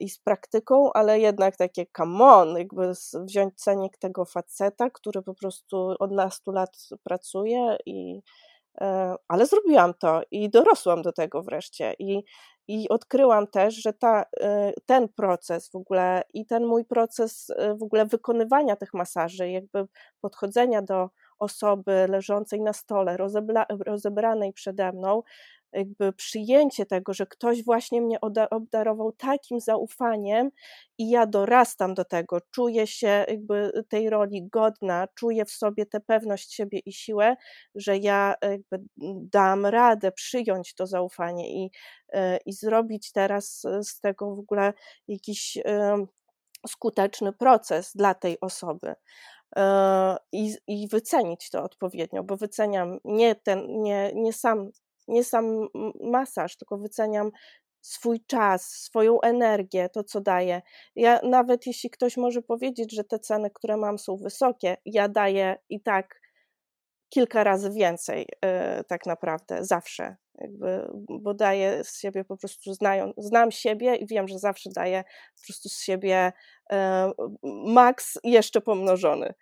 i 0.00 0.08
z 0.08 0.18
praktyką, 0.18 0.92
ale 0.92 1.20
jednak 1.20 1.56
takie 1.56 1.86
come 1.96 2.24
on, 2.24 2.58
jakby 2.58 2.92
wziąć 3.14 3.54
cenik 3.56 3.98
tego 3.98 4.24
faceta, 4.24 4.90
który 4.90 5.22
po 5.22 5.34
prostu 5.34 5.94
od 5.98 6.10
nastu 6.12 6.52
lat 6.52 6.76
pracuje 7.02 7.76
i 7.86 8.20
e, 8.80 9.14
ale 9.28 9.46
zrobiłam 9.46 9.94
to 9.94 10.22
i 10.30 10.50
dorosłam 10.50 11.02
do 11.02 11.12
tego 11.12 11.42
wreszcie. 11.42 11.94
I, 11.98 12.22
i 12.68 12.88
odkryłam 12.88 13.46
też, 13.46 13.74
że 13.74 13.92
ta, 13.92 14.24
e, 14.40 14.72
ten 14.86 15.08
proces 15.08 15.70
w 15.70 15.76
ogóle 15.76 16.22
i 16.34 16.46
ten 16.46 16.66
mój 16.66 16.84
proces 16.84 17.50
e, 17.50 17.74
w 17.74 17.82
ogóle 17.82 18.06
wykonywania 18.06 18.76
tych 18.76 18.94
masaży, 18.94 19.50
jakby 19.50 19.86
podchodzenia 20.20 20.82
do 20.82 21.08
osoby 21.38 22.06
leżącej 22.08 22.60
na 22.60 22.72
stole, 22.72 23.16
rozebranej 23.86 24.52
przede 24.52 24.92
mną, 24.92 25.22
jakby 25.72 26.12
przyjęcie 26.12 26.86
tego, 26.86 27.14
że 27.14 27.26
ktoś 27.26 27.64
właśnie 27.64 28.00
mnie 28.00 28.18
obdarował 28.50 29.12
takim 29.12 29.60
zaufaniem 29.60 30.50
i 30.98 31.10
ja 31.10 31.26
dorastam 31.26 31.94
do 31.94 32.04
tego, 32.04 32.38
czuję 32.50 32.86
się 32.86 33.24
jakby 33.28 33.84
tej 33.88 34.10
roli 34.10 34.48
godna, 34.48 35.08
czuję 35.14 35.44
w 35.44 35.50
sobie 35.50 35.86
tę 35.86 36.00
pewność 36.00 36.54
siebie 36.54 36.78
i 36.78 36.92
siłę, 36.92 37.36
że 37.74 37.98
ja 37.98 38.34
jakby 38.42 38.84
dam 39.32 39.66
radę 39.66 40.12
przyjąć 40.12 40.74
to 40.74 40.86
zaufanie 40.86 41.64
i, 41.64 41.70
e, 42.12 42.38
i 42.46 42.52
zrobić 42.52 43.12
teraz 43.12 43.62
z 43.82 44.00
tego 44.00 44.36
w 44.36 44.38
ogóle 44.38 44.72
jakiś 45.08 45.58
skuteczny 46.68 47.32
proces 47.32 47.92
dla 47.94 48.14
tej 48.14 48.40
osoby. 48.40 48.94
E, 49.56 50.16
I, 50.32 50.54
i 50.66 50.88
wycenić 50.88 51.50
to 51.50 51.62
odpowiednio, 51.62 52.24
bo 52.24 52.36
wyceniam 52.36 52.98
nie, 53.04 53.34
ten, 53.34 53.82
nie, 53.82 54.12
nie 54.14 54.32
sam 54.32 54.70
nie 55.08 55.24
sam 55.24 55.68
masaż, 56.00 56.56
tylko 56.56 56.78
wyceniam 56.78 57.30
swój 57.80 58.24
czas, 58.26 58.66
swoją 58.70 59.20
energię, 59.20 59.88
to 59.88 60.04
co 60.04 60.20
daję. 60.20 60.62
Ja 60.96 61.20
nawet 61.22 61.66
jeśli 61.66 61.90
ktoś 61.90 62.16
może 62.16 62.42
powiedzieć, 62.42 62.94
że 62.94 63.04
te 63.04 63.18
ceny, 63.18 63.50
które 63.50 63.76
mam 63.76 63.98
są 63.98 64.16
wysokie, 64.16 64.76
ja 64.84 65.08
daję 65.08 65.56
i 65.68 65.80
tak 65.80 66.20
kilka 67.08 67.44
razy 67.44 67.70
więcej 67.70 68.28
yy, 68.44 68.84
tak 68.88 69.06
naprawdę, 69.06 69.64
zawsze. 69.64 70.16
Jakby, 70.34 70.88
bo 71.08 71.34
daję 71.34 71.84
z 71.84 71.98
siebie 71.98 72.24
po 72.24 72.36
prostu, 72.36 72.74
znają, 72.74 73.12
znam 73.16 73.50
siebie 73.50 73.96
i 73.96 74.06
wiem, 74.06 74.28
że 74.28 74.38
zawsze 74.38 74.70
daję 74.70 75.04
po 75.40 75.46
prostu 75.46 75.68
z 75.68 75.82
siebie 75.82 76.32
yy, 76.70 76.78
maks 77.72 78.18
jeszcze 78.24 78.60
pomnożony. 78.60 79.34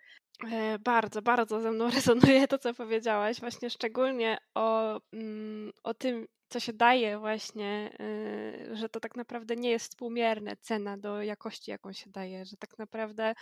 E, 0.49 0.79
bardzo, 0.79 1.21
bardzo 1.21 1.61
ze 1.61 1.71
mną 1.71 1.89
rezonuje 1.95 2.47
to, 2.47 2.57
co 2.57 2.73
powiedziałaś, 2.73 3.39
właśnie 3.39 3.69
szczególnie 3.69 4.37
o, 4.55 4.99
mm, 5.13 5.71
o 5.83 5.93
tym, 5.93 6.27
co 6.49 6.59
się 6.59 6.73
daje 6.73 7.19
właśnie, 7.19 7.91
e, 7.99 8.75
że 8.75 8.89
to 8.89 8.99
tak 8.99 9.15
naprawdę 9.15 9.55
nie 9.55 9.69
jest 9.69 9.91
współmierne 9.91 10.57
cena 10.57 10.97
do 10.97 11.21
jakości, 11.21 11.71
jaką 11.71 11.93
się 11.93 12.09
daje, 12.09 12.45
że 12.45 12.57
tak 12.57 12.77
naprawdę 12.77 13.33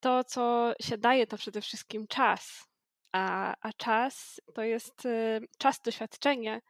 to, 0.00 0.24
co 0.24 0.72
się 0.82 0.98
daje, 0.98 1.26
to 1.26 1.36
przede 1.36 1.60
wszystkim 1.60 2.06
czas. 2.06 2.70
A, 3.12 3.54
a 3.60 3.72
czas 3.72 4.40
to 4.54 4.62
jest 4.62 5.06
e, 5.06 5.40
czas 5.58 5.80
doświadczenia, 5.80 6.60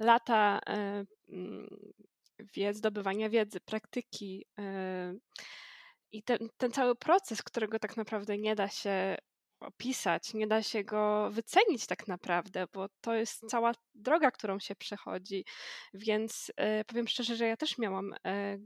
lata 0.00 0.60
mm, 1.28 1.68
wiedzy, 2.54 2.78
zdobywania 2.78 3.28
wiedzy, 3.28 3.60
praktyki 3.60 4.46
i 6.12 6.22
ten, 6.22 6.38
ten 6.56 6.72
cały 6.72 6.94
proces, 6.96 7.42
którego 7.42 7.78
tak 7.78 7.96
naprawdę 7.96 8.38
nie 8.38 8.54
da 8.54 8.68
się 8.68 9.16
opisać, 9.60 10.34
nie 10.34 10.46
da 10.46 10.62
się 10.62 10.84
go 10.84 11.30
wycenić 11.30 11.86
tak 11.86 12.08
naprawdę, 12.08 12.66
bo 12.72 12.88
to 13.00 13.14
jest 13.14 13.40
cała 13.50 13.72
droga, 13.94 14.30
którą 14.30 14.58
się 14.58 14.74
przechodzi. 14.76 15.44
Więc 15.94 16.52
e, 16.56 16.84
powiem 16.84 17.08
szczerze, 17.08 17.36
że 17.36 17.46
ja 17.46 17.56
też 17.56 17.78
miałam 17.78 18.14
e, 18.26 18.58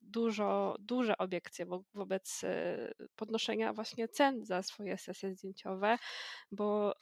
dużo, 0.00 0.76
duże 0.78 1.18
obiekcje 1.18 1.66
wo 1.66 1.82
wobec 1.94 2.44
e, 2.44 2.92
podnoszenia 3.16 3.72
właśnie 3.72 4.08
cen 4.08 4.44
za 4.44 4.62
swoje 4.62 4.98
sesje 4.98 5.34
zdjęciowe, 5.34 5.98
bo 6.52 6.94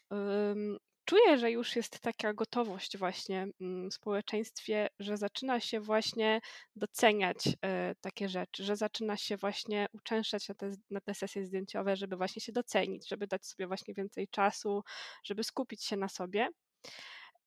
czuję, 1.09 1.39
że 1.39 1.51
już 1.51 1.76
jest 1.76 2.01
taka 2.01 2.35
gotowość 2.35 2.98
właśnie 2.98 3.47
mm, 3.60 3.90
w 3.90 3.94
społeczeństwie, 3.94 4.89
że 4.98 5.16
zaczyna 5.16 5.60
się 5.60 5.80
właśnie 5.80 6.40
doceniać 6.76 7.36
e, 7.62 7.94
takie 8.01 8.28
rzeczy, 8.28 8.64
że 8.64 8.76
zaczyna 8.76 9.16
się 9.16 9.36
właśnie 9.36 9.86
uczęszczać 9.93 10.48
na 10.48 10.55
te, 10.55 10.70
na 10.90 11.01
te 11.01 11.14
sesje 11.14 11.44
zdjęciowe, 11.44 11.97
żeby 11.97 12.16
właśnie 12.16 12.43
się 12.43 12.52
docenić, 12.52 13.09
żeby 13.09 13.26
dać 13.26 13.47
sobie 13.47 13.66
właśnie 13.66 13.94
więcej 13.94 14.28
czasu, 14.28 14.82
żeby 15.24 15.44
skupić 15.44 15.85
się 15.85 15.97
na 15.97 16.09
sobie. 16.09 16.48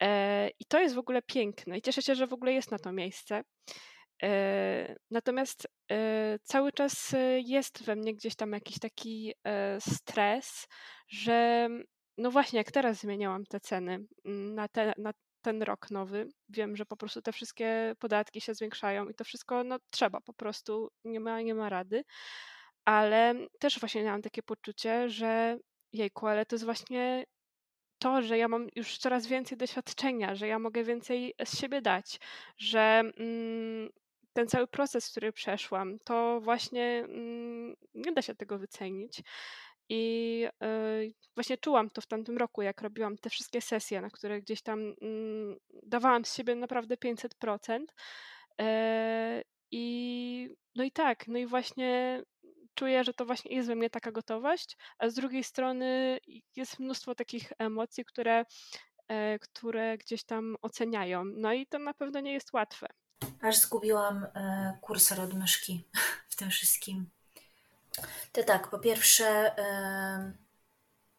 E, 0.01 0.49
I 0.59 0.65
to 0.65 0.79
jest 0.79 0.95
w 0.95 0.99
ogóle 0.99 1.21
piękne 1.21 1.77
i 1.77 1.81
cieszę 1.81 2.01
się, 2.01 2.15
że 2.15 2.27
w 2.27 2.33
ogóle 2.33 2.53
jest 2.53 2.71
na 2.71 2.79
to 2.79 2.91
miejsce. 2.91 3.41
E, 4.23 4.95
natomiast 5.11 5.67
cały 6.43 6.71
czas 6.71 7.15
jest 7.37 7.83
we 7.83 7.95
mnie 7.95 8.15
gdzieś 8.15 8.35
tam 8.35 8.51
jakiś 8.51 8.79
taki 8.79 9.33
stres, 9.79 10.67
że 11.07 11.69
no 12.17 12.31
właśnie, 12.31 12.57
jak 12.57 12.71
teraz 12.71 12.99
zmieniałam 12.99 13.45
te 13.45 13.59
ceny 13.59 14.05
mm, 14.25 14.55
na, 14.55 14.67
te, 14.67 14.93
na 14.97 15.13
ten 15.41 15.63
rok 15.63 15.91
nowy, 15.91 16.27
wiem, 16.49 16.75
że 16.75 16.85
po 16.85 16.97
prostu 16.97 17.21
te 17.21 17.31
wszystkie 17.31 17.95
podatki 17.99 18.41
się 18.41 18.53
zwiększają 18.53 19.09
i 19.09 19.13
to 19.13 19.23
wszystko 19.23 19.63
no, 19.63 19.77
trzeba 19.89 20.21
po 20.21 20.33
prostu, 20.33 20.89
nie 21.03 21.19
ma, 21.19 21.41
nie 21.41 21.55
ma 21.55 21.69
rady. 21.69 22.03
Ale 22.85 23.35
też 23.59 23.79
właśnie 23.79 24.03
miałam 24.03 24.21
takie 24.21 24.43
poczucie, 24.43 25.09
że 25.09 25.57
jejku, 25.93 26.27
ale 26.27 26.45
to 26.45 26.55
jest 26.55 26.65
właśnie 26.65 27.25
to, 27.99 28.21
że 28.21 28.37
ja 28.37 28.47
mam 28.47 28.67
już 28.75 28.97
coraz 28.97 29.27
więcej 29.27 29.57
doświadczenia, 29.57 30.35
że 30.35 30.47
ja 30.47 30.59
mogę 30.59 30.83
więcej 30.83 31.33
z 31.45 31.59
siebie 31.59 31.81
dać, 31.81 32.19
że 32.57 33.01
mm, 33.17 33.89
ten 34.33 34.47
cały 34.47 34.67
proces, 34.67 35.09
który 35.11 35.33
przeszłam, 35.33 35.99
to 36.05 36.41
właśnie 36.41 37.03
mm, 37.09 37.75
nie 37.93 38.11
da 38.11 38.21
się 38.21 38.35
tego 38.35 38.57
wycenić. 38.59 39.21
I 39.93 40.47
y, 40.63 41.13
właśnie 41.35 41.57
czułam 41.57 41.89
to 41.89 42.01
w 42.01 42.07
tamtym 42.07 42.37
roku, 42.37 42.61
jak 42.61 42.81
robiłam 42.81 43.17
te 43.17 43.29
wszystkie 43.29 43.61
sesje, 43.61 44.01
na 44.01 44.09
które 44.09 44.41
gdzieś 44.41 44.61
tam 44.61 44.79
mm, 45.01 45.57
dawałam 45.83 46.25
z 46.25 46.35
siebie 46.35 46.55
naprawdę 46.55 46.95
500%. 46.95 47.85
E, 48.61 49.41
I 49.71 50.55
no 50.75 50.83
i 50.83 50.91
tak, 50.91 51.27
no 51.27 51.39
i 51.39 51.45
właśnie 51.45 52.23
czuję, 52.75 53.03
że 53.03 53.13
to 53.13 53.25
właśnie 53.25 53.55
jest 53.55 53.67
we 53.67 53.75
mnie 53.75 53.89
taka 53.89 54.11
gotowość, 54.11 54.77
a 54.97 55.09
z 55.09 55.13
drugiej 55.13 55.43
strony 55.43 56.19
jest 56.55 56.79
mnóstwo 56.79 57.15
takich 57.15 57.51
emocji, 57.57 58.05
które, 58.05 58.45
e, 59.07 59.39
które 59.39 59.97
gdzieś 59.97 60.23
tam 60.23 60.55
oceniają. 60.61 61.25
No 61.25 61.53
i 61.53 61.67
to 61.67 61.79
na 61.79 61.93
pewno 61.93 62.19
nie 62.19 62.33
jest 62.33 62.53
łatwe. 62.53 62.87
Aż 63.41 63.57
zgubiłam 63.57 64.25
e, 64.35 64.77
kursor 64.81 65.19
od 65.19 65.33
myszki 65.33 65.85
w 66.29 66.35
tym 66.35 66.49
wszystkim. 66.49 67.09
To 68.31 68.43
tak, 68.43 68.69
po 68.69 68.79
pierwsze, 68.79 69.55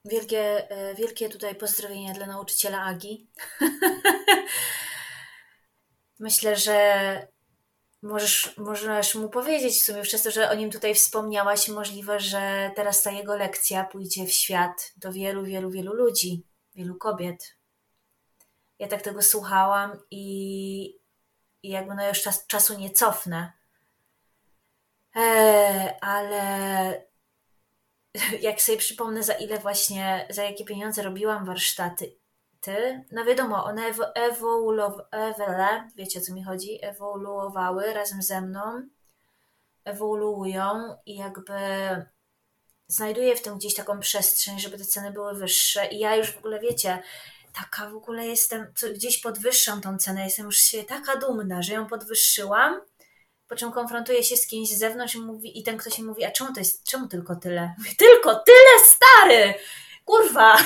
wielkie, 0.05 0.71
e, 0.71 0.95
wielkie 0.95 1.29
tutaj 1.29 1.55
pozdrowienia 1.55 2.15
dla 2.15 2.27
nauczyciela 2.27 2.85
Agi. 2.85 3.31
Myślę, 6.19 6.57
że 6.57 7.27
możesz, 8.03 8.57
możesz 8.57 9.15
mu 9.15 9.29
powiedzieć 9.29 9.75
w 9.75 9.85
sumie 9.85 10.03
przez 10.03 10.23
to, 10.23 10.31
że 10.31 10.51
o 10.51 10.55
nim 10.55 10.71
tutaj 10.71 10.95
wspomniałaś, 10.95 11.69
możliwe, 11.69 12.21
że 12.21 12.71
teraz 12.77 13.03
ta 13.03 13.11
jego 13.11 13.37
lekcja 13.37 13.85
pójdzie 13.85 14.27
w 14.27 14.33
świat 14.33 14.93
do 14.97 15.13
wielu, 15.13 15.45
wielu, 15.45 15.71
wielu 15.71 15.95
ludzi, 15.95 16.47
wielu 16.75 16.97
kobiet. 16.97 17.57
Ja 18.79 18.89
tak 18.89 19.03
tego 19.03 19.23
słuchałam 19.23 19.99
i, 20.11 20.85
i 21.63 21.69
jakby 21.69 21.95
no 21.95 22.09
już 22.09 22.23
czas, 22.23 22.47
czasu 22.47 22.79
nie 22.79 22.91
cofnę. 22.91 23.53
Eee, 25.15 25.99
ale 26.01 26.43
jak 28.41 28.61
sobie 28.61 28.79
przypomnę, 28.79 29.23
za 29.23 29.33
ile 29.33 29.59
właśnie, 29.59 30.27
za 30.31 30.45
jakie 30.45 30.65
pieniądze 30.65 31.03
robiłam 31.03 31.47
warsztaty, 31.47 32.17
ty, 32.61 33.05
no 33.13 33.25
wiadomo, 33.25 33.65
one 33.65 33.87
ewo, 33.87 34.15
ewoluowały, 34.15 35.83
wiecie 35.97 36.21
o 36.21 36.23
co 36.23 36.35
mi 36.35 36.45
chodzi, 36.45 36.85
ewoluowały 36.85 37.93
razem 37.95 38.23
ze 38.23 38.41
mną, 38.41 38.89
ewoluują 39.85 40.97
i 41.07 41.17
jakby 41.17 41.53
znajduję 42.89 43.37
w 43.37 43.43
tym 43.43 43.59
gdzieś 43.59 43.75
taką 43.75 44.01
przestrzeń, 44.01 44.61
żeby 44.61 44.79
te 44.79 44.85
ceny 44.85 45.13
były 45.13 45.35
wyższe. 45.35 45.87
I 45.87 45.99
ja 45.99 46.17
już 46.17 46.33
w 46.33 46.39
ogóle, 46.39 46.61
wiecie, 46.61 47.03
taka 47.53 47.91
w 47.91 47.95
ogóle 47.97 48.27
jestem, 48.27 48.73
gdzieś 48.95 49.21
podwyższam 49.21 49.81
tą 49.81 49.99
cenę, 49.99 50.25
jestem 50.25 50.47
już 50.47 50.59
się 50.59 50.85
taka 50.85 51.17
dumna, 51.17 51.63
że 51.63 51.73
ją 51.73 51.87
podwyższyłam, 51.87 52.81
po 53.53 53.57
czym 53.57 53.73
konfrontuję 53.73 54.25
się 54.25 54.37
z 54.37 54.47
kimś 54.47 54.69
z 54.69 54.79
zewnątrz 54.79 55.15
i, 55.15 55.21
mówi, 55.21 55.59
i 55.59 55.63
ten 55.63 55.79
ktoś 55.79 55.99
mi 55.99 56.05
mówi, 56.05 56.25
a 56.25 56.31
czemu 56.31 56.53
to 56.53 56.61
jest, 56.61 56.85
czemu 56.85 57.09
tylko 57.09 57.37
tyle? 57.37 57.61
Mówię, 57.79 57.91
tylko 57.99 58.35
tyle, 58.35 58.87
stary! 58.87 59.55
Kurwa! 60.05 60.57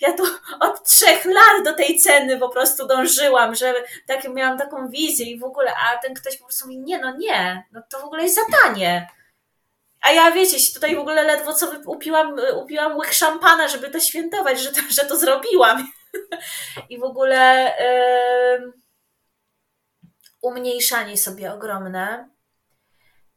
Ja 0.00 0.12
tu 0.12 0.24
od 0.60 0.84
trzech 0.84 1.24
lat 1.24 1.64
do 1.64 1.72
tej 1.72 1.98
ceny 1.98 2.38
po 2.38 2.48
prostu 2.48 2.86
dążyłam, 2.86 3.54
że 3.54 3.74
tak, 4.06 4.34
miałam 4.34 4.58
taką 4.58 4.88
wizję 4.88 5.26
i 5.26 5.38
w 5.38 5.44
ogóle, 5.44 5.72
a 5.74 5.98
ten 5.98 6.14
ktoś 6.14 6.36
po 6.36 6.44
prostu 6.44 6.66
mówi, 6.66 6.78
nie, 6.78 6.98
no 6.98 7.16
nie, 7.16 7.64
no 7.72 7.82
to 7.90 8.00
w 8.00 8.04
ogóle 8.04 8.22
jest 8.22 8.34
za 8.34 8.58
tanie. 8.62 9.08
A 10.00 10.12
ja 10.12 10.30
wiecie, 10.30 10.56
tutaj 10.74 10.96
w 10.96 10.98
ogóle 10.98 11.22
ledwo 11.22 11.54
co 11.54 11.72
upiłam, 11.86 12.36
upiłam 12.56 12.96
łyk 12.96 13.12
szampana, 13.12 13.68
żeby 13.68 13.90
to 13.90 14.00
świętować, 14.00 14.60
że 14.60 14.72
to, 14.72 14.80
że 14.90 15.04
to 15.04 15.16
zrobiłam. 15.16 15.88
I 16.90 16.98
w 16.98 17.04
ogóle 17.04 17.74
yy, 18.60 18.83
umniejszanie 20.44 21.16
sobie 21.16 21.52
ogromne. 21.52 22.28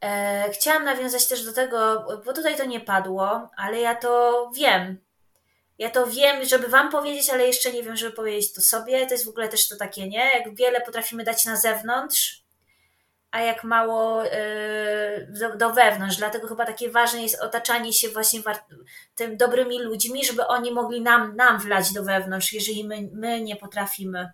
Yy, 0.04 0.10
chciałam 0.52 0.86
nawiązać 0.86 1.28
też 1.28 1.46
do 1.46 1.54
tego, 1.54 2.06
bo 2.26 2.34
tutaj 2.34 2.58
to 2.58 2.66
nie 2.66 2.80
padło, 2.80 3.50
ale 3.58 3.80
ja 3.80 3.96
to 3.96 4.52
wiem. 4.56 4.98
Ja 5.78 5.90
to 5.90 6.08
wiem, 6.08 6.46
żeby 6.46 6.68
Wam 6.68 6.92
powiedzieć, 6.92 7.30
ale 7.30 7.48
jeszcze 7.48 7.72
nie 7.72 7.84
wiem, 7.84 7.96
żeby 7.96 8.16
powiedzieć 8.16 8.54
to 8.54 8.62
sobie. 8.62 9.06
To 9.06 9.14
jest 9.14 9.26
w 9.26 9.30
ogóle 9.30 9.50
też 9.50 9.68
to 9.68 9.76
takie, 9.76 10.08
nie? 10.08 10.30
Jak 10.34 10.56
wiele 10.56 10.82
potrafimy 10.82 11.24
dać 11.24 11.46
na 11.46 11.56
zewnątrz, 11.56 12.44
a 13.32 13.42
jak 13.42 13.64
mało 13.64 14.24
yy, 14.24 14.32
do, 15.40 15.56
do, 15.58 15.74
wewnątrz. 15.74 16.18
Dlatego 16.18 16.48
chyba 16.48 16.66
takie 16.66 16.92
ważne 16.92 17.24
jest 17.24 17.42
otaczanie 17.42 17.94
się 17.94 18.10
właśnie 18.10 18.42
tym 19.16 19.38
dobrymi 19.38 19.80
ludźmi, 19.80 20.26
żeby 20.26 20.48
oni 20.48 20.72
mogli 20.72 21.02
nam, 21.02 21.36
nam 21.36 21.60
wlać 21.60 21.94
do 21.94 22.04
wewnątrz, 22.04 22.54
jeżeli 22.54 22.88
my, 22.88 23.10
my 23.14 23.42
nie 23.42 23.56
potrafimy. 23.56 24.32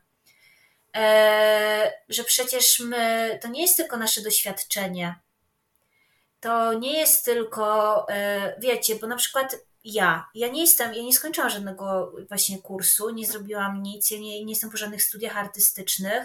E, 0.96 1.94
że 2.10 2.24
przecież 2.24 2.80
my, 2.80 3.40
to 3.42 3.48
nie 3.48 3.62
jest 3.62 3.78
tylko 3.78 3.98
nasze 3.98 4.22
doświadczenie. 4.22 5.16
To 6.40 6.74
nie 6.74 7.00
jest 7.00 7.26
tylko, 7.26 8.06
e, 8.10 8.56
wiecie, 8.60 8.96
bo 8.96 9.08
na 9.08 9.16
przykład 9.16 9.56
ja, 9.84 10.28
ja 10.36 10.48
nie 10.48 10.62
jestem, 10.62 10.94
ja 10.94 11.04
nie 11.04 11.14
skończyłam 11.14 11.50
żadnego 11.50 12.14
właśnie 12.28 12.62
kursu, 12.62 13.10
nie 13.10 13.26
zrobiłam 13.26 13.84
nic, 13.84 14.12
ja 14.12 14.20
nie, 14.20 14.46
nie 14.46 14.52
jestem 14.52 14.70
po 14.70 14.78
żadnych 14.78 15.04
studiach 15.04 15.38
artystycznych 15.38 16.24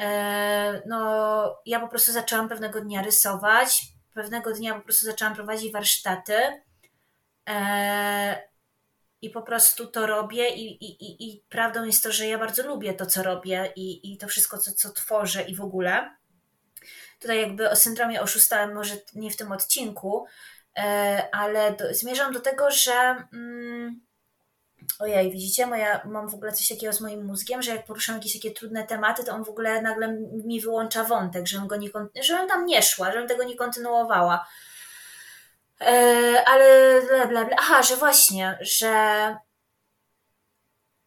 E, 0.00 0.82
no, 0.86 1.62
ja 1.66 1.80
po 1.80 1.88
prostu 1.88 2.12
zaczęłam 2.12 2.48
pewnego 2.48 2.80
dnia 2.80 3.02
rysować, 3.02 3.82
pewnego 4.14 4.52
dnia 4.52 4.74
po 4.74 4.80
prostu 4.80 5.06
zaczęłam 5.06 5.34
prowadzić 5.34 5.72
warsztaty 5.72 6.34
i 9.22 9.30
po 9.30 9.42
prostu 9.42 9.86
to 9.86 10.06
robię 10.06 10.48
i, 10.48 10.84
i, 10.84 11.04
i, 11.04 11.28
i 11.28 11.42
prawdą 11.48 11.84
jest 11.84 12.02
to, 12.02 12.12
że 12.12 12.26
ja 12.26 12.38
bardzo 12.38 12.66
lubię 12.66 12.94
to, 12.94 13.06
co 13.06 13.22
robię 13.22 13.72
i, 13.76 14.12
i 14.12 14.18
to 14.18 14.28
wszystko, 14.28 14.58
co, 14.58 14.72
co 14.72 14.92
tworzę 14.92 15.42
i 15.42 15.54
w 15.54 15.60
ogóle. 15.60 16.16
Tutaj 17.20 17.40
jakby 17.40 17.70
o 17.70 17.76
syndromie 17.76 18.22
oszustałem 18.22 18.74
może 18.74 18.94
nie 19.14 19.30
w 19.30 19.36
tym 19.36 19.52
odcinku, 19.52 20.26
e, 20.78 21.28
ale 21.32 21.72
do, 21.72 21.94
zmierzam 21.94 22.32
do 22.32 22.40
tego, 22.40 22.70
że... 22.70 23.24
Mm, 23.32 24.08
Ojej, 24.98 25.30
widzicie, 25.30 25.66
moja, 25.66 26.02
mam 26.04 26.28
w 26.28 26.34
ogóle 26.34 26.52
coś 26.52 26.68
takiego 26.68 26.92
z 26.92 27.00
moim 27.00 27.24
mózgiem, 27.24 27.62
że 27.62 27.70
jak 27.70 27.84
poruszam 27.84 28.14
jakieś 28.14 28.32
takie 28.32 28.50
trudne 28.50 28.86
tematy, 28.86 29.24
to 29.24 29.32
on 29.32 29.44
w 29.44 29.48
ogóle 29.48 29.82
nagle 29.82 30.12
mi 30.44 30.60
wyłącza 30.60 31.04
wątek, 31.04 31.46
żebym 31.46 31.66
go 31.66 31.76
nie, 31.76 31.90
żebym 32.22 32.48
tam 32.48 32.66
nie 32.66 32.82
szła, 32.82 33.12
żebym 33.12 33.28
tego 33.28 33.44
nie 33.44 33.56
kontynuowała. 33.56 34.46
E, 35.80 36.44
ale 36.46 37.00
bla, 37.08 37.26
bla, 37.26 37.44
bla. 37.44 37.56
Aha, 37.58 37.82
że 37.82 37.96
właśnie, 37.96 38.58
że 38.60 39.36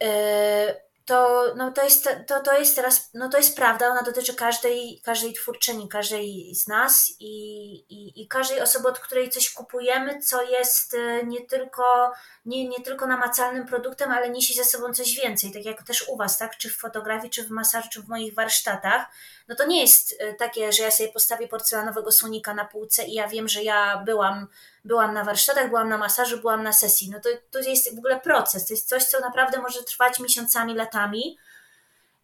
e, 0.03 0.81
to, 1.11 1.53
no 1.55 1.71
to, 1.71 1.83
jest, 1.83 2.09
to, 2.27 2.39
to 2.39 2.59
jest 2.59 2.75
teraz, 2.75 3.09
no 3.13 3.29
to 3.29 3.37
jest 3.37 3.55
prawda, 3.55 3.87
ona 3.87 4.01
dotyczy 4.01 4.35
każdej, 4.35 5.01
każdej 5.03 5.33
twórczyni, 5.33 5.89
każdej 5.89 6.55
z 6.55 6.67
nas 6.67 7.15
i, 7.19 7.73
i, 7.89 8.21
i 8.21 8.27
każdej 8.27 8.61
osoby, 8.61 8.87
od 8.87 8.99
której 8.99 9.29
coś 9.29 9.53
kupujemy, 9.53 10.19
co 10.19 10.43
jest 10.43 10.93
e, 10.93 11.23
nie 11.23 11.45
tylko, 11.45 12.11
nie, 12.45 12.67
nie 12.67 12.81
tylko 12.83 13.07
namacalnym 13.07 13.65
produktem, 13.65 14.11
ale 14.11 14.29
niesie 14.29 14.53
ze 14.53 14.63
sobą 14.63 14.93
coś 14.93 15.15
więcej, 15.15 15.51
tak 15.51 15.65
jak 15.65 15.83
też 15.83 16.09
u 16.09 16.17
Was, 16.17 16.37
tak, 16.37 16.57
czy 16.57 16.69
w 16.69 16.77
fotografii, 16.77 17.29
czy 17.29 17.43
w 17.43 17.49
masażu, 17.49 17.89
czy 17.91 18.01
w 18.01 18.07
moich 18.07 18.33
warsztatach, 18.33 19.05
no 19.47 19.55
to 19.55 19.65
nie 19.65 19.81
jest 19.81 20.15
e, 20.19 20.33
takie, 20.33 20.73
że 20.73 20.83
ja 20.83 20.91
sobie 20.91 21.11
postawię 21.11 21.47
porcelanowego 21.47 22.11
słonika 22.11 22.53
na 22.53 22.65
półce 22.65 23.03
i 23.03 23.13
ja 23.13 23.27
wiem, 23.27 23.47
że 23.47 23.63
ja 23.63 24.03
byłam 24.05 24.47
byłam 24.85 25.13
na 25.13 25.23
warsztatach, 25.23 25.69
byłam 25.69 25.89
na 25.89 25.97
masażu, 25.97 26.37
byłam 26.37 26.63
na 26.63 26.73
sesji. 26.73 27.09
No 27.09 27.19
to, 27.19 27.29
to 27.51 27.59
jest 27.59 27.95
w 27.95 27.97
ogóle 27.97 28.19
proces, 28.19 28.65
to 28.65 28.73
jest 28.73 28.89
coś, 28.89 29.03
co 29.03 29.19
naprawdę 29.19 29.61
może 29.61 29.83
trwać 29.83 30.19
miesiącami, 30.19 30.75
latami. 30.75 31.37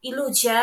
I 0.04 0.14
ludzie, 0.14 0.62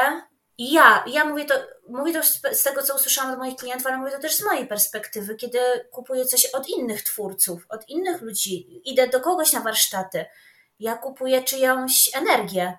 i 0.59 0.73
ja, 0.73 1.05
ja 1.07 1.25
mówię 1.25 1.45
to, 1.45 1.55
mówię 1.89 2.13
to 2.13 2.23
z 2.53 2.63
tego, 2.63 2.83
co 2.83 2.95
usłyszałam 2.95 3.33
od 3.33 3.39
moich 3.39 3.57
klientów, 3.57 3.87
ale 3.87 3.97
mówię 3.97 4.11
to 4.11 4.19
też 4.19 4.35
z 4.37 4.45
mojej 4.45 4.67
perspektywy, 4.67 5.35
kiedy 5.35 5.59
kupuję 5.91 6.25
coś 6.25 6.47
od 6.47 6.69
innych 6.69 7.03
twórców, 7.03 7.67
od 7.69 7.89
innych 7.89 8.23
ludzi, 8.23 8.81
idę 8.85 9.09
do 9.09 9.21
kogoś 9.21 9.53
na 9.53 9.61
warsztaty, 9.61 10.25
ja 10.81 10.97
kupuję 10.97 11.43
czyjąś 11.43 12.11
energię, 12.17 12.79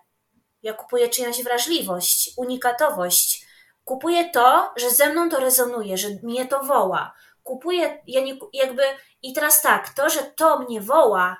ja 0.63 0.73
kupuję 0.73 1.09
czyjąś 1.09 1.43
wrażliwość, 1.43 2.31
unikatowość, 2.37 3.45
kupuję 3.83 4.29
to, 4.29 4.73
że 4.75 4.91
ze 4.91 5.09
mną 5.09 5.29
to 5.29 5.39
rezonuje, 5.39 5.97
że 5.97 6.07
mnie 6.23 6.47
to 6.47 6.63
woła 6.63 7.13
kupuję, 7.45 8.01
ja 8.07 8.21
nie, 8.21 8.37
jakby, 8.53 8.83
i 9.21 9.33
teraz 9.33 9.61
tak, 9.61 9.93
to, 9.93 10.09
że 10.09 10.23
to 10.23 10.59
mnie 10.59 10.81
woła, 10.81 11.37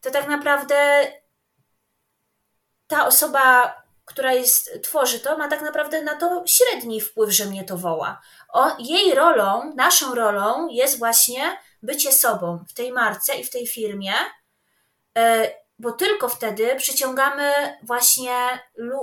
to 0.00 0.10
tak 0.10 0.28
naprawdę 0.28 1.06
ta 2.86 3.06
osoba, 3.06 3.74
która 4.04 4.32
jest, 4.32 4.82
tworzy 4.82 5.20
to, 5.20 5.38
ma 5.38 5.48
tak 5.48 5.62
naprawdę 5.62 6.02
na 6.02 6.14
to 6.14 6.44
średni 6.46 7.00
wpływ, 7.00 7.30
że 7.30 7.46
mnie 7.46 7.64
to 7.64 7.76
woła. 7.76 8.20
O, 8.48 8.76
jej 8.78 9.14
rolą, 9.14 9.72
naszą 9.76 10.14
rolą 10.14 10.68
jest 10.68 10.98
właśnie 10.98 11.58
bycie 11.82 12.12
sobą 12.12 12.64
w 12.68 12.74
tej 12.74 12.92
marce 12.92 13.34
i 13.34 13.44
w 13.44 13.50
tej 13.50 13.66
firmie, 13.66 14.14
e, 15.18 15.50
bo 15.78 15.92
tylko 15.92 16.28
wtedy 16.28 16.76
przyciągamy 16.76 17.78
właśnie 17.82 18.60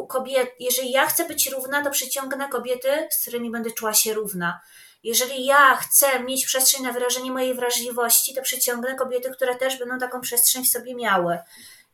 kobiety. 0.10 0.52
Jeżeli 0.60 0.91
ja 0.91 1.06
chcę 1.06 1.27
być 1.27 1.52
równa, 1.52 1.84
to 1.84 1.89
przyciągnę 1.89 2.49
kobiety, 2.49 3.07
z 3.11 3.22
którymi 3.22 3.52
będę 3.52 3.72
czuła 3.72 3.94
się 3.94 4.14
równa. 4.14 4.61
Jeżeli 5.03 5.45
ja 5.45 5.75
chcę 5.75 6.19
mieć 6.19 6.45
przestrzeń 6.45 6.83
na 6.83 6.91
wyrażenie 6.91 7.31
mojej 7.31 7.53
wrażliwości, 7.53 8.35
to 8.35 8.41
przyciągnę 8.41 8.95
kobiety, 8.95 9.31
które 9.31 9.55
też 9.55 9.79
będą 9.79 9.99
taką 9.99 10.21
przestrzeń 10.21 10.65
w 10.65 10.69
sobie 10.69 10.95
miały. 10.95 11.39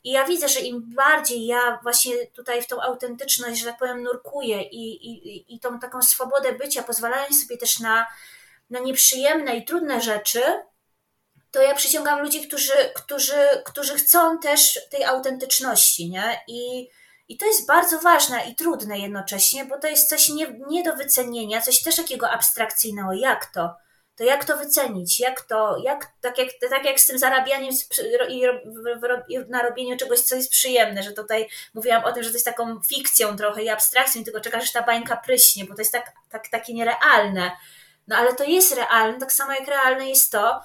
I 0.04 0.10
ja 0.10 0.24
widzę, 0.24 0.48
że 0.48 0.60
im 0.60 0.82
bardziej 0.94 1.46
ja 1.46 1.78
właśnie 1.82 2.26
tutaj 2.26 2.62
w 2.62 2.66
tą 2.66 2.82
autentyczność, 2.82 3.60
że 3.60 3.66
tak 3.66 3.78
powiem, 3.78 4.02
nurkuję 4.02 4.62
i, 4.62 5.06
i, 5.10 5.54
i 5.54 5.60
tą 5.60 5.78
taką 5.78 6.02
swobodę 6.02 6.52
bycia, 6.52 6.82
pozwalając 6.82 7.42
sobie 7.42 7.58
też 7.58 7.80
na, 7.80 8.06
na 8.70 8.78
nieprzyjemne 8.80 9.56
i 9.56 9.64
trudne 9.64 10.00
rzeczy, 10.00 10.42
to 11.50 11.62
ja 11.62 11.74
przyciągam 11.74 12.22
ludzi, 12.22 12.48
którzy, 12.48 12.72
którzy, 12.94 13.62
którzy 13.64 13.94
chcą 13.94 14.38
też 14.38 14.80
tej 14.90 15.04
autentyczności, 15.04 16.10
nie? 16.10 16.40
I, 16.48 16.88
i 17.28 17.36
to 17.38 17.46
jest 17.46 17.66
bardzo 17.66 17.98
ważne 17.98 18.46
i 18.50 18.54
trudne 18.54 18.98
jednocześnie, 18.98 19.64
bo 19.64 19.78
to 19.78 19.88
jest 19.88 20.08
coś 20.08 20.28
nie, 20.28 20.46
nie 20.68 20.82
do 20.82 20.96
wycenienia, 20.96 21.60
coś 21.60 21.82
też 21.82 21.96
takiego 21.96 22.30
abstrakcyjnego. 22.30 23.12
Jak 23.12 23.46
to? 23.46 23.74
To 24.16 24.24
jak 24.24 24.44
to 24.44 24.56
wycenić? 24.56 25.20
Jak 25.20 25.40
to, 25.40 25.78
jak, 25.84 26.12
tak, 26.20 26.38
jak, 26.38 26.48
tak 26.70 26.84
jak 26.84 27.00
z 27.00 27.06
tym 27.06 27.18
zarabianiem 27.18 27.74
i, 28.28 28.42
i 29.28 29.38
na 29.48 29.62
robieniu 29.62 29.96
czegoś, 29.96 30.20
co 30.20 30.36
jest 30.36 30.50
przyjemne, 30.50 31.02
że 31.02 31.12
tutaj 31.12 31.48
mówiłam 31.74 32.04
o 32.04 32.12
tym, 32.12 32.22
że 32.22 32.28
to 32.28 32.36
jest 32.36 32.44
taką 32.44 32.80
fikcją 32.82 33.36
trochę 33.36 33.62
i 33.62 33.68
abstrakcją, 33.68 34.24
tylko 34.24 34.40
czekasz, 34.40 34.66
że 34.66 34.72
ta 34.72 34.82
bańka 34.82 35.16
pryśnie, 35.16 35.64
bo 35.64 35.74
to 35.74 35.80
jest 35.80 35.92
tak, 35.92 36.12
tak, 36.30 36.48
takie 36.48 36.74
nierealne. 36.74 37.50
No 38.08 38.16
ale 38.16 38.34
to 38.34 38.44
jest 38.44 38.74
realne, 38.74 39.18
tak 39.18 39.32
samo 39.32 39.52
jak 39.52 39.68
realne 39.68 40.08
jest 40.08 40.32
to, 40.32 40.60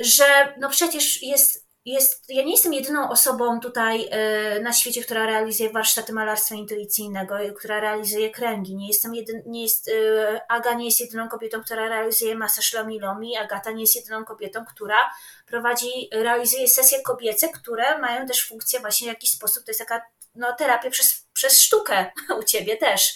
że 0.00 0.54
no 0.58 0.68
przecież 0.68 1.22
jest 1.22 1.61
jest, 1.84 2.24
ja 2.28 2.42
nie 2.42 2.52
jestem 2.52 2.72
jedyną 2.72 3.10
osobą 3.10 3.60
tutaj 3.60 4.08
y, 4.56 4.60
na 4.62 4.72
świecie, 4.72 5.02
która 5.02 5.26
realizuje 5.26 5.70
warsztaty 5.70 6.12
malarstwa 6.12 6.54
intuicyjnego, 6.54 7.34
która 7.58 7.80
realizuje 7.80 8.30
kręgi. 8.30 8.76
Nie 8.76 8.88
jestem 8.88 9.14
jedyn, 9.14 9.42
nie 9.46 9.62
jest, 9.62 9.88
y, 9.88 10.40
Aga 10.48 10.74
nie 10.74 10.84
jest 10.84 11.00
jedyną 11.00 11.28
kobietą, 11.28 11.62
która 11.62 11.88
realizuje 11.88 12.34
masaż 12.34 12.72
lomi 12.72 13.00
lomi. 13.00 13.36
Agata 13.36 13.70
nie 13.70 13.80
jest 13.80 13.96
jedyną 13.96 14.24
kobietą, 14.24 14.64
która 14.64 15.10
prowadzi, 15.46 16.08
realizuje 16.12 16.68
sesje 16.68 17.02
kobiece, 17.02 17.48
które 17.48 17.98
mają 17.98 18.26
też 18.26 18.48
funkcję 18.48 18.80
właśnie 18.80 19.04
w 19.06 19.14
jakiś 19.14 19.30
sposób, 19.30 19.64
to 19.64 19.70
jest 19.70 19.80
taka 19.80 20.02
no, 20.34 20.52
terapia 20.52 20.90
przez, 20.90 21.26
przez 21.32 21.60
sztukę 21.60 22.10
u 22.40 22.42
ciebie 22.42 22.76
też. 22.76 23.14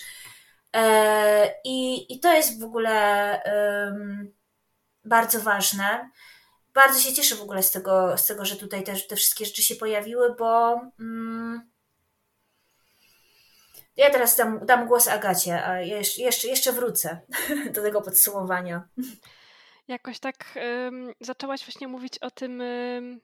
E, 0.72 1.54
I, 1.64 2.06
I 2.14 2.20
to 2.20 2.32
jest 2.32 2.60
w 2.60 2.64
ogóle 2.64 2.96
bardzo 5.04 5.40
ważne 5.40 6.10
bardzo 6.76 7.00
się 7.00 7.12
cieszę 7.12 7.34
w 7.36 7.42
ogóle 7.42 7.62
z 7.62 7.70
tego, 7.70 8.18
z 8.18 8.26
tego 8.26 8.44
że 8.44 8.56
tutaj 8.56 8.84
też 8.84 9.06
te 9.06 9.16
wszystkie 9.16 9.44
rzeczy 9.44 9.62
się 9.62 9.74
pojawiły, 9.74 10.34
bo 10.34 10.80
mm, 11.00 11.70
ja 13.96 14.10
teraz 14.10 14.36
dam, 14.36 14.66
dam 14.66 14.86
głos 14.86 15.08
Agacie, 15.08 15.64
a 15.64 15.80
jeszcze, 15.80 16.48
jeszcze, 16.48 16.72
wrócę 16.72 17.20
do 17.74 17.82
tego 17.82 18.02
podsumowania. 18.02 18.88
Jakoś 19.88 20.18
tak 20.18 20.54
um, 20.56 21.12
zaczęłaś 21.20 21.64
właśnie 21.64 21.88
mówić 21.88 22.18
o 22.18 22.30
tym, 22.30 22.60
um, 22.60 23.20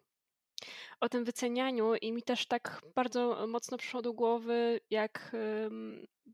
o 1.00 1.08
tym 1.08 1.24
wycenianiu 1.24 1.94
i 1.94 2.12
mi 2.12 2.22
też 2.22 2.46
tak 2.46 2.80
bardzo 2.94 3.46
mocno 3.48 3.78
przyszło 3.78 4.02
do 4.02 4.12
głowy, 4.12 4.80
jak 4.90 5.32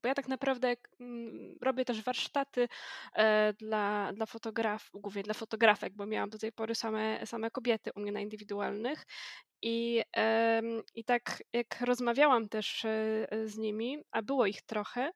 bo 0.02 0.08
ja 0.08 0.14
tak 0.14 0.28
naprawdę 0.28 0.74
mm, 1.00 1.56
robię 1.62 1.84
też 1.84 2.02
warsztaty 2.02 2.68
e, 3.14 3.52
dla, 3.52 4.12
dla 4.12 4.26
fotografów, 4.26 5.00
głównie 5.00 5.22
dla 5.22 5.34
fotografek, 5.34 5.92
bo 5.94 6.06
miałam 6.06 6.30
do 6.30 6.38
tej 6.38 6.52
pory 6.52 6.74
same, 6.74 7.26
same 7.26 7.50
kobiety 7.50 7.90
u 7.96 8.00
mnie 8.00 8.12
na 8.12 8.20
indywidualnych. 8.20 9.06
I, 9.62 10.02
i 10.94 11.04
tak 11.04 11.42
jak 11.52 11.80
rozmawiałam 11.80 12.48
też 12.48 12.84
e, 12.84 13.26
z 13.44 13.58
nimi, 13.58 13.98
a 14.10 14.22
było 14.22 14.46
ich 14.46 14.62
trochę, 14.62 15.10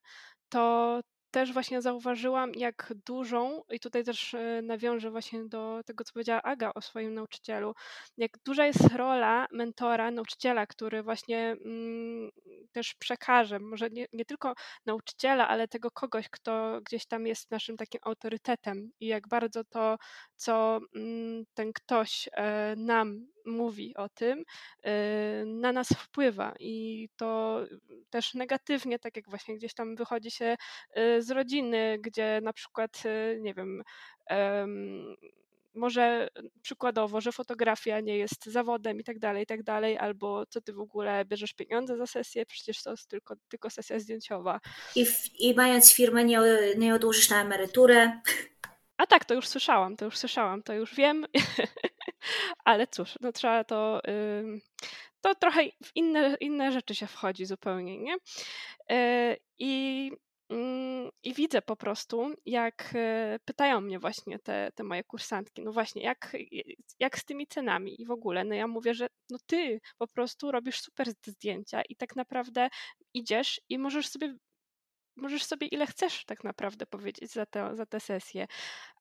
to 0.48 1.00
też 1.32 1.52
właśnie 1.52 1.82
zauważyłam, 1.82 2.52
jak 2.54 2.92
dużą, 3.06 3.62
i 3.70 3.80
tutaj 3.80 4.04
też 4.04 4.34
e, 4.34 4.62
nawiążę 4.62 5.10
właśnie 5.10 5.44
do 5.44 5.80
tego, 5.86 6.04
co 6.04 6.12
powiedziała 6.12 6.42
Aga 6.42 6.72
o 6.74 6.80
swoim 6.80 7.14
nauczycielu, 7.14 7.74
jak 8.16 8.30
duża 8.44 8.66
jest 8.66 8.94
rola 8.96 9.46
mentora, 9.52 10.10
nauczyciela, 10.10 10.66
który 10.66 11.02
właśnie 11.02 11.56
mm, 11.64 12.30
też 12.72 12.94
przekaże, 12.94 13.58
może 13.58 13.90
nie, 13.90 14.06
nie 14.12 14.24
tylko 14.24 14.54
nauczyciela, 14.86 15.48
ale 15.48 15.68
tego 15.68 15.90
kogoś, 15.90 16.28
kto 16.28 16.80
gdzieś 16.84 17.06
tam 17.06 17.26
jest 17.26 17.50
naszym 17.50 17.76
takim 17.76 18.00
autorytetem 18.04 18.90
i 19.00 19.06
jak 19.06 19.28
bardzo 19.28 19.64
to, 19.64 19.96
co 20.36 20.80
mm, 20.96 21.44
ten 21.54 21.72
ktoś 21.72 22.28
e, 22.32 22.76
nam 22.76 23.26
mówi 23.46 23.96
o 23.96 24.08
tym, 24.08 24.40
y, 24.40 24.44
na 25.46 25.72
nas 25.72 25.88
wpływa 25.88 26.54
i 26.60 27.08
to 27.16 27.60
też 28.10 28.34
negatywnie, 28.34 28.98
tak 28.98 29.16
jak 29.16 29.28
właśnie 29.28 29.56
gdzieś 29.56 29.74
tam 29.74 29.96
wychodzi 29.96 30.30
się 30.30 30.56
y, 30.98 31.22
z 31.22 31.30
rodziny, 31.30 31.98
gdzie 32.00 32.40
na 32.42 32.52
przykład, 32.52 33.02
y, 33.06 33.40
nie 33.40 33.54
wiem, 33.54 33.82
może 35.74 36.28
przykładowo, 36.62 37.20
że 37.20 37.32
fotografia 37.32 38.00
nie 38.00 38.18
jest 38.18 38.46
zawodem 38.46 39.00
i 39.00 39.04
tak 39.04 39.18
dalej, 39.18 39.42
i 39.42 39.46
tak 39.46 39.62
dalej, 39.62 39.98
albo 39.98 40.46
co 40.46 40.60
ty 40.60 40.72
w 40.72 40.80
ogóle 40.80 41.24
bierzesz 41.24 41.52
pieniądze 41.52 41.96
za 41.96 42.06
sesję, 42.06 42.46
przecież 42.46 42.82
to 42.82 42.90
jest 42.90 43.08
tylko, 43.08 43.34
tylko 43.48 43.70
sesja 43.70 43.98
zdjęciowa. 43.98 44.60
I, 44.96 45.06
w, 45.06 45.40
i 45.40 45.54
mając 45.54 45.94
firmę 45.94 46.24
nie, 46.24 46.40
nie 46.78 46.94
odłożysz 46.94 47.30
na 47.30 47.42
emeryturę. 47.42 48.20
A 48.96 49.06
tak, 49.06 49.24
to 49.24 49.34
już 49.34 49.48
słyszałam, 49.48 49.96
to 49.96 50.04
już 50.04 50.18
słyszałam, 50.18 50.62
to 50.62 50.74
już 50.74 50.94
wiem. 50.94 51.26
Ale 52.64 52.86
cóż, 52.86 53.14
no 53.20 53.32
trzeba 53.32 53.64
to. 53.64 54.00
To 55.22 55.34
trochę 55.34 55.62
w 55.84 55.90
inne, 55.94 56.36
inne 56.40 56.72
rzeczy 56.72 56.94
się 56.94 57.06
wchodzi 57.06 57.46
zupełnie, 57.46 57.98
nie? 57.98 58.16
E, 58.90 59.36
I 59.58 60.10
mm, 60.50 61.10
i 61.22 61.34
widzę 61.34 61.62
po 61.62 61.76
prostu, 61.76 62.34
jak 62.46 62.90
e, 62.94 63.38
pytają 63.44 63.80
mnie 63.80 63.98
właśnie 63.98 64.38
te, 64.38 64.70
te 64.74 64.82
moje 64.82 65.04
kursantki, 65.04 65.62
no 65.62 65.72
właśnie, 65.72 66.02
jak, 66.02 66.36
jak 66.98 67.18
z 67.18 67.24
tymi 67.24 67.46
cenami 67.46 68.02
i 68.02 68.06
w 68.06 68.10
ogóle. 68.10 68.44
No 68.44 68.54
ja 68.54 68.66
mówię, 68.66 68.94
że 68.94 69.06
no 69.30 69.38
ty 69.46 69.80
po 69.98 70.06
prostu 70.06 70.52
robisz 70.52 70.80
super 70.80 71.08
zdjęcia 71.26 71.82
i 71.88 71.96
tak 71.96 72.16
naprawdę 72.16 72.68
idziesz 73.14 73.60
i 73.68 73.78
możesz 73.78 74.08
sobie 74.08 74.34
możesz 75.16 75.44
sobie 75.44 75.66
ile 75.66 75.86
chcesz 75.86 76.24
tak 76.24 76.44
naprawdę 76.44 76.86
powiedzieć 76.86 77.32
za 77.32 77.46
tę, 77.46 77.76
za 77.76 77.86
tę 77.86 78.00
sesję, 78.00 78.46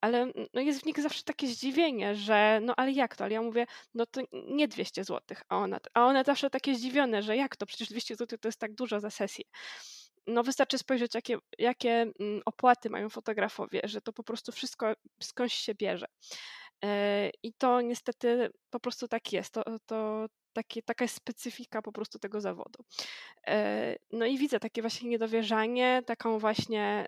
ale 0.01 0.31
no 0.53 0.61
jest 0.61 0.81
w 0.81 0.85
nich 0.85 1.01
zawsze 1.01 1.23
takie 1.23 1.47
zdziwienie, 1.47 2.15
że 2.15 2.59
no 2.63 2.73
ale 2.77 2.91
jak 2.91 3.15
to? 3.15 3.23
Ale 3.23 3.33
ja 3.33 3.41
mówię, 3.41 3.65
no 3.93 4.05
to 4.05 4.21
nie 4.47 4.67
200 4.67 5.03
zł, 5.03 5.37
a 5.49 5.57
one, 5.57 5.79
a 5.93 6.05
one 6.05 6.23
zawsze 6.23 6.49
takie 6.49 6.75
zdziwione, 6.75 7.21
że 7.23 7.37
jak 7.37 7.55
to? 7.55 7.65
Przecież 7.65 7.89
200 7.89 8.15
zł 8.15 8.37
to 8.41 8.47
jest 8.47 8.59
tak 8.59 8.73
dużo 8.73 8.99
za 8.99 9.09
sesję. 9.09 9.45
No 10.27 10.43
wystarczy 10.43 10.77
spojrzeć, 10.77 11.15
jakie, 11.15 11.37
jakie 11.57 11.91
mm, 11.91 12.41
opłaty 12.45 12.89
mają 12.89 13.09
fotografowie, 13.09 13.81
że 13.83 14.01
to 14.01 14.13
po 14.13 14.23
prostu 14.23 14.51
wszystko 14.51 14.93
skądś 15.23 15.53
się 15.53 15.75
bierze. 15.75 16.05
E, 16.83 17.29
I 17.43 17.53
to 17.53 17.81
niestety 17.81 18.49
po 18.69 18.79
prostu 18.79 19.07
tak 19.07 19.33
jest. 19.33 19.53
To, 19.53 19.63
to, 19.85 20.25
taka 20.85 21.03
jest 21.03 21.15
specyfika 21.15 21.81
po 21.81 21.91
prostu 21.91 22.19
tego 22.19 22.41
zawodu. 22.41 22.83
E, 23.47 23.95
no 24.11 24.25
i 24.25 24.37
widzę 24.37 24.59
takie 24.59 24.81
właśnie 24.81 25.09
niedowierzanie, 25.09 26.01
taką 26.05 26.39
właśnie, 26.39 27.05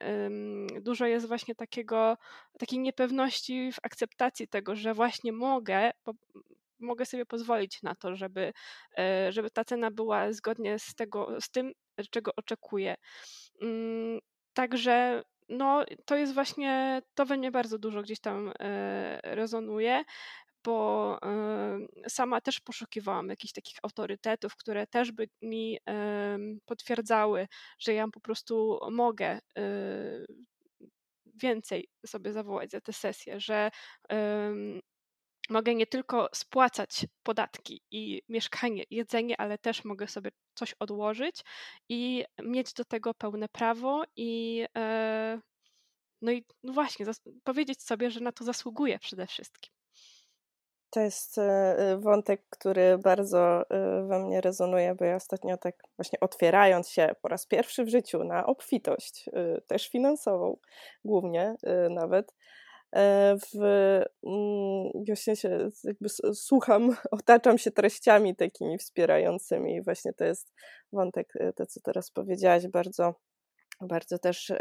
dużo 0.81 1.05
jest 1.05 1.27
właśnie 1.27 1.55
takiego, 1.55 2.17
takiej 2.59 2.79
niepewności 2.79 3.71
w 3.71 3.79
akceptacji 3.83 4.47
tego, 4.47 4.75
że 4.75 4.93
właśnie 4.93 5.31
mogę, 5.31 5.91
mogę 6.79 7.05
sobie 7.05 7.25
pozwolić 7.25 7.83
na 7.83 7.95
to, 7.95 8.15
żeby, 8.15 8.53
e, 8.97 9.31
żeby 9.31 9.49
ta 9.51 9.63
cena 9.65 9.91
była 9.91 10.33
zgodnie 10.33 10.79
z, 10.79 10.95
tego, 10.95 11.41
z 11.41 11.49
tym, 11.49 11.73
czego 12.11 12.31
oczekuję. 12.35 12.95
Mm, 13.61 14.19
także 14.53 15.23
no, 15.49 15.85
to 16.05 16.15
jest 16.15 16.33
właśnie, 16.33 17.01
to 17.15 17.25
we 17.25 17.37
mnie 17.37 17.51
bardzo 17.51 17.77
dużo 17.77 18.01
gdzieś 18.01 18.19
tam 18.19 18.53
e, 18.59 19.19
rezonuje 19.23 20.03
bo 20.63 21.19
sama 22.07 22.41
też 22.41 22.59
poszukiwałam 22.59 23.29
jakichś 23.29 23.53
takich 23.53 23.77
autorytetów, 23.83 24.55
które 24.55 24.87
też 24.87 25.11
by 25.11 25.29
mi 25.41 25.79
potwierdzały, 26.65 27.47
że 27.79 27.93
ja 27.93 28.07
po 28.07 28.19
prostu 28.19 28.79
mogę 28.91 29.39
y, 29.57 30.25
więcej 31.25 31.87
sobie 32.05 32.33
zawołać 32.33 32.71
za 32.71 32.81
tę 32.81 32.93
sesję, 32.93 33.39
że 33.39 33.71
mogę 35.49 35.75
nie 35.75 35.87
tylko 35.87 36.29
spłacać 36.33 37.05
podatki 37.23 37.81
i 37.91 38.21
mieszkanie, 38.29 38.83
jedzenie, 38.89 39.41
ale 39.41 39.57
też 39.57 39.85
mogę 39.85 40.07
sobie 40.07 40.31
coś 40.55 40.73
odłożyć 40.79 41.43
i 41.89 42.25
mieć 42.43 42.73
do 42.73 42.85
tego 42.85 43.13
pełne 43.13 43.49
prawo 43.49 44.03
i 44.15 44.63
e, 44.77 45.41
no 46.21 46.31
i 46.31 46.45
no 46.63 46.73
właśnie, 46.73 47.05
powiedzieć 47.43 47.83
sobie, 47.83 48.11
że 48.11 48.19
na 48.19 48.31
to 48.31 48.43
zasługuję 48.43 48.99
przede 48.99 49.27
wszystkim. 49.27 49.73
To 50.93 50.99
jest 50.99 51.37
e, 51.37 51.43
e, 51.77 51.97
wątek, 51.97 52.41
który 52.49 52.97
bardzo 52.97 53.61
e, 53.61 54.03
we 54.07 54.19
mnie 54.19 54.41
rezonuje, 54.41 54.95
bo 54.95 55.05
ja 55.05 55.15
ostatnio 55.15 55.57
tak 55.57 55.75
właśnie 55.97 56.19
otwierając 56.19 56.89
się 56.89 57.15
po 57.21 57.27
raz 57.27 57.45
pierwszy 57.45 57.85
w 57.85 57.89
życiu 57.89 58.23
na 58.23 58.45
obfitość, 58.45 59.29
też 59.67 59.89
finansową 59.89 60.57
głównie 61.05 61.55
nawet, 61.89 62.33
w, 63.51 63.55
mm, 64.23 64.91
właśnie 65.05 65.35
się 65.35 65.69
jakby 65.83 66.09
słucham, 66.33 66.95
otaczam 67.11 67.57
się 67.57 67.71
treściami 67.71 68.35
takimi 68.35 68.77
wspierającymi 68.77 69.75
i 69.75 69.81
właśnie 69.81 70.13
to 70.13 70.23
jest 70.25 70.53
wątek, 70.91 71.33
to 71.55 71.65
co 71.65 71.79
teraz 71.81 72.11
powiedziałaś, 72.11 72.67
bardzo, 72.67 73.15
bardzo 73.81 74.19
też 74.19 74.51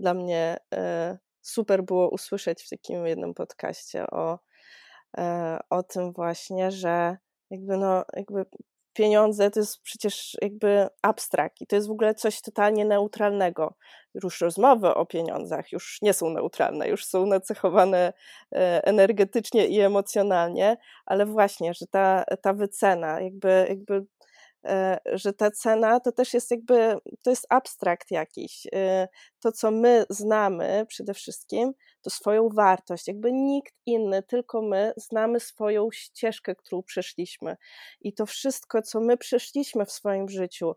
dla 0.00 0.14
mnie 0.14 0.56
super 1.42 1.82
było 1.82 2.10
usłyszeć 2.10 2.62
w 2.62 2.68
takim 2.68 3.06
jednym 3.06 3.34
podcaście 3.34 4.06
o 4.06 4.38
E, 4.38 4.38
o 5.70 5.82
tym 5.82 6.12
właśnie, 6.12 6.70
że 6.70 7.16
jakby 7.50 7.76
no, 7.76 8.04
jakby 8.16 8.46
pieniądze 8.96 9.50
to 9.50 9.60
jest 9.60 9.82
przecież 9.82 10.36
jakby 10.42 10.88
abstrakt 11.02 11.60
i 11.60 11.66
to 11.66 11.76
jest 11.76 11.88
w 11.88 11.90
ogóle 11.90 12.14
coś 12.14 12.40
totalnie 12.40 12.84
neutralnego. 12.84 13.74
Już 14.14 14.40
rozmowy 14.40 14.94
o 14.94 15.06
pieniądzach 15.06 15.72
już 15.72 15.98
nie 16.02 16.12
są 16.12 16.30
neutralne, 16.30 16.88
już 16.88 17.04
są 17.04 17.26
nacechowane 17.26 18.12
e, 18.54 18.84
energetycznie 18.84 19.66
i 19.66 19.80
emocjonalnie, 19.80 20.76
ale 21.06 21.26
właśnie, 21.26 21.74
że 21.74 21.86
ta, 21.86 22.24
ta 22.42 22.52
wycena, 22.52 23.20
jakby, 23.20 23.66
jakby 23.68 23.94
e, 23.94 24.04
że 25.12 25.32
ta 25.32 25.50
cena 25.50 26.00
to 26.00 26.12
też 26.12 26.34
jest 26.34 26.50
jakby, 26.50 26.96
to 27.22 27.30
jest 27.30 27.46
abstrakt 27.48 28.10
jakiś. 28.10 28.66
E, 28.74 29.08
to, 29.40 29.52
co 29.52 29.70
my 29.70 30.04
znamy 30.10 30.86
przede 30.88 31.14
wszystkim, 31.14 31.72
to 32.02 32.10
swoją 32.10 32.48
wartość. 32.48 33.08
Jakby 33.08 33.32
nikt 33.32 33.74
inny, 33.86 34.22
tylko 34.22 34.62
my 34.62 34.92
znamy 34.96 35.40
swoją 35.40 35.90
ścieżkę, 35.92 36.54
którą 36.54 36.82
przeszliśmy. 36.82 37.56
I 38.00 38.12
to 38.12 38.26
wszystko, 38.26 38.82
co 38.82 39.00
my 39.00 39.16
przeszliśmy 39.16 39.86
w 39.86 39.92
swoim 39.92 40.28
życiu, 40.28 40.74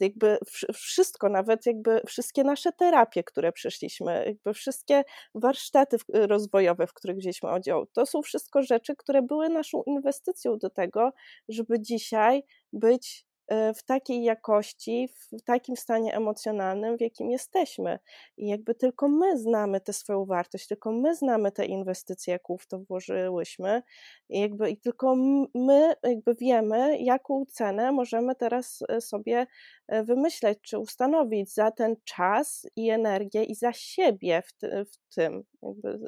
jakby 0.00 0.38
wszystko, 0.74 1.28
nawet 1.28 1.66
jakby 1.66 2.00
wszystkie 2.06 2.44
nasze 2.44 2.72
terapie, 2.72 3.24
które 3.24 3.52
przeszliśmy, 3.52 4.24
jakby 4.26 4.54
wszystkie 4.54 5.02
warsztaty 5.34 5.96
rozwojowe, 6.12 6.86
w 6.86 6.94
których 6.94 7.16
wzięliśmy 7.16 7.54
udział, 7.54 7.86
to 7.86 8.06
są 8.06 8.22
wszystko 8.22 8.62
rzeczy, 8.62 8.96
które 8.96 9.22
były 9.22 9.48
naszą 9.48 9.82
inwestycją 9.86 10.58
do 10.58 10.70
tego, 10.70 11.12
żeby 11.48 11.80
dzisiaj 11.80 12.42
być 12.72 13.26
e, 13.48 13.74
w 13.74 13.82
takiej 13.82 14.22
jakości, 14.22 15.08
w 15.08 15.42
takim 15.42 15.76
stanie 15.76 16.14
emocjonalnym, 16.14 16.96
w 16.96 17.00
jakim 17.00 17.30
jesteśmy. 17.30 17.98
I 18.36 18.48
jakby 18.48 18.74
tylko 18.74 19.08
my 19.08 19.38
znamy 19.38 19.80
tę 19.80 19.92
swoją 19.92 20.24
wartość, 20.24 20.66
tylko 20.66 20.92
my 20.92 21.14
znamy 21.14 21.52
te 21.52 21.66
inwestycje, 21.66 22.32
jaką 22.32 22.56
w 22.58 22.66
to 22.66 22.78
włożyłyśmy, 22.78 23.82
i, 24.28 24.40
jakby, 24.40 24.70
i 24.70 24.76
tylko 24.76 25.16
my 25.54 25.94
jakby 26.02 26.34
wiemy, 26.34 26.98
jaką 26.98 27.44
cenę 27.46 27.92
możemy 27.92 28.34
teraz 28.34 28.78
e, 28.88 29.00
sobie 29.00 29.46
e, 29.88 30.04
wymyśleć, 30.04 30.58
czy 30.62 30.78
ustanowić 30.78 31.54
za 31.54 31.70
ten 31.70 31.96
czas 32.04 32.66
i 32.76 32.90
energię 32.90 33.44
i 33.44 33.54
za 33.54 33.72
siebie 33.72 34.42
w, 34.46 34.52
ty, 34.52 34.84
w 34.84 35.14
tym. 35.14 35.42
Jakby, 35.62 35.98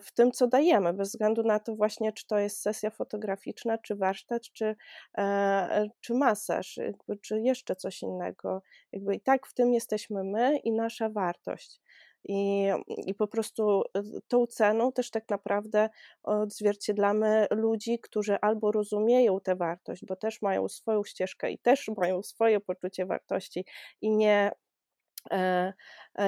w 0.00 0.12
tym, 0.12 0.32
co 0.32 0.46
dajemy, 0.46 0.92
bez 0.92 1.08
względu 1.08 1.42
na 1.42 1.60
to 1.60 1.76
właśnie, 1.76 2.12
czy 2.12 2.26
to 2.26 2.38
jest 2.38 2.62
sesja 2.62 2.90
fotograficzna, 2.90 3.78
czy 3.78 3.96
warsztat, 3.96 4.42
czy, 4.42 4.76
e, 5.18 5.88
czy 6.00 6.14
masaż, 6.14 6.78
czy 7.22 7.40
jeszcze 7.40 7.76
coś 7.76 8.02
innego. 8.02 8.62
Jakby 8.92 9.14
I 9.14 9.20
tak 9.20 9.46
w 9.46 9.54
tym 9.54 9.74
jesteśmy 9.74 10.24
my 10.24 10.58
i 10.58 10.72
nasza 10.72 11.08
wartość. 11.08 11.80
I, 12.24 12.68
I 13.06 13.14
po 13.14 13.28
prostu 13.28 13.82
e, 13.94 14.02
tą 14.28 14.46
ceną 14.46 14.92
też 14.92 15.10
tak 15.10 15.28
naprawdę 15.28 15.88
odzwierciedlamy 16.22 17.46
ludzi, 17.50 17.98
którzy 17.98 18.36
albo 18.40 18.72
rozumieją 18.72 19.40
tę 19.40 19.56
wartość, 19.56 20.04
bo 20.04 20.16
też 20.16 20.42
mają 20.42 20.68
swoją 20.68 21.04
ścieżkę 21.04 21.50
i 21.50 21.58
też 21.58 21.88
mają 21.96 22.22
swoje 22.22 22.60
poczucie 22.60 23.06
wartości 23.06 23.64
i 24.00 24.10
nie 24.10 24.50
E, 24.50 24.50
e, 24.50 24.67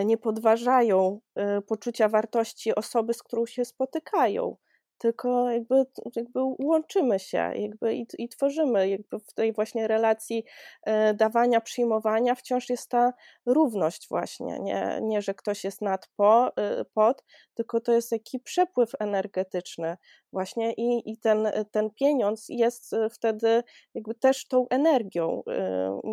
nie 0.05 0.19
podważają 0.19 1.21
e, 1.35 1.63
poczucia 1.63 2.09
wartości 2.09 2.75
osoby, 2.75 3.15
z 3.15 3.23
którą 3.23 3.47
się 3.47 3.65
spotykają 3.65 4.57
tylko 5.01 5.51
jakby, 5.51 5.87
jakby 6.17 6.41
łączymy 6.43 7.19
się 7.19 7.53
jakby 7.55 7.95
i, 7.95 8.07
i 8.19 8.29
tworzymy 8.29 8.89
jakby 8.89 9.19
w 9.19 9.33
tej 9.33 9.53
właśnie 9.53 9.89
relacji 9.89 10.45
e, 10.83 11.15
dawania, 11.15 11.61
przyjmowania 11.61 12.35
wciąż 12.35 12.69
jest 12.71 12.91
ta 12.91 13.13
równość 13.47 14.09
właśnie, 14.09 14.59
nie, 14.61 14.99
nie 15.03 15.23
że 15.23 15.35
ktoś 15.35 15.65
jest 15.65 15.83
nad, 15.83 16.09
po, 16.17 16.57
e, 16.57 16.85
pod, 16.85 17.25
tylko 17.55 17.81
to 17.81 17.93
jest 17.93 18.11
taki 18.11 18.41
przepływ 18.41 18.91
energetyczny 18.99 19.97
właśnie 20.33 20.73
i, 20.73 21.11
i 21.11 21.19
ten, 21.19 21.49
ten 21.71 21.91
pieniądz 21.91 22.49
jest 22.49 22.93
e, 22.93 23.11
wtedy 23.11 23.63
jakby 23.95 24.15
też 24.15 24.49
tą 24.49 24.69
energią, 24.69 25.43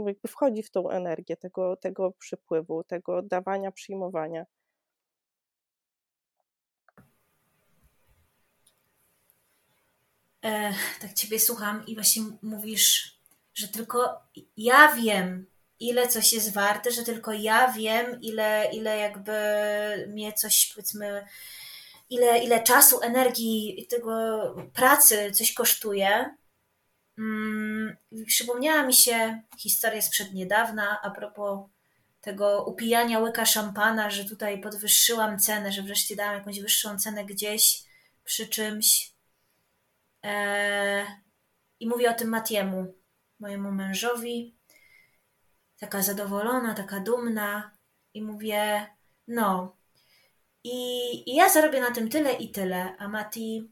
jakby 0.05 0.27
wchodzi 0.27 0.63
w 0.63 0.71
tą 0.71 0.89
energię 0.89 1.37
tego, 1.37 1.75
tego 1.75 2.11
przepływu, 2.11 2.83
tego 2.83 3.21
dawania, 3.21 3.71
przyjmowania. 3.71 4.45
E, 10.47 10.73
tak 11.01 11.13
ciebie 11.13 11.39
słucham 11.39 11.85
i 11.85 11.95
właśnie 11.95 12.23
mówisz, 12.41 13.17
że 13.55 13.67
tylko 13.67 14.21
ja 14.57 14.95
wiem, 14.95 15.45
ile 15.79 16.07
coś 16.07 16.33
jest 16.33 16.53
warte, 16.53 16.91
że 16.91 17.03
tylko 17.03 17.33
ja 17.33 17.71
wiem, 17.71 18.21
ile, 18.21 18.69
ile 18.73 18.97
jakby 18.97 19.33
mnie 20.07 20.33
coś, 20.33 20.71
powiedzmy, 20.75 21.25
ile, 22.09 22.43
ile 22.43 22.63
czasu, 22.63 23.01
energii, 23.01 23.87
tego 23.89 24.55
pracy 24.73 25.31
coś 25.31 25.53
kosztuje. 25.53 26.35
Hmm, 27.15 27.97
przypomniała 28.27 28.83
mi 28.83 28.93
się 28.93 29.41
historia 29.57 30.01
sprzed 30.01 30.33
niedawna 30.33 31.01
a 31.03 31.09
propos 31.11 31.59
tego 32.21 32.63
upijania 32.63 33.19
łyka 33.19 33.45
szampana, 33.45 34.09
że 34.09 34.25
tutaj 34.25 34.61
podwyższyłam 34.61 35.39
cenę, 35.39 35.71
że 35.71 35.81
wreszcie 35.81 36.15
dałam 36.15 36.35
jakąś 36.35 36.59
wyższą 36.59 36.99
cenę 36.99 37.25
gdzieś 37.25 37.83
przy 38.23 38.47
czymś. 38.47 39.16
Eee, 40.23 41.05
I 41.79 41.87
mówię 41.87 42.11
o 42.11 42.13
tym 42.13 42.29
Matiemu, 42.29 42.95
mojemu 43.39 43.71
mężowi. 43.71 44.55
Taka 45.79 46.01
zadowolona, 46.01 46.73
taka 46.73 46.99
dumna. 46.99 47.71
I 48.13 48.21
mówię, 48.21 48.87
no. 49.27 49.77
I, 50.63 50.79
I 51.31 51.35
ja 51.35 51.49
zarobię 51.49 51.81
na 51.81 51.91
tym 51.91 52.09
tyle 52.09 52.33
i 52.33 52.51
tyle. 52.51 52.95
A 52.99 53.07
Mati, 53.07 53.71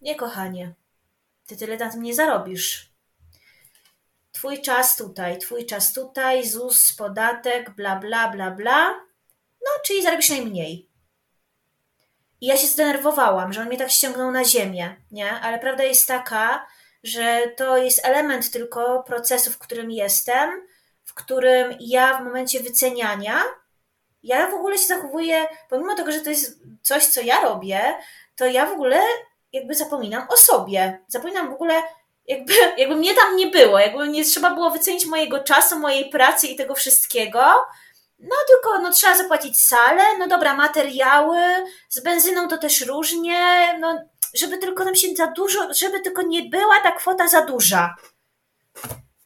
nie 0.00 0.14
kochanie, 0.14 0.74
ty 1.46 1.56
tyle 1.56 1.76
na 1.76 1.90
tym 1.90 2.02
nie 2.02 2.14
zarobisz. 2.14 2.92
Twój 4.32 4.60
czas 4.62 4.96
tutaj, 4.96 5.38
twój 5.38 5.66
czas 5.66 5.92
tutaj, 5.92 6.48
ZUS, 6.48 6.92
podatek, 6.92 7.70
bla, 7.70 7.96
bla, 7.96 8.28
bla, 8.28 8.50
bla. 8.50 8.90
No, 9.60 9.70
czyli 9.86 10.02
zarobisz 10.02 10.30
najmniej. 10.30 10.91
I 12.42 12.46
ja 12.46 12.56
się 12.56 12.66
zdenerwowałam, 12.66 13.52
że 13.52 13.60
on 13.60 13.66
mnie 13.66 13.78
tak 13.78 13.90
ściągnął 13.90 14.30
na 14.30 14.44
ziemię, 14.44 14.96
nie? 15.10 15.30
Ale 15.30 15.58
prawda 15.58 15.84
jest 15.84 16.08
taka, 16.08 16.66
że 17.02 17.42
to 17.56 17.76
jest 17.76 18.06
element 18.06 18.50
tylko 18.50 19.02
procesu, 19.02 19.50
w 19.50 19.58
którym 19.58 19.90
jestem, 19.90 20.50
w 21.04 21.14
którym 21.14 21.76
ja 21.80 22.18
w 22.18 22.24
momencie 22.24 22.60
wyceniania, 22.60 23.42
ja 24.22 24.50
w 24.50 24.54
ogóle 24.54 24.78
się 24.78 24.86
zachowuję, 24.86 25.46
pomimo 25.70 25.94
tego, 25.94 26.12
że 26.12 26.20
to 26.20 26.30
jest 26.30 26.62
coś, 26.82 27.06
co 27.06 27.20
ja 27.20 27.40
robię, 27.40 27.80
to 28.36 28.46
ja 28.46 28.66
w 28.66 28.72
ogóle 28.72 29.00
jakby 29.52 29.74
zapominam 29.74 30.26
o 30.28 30.36
sobie. 30.36 30.98
Zapominam 31.08 31.50
w 31.50 31.54
ogóle, 31.54 31.82
jakby, 32.26 32.52
jakby 32.78 32.96
mnie 32.96 33.14
tam 33.14 33.36
nie 33.36 33.46
było, 33.46 33.78
jakby 33.78 34.08
nie 34.08 34.24
trzeba 34.24 34.54
było 34.54 34.70
wycenić 34.70 35.06
mojego 35.06 35.38
czasu, 35.38 35.78
mojej 35.78 36.10
pracy 36.10 36.46
i 36.46 36.56
tego 36.56 36.74
wszystkiego, 36.74 37.42
no 38.22 38.36
tylko 38.48 38.78
no, 38.78 38.92
trzeba 38.92 39.16
zapłacić 39.16 39.60
salę, 39.60 40.02
no 40.18 40.28
dobra, 40.28 40.54
materiały, 40.54 41.38
z 41.88 42.00
benzyną 42.00 42.48
to 42.48 42.58
też 42.58 42.86
różnie, 42.86 43.38
no 43.80 44.04
żeby 44.34 44.58
tylko 44.58 44.84
nam 44.84 44.94
się 44.94 45.08
za 45.16 45.26
dużo, 45.26 45.74
żeby 45.74 46.00
tylko 46.00 46.22
nie 46.22 46.42
była 46.42 46.80
ta 46.80 46.92
kwota 46.92 47.28
za 47.28 47.44
duża. 47.44 47.96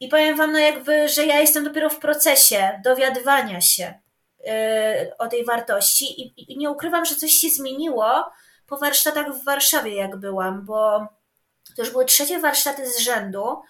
I 0.01 0.09
powiem 0.09 0.36
wam, 0.36 0.52
no 0.52 0.59
jakby, 0.59 1.09
że 1.09 1.27
ja 1.27 1.40
jestem 1.40 1.64
dopiero 1.64 1.90
w 1.90 1.98
procesie 1.98 2.81
dowiadywania 2.85 3.60
się 3.60 3.94
yy, 4.40 5.16
o 5.18 5.28
tej 5.28 5.44
wartości 5.44 6.20
i, 6.23 6.52
i 6.52 6.59
nie 6.59 6.70
ukrywam, 6.70 7.05
że 7.05 7.14
coś 7.14 7.32
się 7.32 7.48
zmieniło 7.48 8.24
po 8.66 8.78
warsztatach 8.78 9.32
w 9.32 9.44
Warszawie, 9.44 9.94
jak 9.94 10.16
byłam, 10.16 10.64
bo 10.64 11.06
to 11.77 11.82
już 11.82 11.90
były 11.90 12.05
trzecie 12.05 12.40
warsztaty 12.40 12.93
z 12.93 12.98
rzędu, 12.98 13.62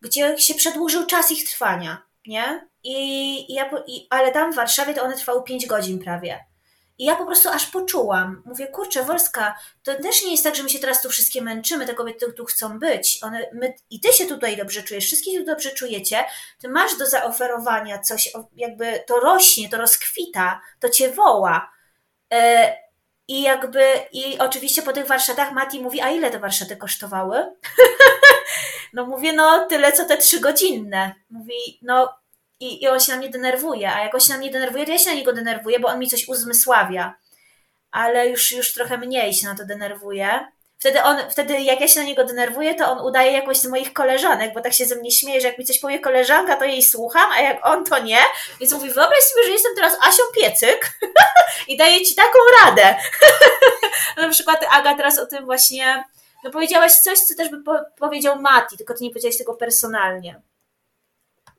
gdzie 0.00 0.38
się 0.38 0.54
przedłużył 0.54 1.06
czas 1.06 1.30
ich 1.30 1.48
trwania 1.48 2.02
nie? 2.26 2.68
I, 2.84 3.52
i 3.52 3.54
ja, 3.54 3.70
i, 3.86 4.06
ale 4.10 4.32
tam 4.32 4.52
w 4.52 4.56
Warszawie 4.56 4.94
to 4.94 5.02
one 5.02 5.16
trwały 5.16 5.42
5 5.42 5.66
godzin 5.66 5.98
prawie. 5.98 6.44
I 6.98 7.04
ja 7.04 7.16
po 7.16 7.26
prostu 7.26 7.48
aż 7.48 7.66
poczułam. 7.66 8.42
Mówię, 8.44 8.66
kurczę, 8.66 9.04
Wolska, 9.04 9.58
to 9.82 9.94
też 9.94 10.24
nie 10.24 10.30
jest 10.30 10.44
tak, 10.44 10.54
że 10.54 10.62
my 10.62 10.68
się 10.68 10.78
teraz 10.78 11.02
tu 11.02 11.10
wszystkie 11.10 11.42
męczymy, 11.42 11.86
te 11.86 11.94
kobiety 11.94 12.32
tu 12.32 12.44
chcą 12.44 12.78
być. 12.78 13.18
One, 13.22 13.46
my, 13.52 13.74
I 13.90 14.00
ty 14.00 14.12
się 14.12 14.26
tutaj 14.26 14.56
dobrze 14.56 14.82
czujesz, 14.82 15.04
wszystkie 15.04 15.38
tu 15.38 15.44
dobrze 15.44 15.70
czujecie. 15.70 16.24
Ty 16.60 16.68
masz 16.68 16.96
do 16.96 17.06
zaoferowania 17.06 17.98
coś, 17.98 18.32
jakby 18.56 19.04
to 19.06 19.20
rośnie, 19.20 19.68
to 19.68 19.76
rozkwita, 19.76 20.60
to 20.80 20.88
cię 20.88 21.12
woła. 21.12 21.70
E, 22.32 22.76
I 23.28 23.42
jakby, 23.42 23.84
i 24.12 24.38
oczywiście 24.38 24.82
po 24.82 24.92
tych 24.92 25.06
warsztatach 25.06 25.52
Mati 25.52 25.80
mówi, 25.80 26.00
a 26.00 26.10
ile 26.10 26.30
te 26.30 26.38
warsztaty 26.38 26.76
kosztowały? 26.76 27.36
No 28.92 29.06
mówię, 29.06 29.32
no 29.32 29.66
tyle 29.66 29.92
co 29.92 30.04
te 30.04 30.16
trzy 30.16 30.40
godzinne. 30.40 31.14
Mówi, 31.30 31.78
no 31.82 32.14
i, 32.64 32.82
i 32.82 32.88
on 32.88 33.00
się 33.00 33.12
na 33.12 33.18
mnie 33.18 33.28
denerwuje, 33.28 33.92
a 33.92 34.04
jak 34.04 34.14
on 34.14 34.20
się 34.20 34.32
na 34.32 34.38
mnie 34.38 34.50
denerwuje, 34.50 34.86
to 34.86 34.92
ja 34.92 34.98
się 34.98 35.10
na 35.10 35.16
niego 35.16 35.32
denerwuję, 35.32 35.80
bo 35.80 35.88
on 35.88 35.98
mi 35.98 36.08
coś 36.08 36.28
uzmysławia. 36.28 37.14
Ale 37.90 38.28
już, 38.28 38.52
już 38.52 38.72
trochę 38.72 38.98
mniej 38.98 39.34
się 39.34 39.46
na 39.46 39.54
to 39.54 39.64
denerwuje. 39.64 40.46
Wtedy, 40.78 41.02
on, 41.02 41.16
wtedy 41.30 41.60
jak 41.60 41.80
ja 41.80 41.88
się 41.88 42.00
na 42.00 42.06
niego 42.06 42.24
denerwuję, 42.24 42.74
to 42.74 42.90
on 42.90 43.06
udaje 43.06 43.32
jakąś 43.32 43.56
z 43.56 43.66
moich 43.66 43.92
koleżanek, 43.92 44.54
bo 44.54 44.60
tak 44.60 44.72
się 44.72 44.86
ze 44.86 44.96
mnie 44.96 45.10
śmieje, 45.10 45.40
że 45.40 45.48
jak 45.48 45.58
mi 45.58 45.64
coś 45.64 45.78
powie 45.78 45.98
koleżanka, 45.98 46.56
to 46.56 46.64
jej 46.64 46.82
słucham, 46.82 47.32
a 47.32 47.40
jak 47.40 47.66
on, 47.66 47.84
to 47.84 47.98
nie. 47.98 48.18
Więc 48.60 48.72
mówi, 48.72 48.90
wyobraź 48.90 49.20
sobie, 49.20 49.44
że 49.44 49.50
jestem 49.50 49.74
teraz 49.74 49.96
Asią 50.00 50.22
Piecyk 50.34 50.90
i 51.68 51.76
daję 51.76 52.04
ci 52.04 52.14
taką 52.14 52.38
radę. 52.64 52.94
na 54.16 54.28
przykład 54.28 54.66
Aga 54.70 54.94
teraz 54.94 55.18
o 55.18 55.26
tym 55.26 55.44
właśnie 55.44 56.04
no 56.44 56.50
powiedziałaś 56.50 56.92
coś, 56.92 57.18
co 57.18 57.34
też 57.34 57.50
by 57.50 57.62
po 57.62 57.78
powiedział 57.98 58.40
Mati, 58.40 58.76
tylko 58.76 58.94
ty 58.94 59.04
nie 59.04 59.10
powiedziałaś 59.10 59.38
tego 59.38 59.54
personalnie. 59.54 60.42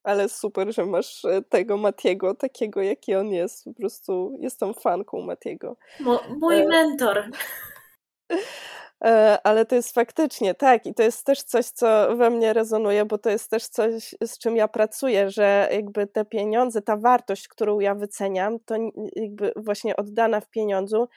Ale 0.06 0.30
super, 0.30 0.74
że 0.74 0.86
masz 0.86 1.26
e, 1.26 1.42
tego 1.42 1.78
Matiego, 1.78 2.36
takiego 2.36 2.82
jaki 2.82 3.16
on 3.16 3.28
jest. 3.28 3.64
Po 3.64 3.74
prostu 3.74 4.38
jestem 4.40 4.74
fanką 4.74 5.22
Matiego. 5.22 5.78
Mo 6.00 6.22
mój 6.42 6.60
e... 6.60 6.68
mentor. 6.68 7.24
E, 9.04 9.40
ale 9.44 9.66
to 9.66 9.76
jest 9.76 9.94
faktycznie 9.94 10.54
tak 10.54 10.86
i 10.86 10.94
to 10.94 11.04
jest 11.04 11.26
też 11.26 11.44
coś, 11.44 11.66
co 11.66 12.16
we 12.16 12.30
mnie 12.30 12.54
rezonuje, 12.54 13.06
bo 13.06 13.18
to 13.18 13.30
jest 13.30 13.52
też 13.52 13.68
coś, 13.68 14.16
z 14.24 14.38
czym 14.38 14.56
ja 14.56 14.68
pracuję, 14.68 15.30
że 15.30 15.70
jakby 15.72 16.08
te 16.08 16.26
pieniądze, 16.26 16.82
ta 16.82 16.98
wartość, 16.98 17.48
którą 17.48 17.80
ja 17.80 17.96
wyceniam, 17.96 18.60
to 18.60 18.76
jakby 19.16 19.52
właśnie 19.56 19.96
oddana 19.96 20.42
w 20.42 20.50
pieniądzu, 20.50 21.08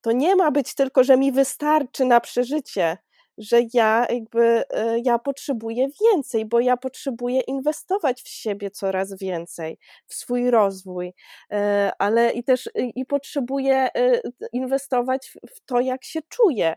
to 0.00 0.12
nie 0.12 0.36
ma 0.36 0.50
być 0.50 0.74
tylko, 0.74 1.04
że 1.04 1.16
mi 1.16 1.32
wystarczy 1.32 2.04
na 2.04 2.20
przeżycie, 2.20 2.98
że 3.38 3.60
ja 3.74 4.06
jakby 4.10 4.64
e, 4.70 4.98
ja 5.04 5.18
potrzebuję 5.18 5.88
więcej, 6.02 6.46
bo 6.46 6.60
ja 6.60 6.76
potrzebuję 6.76 7.40
inwestować 7.40 8.22
w 8.22 8.28
siebie 8.28 8.70
coraz 8.70 9.18
więcej, 9.18 9.78
w 10.06 10.14
swój 10.14 10.50
rozwój, 10.50 11.12
e, 11.52 11.92
ale 11.98 12.32
i 12.32 12.44
też 12.44 12.70
i 12.74 13.06
potrzebuję 13.06 13.88
e, 13.94 14.20
inwestować 14.52 15.32
w 15.54 15.60
to, 15.66 15.80
jak 15.80 16.04
się 16.04 16.20
czuję, 16.28 16.74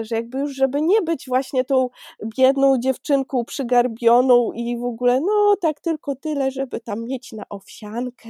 że 0.00 0.16
jakby 0.16 0.38
już, 0.38 0.54
żeby 0.54 0.82
nie 0.82 1.02
być 1.02 1.24
właśnie 1.28 1.64
tą 1.64 1.88
biedną 2.36 2.78
dziewczynką 2.78 3.44
przygarbioną 3.44 4.52
i 4.52 4.78
w 4.78 4.84
ogóle, 4.84 5.20
no 5.20 5.56
tak 5.60 5.80
tylko 5.80 6.16
tyle, 6.16 6.50
żeby 6.50 6.80
tam 6.80 7.04
mieć 7.04 7.32
na 7.32 7.44
owsiankę, 7.48 8.28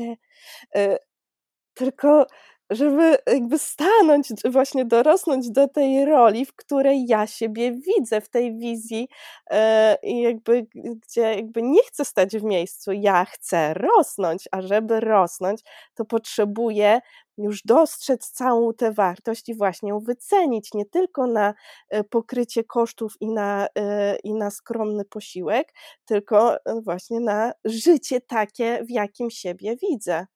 tylko 1.74 2.26
żeby 2.70 3.16
jakby 3.26 3.58
stanąć, 3.58 4.28
właśnie 4.44 4.84
dorosnąć 4.84 5.50
do 5.50 5.68
tej 5.68 6.04
roli, 6.04 6.46
w 6.46 6.54
której 6.54 7.06
ja 7.08 7.26
siebie 7.26 7.72
widzę, 7.72 8.20
w 8.20 8.28
tej 8.28 8.58
wizji 8.58 9.08
e, 9.50 9.98
jakby, 10.02 10.66
gdzie 10.74 11.20
jakby 11.20 11.62
nie 11.62 11.82
chcę 11.82 12.04
stać 12.04 12.36
w 12.36 12.44
miejscu, 12.44 12.92
ja 12.92 13.24
chcę 13.24 13.74
rosnąć, 13.74 14.48
a 14.50 14.62
żeby 14.62 15.00
rosnąć, 15.00 15.60
to 15.94 16.04
potrzebuję 16.04 17.00
już 17.38 17.62
dostrzec 17.62 18.30
całą 18.30 18.72
tę 18.74 18.92
wartość 18.92 19.48
i 19.48 19.54
właśnie 19.54 19.88
ją 19.88 20.00
wycenić 20.00 20.74
nie 20.74 20.86
tylko 20.86 21.26
na 21.26 21.54
e, 21.90 22.04
pokrycie 22.04 22.64
kosztów 22.64 23.14
i 23.20 23.28
na, 23.30 23.68
e, 23.78 24.16
i 24.16 24.34
na 24.34 24.50
skromny 24.50 25.04
posiłek, 25.04 25.74
tylko 26.04 26.56
właśnie 26.82 27.20
na 27.20 27.52
życie 27.64 28.20
takie, 28.20 28.84
w 28.84 28.90
jakim 28.90 29.30
siebie 29.30 29.76
widzę. 29.76 30.26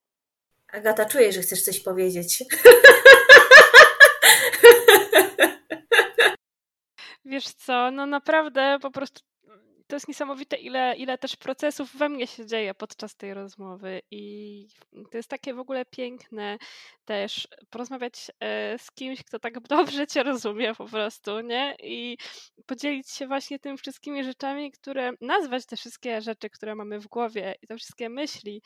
Agata, 0.75 1.07
czuję, 1.07 1.33
że 1.33 1.41
chcesz 1.41 1.63
coś 1.63 1.81
powiedzieć. 1.81 2.45
Wiesz 7.25 7.45
co, 7.45 7.91
no 7.91 8.07
naprawdę 8.07 8.79
po 8.83 8.91
prostu 8.91 9.21
to 9.86 9.97
jest 9.97 10.09
niesamowite, 10.09 10.56
ile, 10.56 10.97
ile 10.97 11.19
też 11.19 11.36
procesów 11.36 11.97
we 11.97 12.09
mnie 12.09 12.27
się 12.27 12.47
dzieje 12.47 12.74
podczas 12.74 13.16
tej 13.16 13.35
rozmowy. 13.35 14.01
I 14.11 14.66
to 15.11 15.16
jest 15.16 15.28
takie 15.28 15.55
w 15.55 15.59
ogóle 15.59 15.85
piękne 15.85 16.59
też 17.05 17.48
porozmawiać 17.70 18.31
e, 18.40 18.78
z 18.78 18.90
kimś, 18.93 19.24
kto 19.24 19.39
tak 19.39 19.61
dobrze 19.69 20.06
cię 20.06 20.23
rozumie 20.23 20.74
po 20.74 20.85
prostu, 20.85 21.40
nie? 21.40 21.77
I 21.82 22.16
podzielić 22.66 23.11
się 23.11 23.27
właśnie 23.27 23.59
tym 23.59 23.77
wszystkimi 23.77 24.24
rzeczami, 24.24 24.73
które, 24.73 25.12
nazwać 25.20 25.66
te 25.66 25.77
wszystkie 25.77 26.23
rzeczy, 26.23 26.51
które 26.51 26.74
mamy 26.74 27.01
w 27.01 27.06
głowie 27.06 27.55
i 27.62 27.66
te 27.66 27.77
wszystkie 27.77 28.09
myśli 28.09 28.62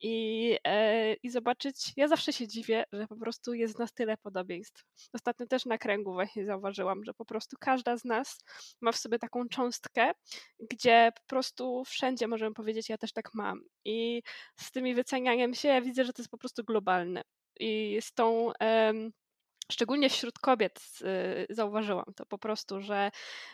i, 0.00 0.56
e, 0.64 1.14
i 1.14 1.30
zobaczyć. 1.30 1.92
Ja 1.96 2.08
zawsze 2.08 2.32
się 2.32 2.48
dziwię, 2.48 2.84
że 2.92 3.06
po 3.06 3.16
prostu 3.16 3.54
jest 3.54 3.78
nas 3.78 3.92
tyle 3.92 4.16
podobieństw. 4.16 4.84
Ostatnio 5.12 5.46
też 5.46 5.66
na 5.66 5.78
kręgu 5.78 6.12
właśnie 6.12 6.46
zauważyłam, 6.46 7.04
że 7.04 7.14
po 7.14 7.24
prostu 7.24 7.56
każda 7.60 7.96
z 7.96 8.04
nas 8.04 8.38
ma 8.80 8.92
w 8.92 8.96
sobie 8.96 9.18
taką 9.18 9.48
cząstkę, 9.48 10.12
gdzie 10.72 11.12
po 11.14 11.22
prostu 11.26 11.84
wszędzie 11.84 12.26
możemy 12.28 12.54
powiedzieć, 12.54 12.88
ja 12.88 12.98
też 12.98 13.12
tak 13.12 13.34
mam. 13.34 13.60
I 13.84 14.22
z 14.56 14.70
tymi 14.72 14.94
wycenianiem 14.94 15.54
się 15.54 15.68
ja 15.68 15.80
widzę, 15.80 16.04
że 16.04 16.12
to 16.12 16.22
jest 16.22 16.30
po 16.30 16.38
prostu 16.38 16.64
globalne. 16.64 17.22
I 17.60 17.98
z 18.00 18.12
tą. 18.12 18.52
Um, 18.60 19.12
szczególnie 19.72 20.10
wśród 20.10 20.38
kobiet 20.38 20.80
y, 21.50 21.54
zauważyłam 21.54 22.04
to 22.16 22.26
po 22.26 22.38
prostu, 22.38 22.80
że 22.80 23.10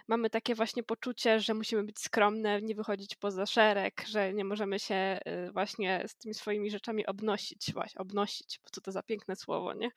mamy 0.08 0.30
takie 0.30 0.54
właśnie 0.54 0.82
poczucie, 0.82 1.40
że 1.40 1.54
musimy 1.54 1.84
być 1.84 1.98
skromne, 1.98 2.62
nie 2.62 2.74
wychodzić 2.74 3.14
poza 3.16 3.46
szereg, 3.46 4.04
że 4.08 4.32
nie 4.32 4.44
możemy 4.44 4.78
się 4.78 5.18
y, 5.48 5.52
właśnie 5.52 6.04
z 6.06 6.16
tymi 6.16 6.34
swoimi 6.34 6.70
rzeczami 6.70 7.06
obnosić, 7.06 7.72
właśnie 7.72 8.00
obnosić, 8.00 8.60
bo 8.64 8.70
co 8.70 8.80
to 8.80 8.92
za 8.92 9.02
piękne 9.02 9.36
słowo, 9.36 9.74
nie? 9.74 9.90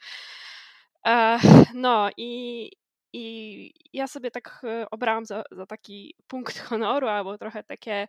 No 1.73 2.09
i, 2.17 2.71
i 3.13 3.73
ja 3.93 4.07
sobie 4.07 4.31
tak 4.31 4.61
e, 4.63 4.85
obrałam 4.91 5.25
za, 5.25 5.43
za 5.51 5.65
taki 5.65 6.15
punkt 6.27 6.59
honoru, 6.69 7.07
albo 7.07 7.37
trochę 7.37 7.63
takie, 7.63 8.07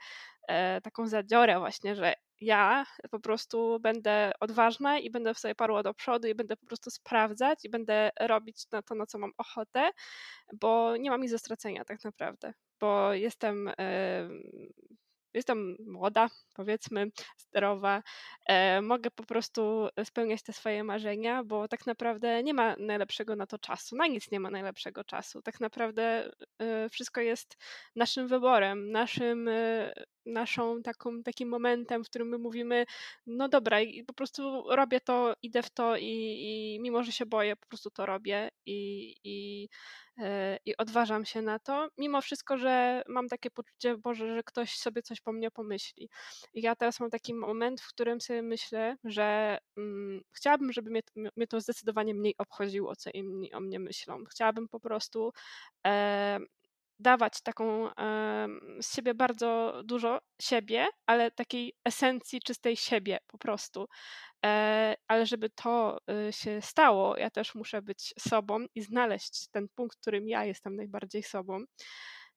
e, 0.48 0.80
taką 0.80 1.06
zadziorę 1.06 1.58
właśnie, 1.58 1.94
że 1.94 2.14
ja 2.40 2.84
po 3.10 3.20
prostu 3.20 3.80
będę 3.80 4.32
odważna 4.40 4.98
i 4.98 5.10
będę 5.10 5.34
sobie 5.34 5.54
parła 5.54 5.82
do 5.82 5.94
przodu 5.94 6.28
i 6.28 6.34
będę 6.34 6.56
po 6.56 6.66
prostu 6.66 6.90
sprawdzać 6.90 7.64
i 7.64 7.70
będę 7.70 8.10
robić 8.20 8.70
na 8.72 8.82
to, 8.82 8.94
na 8.94 9.06
co 9.06 9.18
mam 9.18 9.32
ochotę, 9.38 9.90
bo 10.52 10.96
nie 10.96 11.10
mam 11.10 11.20
nic 11.20 11.32
do 11.32 11.38
stracenia 11.38 11.84
tak 11.84 12.04
naprawdę, 12.04 12.54
bo 12.80 13.12
jestem 13.12 13.70
jestem 15.34 15.76
młoda, 15.86 16.28
powiedzmy, 16.54 17.06
zdrowa, 17.36 18.02
e, 18.46 18.82
mogę 18.82 19.10
po 19.10 19.24
prostu 19.24 19.88
spełniać 20.04 20.42
te 20.42 20.52
swoje 20.52 20.84
marzenia, 20.84 21.44
bo 21.44 21.68
tak 21.68 21.86
naprawdę 21.86 22.42
nie 22.42 22.54
ma 22.54 22.76
najlepszego 22.78 23.36
na 23.36 23.46
to 23.46 23.58
czasu. 23.58 23.96
Na 23.96 24.06
nic 24.06 24.30
nie 24.30 24.40
ma 24.40 24.50
najlepszego 24.50 25.04
czasu. 25.04 25.42
Tak 25.42 25.60
naprawdę 25.60 26.30
e, 26.58 26.88
wszystko 26.88 27.20
jest 27.20 27.56
naszym 27.96 28.28
wyborem, 28.28 28.90
naszym, 28.90 29.48
e, 29.48 29.92
naszą 30.26 30.82
taką, 30.82 31.22
takim 31.22 31.48
momentem, 31.48 32.04
w 32.04 32.08
którym 32.08 32.28
my 32.28 32.38
mówimy, 32.38 32.84
no 33.26 33.48
dobra, 33.48 33.80
i 33.80 34.04
po 34.04 34.14
prostu 34.14 34.64
robię 34.70 35.00
to, 35.00 35.34
idę 35.42 35.62
w 35.62 35.70
to 35.70 35.96
i, 35.96 36.06
i 36.06 36.80
mimo, 36.80 37.02
że 37.02 37.12
się 37.12 37.26
boję, 37.26 37.56
po 37.56 37.66
prostu 37.68 37.90
to 37.90 38.06
robię 38.06 38.48
i, 38.66 39.14
i 39.24 39.68
E, 40.18 40.58
i 40.64 40.76
odważam 40.76 41.24
się 41.24 41.42
na 41.42 41.58
to, 41.58 41.88
mimo 41.98 42.20
wszystko, 42.20 42.58
że 42.58 43.02
mam 43.08 43.28
takie 43.28 43.50
poczucie, 43.50 43.96
Boże, 43.96 44.34
że 44.34 44.42
ktoś 44.42 44.76
sobie 44.76 45.02
coś 45.02 45.20
po 45.20 45.32
mnie 45.32 45.50
pomyśli. 45.50 46.08
I 46.54 46.62
ja 46.62 46.76
teraz 46.76 47.00
mam 47.00 47.10
taki 47.10 47.34
moment, 47.34 47.80
w 47.80 47.88
którym 47.88 48.20
sobie 48.20 48.42
myślę, 48.42 48.96
że 49.04 49.58
mm, 49.76 50.20
chciałabym, 50.32 50.72
żeby 50.72 50.90
mnie, 50.90 51.02
mnie 51.36 51.46
to 51.46 51.60
zdecydowanie 51.60 52.14
mniej 52.14 52.34
obchodziło, 52.38 52.96
co 52.96 53.10
inni 53.14 53.52
o 53.52 53.60
mnie 53.60 53.78
myślą. 53.80 54.24
Chciałabym 54.30 54.68
po 54.68 54.80
prostu 54.80 55.32
e, 55.86 56.38
dawać 57.02 57.42
taką 57.42 57.90
z 58.80 58.94
siebie 58.94 59.14
bardzo 59.14 59.82
dużo 59.84 60.20
siebie, 60.42 60.86
ale 61.06 61.30
takiej 61.30 61.74
esencji 61.84 62.40
czystej 62.40 62.76
siebie 62.76 63.18
po 63.26 63.38
prostu. 63.38 63.88
E, 64.46 64.94
ale 65.08 65.26
żeby 65.26 65.50
to 65.50 65.98
y, 66.28 66.32
się 66.32 66.62
stało, 66.62 67.16
ja 67.16 67.30
też 67.30 67.54
muszę 67.54 67.82
być 67.82 68.14
sobą 68.18 68.66
i 68.74 68.82
znaleźć 68.82 69.48
ten 69.50 69.68
punkt, 69.74 69.96
w 69.96 70.00
którym 70.00 70.28
ja 70.28 70.44
jestem 70.44 70.76
najbardziej 70.76 71.22
sobą. 71.22 71.64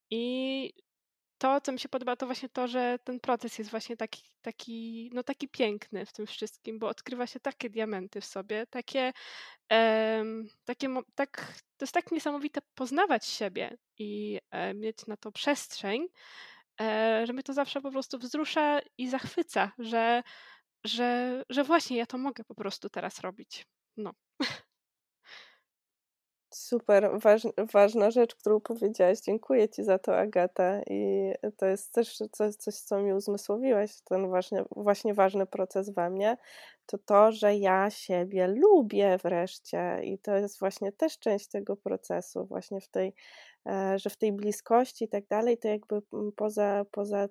I 0.09 0.73
to, 1.37 1.61
co 1.61 1.71
mi 1.71 1.79
się 1.79 1.89
podoba, 1.89 2.15
to 2.15 2.25
właśnie 2.25 2.49
to, 2.49 2.67
że 2.67 2.99
ten 3.03 3.19
proces 3.19 3.57
jest 3.59 3.71
właśnie 3.71 3.97
taki, 3.97 4.23
taki, 4.41 5.09
no 5.13 5.23
taki 5.23 5.47
piękny 5.47 6.05
w 6.05 6.13
tym 6.13 6.27
wszystkim, 6.27 6.79
bo 6.79 6.87
odkrywa 6.87 7.27
się 7.27 7.39
takie 7.39 7.69
diamenty 7.69 8.21
w 8.21 8.25
sobie, 8.25 8.67
takie, 8.67 9.13
um, 9.71 10.47
takie 10.65 10.89
tak, 11.15 11.53
to 11.77 11.83
jest 11.83 11.93
tak 11.93 12.11
niesamowite 12.11 12.61
poznawać 12.75 13.25
siebie 13.25 13.77
i 13.97 14.39
e, 14.51 14.73
mieć 14.73 15.07
na 15.07 15.17
to 15.17 15.31
przestrzeń, 15.31 16.07
e, 16.81 17.23
że 17.27 17.33
mnie 17.33 17.43
to 17.43 17.53
zawsze 17.53 17.81
po 17.81 17.91
prostu 17.91 18.19
wzrusza 18.19 18.79
i 18.97 19.09
zachwyca, 19.09 19.71
że 19.79 20.23
że, 20.85 21.43
że 21.49 21.63
właśnie 21.63 21.97
ja 21.97 22.05
to 22.05 22.17
mogę 22.17 22.43
po 22.43 22.55
prostu 22.55 22.89
teraz 22.89 23.19
robić. 23.19 23.65
No. 23.97 24.13
Super, 26.55 27.09
waż, 27.19 27.47
ważna 27.73 28.11
rzecz, 28.11 28.35
którą 28.35 28.59
powiedziałaś. 28.59 29.19
Dziękuję 29.21 29.69
Ci 29.69 29.83
za 29.83 29.99
to, 29.99 30.17
Agata. 30.17 30.81
I 30.89 31.31
to 31.57 31.65
jest 31.65 31.93
też 31.93 32.17
coś, 32.31 32.55
coś 32.55 32.75
co 32.75 32.99
mi 32.99 33.13
uzmysłowiłaś, 33.13 34.01
ten 34.01 34.27
właśnie, 34.27 34.63
właśnie 34.71 35.13
ważny 35.13 35.45
proces 35.45 35.89
we 35.89 36.09
mnie, 36.09 36.37
to 36.85 36.97
to, 36.97 37.31
że 37.31 37.55
ja 37.55 37.89
siebie 37.89 38.47
lubię 38.47 39.17
wreszcie. 39.23 39.99
I 40.03 40.19
to 40.19 40.35
jest 40.35 40.59
właśnie 40.59 40.91
też 40.91 41.19
część 41.19 41.47
tego 41.47 41.77
procesu, 41.77 42.45
właśnie 42.45 42.81
w 42.81 42.87
tej, 42.87 43.13
e, 43.67 43.99
że 43.99 44.09
w 44.09 44.17
tej 44.17 44.31
bliskości 44.33 45.05
i 45.05 45.09
tak 45.09 45.27
dalej, 45.27 45.57
to 45.57 45.67
jakby 45.67 46.01
poza, 46.35 46.85
poza 46.91 47.27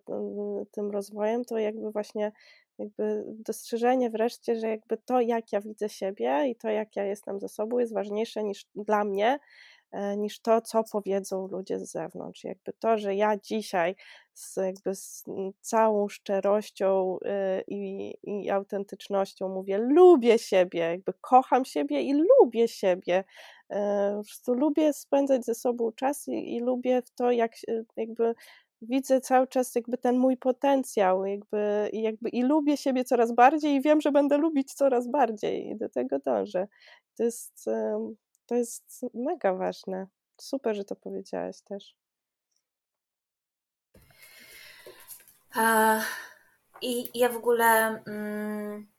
tym 0.72 0.90
rozwojem, 0.90 1.44
to 1.44 1.58
jakby 1.58 1.90
właśnie 1.90 2.32
jakby 2.78 3.24
dostrzeżenie 3.26 4.10
wreszcie, 4.10 4.56
że 4.56 4.68
jakby 4.68 4.96
to, 4.96 5.20
jak 5.20 5.52
ja 5.52 5.60
widzę 5.60 5.88
siebie 5.88 6.48
i 6.48 6.56
to, 6.56 6.68
jak 6.68 6.96
ja 6.96 7.04
jestem 7.04 7.40
ze 7.40 7.48
sobą, 7.48 7.78
jest 7.78 7.94
ważniejsze 7.94 8.44
niż 8.44 8.66
dla 8.74 9.04
mnie, 9.04 9.38
e, 9.92 10.16
niż 10.16 10.40
to, 10.40 10.60
co 10.60 10.84
powiedzą 10.92 11.48
ludzie 11.48 11.78
z 11.78 11.90
zewnątrz. 11.92 12.44
Jakby 12.44 12.72
to, 12.72 12.98
że 12.98 13.14
ja 13.14 13.36
dzisiaj 13.36 13.96
z, 14.34 14.56
jakby 14.56 14.94
z 14.94 15.24
całą 15.60 16.08
szczerością 16.08 17.18
e, 17.24 17.62
i, 17.66 18.14
i 18.22 18.50
autentycznością 18.50 19.48
mówię, 19.48 19.78
lubię 19.78 20.38
siebie, 20.38 20.80
jakby 20.80 21.12
kocham 21.20 21.64
siebie 21.64 22.02
i 22.02 22.14
lubię 22.40 22.68
siebie. 22.68 23.24
E, 23.70 24.10
po 24.16 24.24
prostu 24.24 24.54
lubię 24.54 24.92
spędzać 24.92 25.44
ze 25.44 25.54
sobą 25.54 25.92
czas 25.92 26.28
i, 26.28 26.56
i 26.56 26.60
lubię 26.60 27.02
w 27.02 27.10
to, 27.10 27.30
jak 27.30 27.52
jakby 27.96 28.34
widzę 28.84 29.20
cały 29.20 29.46
czas 29.46 29.74
jakby 29.74 29.98
ten 29.98 30.18
mój 30.18 30.36
potencjał 30.36 31.26
jakby, 31.26 31.90
jakby 31.92 32.28
i 32.28 32.42
lubię 32.42 32.76
siebie 32.76 33.04
coraz 33.04 33.32
bardziej 33.32 33.74
i 33.74 33.80
wiem, 33.80 34.00
że 34.00 34.12
będę 34.12 34.38
lubić 34.38 34.74
coraz 34.74 35.08
bardziej 35.08 35.68
i 35.68 35.76
do 35.76 35.88
tego 35.88 36.18
dążę. 36.18 36.68
To 37.16 37.22
jest, 37.22 37.64
to 38.46 38.54
jest 38.54 39.06
mega 39.14 39.54
ważne. 39.54 40.06
super, 40.40 40.76
że 40.76 40.84
to 40.84 40.96
powiedziałaś 40.96 41.60
też. 41.60 41.94
I 46.82 47.18
ja 47.18 47.28
w 47.28 47.36
ogóle. 47.36 48.02
Mm, 48.06 48.94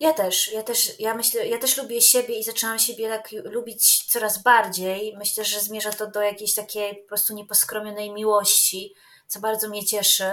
ja 0.00 0.12
też, 0.12 0.52
ja 0.52 0.62
też, 0.62 1.00
ja 1.00 1.14
myślę, 1.14 1.48
ja 1.48 1.58
też 1.58 1.76
lubię 1.76 2.00
siebie 2.00 2.38
i 2.38 2.44
zaczęłam 2.44 2.78
siebie 2.78 3.08
tak 3.08 3.32
lubić 3.44 4.04
coraz 4.04 4.42
bardziej. 4.42 5.16
Myślę, 5.18 5.44
że 5.44 5.60
zmierza 5.60 5.92
to 5.92 6.06
do 6.06 6.22
jakiejś 6.22 6.54
takiej 6.54 6.96
po 6.96 7.08
prostu 7.08 7.34
nieposkromionej 7.34 8.12
miłości, 8.12 8.94
co 9.26 9.40
bardzo 9.40 9.68
mnie 9.68 9.84
cieszy. 9.84 10.32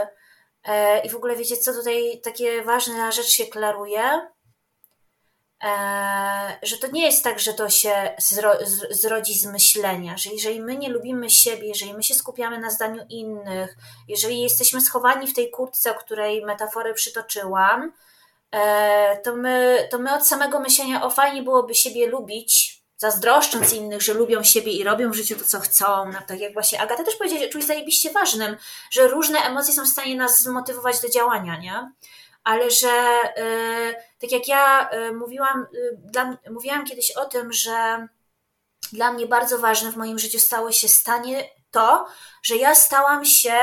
E, 0.63 1.01
I 1.05 1.09
w 1.09 1.15
ogóle 1.15 1.35
wiecie, 1.35 1.57
co 1.57 1.73
tutaj 1.73 2.21
takie 2.23 2.61
ważna 2.61 3.11
rzecz 3.11 3.27
się 3.27 3.45
klaruje, 3.45 4.29
e, 5.63 6.59
że 6.63 6.77
to 6.77 6.87
nie 6.87 7.05
jest 7.05 7.23
tak, 7.23 7.39
że 7.39 7.53
to 7.53 7.69
się 7.69 8.15
zro, 8.17 8.53
zrodzi 8.89 9.39
z 9.39 9.45
myślenia, 9.45 10.17
że 10.17 10.29
jeżeli 10.29 10.61
my 10.61 10.77
nie 10.77 10.89
lubimy 10.89 11.29
siebie, 11.29 11.67
jeżeli 11.67 11.93
my 11.93 12.03
się 12.03 12.13
skupiamy 12.13 12.59
na 12.59 12.69
zdaniu 12.69 13.05
innych, 13.09 13.77
jeżeli 14.07 14.41
jesteśmy 14.41 14.81
schowani 14.81 15.27
w 15.27 15.35
tej 15.35 15.49
kurtce, 15.49 15.91
o 15.91 15.99
której 15.99 16.45
metaforę 16.45 16.93
przytoczyłam, 16.93 17.93
e, 18.51 19.17
to 19.23 19.35
my, 19.35 19.87
to 19.91 19.99
my 19.99 20.15
od 20.15 20.27
samego 20.27 20.59
myślenia 20.59 21.03
o 21.03 21.09
fajnie 21.09 21.43
byłoby 21.43 21.75
siebie 21.75 22.07
lubić, 22.07 22.70
zazdroszcząc 23.01 23.73
innych, 23.73 24.01
że 24.01 24.13
lubią 24.13 24.43
siebie 24.43 24.71
i 24.71 24.83
robią 24.83 25.11
w 25.11 25.15
życiu 25.15 25.35
to, 25.35 25.45
co 25.45 25.59
chcą. 25.59 26.11
No, 26.11 26.19
tak 26.27 26.39
jak 26.39 26.53
właśnie 26.53 26.81
Agata 26.81 27.03
też 27.03 27.15
powiedziała, 27.15 27.49
czuć 27.51 27.63
zajebiście 27.63 28.11
ważnym, 28.11 28.57
że 28.91 29.07
różne 29.07 29.39
emocje 29.39 29.73
są 29.73 29.85
w 29.85 29.87
stanie 29.87 30.15
nas 30.15 30.41
zmotywować 30.41 31.01
do 31.01 31.09
działania, 31.09 31.57
nie? 31.59 31.91
Ale 32.43 32.71
że 32.71 32.87
yy, 33.37 33.95
tak 34.21 34.31
jak 34.31 34.47
ja 34.47 34.89
yy, 34.91 35.13
mówiłam, 35.13 35.67
yy, 35.73 35.97
dla, 35.97 36.37
mówiłam 36.51 36.85
kiedyś 36.85 37.11
o 37.11 37.25
tym, 37.25 37.53
że 37.53 38.07
dla 38.93 39.13
mnie 39.13 39.27
bardzo 39.27 39.59
ważne 39.59 39.91
w 39.91 39.97
moim 39.97 40.19
życiu 40.19 40.39
stało 40.39 40.71
się 40.71 40.87
stanie 40.87 41.49
to, 41.71 42.07
że 42.43 42.55
ja 42.55 42.75
stałam 42.75 43.25
się 43.25 43.55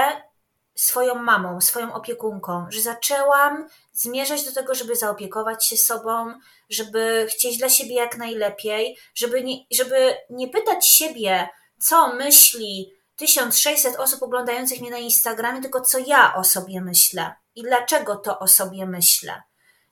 swoją 0.75 1.15
mamą, 1.15 1.61
swoją 1.61 1.95
opiekunką, 1.95 2.67
że 2.71 2.81
zaczęłam 2.81 3.69
zmierzać 3.93 4.45
do 4.45 4.53
tego, 4.53 4.75
żeby 4.75 4.97
zaopiekować 4.97 5.67
się 5.67 5.77
sobą, 5.77 6.35
żeby 6.71 7.27
chcieć 7.31 7.59
dla 7.59 7.69
siebie 7.69 7.95
jak 7.95 8.17
najlepiej, 8.17 8.99
żeby 9.15 9.45
nie, 9.45 9.57
żeby 9.71 10.17
nie 10.31 10.49
pytać 10.49 10.89
siebie, 10.89 11.49
co 11.81 12.15
myśli 12.15 12.93
1600 13.17 13.97
osób 13.97 14.23
oglądających 14.23 14.81
mnie 14.81 14.91
na 14.91 14.99
Instagramie, 14.99 15.63
tylko 15.63 15.81
co 15.81 15.99
ja 15.99 16.35
o 16.35 16.45
sobie 16.45 16.81
myślę 16.81 17.35
i 17.55 17.63
dlaczego 17.63 18.17
to 18.17 18.39
o 18.39 18.49
sobie 18.49 18.87
myślę. 18.87 19.43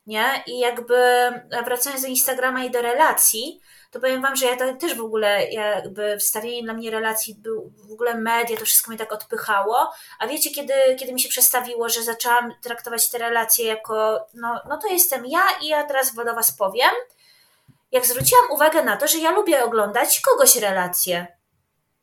Nie? 0.07 0.43
I 0.47 0.59
jakby 0.59 0.95
wracając 1.65 2.01
do 2.01 2.07
Instagrama 2.07 2.63
i 2.63 2.71
do 2.71 2.81
relacji, 2.81 3.61
to 3.97 4.01
powiem 4.01 4.21
Wam, 4.21 4.35
że 4.35 4.45
ja 4.45 4.73
też 4.75 4.95
w 4.95 5.01
ogóle, 5.01 5.47
jakby 5.51 6.17
wstawienie 6.17 6.63
dla 6.63 6.73
mnie 6.73 6.91
relacji, 6.91 7.35
był 7.35 7.71
w 7.89 7.91
ogóle 7.91 8.15
media, 8.15 8.57
to 8.57 8.65
wszystko 8.65 8.91
mnie 8.91 8.97
tak 8.97 9.13
odpychało. 9.13 9.91
A 10.19 10.27
wiecie, 10.27 10.49
kiedy, 10.49 10.73
kiedy 10.99 11.13
mi 11.13 11.19
się 11.19 11.29
przestawiło, 11.29 11.89
że 11.89 12.03
zaczęłam 12.03 12.53
traktować 12.61 13.09
te 13.09 13.17
relacje 13.17 13.65
jako, 13.65 14.25
no, 14.33 14.61
no 14.69 14.77
to 14.77 14.87
jestem 14.87 15.25
ja 15.25 15.41
i 15.61 15.67
ja 15.67 15.83
teraz 15.83 16.15
do 16.15 16.35
Was 16.35 16.51
powiem, 16.51 16.89
jak 17.91 18.05
zwróciłam 18.05 18.51
uwagę 18.51 18.83
na 18.83 18.97
to, 18.97 19.07
że 19.07 19.17
ja 19.17 19.31
lubię 19.31 19.63
oglądać 19.63 20.21
kogoś 20.21 20.55
relacje. 20.55 21.27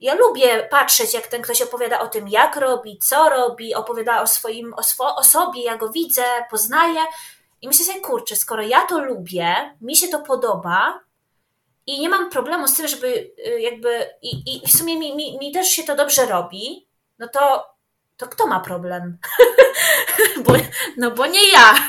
Ja 0.00 0.14
lubię 0.14 0.68
patrzeć, 0.70 1.14
jak 1.14 1.26
ten 1.26 1.42
ktoś 1.42 1.62
opowiada 1.62 2.00
o 2.00 2.08
tym, 2.08 2.28
jak 2.28 2.56
robi, 2.56 2.98
co 2.98 3.28
robi, 3.28 3.74
opowiada 3.74 4.22
o 4.22 4.26
swoim, 4.26 4.74
o, 4.74 4.82
swo, 4.82 5.16
o 5.16 5.24
sobie, 5.24 5.62
ja 5.62 5.76
go 5.76 5.88
widzę, 5.88 6.24
poznaję. 6.50 7.00
I 7.62 7.68
myślę 7.68 7.86
sobie, 7.86 8.00
kurczę, 8.00 8.36
skoro 8.36 8.62
ja 8.62 8.86
to 8.86 8.98
lubię, 8.98 9.74
mi 9.80 9.96
się 9.96 10.08
to 10.08 10.18
podoba, 10.18 11.03
i 11.86 12.01
nie 12.01 12.09
mam 12.09 12.31
problemu 12.31 12.69
z 12.69 12.77
tym, 12.77 12.89
żeby 12.89 13.06
y, 13.47 13.61
jakby 13.61 14.06
i, 14.23 14.56
i 14.56 14.69
w 14.69 14.77
sumie 14.78 14.98
mi, 14.98 15.16
mi, 15.16 15.39
mi 15.39 15.52
też 15.52 15.69
się 15.69 15.82
to 15.82 15.97
dobrze 15.97 16.27
robi, 16.27 16.89
no 17.19 17.28
to, 17.28 17.66
to 18.16 18.27
kto 18.27 18.47
ma 18.47 18.61
problem? 18.61 19.19
bo, 20.44 20.52
no 20.97 21.11
bo 21.11 21.27
nie 21.27 21.51
ja. 21.51 21.74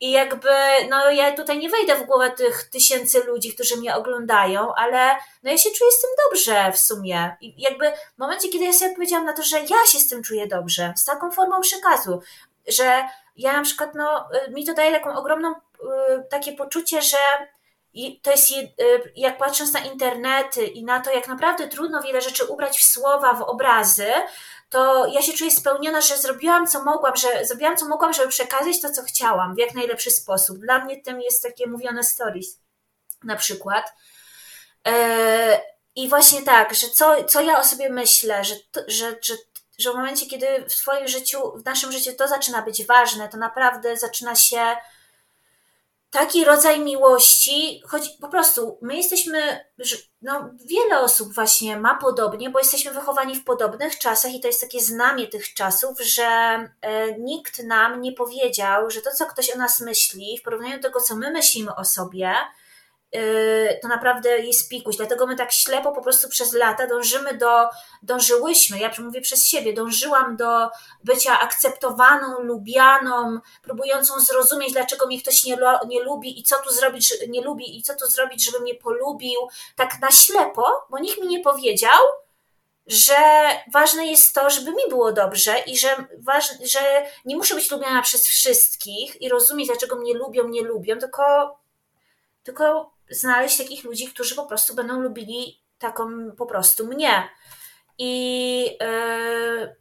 I 0.00 0.10
jakby, 0.10 0.48
no 0.88 1.10
ja 1.10 1.36
tutaj 1.36 1.58
nie 1.58 1.70
wejdę 1.70 1.96
w 1.96 2.06
głowę 2.06 2.30
tych 2.30 2.64
tysięcy 2.64 3.24
ludzi, 3.24 3.54
którzy 3.54 3.76
mnie 3.76 3.96
oglądają, 3.96 4.74
ale 4.74 5.16
no 5.42 5.50
ja 5.50 5.58
się 5.58 5.70
czuję 5.70 5.90
z 5.90 6.00
tym 6.00 6.10
dobrze 6.24 6.72
w 6.72 6.78
sumie. 6.78 7.36
I 7.40 7.62
jakby 7.62 7.92
w 8.14 8.18
momencie, 8.18 8.48
kiedy 8.48 8.64
ja 8.64 8.72
sobie 8.72 8.94
powiedziałam 8.94 9.26
na 9.26 9.32
to, 9.32 9.42
że 9.42 9.60
ja 9.60 9.86
się 9.86 9.98
z 9.98 10.08
tym 10.08 10.22
czuję 10.22 10.46
dobrze, 10.46 10.92
z 10.96 11.04
taką 11.04 11.30
formą 11.30 11.60
przekazu, 11.60 12.22
że 12.68 13.04
ja 13.36 13.52
na 13.52 13.62
przykład, 13.62 13.94
no 13.94 14.28
y, 14.48 14.50
mi 14.50 14.66
to 14.66 14.74
daje 14.74 14.92
taką 14.92 15.16
ogromną, 15.16 15.50
y, 15.50 15.54
takie 16.30 16.52
poczucie, 16.52 17.02
że 17.02 17.16
i 17.92 18.20
to 18.20 18.30
jest, 18.30 18.50
y, 18.50 18.66
jak 19.16 19.38
patrząc 19.38 19.72
na 19.72 19.80
internety 19.80 20.66
i 20.66 20.84
na 20.84 21.00
to, 21.00 21.10
jak 21.10 21.28
naprawdę 21.28 21.68
trudno 21.68 22.02
wiele 22.02 22.20
rzeczy 22.20 22.44
ubrać 22.44 22.78
w 22.78 22.84
słowa, 22.84 23.34
w 23.34 23.42
obrazy, 23.42 24.12
to 24.70 25.06
ja 25.06 25.22
się 25.22 25.32
czuję 25.32 25.50
spełniona, 25.50 26.00
że 26.00 26.18
zrobiłam 26.18 26.66
co 26.66 26.84
mogłam, 26.84 27.16
że 27.16 27.44
zrobiłam 27.44 27.76
co 27.76 27.88
mogłam, 27.88 28.12
żeby 28.12 28.28
przekazać 28.28 28.80
to, 28.80 28.90
co 28.90 29.02
chciałam 29.02 29.54
w 29.54 29.58
jak 29.58 29.74
najlepszy 29.74 30.10
sposób. 30.10 30.58
Dla 30.58 30.84
mnie 30.84 31.02
tym 31.02 31.20
jest 31.20 31.42
takie 31.42 31.66
mówione 31.66 32.04
stories 32.04 32.58
na 33.24 33.36
przykład. 33.36 33.94
E, 34.88 35.60
I 35.96 36.08
właśnie 36.08 36.42
tak, 36.42 36.74
że 36.74 36.88
co, 36.88 37.24
co 37.24 37.40
ja 37.40 37.58
o 37.58 37.64
sobie 37.64 37.90
myślę, 37.90 38.44
że, 38.44 38.54
że, 38.86 39.16
że, 39.22 39.34
że 39.78 39.92
w 39.92 39.94
momencie, 39.94 40.26
kiedy 40.26 40.46
w 40.68 40.76
Twoim 40.76 41.08
życiu, 41.08 41.38
w 41.56 41.64
naszym 41.64 41.92
życiu 41.92 42.10
to 42.18 42.28
zaczyna 42.28 42.62
być 42.62 42.86
ważne, 42.86 43.28
to 43.28 43.36
naprawdę 43.36 43.96
zaczyna 43.96 44.34
się 44.34 44.76
taki 46.10 46.44
rodzaj 46.44 46.80
miłości, 46.80 47.82
choć 47.88 48.08
po 48.08 48.28
prostu 48.28 48.78
my 48.82 48.96
jesteśmy, 48.96 49.64
no 50.22 50.50
wiele 50.64 51.00
osób 51.00 51.34
właśnie 51.34 51.76
ma 51.76 51.94
podobnie, 51.94 52.50
bo 52.50 52.58
jesteśmy 52.58 52.92
wychowani 52.92 53.36
w 53.36 53.44
podobnych 53.44 53.98
czasach 53.98 54.34
i 54.34 54.40
to 54.40 54.46
jest 54.46 54.60
takie 54.60 54.80
znamie 54.80 55.26
tych 55.26 55.54
czasów, 55.54 56.00
że 56.00 56.24
e, 56.80 57.18
nikt 57.18 57.62
nam 57.62 58.00
nie 58.00 58.12
powiedział, 58.12 58.90
że 58.90 59.00
to, 59.00 59.10
co 59.10 59.26
ktoś 59.26 59.50
o 59.50 59.58
nas 59.58 59.80
myśli, 59.80 60.38
w 60.38 60.42
porównaniu 60.42 60.76
do 60.76 60.82
tego, 60.82 61.00
co 61.00 61.16
my 61.16 61.30
myślimy 61.30 61.74
o 61.74 61.84
sobie, 61.84 62.34
to 63.82 63.88
naprawdę 63.88 64.38
jest 64.38 64.68
pikuś. 64.68 64.96
Dlatego 64.96 65.26
my 65.26 65.36
tak 65.36 65.52
ślepo 65.52 65.92
po 65.92 66.02
prostu 66.02 66.28
przez 66.28 66.52
lata 66.52 66.86
dążymy 66.86 67.34
do, 67.34 67.68
dążyłyśmy, 68.02 68.78
ja 68.78 68.90
mówię 68.98 69.20
przez 69.20 69.46
siebie, 69.46 69.72
dążyłam 69.72 70.36
do 70.36 70.70
bycia 71.04 71.40
akceptowaną, 71.40 72.42
lubianą, 72.42 73.40
próbującą 73.62 74.20
zrozumieć, 74.20 74.72
dlaczego 74.72 75.06
mnie 75.06 75.22
ktoś 75.22 75.44
nie, 75.44 75.58
nie 75.88 76.02
lubi 76.02 76.40
i 76.40 76.42
co 76.42 76.56
tu 76.56 76.70
zrobić, 76.70 77.14
nie 77.28 77.40
lubi 77.40 77.78
i 77.78 77.82
co 77.82 77.94
tu 77.96 78.06
zrobić, 78.06 78.44
żeby 78.44 78.60
mnie 78.60 78.74
polubił, 78.74 79.40
tak 79.76 80.00
na 80.00 80.10
ślepo, 80.10 80.86
bo 80.90 80.98
nikt 80.98 81.20
mi 81.20 81.26
nie 81.26 81.40
powiedział, 81.40 81.98
że 82.86 83.14
ważne 83.72 84.06
jest 84.06 84.34
to, 84.34 84.50
żeby 84.50 84.70
mi 84.70 84.82
było 84.88 85.12
dobrze 85.12 85.58
i 85.66 85.78
że, 85.78 86.04
ważne, 86.18 86.66
że 86.66 86.80
nie 87.24 87.36
muszę 87.36 87.54
być 87.54 87.70
lubiana 87.70 88.02
przez 88.02 88.26
wszystkich 88.26 89.22
i 89.22 89.28
rozumieć, 89.28 89.68
dlaczego 89.68 89.96
mnie 89.96 90.14
lubią, 90.14 90.48
nie 90.48 90.62
lubią, 90.62 90.98
tylko, 90.98 91.56
tylko 92.42 92.90
znaleźć 93.10 93.58
takich 93.58 93.84
ludzi, 93.84 94.06
którzy 94.06 94.34
po 94.34 94.46
prostu 94.46 94.74
będą 94.74 95.00
lubili 95.00 95.64
taką 95.78 96.32
po 96.38 96.46
prostu 96.46 96.86
mnie. 96.86 97.28
I 97.98 98.64
yy, 98.80 99.76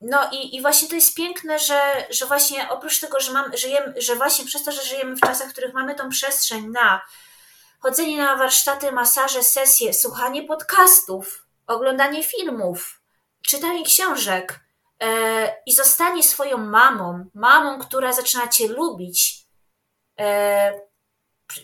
no 0.00 0.30
i, 0.32 0.56
i 0.56 0.62
właśnie 0.62 0.88
to 0.88 0.94
jest 0.94 1.16
piękne, 1.16 1.58
że, 1.58 2.06
że 2.10 2.26
właśnie 2.26 2.68
oprócz 2.68 3.00
tego, 3.00 3.20
że, 3.20 3.32
mam, 3.32 3.56
żyjemy, 3.56 3.94
że 3.96 4.16
właśnie 4.16 4.44
przez 4.44 4.64
to, 4.64 4.72
że 4.72 4.82
żyjemy 4.82 5.16
w 5.16 5.20
czasach, 5.20 5.48
w 5.48 5.52
których 5.52 5.74
mamy 5.74 5.94
tą 5.94 6.08
przestrzeń 6.08 6.66
na 6.66 7.02
chodzenie 7.80 8.16
na 8.16 8.36
warsztaty, 8.36 8.92
masaże, 8.92 9.42
sesje, 9.42 9.94
słuchanie 9.94 10.42
podcastów, 10.42 11.46
oglądanie 11.66 12.24
filmów, 12.24 13.00
czytanie 13.46 13.84
książek 13.84 14.60
yy, 15.00 15.08
i 15.66 15.72
zostanie 15.72 16.22
swoją 16.22 16.58
mamą, 16.58 17.24
mamą, 17.34 17.78
która 17.78 18.12
zaczyna 18.12 18.48
cię 18.48 18.68
lubić, 18.68 19.46
yy, 20.18 20.24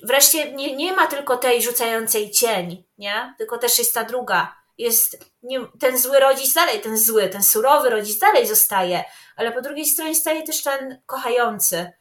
wreszcie 0.03 0.53
nie, 0.53 0.77
nie 0.77 0.93
ma 0.93 1.07
tylko 1.07 1.37
tej 1.37 1.63
rzucającej 1.63 2.31
cień, 2.31 2.85
nie? 2.99 3.35
Tylko 3.39 3.59
też 3.59 3.79
jest 3.79 3.95
ta 3.95 4.05
druga. 4.05 4.57
Jest 4.79 5.25
nie, 5.43 5.61
ten 5.81 5.99
zły 5.99 6.21
rodzic 6.21 6.55
dalej, 6.55 6.81
ten 6.81 6.99
zły, 6.99 7.29
ten 7.29 7.43
surowy 7.43 7.91
rodzic 7.91 8.19
dalej 8.19 8.47
zostaje, 8.47 9.05
ale 9.37 9.53
po 9.53 9.61
drugiej 9.61 9.87
stronie 9.87 10.15
staje 10.15 10.43
też 10.43 10.63
ten 10.63 11.03
kochający. 11.07 11.93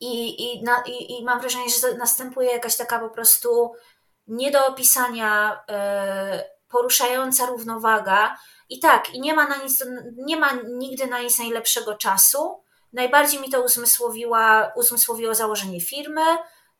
I, 0.00 0.44
i, 0.44 0.62
na, 0.62 0.82
i, 0.86 1.12
i 1.12 1.24
mam 1.24 1.40
wrażenie, 1.40 1.70
że 1.70 1.94
następuje 1.94 2.50
jakaś 2.50 2.76
taka 2.76 2.98
po 2.98 3.08
prostu 3.10 3.72
nie 4.26 4.50
do 4.50 4.66
opisania 4.66 5.60
yy, 5.68 6.44
poruszająca 6.68 7.46
równowaga. 7.46 8.36
I 8.68 8.80
tak, 8.80 9.14
i 9.14 9.20
nie 9.20 9.34
ma, 9.34 9.48
na 9.48 9.56
nic, 9.56 9.84
nie 10.16 10.36
ma 10.36 10.50
nigdy 10.68 11.06
na 11.06 11.18
nic 11.18 11.38
najlepszego 11.38 11.94
czasu. 11.94 12.62
Najbardziej 12.92 13.40
mi 13.40 13.50
to 13.50 13.62
uzmysłowiła, 13.62 14.72
uzmysłowiło 14.76 15.34
założenie 15.34 15.80
firmy, 15.80 16.22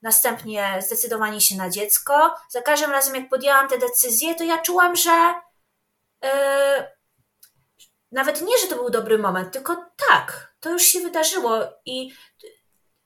następnie 0.04 0.82
zdecydowanie 0.86 1.40
się 1.40 1.56
na 1.56 1.70
dziecko. 1.70 2.34
Za 2.48 2.62
każdym 2.62 2.90
razem, 2.90 3.14
jak 3.14 3.28
podjęłam 3.28 3.68
te 3.68 3.78
decyzje, 3.78 4.34
to 4.34 4.44
ja 4.44 4.58
czułam, 4.58 4.96
że 4.96 5.34
yy, 6.22 6.28
nawet 8.12 8.40
nie, 8.42 8.58
że 8.58 8.66
to 8.66 8.76
był 8.76 8.90
dobry 8.90 9.18
moment, 9.18 9.52
tylko 9.52 9.86
tak, 10.08 10.54
to 10.60 10.70
już 10.70 10.82
się 10.82 11.00
wydarzyło 11.00 11.58
i 11.84 12.12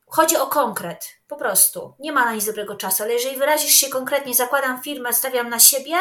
chodzi 0.07 0.37
o 0.37 0.47
konkret, 0.47 1.09
po 1.29 1.37
prostu. 1.37 1.95
Nie 1.99 2.13
ma 2.13 2.25
na 2.25 2.33
nic 2.35 2.47
dobrego 2.47 2.77
czasu, 2.77 3.03
ale 3.03 3.13
jeżeli 3.13 3.37
wyrazisz 3.37 3.75
się 3.75 3.89
konkretnie, 3.89 4.35
zakładam 4.35 4.83
firmę, 4.83 5.13
stawiam 5.13 5.49
na 5.49 5.59
siebie, 5.59 5.97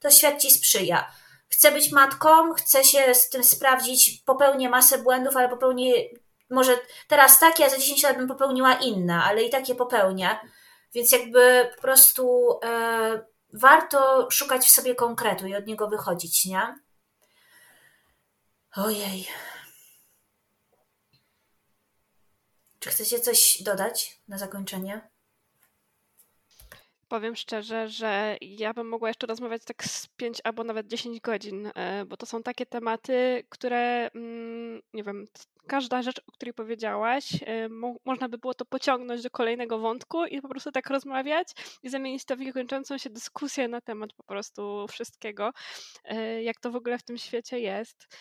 to 0.00 0.10
świat 0.10 0.40
ci 0.40 0.50
sprzyja. 0.50 1.12
Chcę 1.48 1.72
być 1.72 1.92
matką, 1.92 2.54
chcę 2.54 2.84
się 2.84 3.14
z 3.14 3.30
tym 3.30 3.44
sprawdzić, 3.44 4.22
popełnię 4.26 4.68
masę 4.68 4.98
błędów, 4.98 5.36
ale 5.36 5.48
popełnię 5.48 5.92
może 6.50 6.78
teraz 7.08 7.38
takie, 7.38 7.66
a 7.66 7.70
za 7.70 7.78
10 7.78 8.02
lat 8.02 8.16
bym 8.16 8.28
popełniła 8.28 8.74
inne, 8.74 9.22
ale 9.22 9.42
i 9.42 9.50
takie 9.50 9.74
popełnię. 9.74 10.38
Więc 10.94 11.12
jakby 11.12 11.70
po 11.76 11.82
prostu 11.82 12.50
e, 12.64 13.26
warto 13.52 14.30
szukać 14.30 14.66
w 14.66 14.70
sobie 14.70 14.94
konkretu 14.94 15.46
i 15.46 15.54
od 15.54 15.66
niego 15.66 15.88
wychodzić, 15.88 16.44
nie? 16.44 16.74
Ojej. 18.76 19.28
Czy 22.78 22.90
chcecie 22.90 23.20
coś 23.20 23.62
dodać 23.62 24.20
na 24.28 24.38
zakończenie? 24.38 25.15
Powiem 27.08 27.36
szczerze, 27.36 27.88
że 27.88 28.36
ja 28.40 28.74
bym 28.74 28.88
mogła 28.88 29.08
jeszcze 29.08 29.26
rozmawiać 29.26 29.64
tak 29.64 29.84
z 29.84 30.06
5 30.06 30.40
albo 30.44 30.64
nawet 30.64 30.86
10 30.86 31.20
godzin, 31.20 31.70
e, 31.74 32.04
bo 32.04 32.16
to 32.16 32.26
są 32.26 32.42
takie 32.42 32.66
tematy, 32.66 33.44
które, 33.48 34.10
mm, 34.14 34.82
nie 34.94 35.02
wiem, 35.02 35.26
każda 35.66 36.02
rzecz, 36.02 36.20
o 36.26 36.32
której 36.32 36.54
powiedziałaś, 36.54 37.28
e, 37.46 37.68
mo 37.68 37.96
można 38.04 38.28
by 38.28 38.38
było 38.38 38.54
to 38.54 38.64
pociągnąć 38.64 39.22
do 39.22 39.30
kolejnego 39.30 39.78
wątku 39.78 40.24
i 40.24 40.42
po 40.42 40.48
prostu 40.48 40.72
tak 40.72 40.90
rozmawiać 40.90 41.48
i 41.82 41.88
zamienić 41.88 42.24
to 42.24 42.36
w 42.36 42.40
niekończącą 42.40 42.98
się 42.98 43.10
dyskusję 43.10 43.68
na 43.68 43.80
temat 43.80 44.12
po 44.12 44.22
prostu 44.24 44.86
wszystkiego, 44.88 45.52
e, 46.04 46.42
jak 46.42 46.60
to 46.60 46.70
w 46.70 46.76
ogóle 46.76 46.98
w 46.98 47.02
tym 47.02 47.18
świecie 47.18 47.60
jest. 47.60 48.16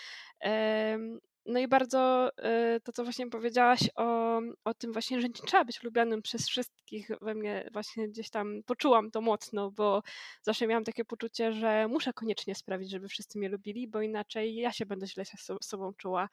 No 1.46 1.60
i 1.60 1.68
bardzo 1.68 2.30
y, 2.76 2.82
to, 2.82 2.92
co 2.92 3.04
właśnie 3.04 3.30
powiedziałaś 3.30 3.80
o, 3.96 4.40
o 4.64 4.74
tym 4.74 4.94
właśnie, 4.94 5.22
że 5.22 5.28
nie 5.28 5.34
trzeba 5.34 5.66
być 5.66 5.84
lubianym 5.84 6.22
przez 6.22 6.48
wszystkich, 6.48 7.10
we 7.22 7.36
mnie 7.36 7.70
właśnie 7.74 8.10
gdzieś 8.10 8.30
tam 8.30 8.62
poczułam 8.66 9.12
to 9.12 9.22
mocno, 9.22 9.72
bo 9.72 10.02
zawsze 10.42 10.68
miałam 10.68 10.84
takie 10.84 11.06
poczucie, 11.06 11.54
że 11.54 11.88
muszę 11.88 12.14
koniecznie 12.14 12.56
sprawić, 12.56 12.92
żeby 12.92 13.08
wszyscy 13.08 13.40
mnie 13.40 13.50
lubili, 13.50 13.88
bo 13.88 14.02
inaczej 14.02 14.56
ja 14.56 14.72
się 14.72 14.86
będę 14.86 15.08
źle 15.08 15.26
z 15.26 15.66
sobą 15.66 15.94
czuła. 15.94 16.30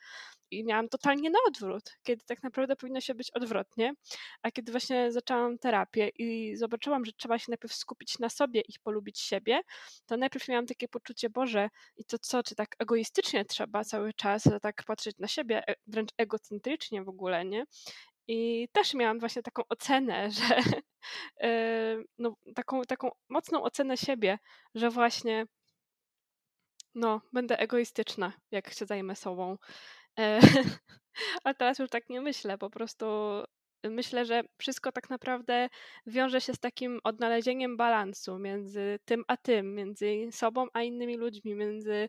I 0.52 0.64
miałam 0.64 0.88
totalnie 0.88 1.30
na 1.30 1.38
odwrót, 1.48 1.82
kiedy 2.02 2.24
tak 2.24 2.42
naprawdę 2.42 2.76
powinno 2.76 3.00
się 3.00 3.14
być 3.14 3.30
odwrotnie, 3.30 3.94
a 4.42 4.50
kiedy 4.50 4.72
właśnie 4.72 5.12
zaczęłam 5.12 5.58
terapię 5.58 6.08
i 6.08 6.56
zobaczyłam, 6.56 7.04
że 7.04 7.12
trzeba 7.12 7.38
się 7.38 7.44
najpierw 7.48 7.74
skupić 7.74 8.18
na 8.18 8.28
sobie 8.28 8.60
i 8.60 8.72
polubić 8.82 9.20
siebie, 9.20 9.60
to 10.06 10.16
najpierw 10.16 10.48
miałam 10.48 10.66
takie 10.66 10.88
poczucie, 10.88 11.30
Boże, 11.30 11.68
i 11.96 12.04
to 12.04 12.18
co, 12.18 12.42
czy 12.42 12.54
tak 12.54 12.76
egoistycznie 12.78 13.44
trzeba 13.44 13.84
cały 13.84 14.12
czas 14.12 14.48
tak 14.62 14.82
patrzeć 14.86 15.18
na 15.18 15.28
siebie 15.28 15.68
e, 15.68 15.74
wręcz 15.86 16.10
egocentrycznie 16.18 17.02
w 17.02 17.08
ogóle, 17.08 17.44
nie? 17.44 17.64
I 18.28 18.68
też 18.72 18.94
miałam 18.94 19.18
właśnie 19.20 19.42
taką 19.42 19.62
ocenę, 19.68 20.30
że 20.38 20.56
e, 21.40 22.02
no, 22.18 22.36
taką, 22.54 22.82
taką 22.82 23.10
mocną 23.28 23.62
ocenę 23.62 23.96
siebie, 23.96 24.38
że 24.74 24.90
właśnie 24.90 25.46
no, 26.94 27.20
będę 27.32 27.58
egoistyczna, 27.58 28.32
jak 28.50 28.72
się 28.74 28.86
zajmę 28.86 29.16
sobą. 29.16 29.58
E, 30.18 30.40
a 31.44 31.54
teraz 31.54 31.78
już 31.78 31.90
tak 31.90 32.08
nie 32.08 32.20
myślę, 32.20 32.58
po 32.58 32.70
prostu 32.70 33.06
myślę, 33.84 34.24
że 34.24 34.42
wszystko 34.58 34.92
tak 34.92 35.10
naprawdę 35.10 35.68
wiąże 36.06 36.40
się 36.40 36.54
z 36.54 36.58
takim 36.58 37.00
odnalezieniem 37.04 37.76
balansu 37.76 38.38
między 38.38 38.98
tym 39.04 39.24
a 39.28 39.36
tym, 39.36 39.74
między 39.74 40.28
sobą 40.30 40.66
a 40.72 40.82
innymi 40.82 41.16
ludźmi, 41.16 41.54
między 41.54 42.08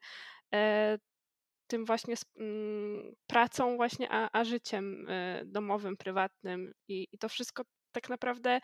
tym 1.67 1.85
właśnie 1.85 2.15
mm, 2.39 3.15
pracą 3.27 3.75
właśnie, 3.75 4.07
a, 4.11 4.29
a 4.39 4.43
życiem 4.43 5.09
y, 5.09 5.43
domowym, 5.45 5.97
prywatnym. 5.97 6.73
I, 6.87 7.07
i 7.11 7.17
to 7.17 7.29
wszystko 7.29 7.63
tak 7.91 8.09
naprawdę, 8.09 8.59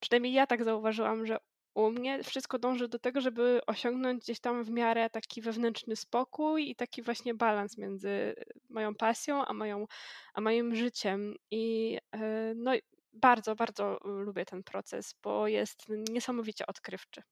przynajmniej 0.00 0.32
ja 0.32 0.46
tak 0.46 0.64
zauważyłam, 0.64 1.26
że 1.26 1.36
u 1.76 1.90
mnie 1.90 2.22
wszystko 2.22 2.58
dąży 2.58 2.88
do 2.88 2.98
tego, 2.98 3.20
żeby 3.20 3.60
osiągnąć 3.66 4.22
gdzieś 4.22 4.40
tam 4.40 4.64
w 4.64 4.70
miarę 4.70 5.10
taki 5.10 5.42
wewnętrzny 5.42 5.96
spokój 5.96 6.70
i 6.70 6.76
taki 6.76 7.02
właśnie 7.02 7.34
balans 7.34 7.78
między 7.78 8.34
moją 8.68 8.94
pasją 8.94 9.44
a, 9.44 9.52
moją, 9.52 9.86
a 10.34 10.40
moim 10.40 10.74
życiem. 10.74 11.34
I 11.50 11.96
y, 12.14 12.18
no, 12.56 12.72
bardzo, 13.12 13.54
bardzo 13.54 13.98
lubię 14.04 14.44
ten 14.44 14.62
proces, 14.62 15.14
bo 15.22 15.48
jest 15.48 15.84
niesamowicie 15.88 16.66
odkrywczy. 16.66 17.22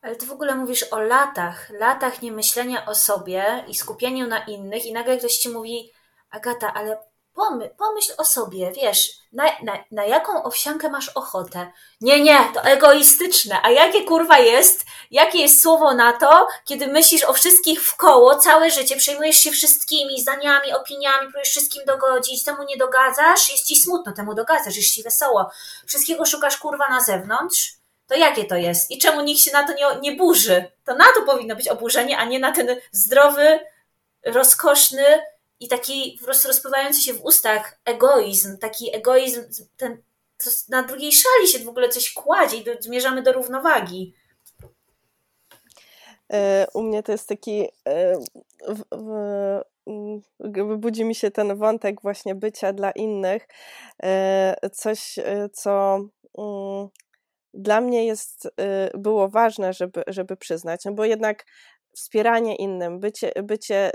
Ale 0.00 0.16
ty 0.16 0.26
w 0.26 0.32
ogóle 0.32 0.54
mówisz 0.54 0.92
o 0.92 1.00
latach, 1.00 1.70
latach 1.70 2.22
niemyślenia 2.22 2.86
o 2.86 2.94
sobie 2.94 3.64
i 3.68 3.74
skupieniu 3.74 4.26
na 4.26 4.44
innych, 4.44 4.86
i 4.86 4.92
nagle 4.92 5.18
ktoś 5.18 5.38
ci 5.38 5.48
mówi, 5.48 5.92
Agata, 6.30 6.74
ale 6.74 6.98
pomy, 7.36 7.70
pomyśl 7.78 8.12
o 8.18 8.24
sobie, 8.24 8.72
wiesz, 8.72 9.10
na, 9.32 9.44
na, 9.62 9.84
na 9.90 10.04
jaką 10.04 10.42
owsiankę 10.42 10.90
masz 10.90 11.08
ochotę. 11.08 11.72
Nie, 12.00 12.20
nie, 12.20 12.38
to 12.54 12.62
egoistyczne. 12.62 13.60
A 13.62 13.70
jakie 13.70 14.04
kurwa 14.04 14.38
jest, 14.38 14.84
jakie 15.10 15.38
jest 15.38 15.62
słowo 15.62 15.94
na 15.94 16.12
to, 16.12 16.48
kiedy 16.64 16.86
myślisz 16.86 17.24
o 17.24 17.32
wszystkich 17.32 17.82
w 17.82 17.96
koło 17.96 18.36
całe 18.36 18.70
życie, 18.70 18.96
przejmujesz 18.96 19.36
się 19.36 19.50
wszystkimi 19.50 20.20
zdaniami, 20.20 20.72
opiniami, 20.72 21.22
próbujesz 21.22 21.48
wszystkim 21.48 21.84
dogodzić, 21.86 22.44
temu 22.44 22.62
nie 22.62 22.76
dogadzasz, 22.76 23.50
jest 23.50 23.64
ci 23.64 23.76
smutno, 23.76 24.12
temu 24.12 24.34
dogadzasz, 24.34 24.76
jest 24.76 24.94
ci 24.94 25.02
wesoło. 25.02 25.50
Wszystkiego 25.86 26.26
szukasz 26.26 26.56
kurwa 26.56 26.88
na 26.88 27.00
zewnątrz 27.00 27.76
to 28.06 28.14
jakie 28.14 28.44
to 28.44 28.56
jest? 28.56 28.90
I 28.90 28.98
czemu 28.98 29.22
nikt 29.22 29.40
się 29.40 29.52
na 29.52 29.66
to 29.66 29.72
nie, 29.72 30.00
nie 30.00 30.16
burzy? 30.16 30.70
To 30.84 30.94
na 30.94 31.04
to 31.14 31.22
powinno 31.22 31.56
być 31.56 31.68
oburzenie, 31.68 32.18
a 32.18 32.24
nie 32.24 32.38
na 32.38 32.52
ten 32.52 32.68
zdrowy, 32.92 33.60
rozkoszny 34.26 35.04
i 35.60 35.68
taki 35.68 36.16
po 36.20 36.24
prostu 36.24 36.48
rozpływający 36.48 37.00
się 37.00 37.14
w 37.14 37.24
ustach 37.24 37.78
egoizm, 37.84 38.58
taki 38.58 38.96
egoizm, 38.96 39.42
ten, 39.76 40.02
na 40.68 40.82
drugiej 40.82 41.12
szali 41.12 41.48
się 41.48 41.58
w 41.58 41.68
ogóle 41.68 41.88
coś 41.88 42.12
kładzie 42.12 42.56
i 42.56 42.64
do, 42.64 42.72
zmierzamy 42.80 43.22
do 43.22 43.32
równowagi. 43.32 44.14
E, 46.32 46.66
u 46.74 46.82
mnie 46.82 47.02
to 47.02 47.12
jest 47.12 47.28
taki. 47.28 47.68
E, 47.88 48.18
w, 48.68 48.82
w, 48.92 50.76
budzi 50.76 51.04
mi 51.04 51.14
się 51.14 51.30
ten 51.30 51.56
wątek 51.56 52.02
właśnie 52.02 52.34
bycia 52.34 52.72
dla 52.72 52.90
innych. 52.90 53.48
E, 54.02 54.70
coś, 54.72 55.18
co 55.52 56.00
mm, 56.38 56.88
dla 57.54 57.80
mnie 57.80 58.06
jest, 58.06 58.48
było 58.94 59.28
ważne, 59.28 59.72
żeby, 59.72 60.02
żeby 60.06 60.36
przyznać, 60.36 60.84
no 60.84 60.92
bo 60.92 61.04
jednak 61.04 61.44
wspieranie 61.96 62.56
innym, 62.56 63.00
bycie, 63.00 63.32
bycie 63.42 63.90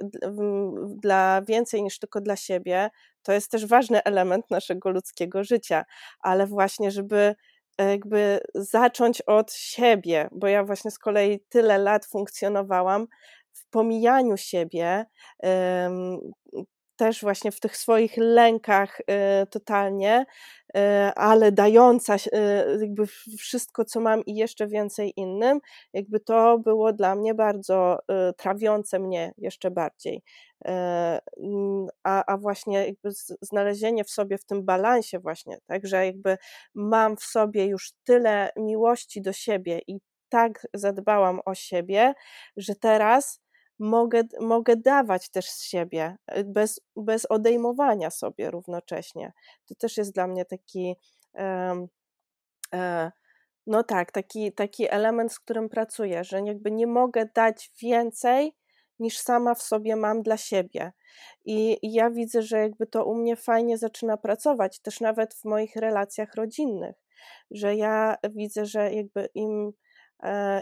dla 0.86 1.42
więcej 1.42 1.84
niż 1.84 2.00
tylko 2.00 2.22
dla 2.22 2.36
siebie, 2.36 2.90
to 3.24 3.34
jest 3.34 3.52
też 3.52 3.66
ważny 3.66 4.04
element 4.04 4.46
naszego 4.52 4.90
ludzkiego 4.90 5.44
życia, 5.44 5.86
ale 6.20 6.48
właśnie, 6.48 6.92
żeby 6.92 7.36
jakby 7.80 8.40
zacząć 8.56 9.22
od 9.22 9.54
siebie, 9.54 10.30
bo 10.32 10.48
ja 10.48 10.64
właśnie 10.64 10.92
z 10.92 11.00
kolei 11.00 11.40
tyle 11.50 11.78
lat 11.78 12.06
funkcjonowałam 12.06 13.08
w 13.54 13.70
pomijaniu 13.70 14.38
siebie, 14.38 15.06
też 16.96 17.22
właśnie 17.22 17.52
w 17.52 17.60
tych 17.60 17.78
swoich 17.78 18.18
lękach 18.18 19.00
y, 19.00 19.04
totalnie, 19.48 20.26
ale 21.16 21.52
dająca 21.52 22.16
y, 22.16 22.20
jakby 22.82 23.08
wszystko, 23.38 23.86
co 23.86 24.00
mam 24.00 24.26
i 24.26 24.36
jeszcze 24.36 24.68
więcej 24.68 25.14
innym, 25.16 25.60
jakby 25.94 26.20
to 26.20 26.60
było 26.60 26.94
dla 26.94 27.16
mnie 27.16 27.34
bardzo 27.34 28.00
trawiące 28.38 29.00
mnie 29.00 29.34
jeszcze 29.38 29.72
bardziej. 29.72 30.24
A, 32.04 32.26
a 32.34 32.38
właśnie 32.38 32.88
jakby 32.88 33.10
znalezienie 33.42 34.04
w 34.04 34.10
sobie 34.10 34.38
w 34.38 34.46
tym 34.46 34.66
balansie 34.66 35.20
właśnie, 35.20 35.58
tak, 35.68 35.88
że 35.88 36.06
jakby 36.06 36.38
mam 36.76 37.18
w 37.18 37.24
sobie 37.24 37.66
już 37.66 37.92
tyle 38.04 38.50
miłości 38.58 39.22
do 39.22 39.34
siebie 39.34 39.80
i 39.88 40.00
tak 40.30 40.68
zadbałam 40.74 41.40
o 41.46 41.56
siebie, 41.56 42.14
że 42.58 42.76
teraz 42.76 43.40
mogę, 43.80 44.24
mogę 44.40 44.76
dawać 44.76 45.30
też 45.30 45.50
z 45.50 45.64
siebie, 45.64 46.18
e, 46.28 46.44
bez, 46.44 46.82
bez 46.96 47.26
odejmowania 47.26 48.10
sobie 48.10 48.52
równocześnie. 48.52 49.34
To 49.66 49.76
też 49.76 49.98
jest 49.98 50.14
dla 50.14 50.28
mnie 50.28 50.46
taki, 50.46 50.96
e, 51.36 51.88
no 53.68 53.84
tak, 53.84 54.12
taki, 54.12 54.52
taki 54.54 54.90
element, 54.90 55.34
z 55.34 55.40
którym 55.40 55.70
pracuję, 55.70 56.24
że 56.24 56.42
jakby 56.42 56.72
nie 56.72 56.88
mogę 56.88 57.26
dać 57.36 57.72
więcej 57.82 58.56
niż 59.00 59.18
sama 59.18 59.56
w 59.56 59.62
sobie 59.62 59.96
mam 59.96 60.22
dla 60.22 60.38
siebie. 60.38 60.92
I, 61.46 61.78
I 61.82 61.94
ja 61.94 62.10
widzę, 62.10 62.42
że 62.42 62.58
jakby 62.58 62.88
to 62.88 63.06
u 63.06 63.16
mnie 63.16 63.36
fajnie 63.36 63.78
zaczyna 63.78 64.18
pracować, 64.18 64.80
też 64.80 65.00
nawet 65.02 65.34
w 65.34 65.46
moich 65.46 65.76
relacjach 65.76 66.36
rodzinnych, 66.36 66.96
że 67.52 67.76
ja 67.76 68.16
widzę, 68.30 68.66
że 68.66 68.94
jakby 68.94 69.30
im 69.34 69.74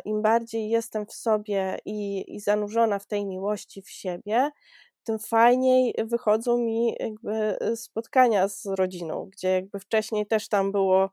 im 0.06 0.22
bardziej 0.22 0.70
jestem 0.70 1.06
w 1.06 1.14
sobie 1.14 1.78
i, 1.86 2.26
i 2.36 2.40
zanurzona 2.40 3.00
w 3.00 3.06
tej 3.08 3.26
miłości 3.26 3.82
w 3.82 3.90
siebie, 3.90 4.50
tym 5.04 5.20
fajniej 5.20 5.96
wychodzą 5.98 6.58
mi 6.58 6.96
jakby 7.00 7.58
spotkania 7.76 8.48
z 8.48 8.66
rodziną, 8.66 9.30
gdzie 9.32 9.50
jakby 9.50 9.80
wcześniej 9.80 10.28
też 10.28 10.48
tam 10.48 10.72
było 10.72 11.10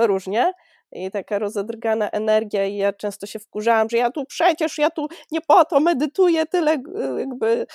różnie, 0.00 0.52
i 0.92 1.10
taka 1.10 1.38
rozedrgana 1.38 2.10
energia 2.10 2.66
i 2.66 2.76
ja 2.76 2.92
często 2.92 3.26
się 3.26 3.38
wkurzałam, 3.38 3.88
że 3.90 3.96
ja 3.96 4.10
tu 4.10 4.24
przecież, 4.24 4.78
ja 4.78 4.90
tu 4.90 5.06
nie 5.30 5.40
po 5.40 5.64
to 5.64 5.80
medytuję 5.80 6.46
tyle, 6.46 6.78
jakby, 7.18 7.66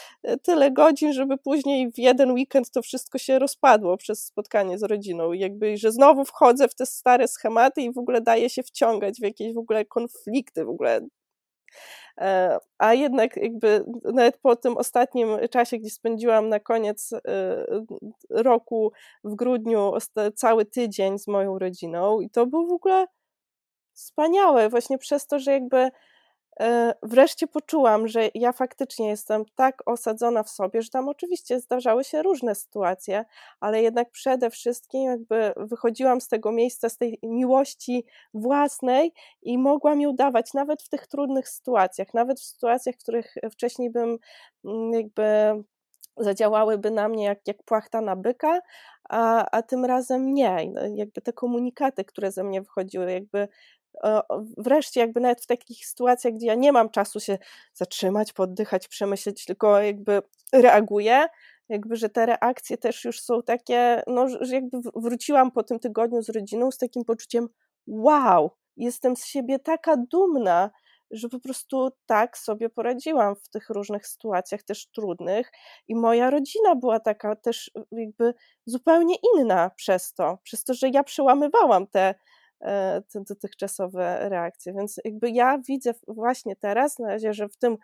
tyle 0.42 0.72
godzin, 0.72 1.14
żeby 1.14 1.38
później 1.38 1.92
w 1.92 1.98
jeden 1.98 2.32
weekend 2.32 2.72
to 2.72 2.82
wszystko 2.82 3.18
się 3.18 3.40
rozpadło 3.40 3.98
przez 3.98 4.26
spotkanie 4.26 4.78
z 4.78 4.84
rodziną. 4.84 5.34
I 5.34 5.40
jakby, 5.40 5.78
że 5.78 5.92
znowu 5.92 6.26
wchodzę 6.26 6.68
w 6.68 6.76
te 6.76 6.86
stare 6.86 7.28
schematy 7.28 7.82
i 7.82 7.94
w 7.94 7.98
ogóle 7.98 8.22
daję 8.22 8.50
się 8.50 8.64
wciągać 8.64 9.20
w 9.20 9.24
jakieś 9.24 9.54
w 9.54 9.58
ogóle 9.58 9.86
konflikty, 9.86 10.66
w 10.66 10.70
ogóle 10.70 11.02
E, 11.02 11.23
a 12.78 12.94
jednak 12.94 13.38
jakby 13.38 13.86
nawet 14.14 14.38
po 14.38 14.56
tym 14.56 14.78
ostatnim 14.78 15.30
czasie, 15.52 15.78
gdzie 15.78 15.90
spędziłam 15.90 16.50
na 16.50 16.60
koniec 16.60 17.14
e, 17.14 17.20
roku 18.30 18.92
w 19.24 19.36
grudniu 19.36 19.92
cały 20.36 20.66
tydzień 20.66 21.20
z 21.20 21.28
moją 21.28 21.60
rodziną 21.60 22.22
i 22.22 22.30
to 22.30 22.46
było 22.46 22.68
w 22.68 22.72
ogóle 22.72 23.06
wspaniałe 23.94 24.70
właśnie 24.70 24.98
przez 24.98 25.28
to, 25.28 25.40
że 25.40 25.52
jakby 25.52 25.78
E, 25.78 25.92
wreszcie 27.04 27.48
poczułam, 27.48 28.08
że 28.08 28.30
ja 28.34 28.52
faktycznie 28.52 29.08
jestem 29.08 29.46
tak 29.56 29.84
osadzona 29.86 30.44
w 30.44 30.50
sobie, 30.50 30.82
że 30.82 30.90
tam 30.90 31.10
oczywiście 31.10 31.60
zdarzały 31.60 32.04
się 32.04 32.24
różne 32.24 32.56
sytuacje, 32.56 33.26
ale 33.60 33.82
jednak 33.82 34.12
przede 34.12 34.50
wszystkim 34.50 35.04
jakby 35.04 35.54
wychodziłam 35.58 36.22
z 36.22 36.28
tego 36.28 36.52
miejsca, 36.52 36.90
z 36.90 36.98
tej 36.98 37.20
miłości 37.24 38.06
własnej 38.34 39.14
i 39.42 39.58
mogłam 39.58 40.02
ją 40.02 40.16
dawać 40.16 40.54
nawet 40.54 40.84
w 40.84 40.90
tych 40.90 41.08
trudnych 41.08 41.50
sytuacjach, 41.50 42.14
nawet 42.14 42.40
w 42.40 42.44
sytuacjach, 42.44 42.96
w 42.96 43.04
których 43.04 43.36
wcześniej 43.52 43.90
bym 43.90 44.18
mm, 44.66 44.94
jakby 44.94 45.24
zadziałałyby 46.18 46.92
na 46.92 47.10
mnie 47.10 47.24
jak, 47.24 47.48
jak 47.48 47.64
płachta 47.64 48.02
na 48.02 48.16
byka, 48.16 48.60
a, 49.10 49.46
a 49.52 49.62
tym 49.62 49.86
razem 49.86 50.34
nie. 50.34 50.72
No, 50.74 50.82
jakby 50.96 51.22
te 51.22 51.34
komunikaty, 51.34 52.06
które 52.06 52.32
ze 52.32 52.44
mnie 52.44 52.62
wychodziły, 52.62 53.12
jakby 53.12 53.48
wreszcie 54.58 55.00
jakby 55.00 55.20
nawet 55.20 55.42
w 55.42 55.48
takich 55.48 55.86
sytuacjach, 55.86 56.34
gdzie 56.34 56.48
ja 56.48 56.56
nie 56.56 56.72
mam 56.72 56.90
czasu 56.90 57.20
się 57.20 57.38
zatrzymać, 57.74 58.34
poddychać, 58.34 58.88
przemyśleć, 58.88 59.46
tylko 59.46 59.82
jakby 59.82 60.22
reaguję, 60.54 61.26
jakby, 61.70 61.96
że 61.96 62.10
te 62.10 62.26
reakcje 62.26 62.78
też 62.78 63.06
już 63.06 63.22
są 63.22 63.44
takie, 63.44 64.04
no, 64.08 64.28
że 64.42 64.56
jakby 64.56 64.78
wróciłam 64.96 65.52
po 65.52 65.64
tym 65.64 65.80
tygodniu 65.80 66.22
z 66.22 66.30
rodziną 66.30 66.72
z 66.72 66.78
takim 66.78 67.06
poczuciem 67.06 67.48
wow, 67.88 68.52
jestem 68.78 69.16
z 69.16 69.26
siebie 69.26 69.60
taka 69.60 69.98
dumna, 69.98 70.70
że 71.12 71.30
po 71.30 71.40
prostu 71.40 71.90
tak 72.06 72.38
sobie 72.38 72.70
poradziłam 72.70 73.36
w 73.36 73.50
tych 73.50 73.70
różnych 73.70 74.08
sytuacjach 74.08 74.64
też 74.64 74.88
trudnych 74.88 75.52
i 75.88 75.96
moja 75.96 76.30
rodzina 76.30 76.76
była 76.76 77.00
taka 77.00 77.36
też 77.36 77.72
jakby 77.92 78.34
zupełnie 78.66 79.16
inna 79.36 79.70
przez 79.70 80.14
to, 80.14 80.38
przez 80.44 80.64
to, 80.64 80.74
że 80.74 80.90
ja 80.90 81.04
przełamywałam 81.04 81.88
te 81.88 82.16
dotychczasowe 83.30 84.30
reakcje. 84.30 84.74
Więc 84.74 85.00
jakby 85.06 85.30
ja 85.30 85.60
widzę 85.68 85.94
właśnie 86.08 86.56
teraz, 86.56 87.00
na 87.00 87.08
razie, 87.08 87.34
że 87.34 87.50
w 87.50 87.58
tym 87.58 87.78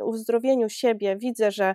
uzdrowieniu 0.00 0.68
siebie 0.68 1.16
widzę, 1.16 1.50
że 1.50 1.74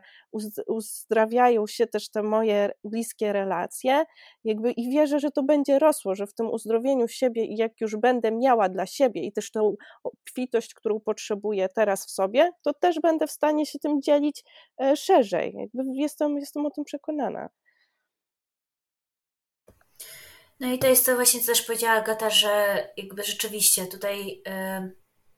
uzdrawiają 0.67 1.67
się 1.67 1.87
też 1.87 2.09
te 2.09 2.23
moje 2.23 2.71
bliskie 2.83 3.33
relacje, 3.33 4.03
jakby 4.43 4.71
i 4.71 4.91
wierzę, 4.91 5.19
że 5.19 5.31
to 5.31 5.43
będzie 5.43 5.79
rosło, 5.79 6.15
że 6.15 6.27
w 6.27 6.33
tym 6.33 6.49
uzdrowieniu 6.49 7.07
siebie 7.07 7.45
i 7.45 7.57
jak 7.57 7.81
już 7.81 7.95
będę 7.95 8.31
miała 8.31 8.69
dla 8.69 8.85
siebie 8.85 9.21
i 9.21 9.31
też 9.31 9.51
tą 9.51 9.75
obfitość, 10.03 10.73
którą 10.73 10.99
potrzebuję 10.99 11.69
teraz 11.69 12.05
w 12.05 12.11
sobie, 12.11 12.49
to 12.61 12.73
też 12.73 12.99
będę 12.99 13.27
w 13.27 13.31
stanie 13.31 13.65
się 13.65 13.79
tym 13.79 14.01
dzielić 14.01 14.43
e, 14.81 14.95
szerzej. 14.95 15.53
Jakby 15.53 15.83
jestem, 15.93 16.37
jestem 16.37 16.65
o 16.65 16.71
tym 16.71 16.83
przekonana. 16.83 17.49
No 20.61 20.67
i 20.67 20.79
to 20.79 20.88
jest 20.88 21.05
to 21.05 21.15
właśnie, 21.15 21.39
co 21.39 21.45
też 21.45 21.61
powiedziała 21.61 21.93
Agata, 21.93 22.29
że 22.29 22.88
jakby 22.97 23.23
rzeczywiście 23.23 23.88
tutaj 23.88 24.43
y, 24.47 24.95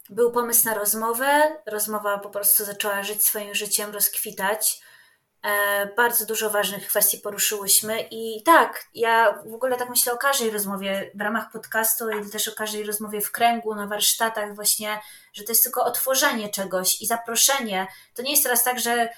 był 0.09 0.31
pomysł 0.31 0.65
na 0.65 0.73
rozmowę, 0.73 1.57
rozmowa 1.65 2.19
po 2.19 2.29
prostu 2.29 2.65
zaczęła 2.65 3.03
żyć 3.03 3.23
swoim 3.23 3.55
życiem, 3.55 3.91
rozkwitać. 3.91 4.81
E, 5.43 5.85
bardzo 5.95 6.25
dużo 6.25 6.49
ważnych 6.49 6.87
kwestii 6.87 7.17
poruszyłyśmy 7.17 8.07
i 8.11 8.43
tak, 8.43 8.85
ja 8.93 9.41
w 9.45 9.53
ogóle 9.53 9.77
tak 9.77 9.89
myślę 9.89 10.13
o 10.13 10.17
każdej 10.17 10.51
rozmowie 10.51 11.11
w 11.15 11.21
ramach 11.21 11.51
podcastu 11.51 12.09
i 12.09 12.29
też 12.31 12.47
o 12.47 12.55
każdej 12.55 12.83
rozmowie 12.83 13.21
w 13.21 13.31
kręgu, 13.31 13.75
na 13.75 13.87
warsztatach 13.87 14.55
właśnie, 14.55 14.99
że 15.33 15.43
to 15.43 15.51
jest 15.51 15.63
tylko 15.63 15.85
otworzenie 15.85 16.49
czegoś 16.49 17.01
i 17.01 17.05
zaproszenie. 17.05 17.87
To 18.13 18.21
nie 18.21 18.31
jest 18.31 18.43
teraz 18.43 18.63
tak, 18.63 18.79
że 18.79 19.09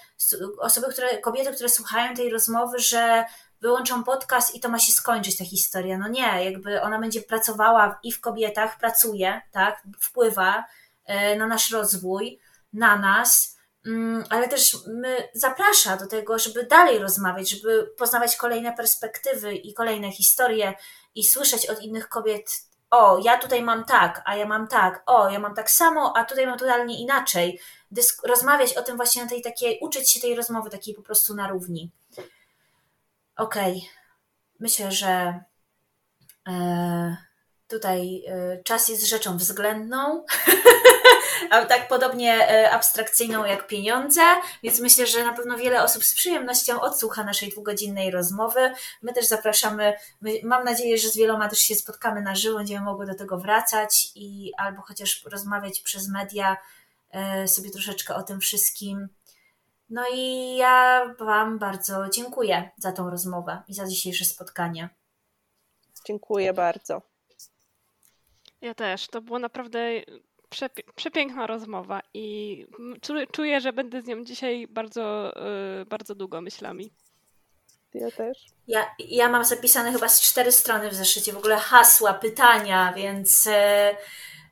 osoby, 0.59 0.87
które, 0.93 1.17
kobiety, 1.17 1.53
które 1.53 1.69
słuchają 1.69 2.15
tej 2.15 2.29
rozmowy, 2.29 2.79
że 2.79 3.25
wyłączą 3.61 4.03
podcast 4.03 4.55
i 4.55 4.59
to 4.59 4.69
ma 4.69 4.79
się 4.79 4.93
skończyć 4.93 5.37
ta 5.37 5.45
historia. 5.45 5.97
No 5.97 6.07
nie, 6.07 6.43
jakby 6.43 6.81
ona 6.81 6.99
będzie 6.99 7.21
pracowała 7.21 7.99
i 8.03 8.11
w 8.11 8.21
kobietach, 8.21 8.77
pracuje, 8.77 9.41
tak, 9.51 9.83
wpływa 9.99 10.65
e, 11.05 11.35
na 11.35 11.47
nasz 11.47 11.71
rozwój, 11.71 12.39
na 12.73 12.97
nas, 12.97 13.57
mm, 13.85 14.23
ale 14.29 14.47
też 14.47 14.77
my 14.87 15.29
zaprasza 15.33 15.97
do 15.97 16.07
tego, 16.07 16.39
żeby 16.39 16.63
dalej 16.63 16.99
rozmawiać, 16.99 17.49
żeby 17.49 17.93
poznawać 17.97 18.35
kolejne 18.35 18.73
perspektywy 18.73 19.55
i 19.55 19.73
kolejne 19.73 20.11
historie 20.11 20.73
i 21.15 21.23
słyszeć 21.23 21.65
od 21.65 21.81
innych 21.81 22.09
kobiet, 22.09 22.49
o, 22.91 23.19
ja 23.23 23.37
tutaj 23.37 23.63
mam 23.63 23.85
tak, 23.85 24.21
a 24.25 24.35
ja 24.35 24.45
mam 24.45 24.67
tak, 24.67 25.03
o, 25.05 25.29
ja 25.29 25.39
mam 25.39 25.55
tak 25.55 25.71
samo, 25.71 26.17
a 26.17 26.25
tutaj 26.25 26.47
mam 26.47 26.59
totalnie 26.59 27.01
inaczej. 27.01 27.59
Dysk 27.91 28.27
rozmawiać 28.27 28.73
o 28.73 28.81
tym 28.81 28.95
właśnie 28.97 29.23
na 29.23 29.29
tej 29.29 29.41
takiej, 29.41 29.79
uczyć 29.81 30.11
się 30.11 30.19
tej 30.19 30.35
rozmowy 30.35 30.69
takiej 30.69 30.93
po 30.93 31.01
prostu 31.01 31.35
na 31.35 31.47
równi. 31.47 31.91
Okej, 33.37 33.77
okay. 33.77 33.89
myślę, 34.59 34.91
że 34.91 35.43
e, 36.47 37.17
tutaj 37.67 38.23
e, 38.27 38.63
czas 38.63 38.89
jest 38.89 39.07
rzeczą 39.07 39.37
względną, 39.37 40.25
a 41.51 41.65
tak 41.65 41.87
podobnie 41.87 42.49
e, 42.49 42.71
abstrakcyjną 42.71 43.45
jak 43.45 43.67
pieniądze, 43.67 44.21
więc 44.63 44.79
myślę, 44.79 45.07
że 45.07 45.23
na 45.23 45.33
pewno 45.33 45.57
wiele 45.57 45.83
osób 45.83 46.05
z 46.05 46.13
przyjemnością 46.13 46.81
odsłucha 46.81 47.23
naszej 47.23 47.49
dwugodzinnej 47.49 48.11
rozmowy. 48.11 48.73
My 49.01 49.13
też 49.13 49.25
zapraszamy, 49.25 49.93
my, 50.21 50.31
mam 50.43 50.63
nadzieję, 50.63 50.97
że 50.97 51.09
z 51.09 51.17
wieloma 51.17 51.49
też 51.49 51.59
się 51.59 51.75
spotkamy 51.75 52.21
na 52.21 52.35
żywo, 52.35 52.57
będziemy 52.57 52.85
mogły 52.85 53.05
do 53.05 53.15
tego 53.15 53.37
wracać 53.37 54.07
i 54.15 54.51
albo 54.57 54.81
chociaż 54.81 55.23
rozmawiać 55.25 55.81
przez 55.81 56.07
media 56.09 56.57
sobie 57.47 57.71
troszeczkę 57.71 58.15
o 58.15 58.23
tym 58.23 58.39
wszystkim. 58.39 59.09
No 59.89 60.03
i 60.13 60.55
ja 60.55 61.05
Wam 61.19 61.59
bardzo 61.59 62.09
dziękuję 62.09 62.69
za 62.77 62.91
tą 62.91 63.09
rozmowę 63.09 63.63
i 63.67 63.73
za 63.73 63.87
dzisiejsze 63.87 64.25
spotkanie. 64.25 64.89
Dziękuję 66.05 66.53
bardzo. 66.53 67.01
Ja 68.61 68.73
też. 68.73 69.07
To 69.07 69.21
było 69.21 69.39
naprawdę 69.39 69.79
przepiękna 70.95 71.47
rozmowa 71.47 72.01
i 72.13 72.65
czuję, 73.31 73.61
że 73.61 73.73
będę 73.73 74.01
z 74.01 74.05
nią 74.05 74.23
dzisiaj 74.23 74.67
bardzo, 74.67 75.33
y, 75.81 75.85
bardzo 75.85 76.15
długo 76.15 76.41
myślami. 76.41 76.91
Ja 77.93 78.11
też. 78.11 78.45
Ja, 78.67 78.95
ja 78.99 79.29
mam 79.29 79.45
zapisane 79.45 79.91
chyba 79.91 80.09
z 80.09 80.21
cztery 80.21 80.51
strony 80.51 80.89
w 80.89 80.93
zeszycie, 80.93 81.33
w 81.33 81.37
ogóle 81.37 81.57
hasła, 81.57 82.13
pytania, 82.13 82.93
więc 82.93 83.47
y, 83.47 83.51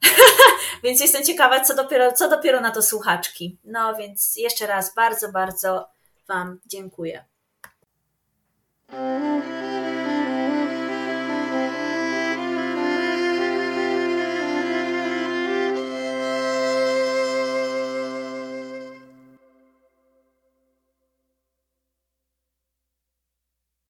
więc 0.83 1.01
jestem 1.01 1.23
ciekawa, 1.23 1.59
co 1.59 1.75
dopiero, 1.75 2.11
co 2.11 2.29
dopiero 2.29 2.61
na 2.61 2.71
to 2.71 2.81
słuchaczki. 2.81 3.57
No 3.63 3.95
więc 3.95 4.35
jeszcze 4.35 4.67
raz 4.67 4.95
bardzo, 4.95 5.31
bardzo 5.31 5.89
Wam 6.27 6.59
dziękuję. 6.65 7.25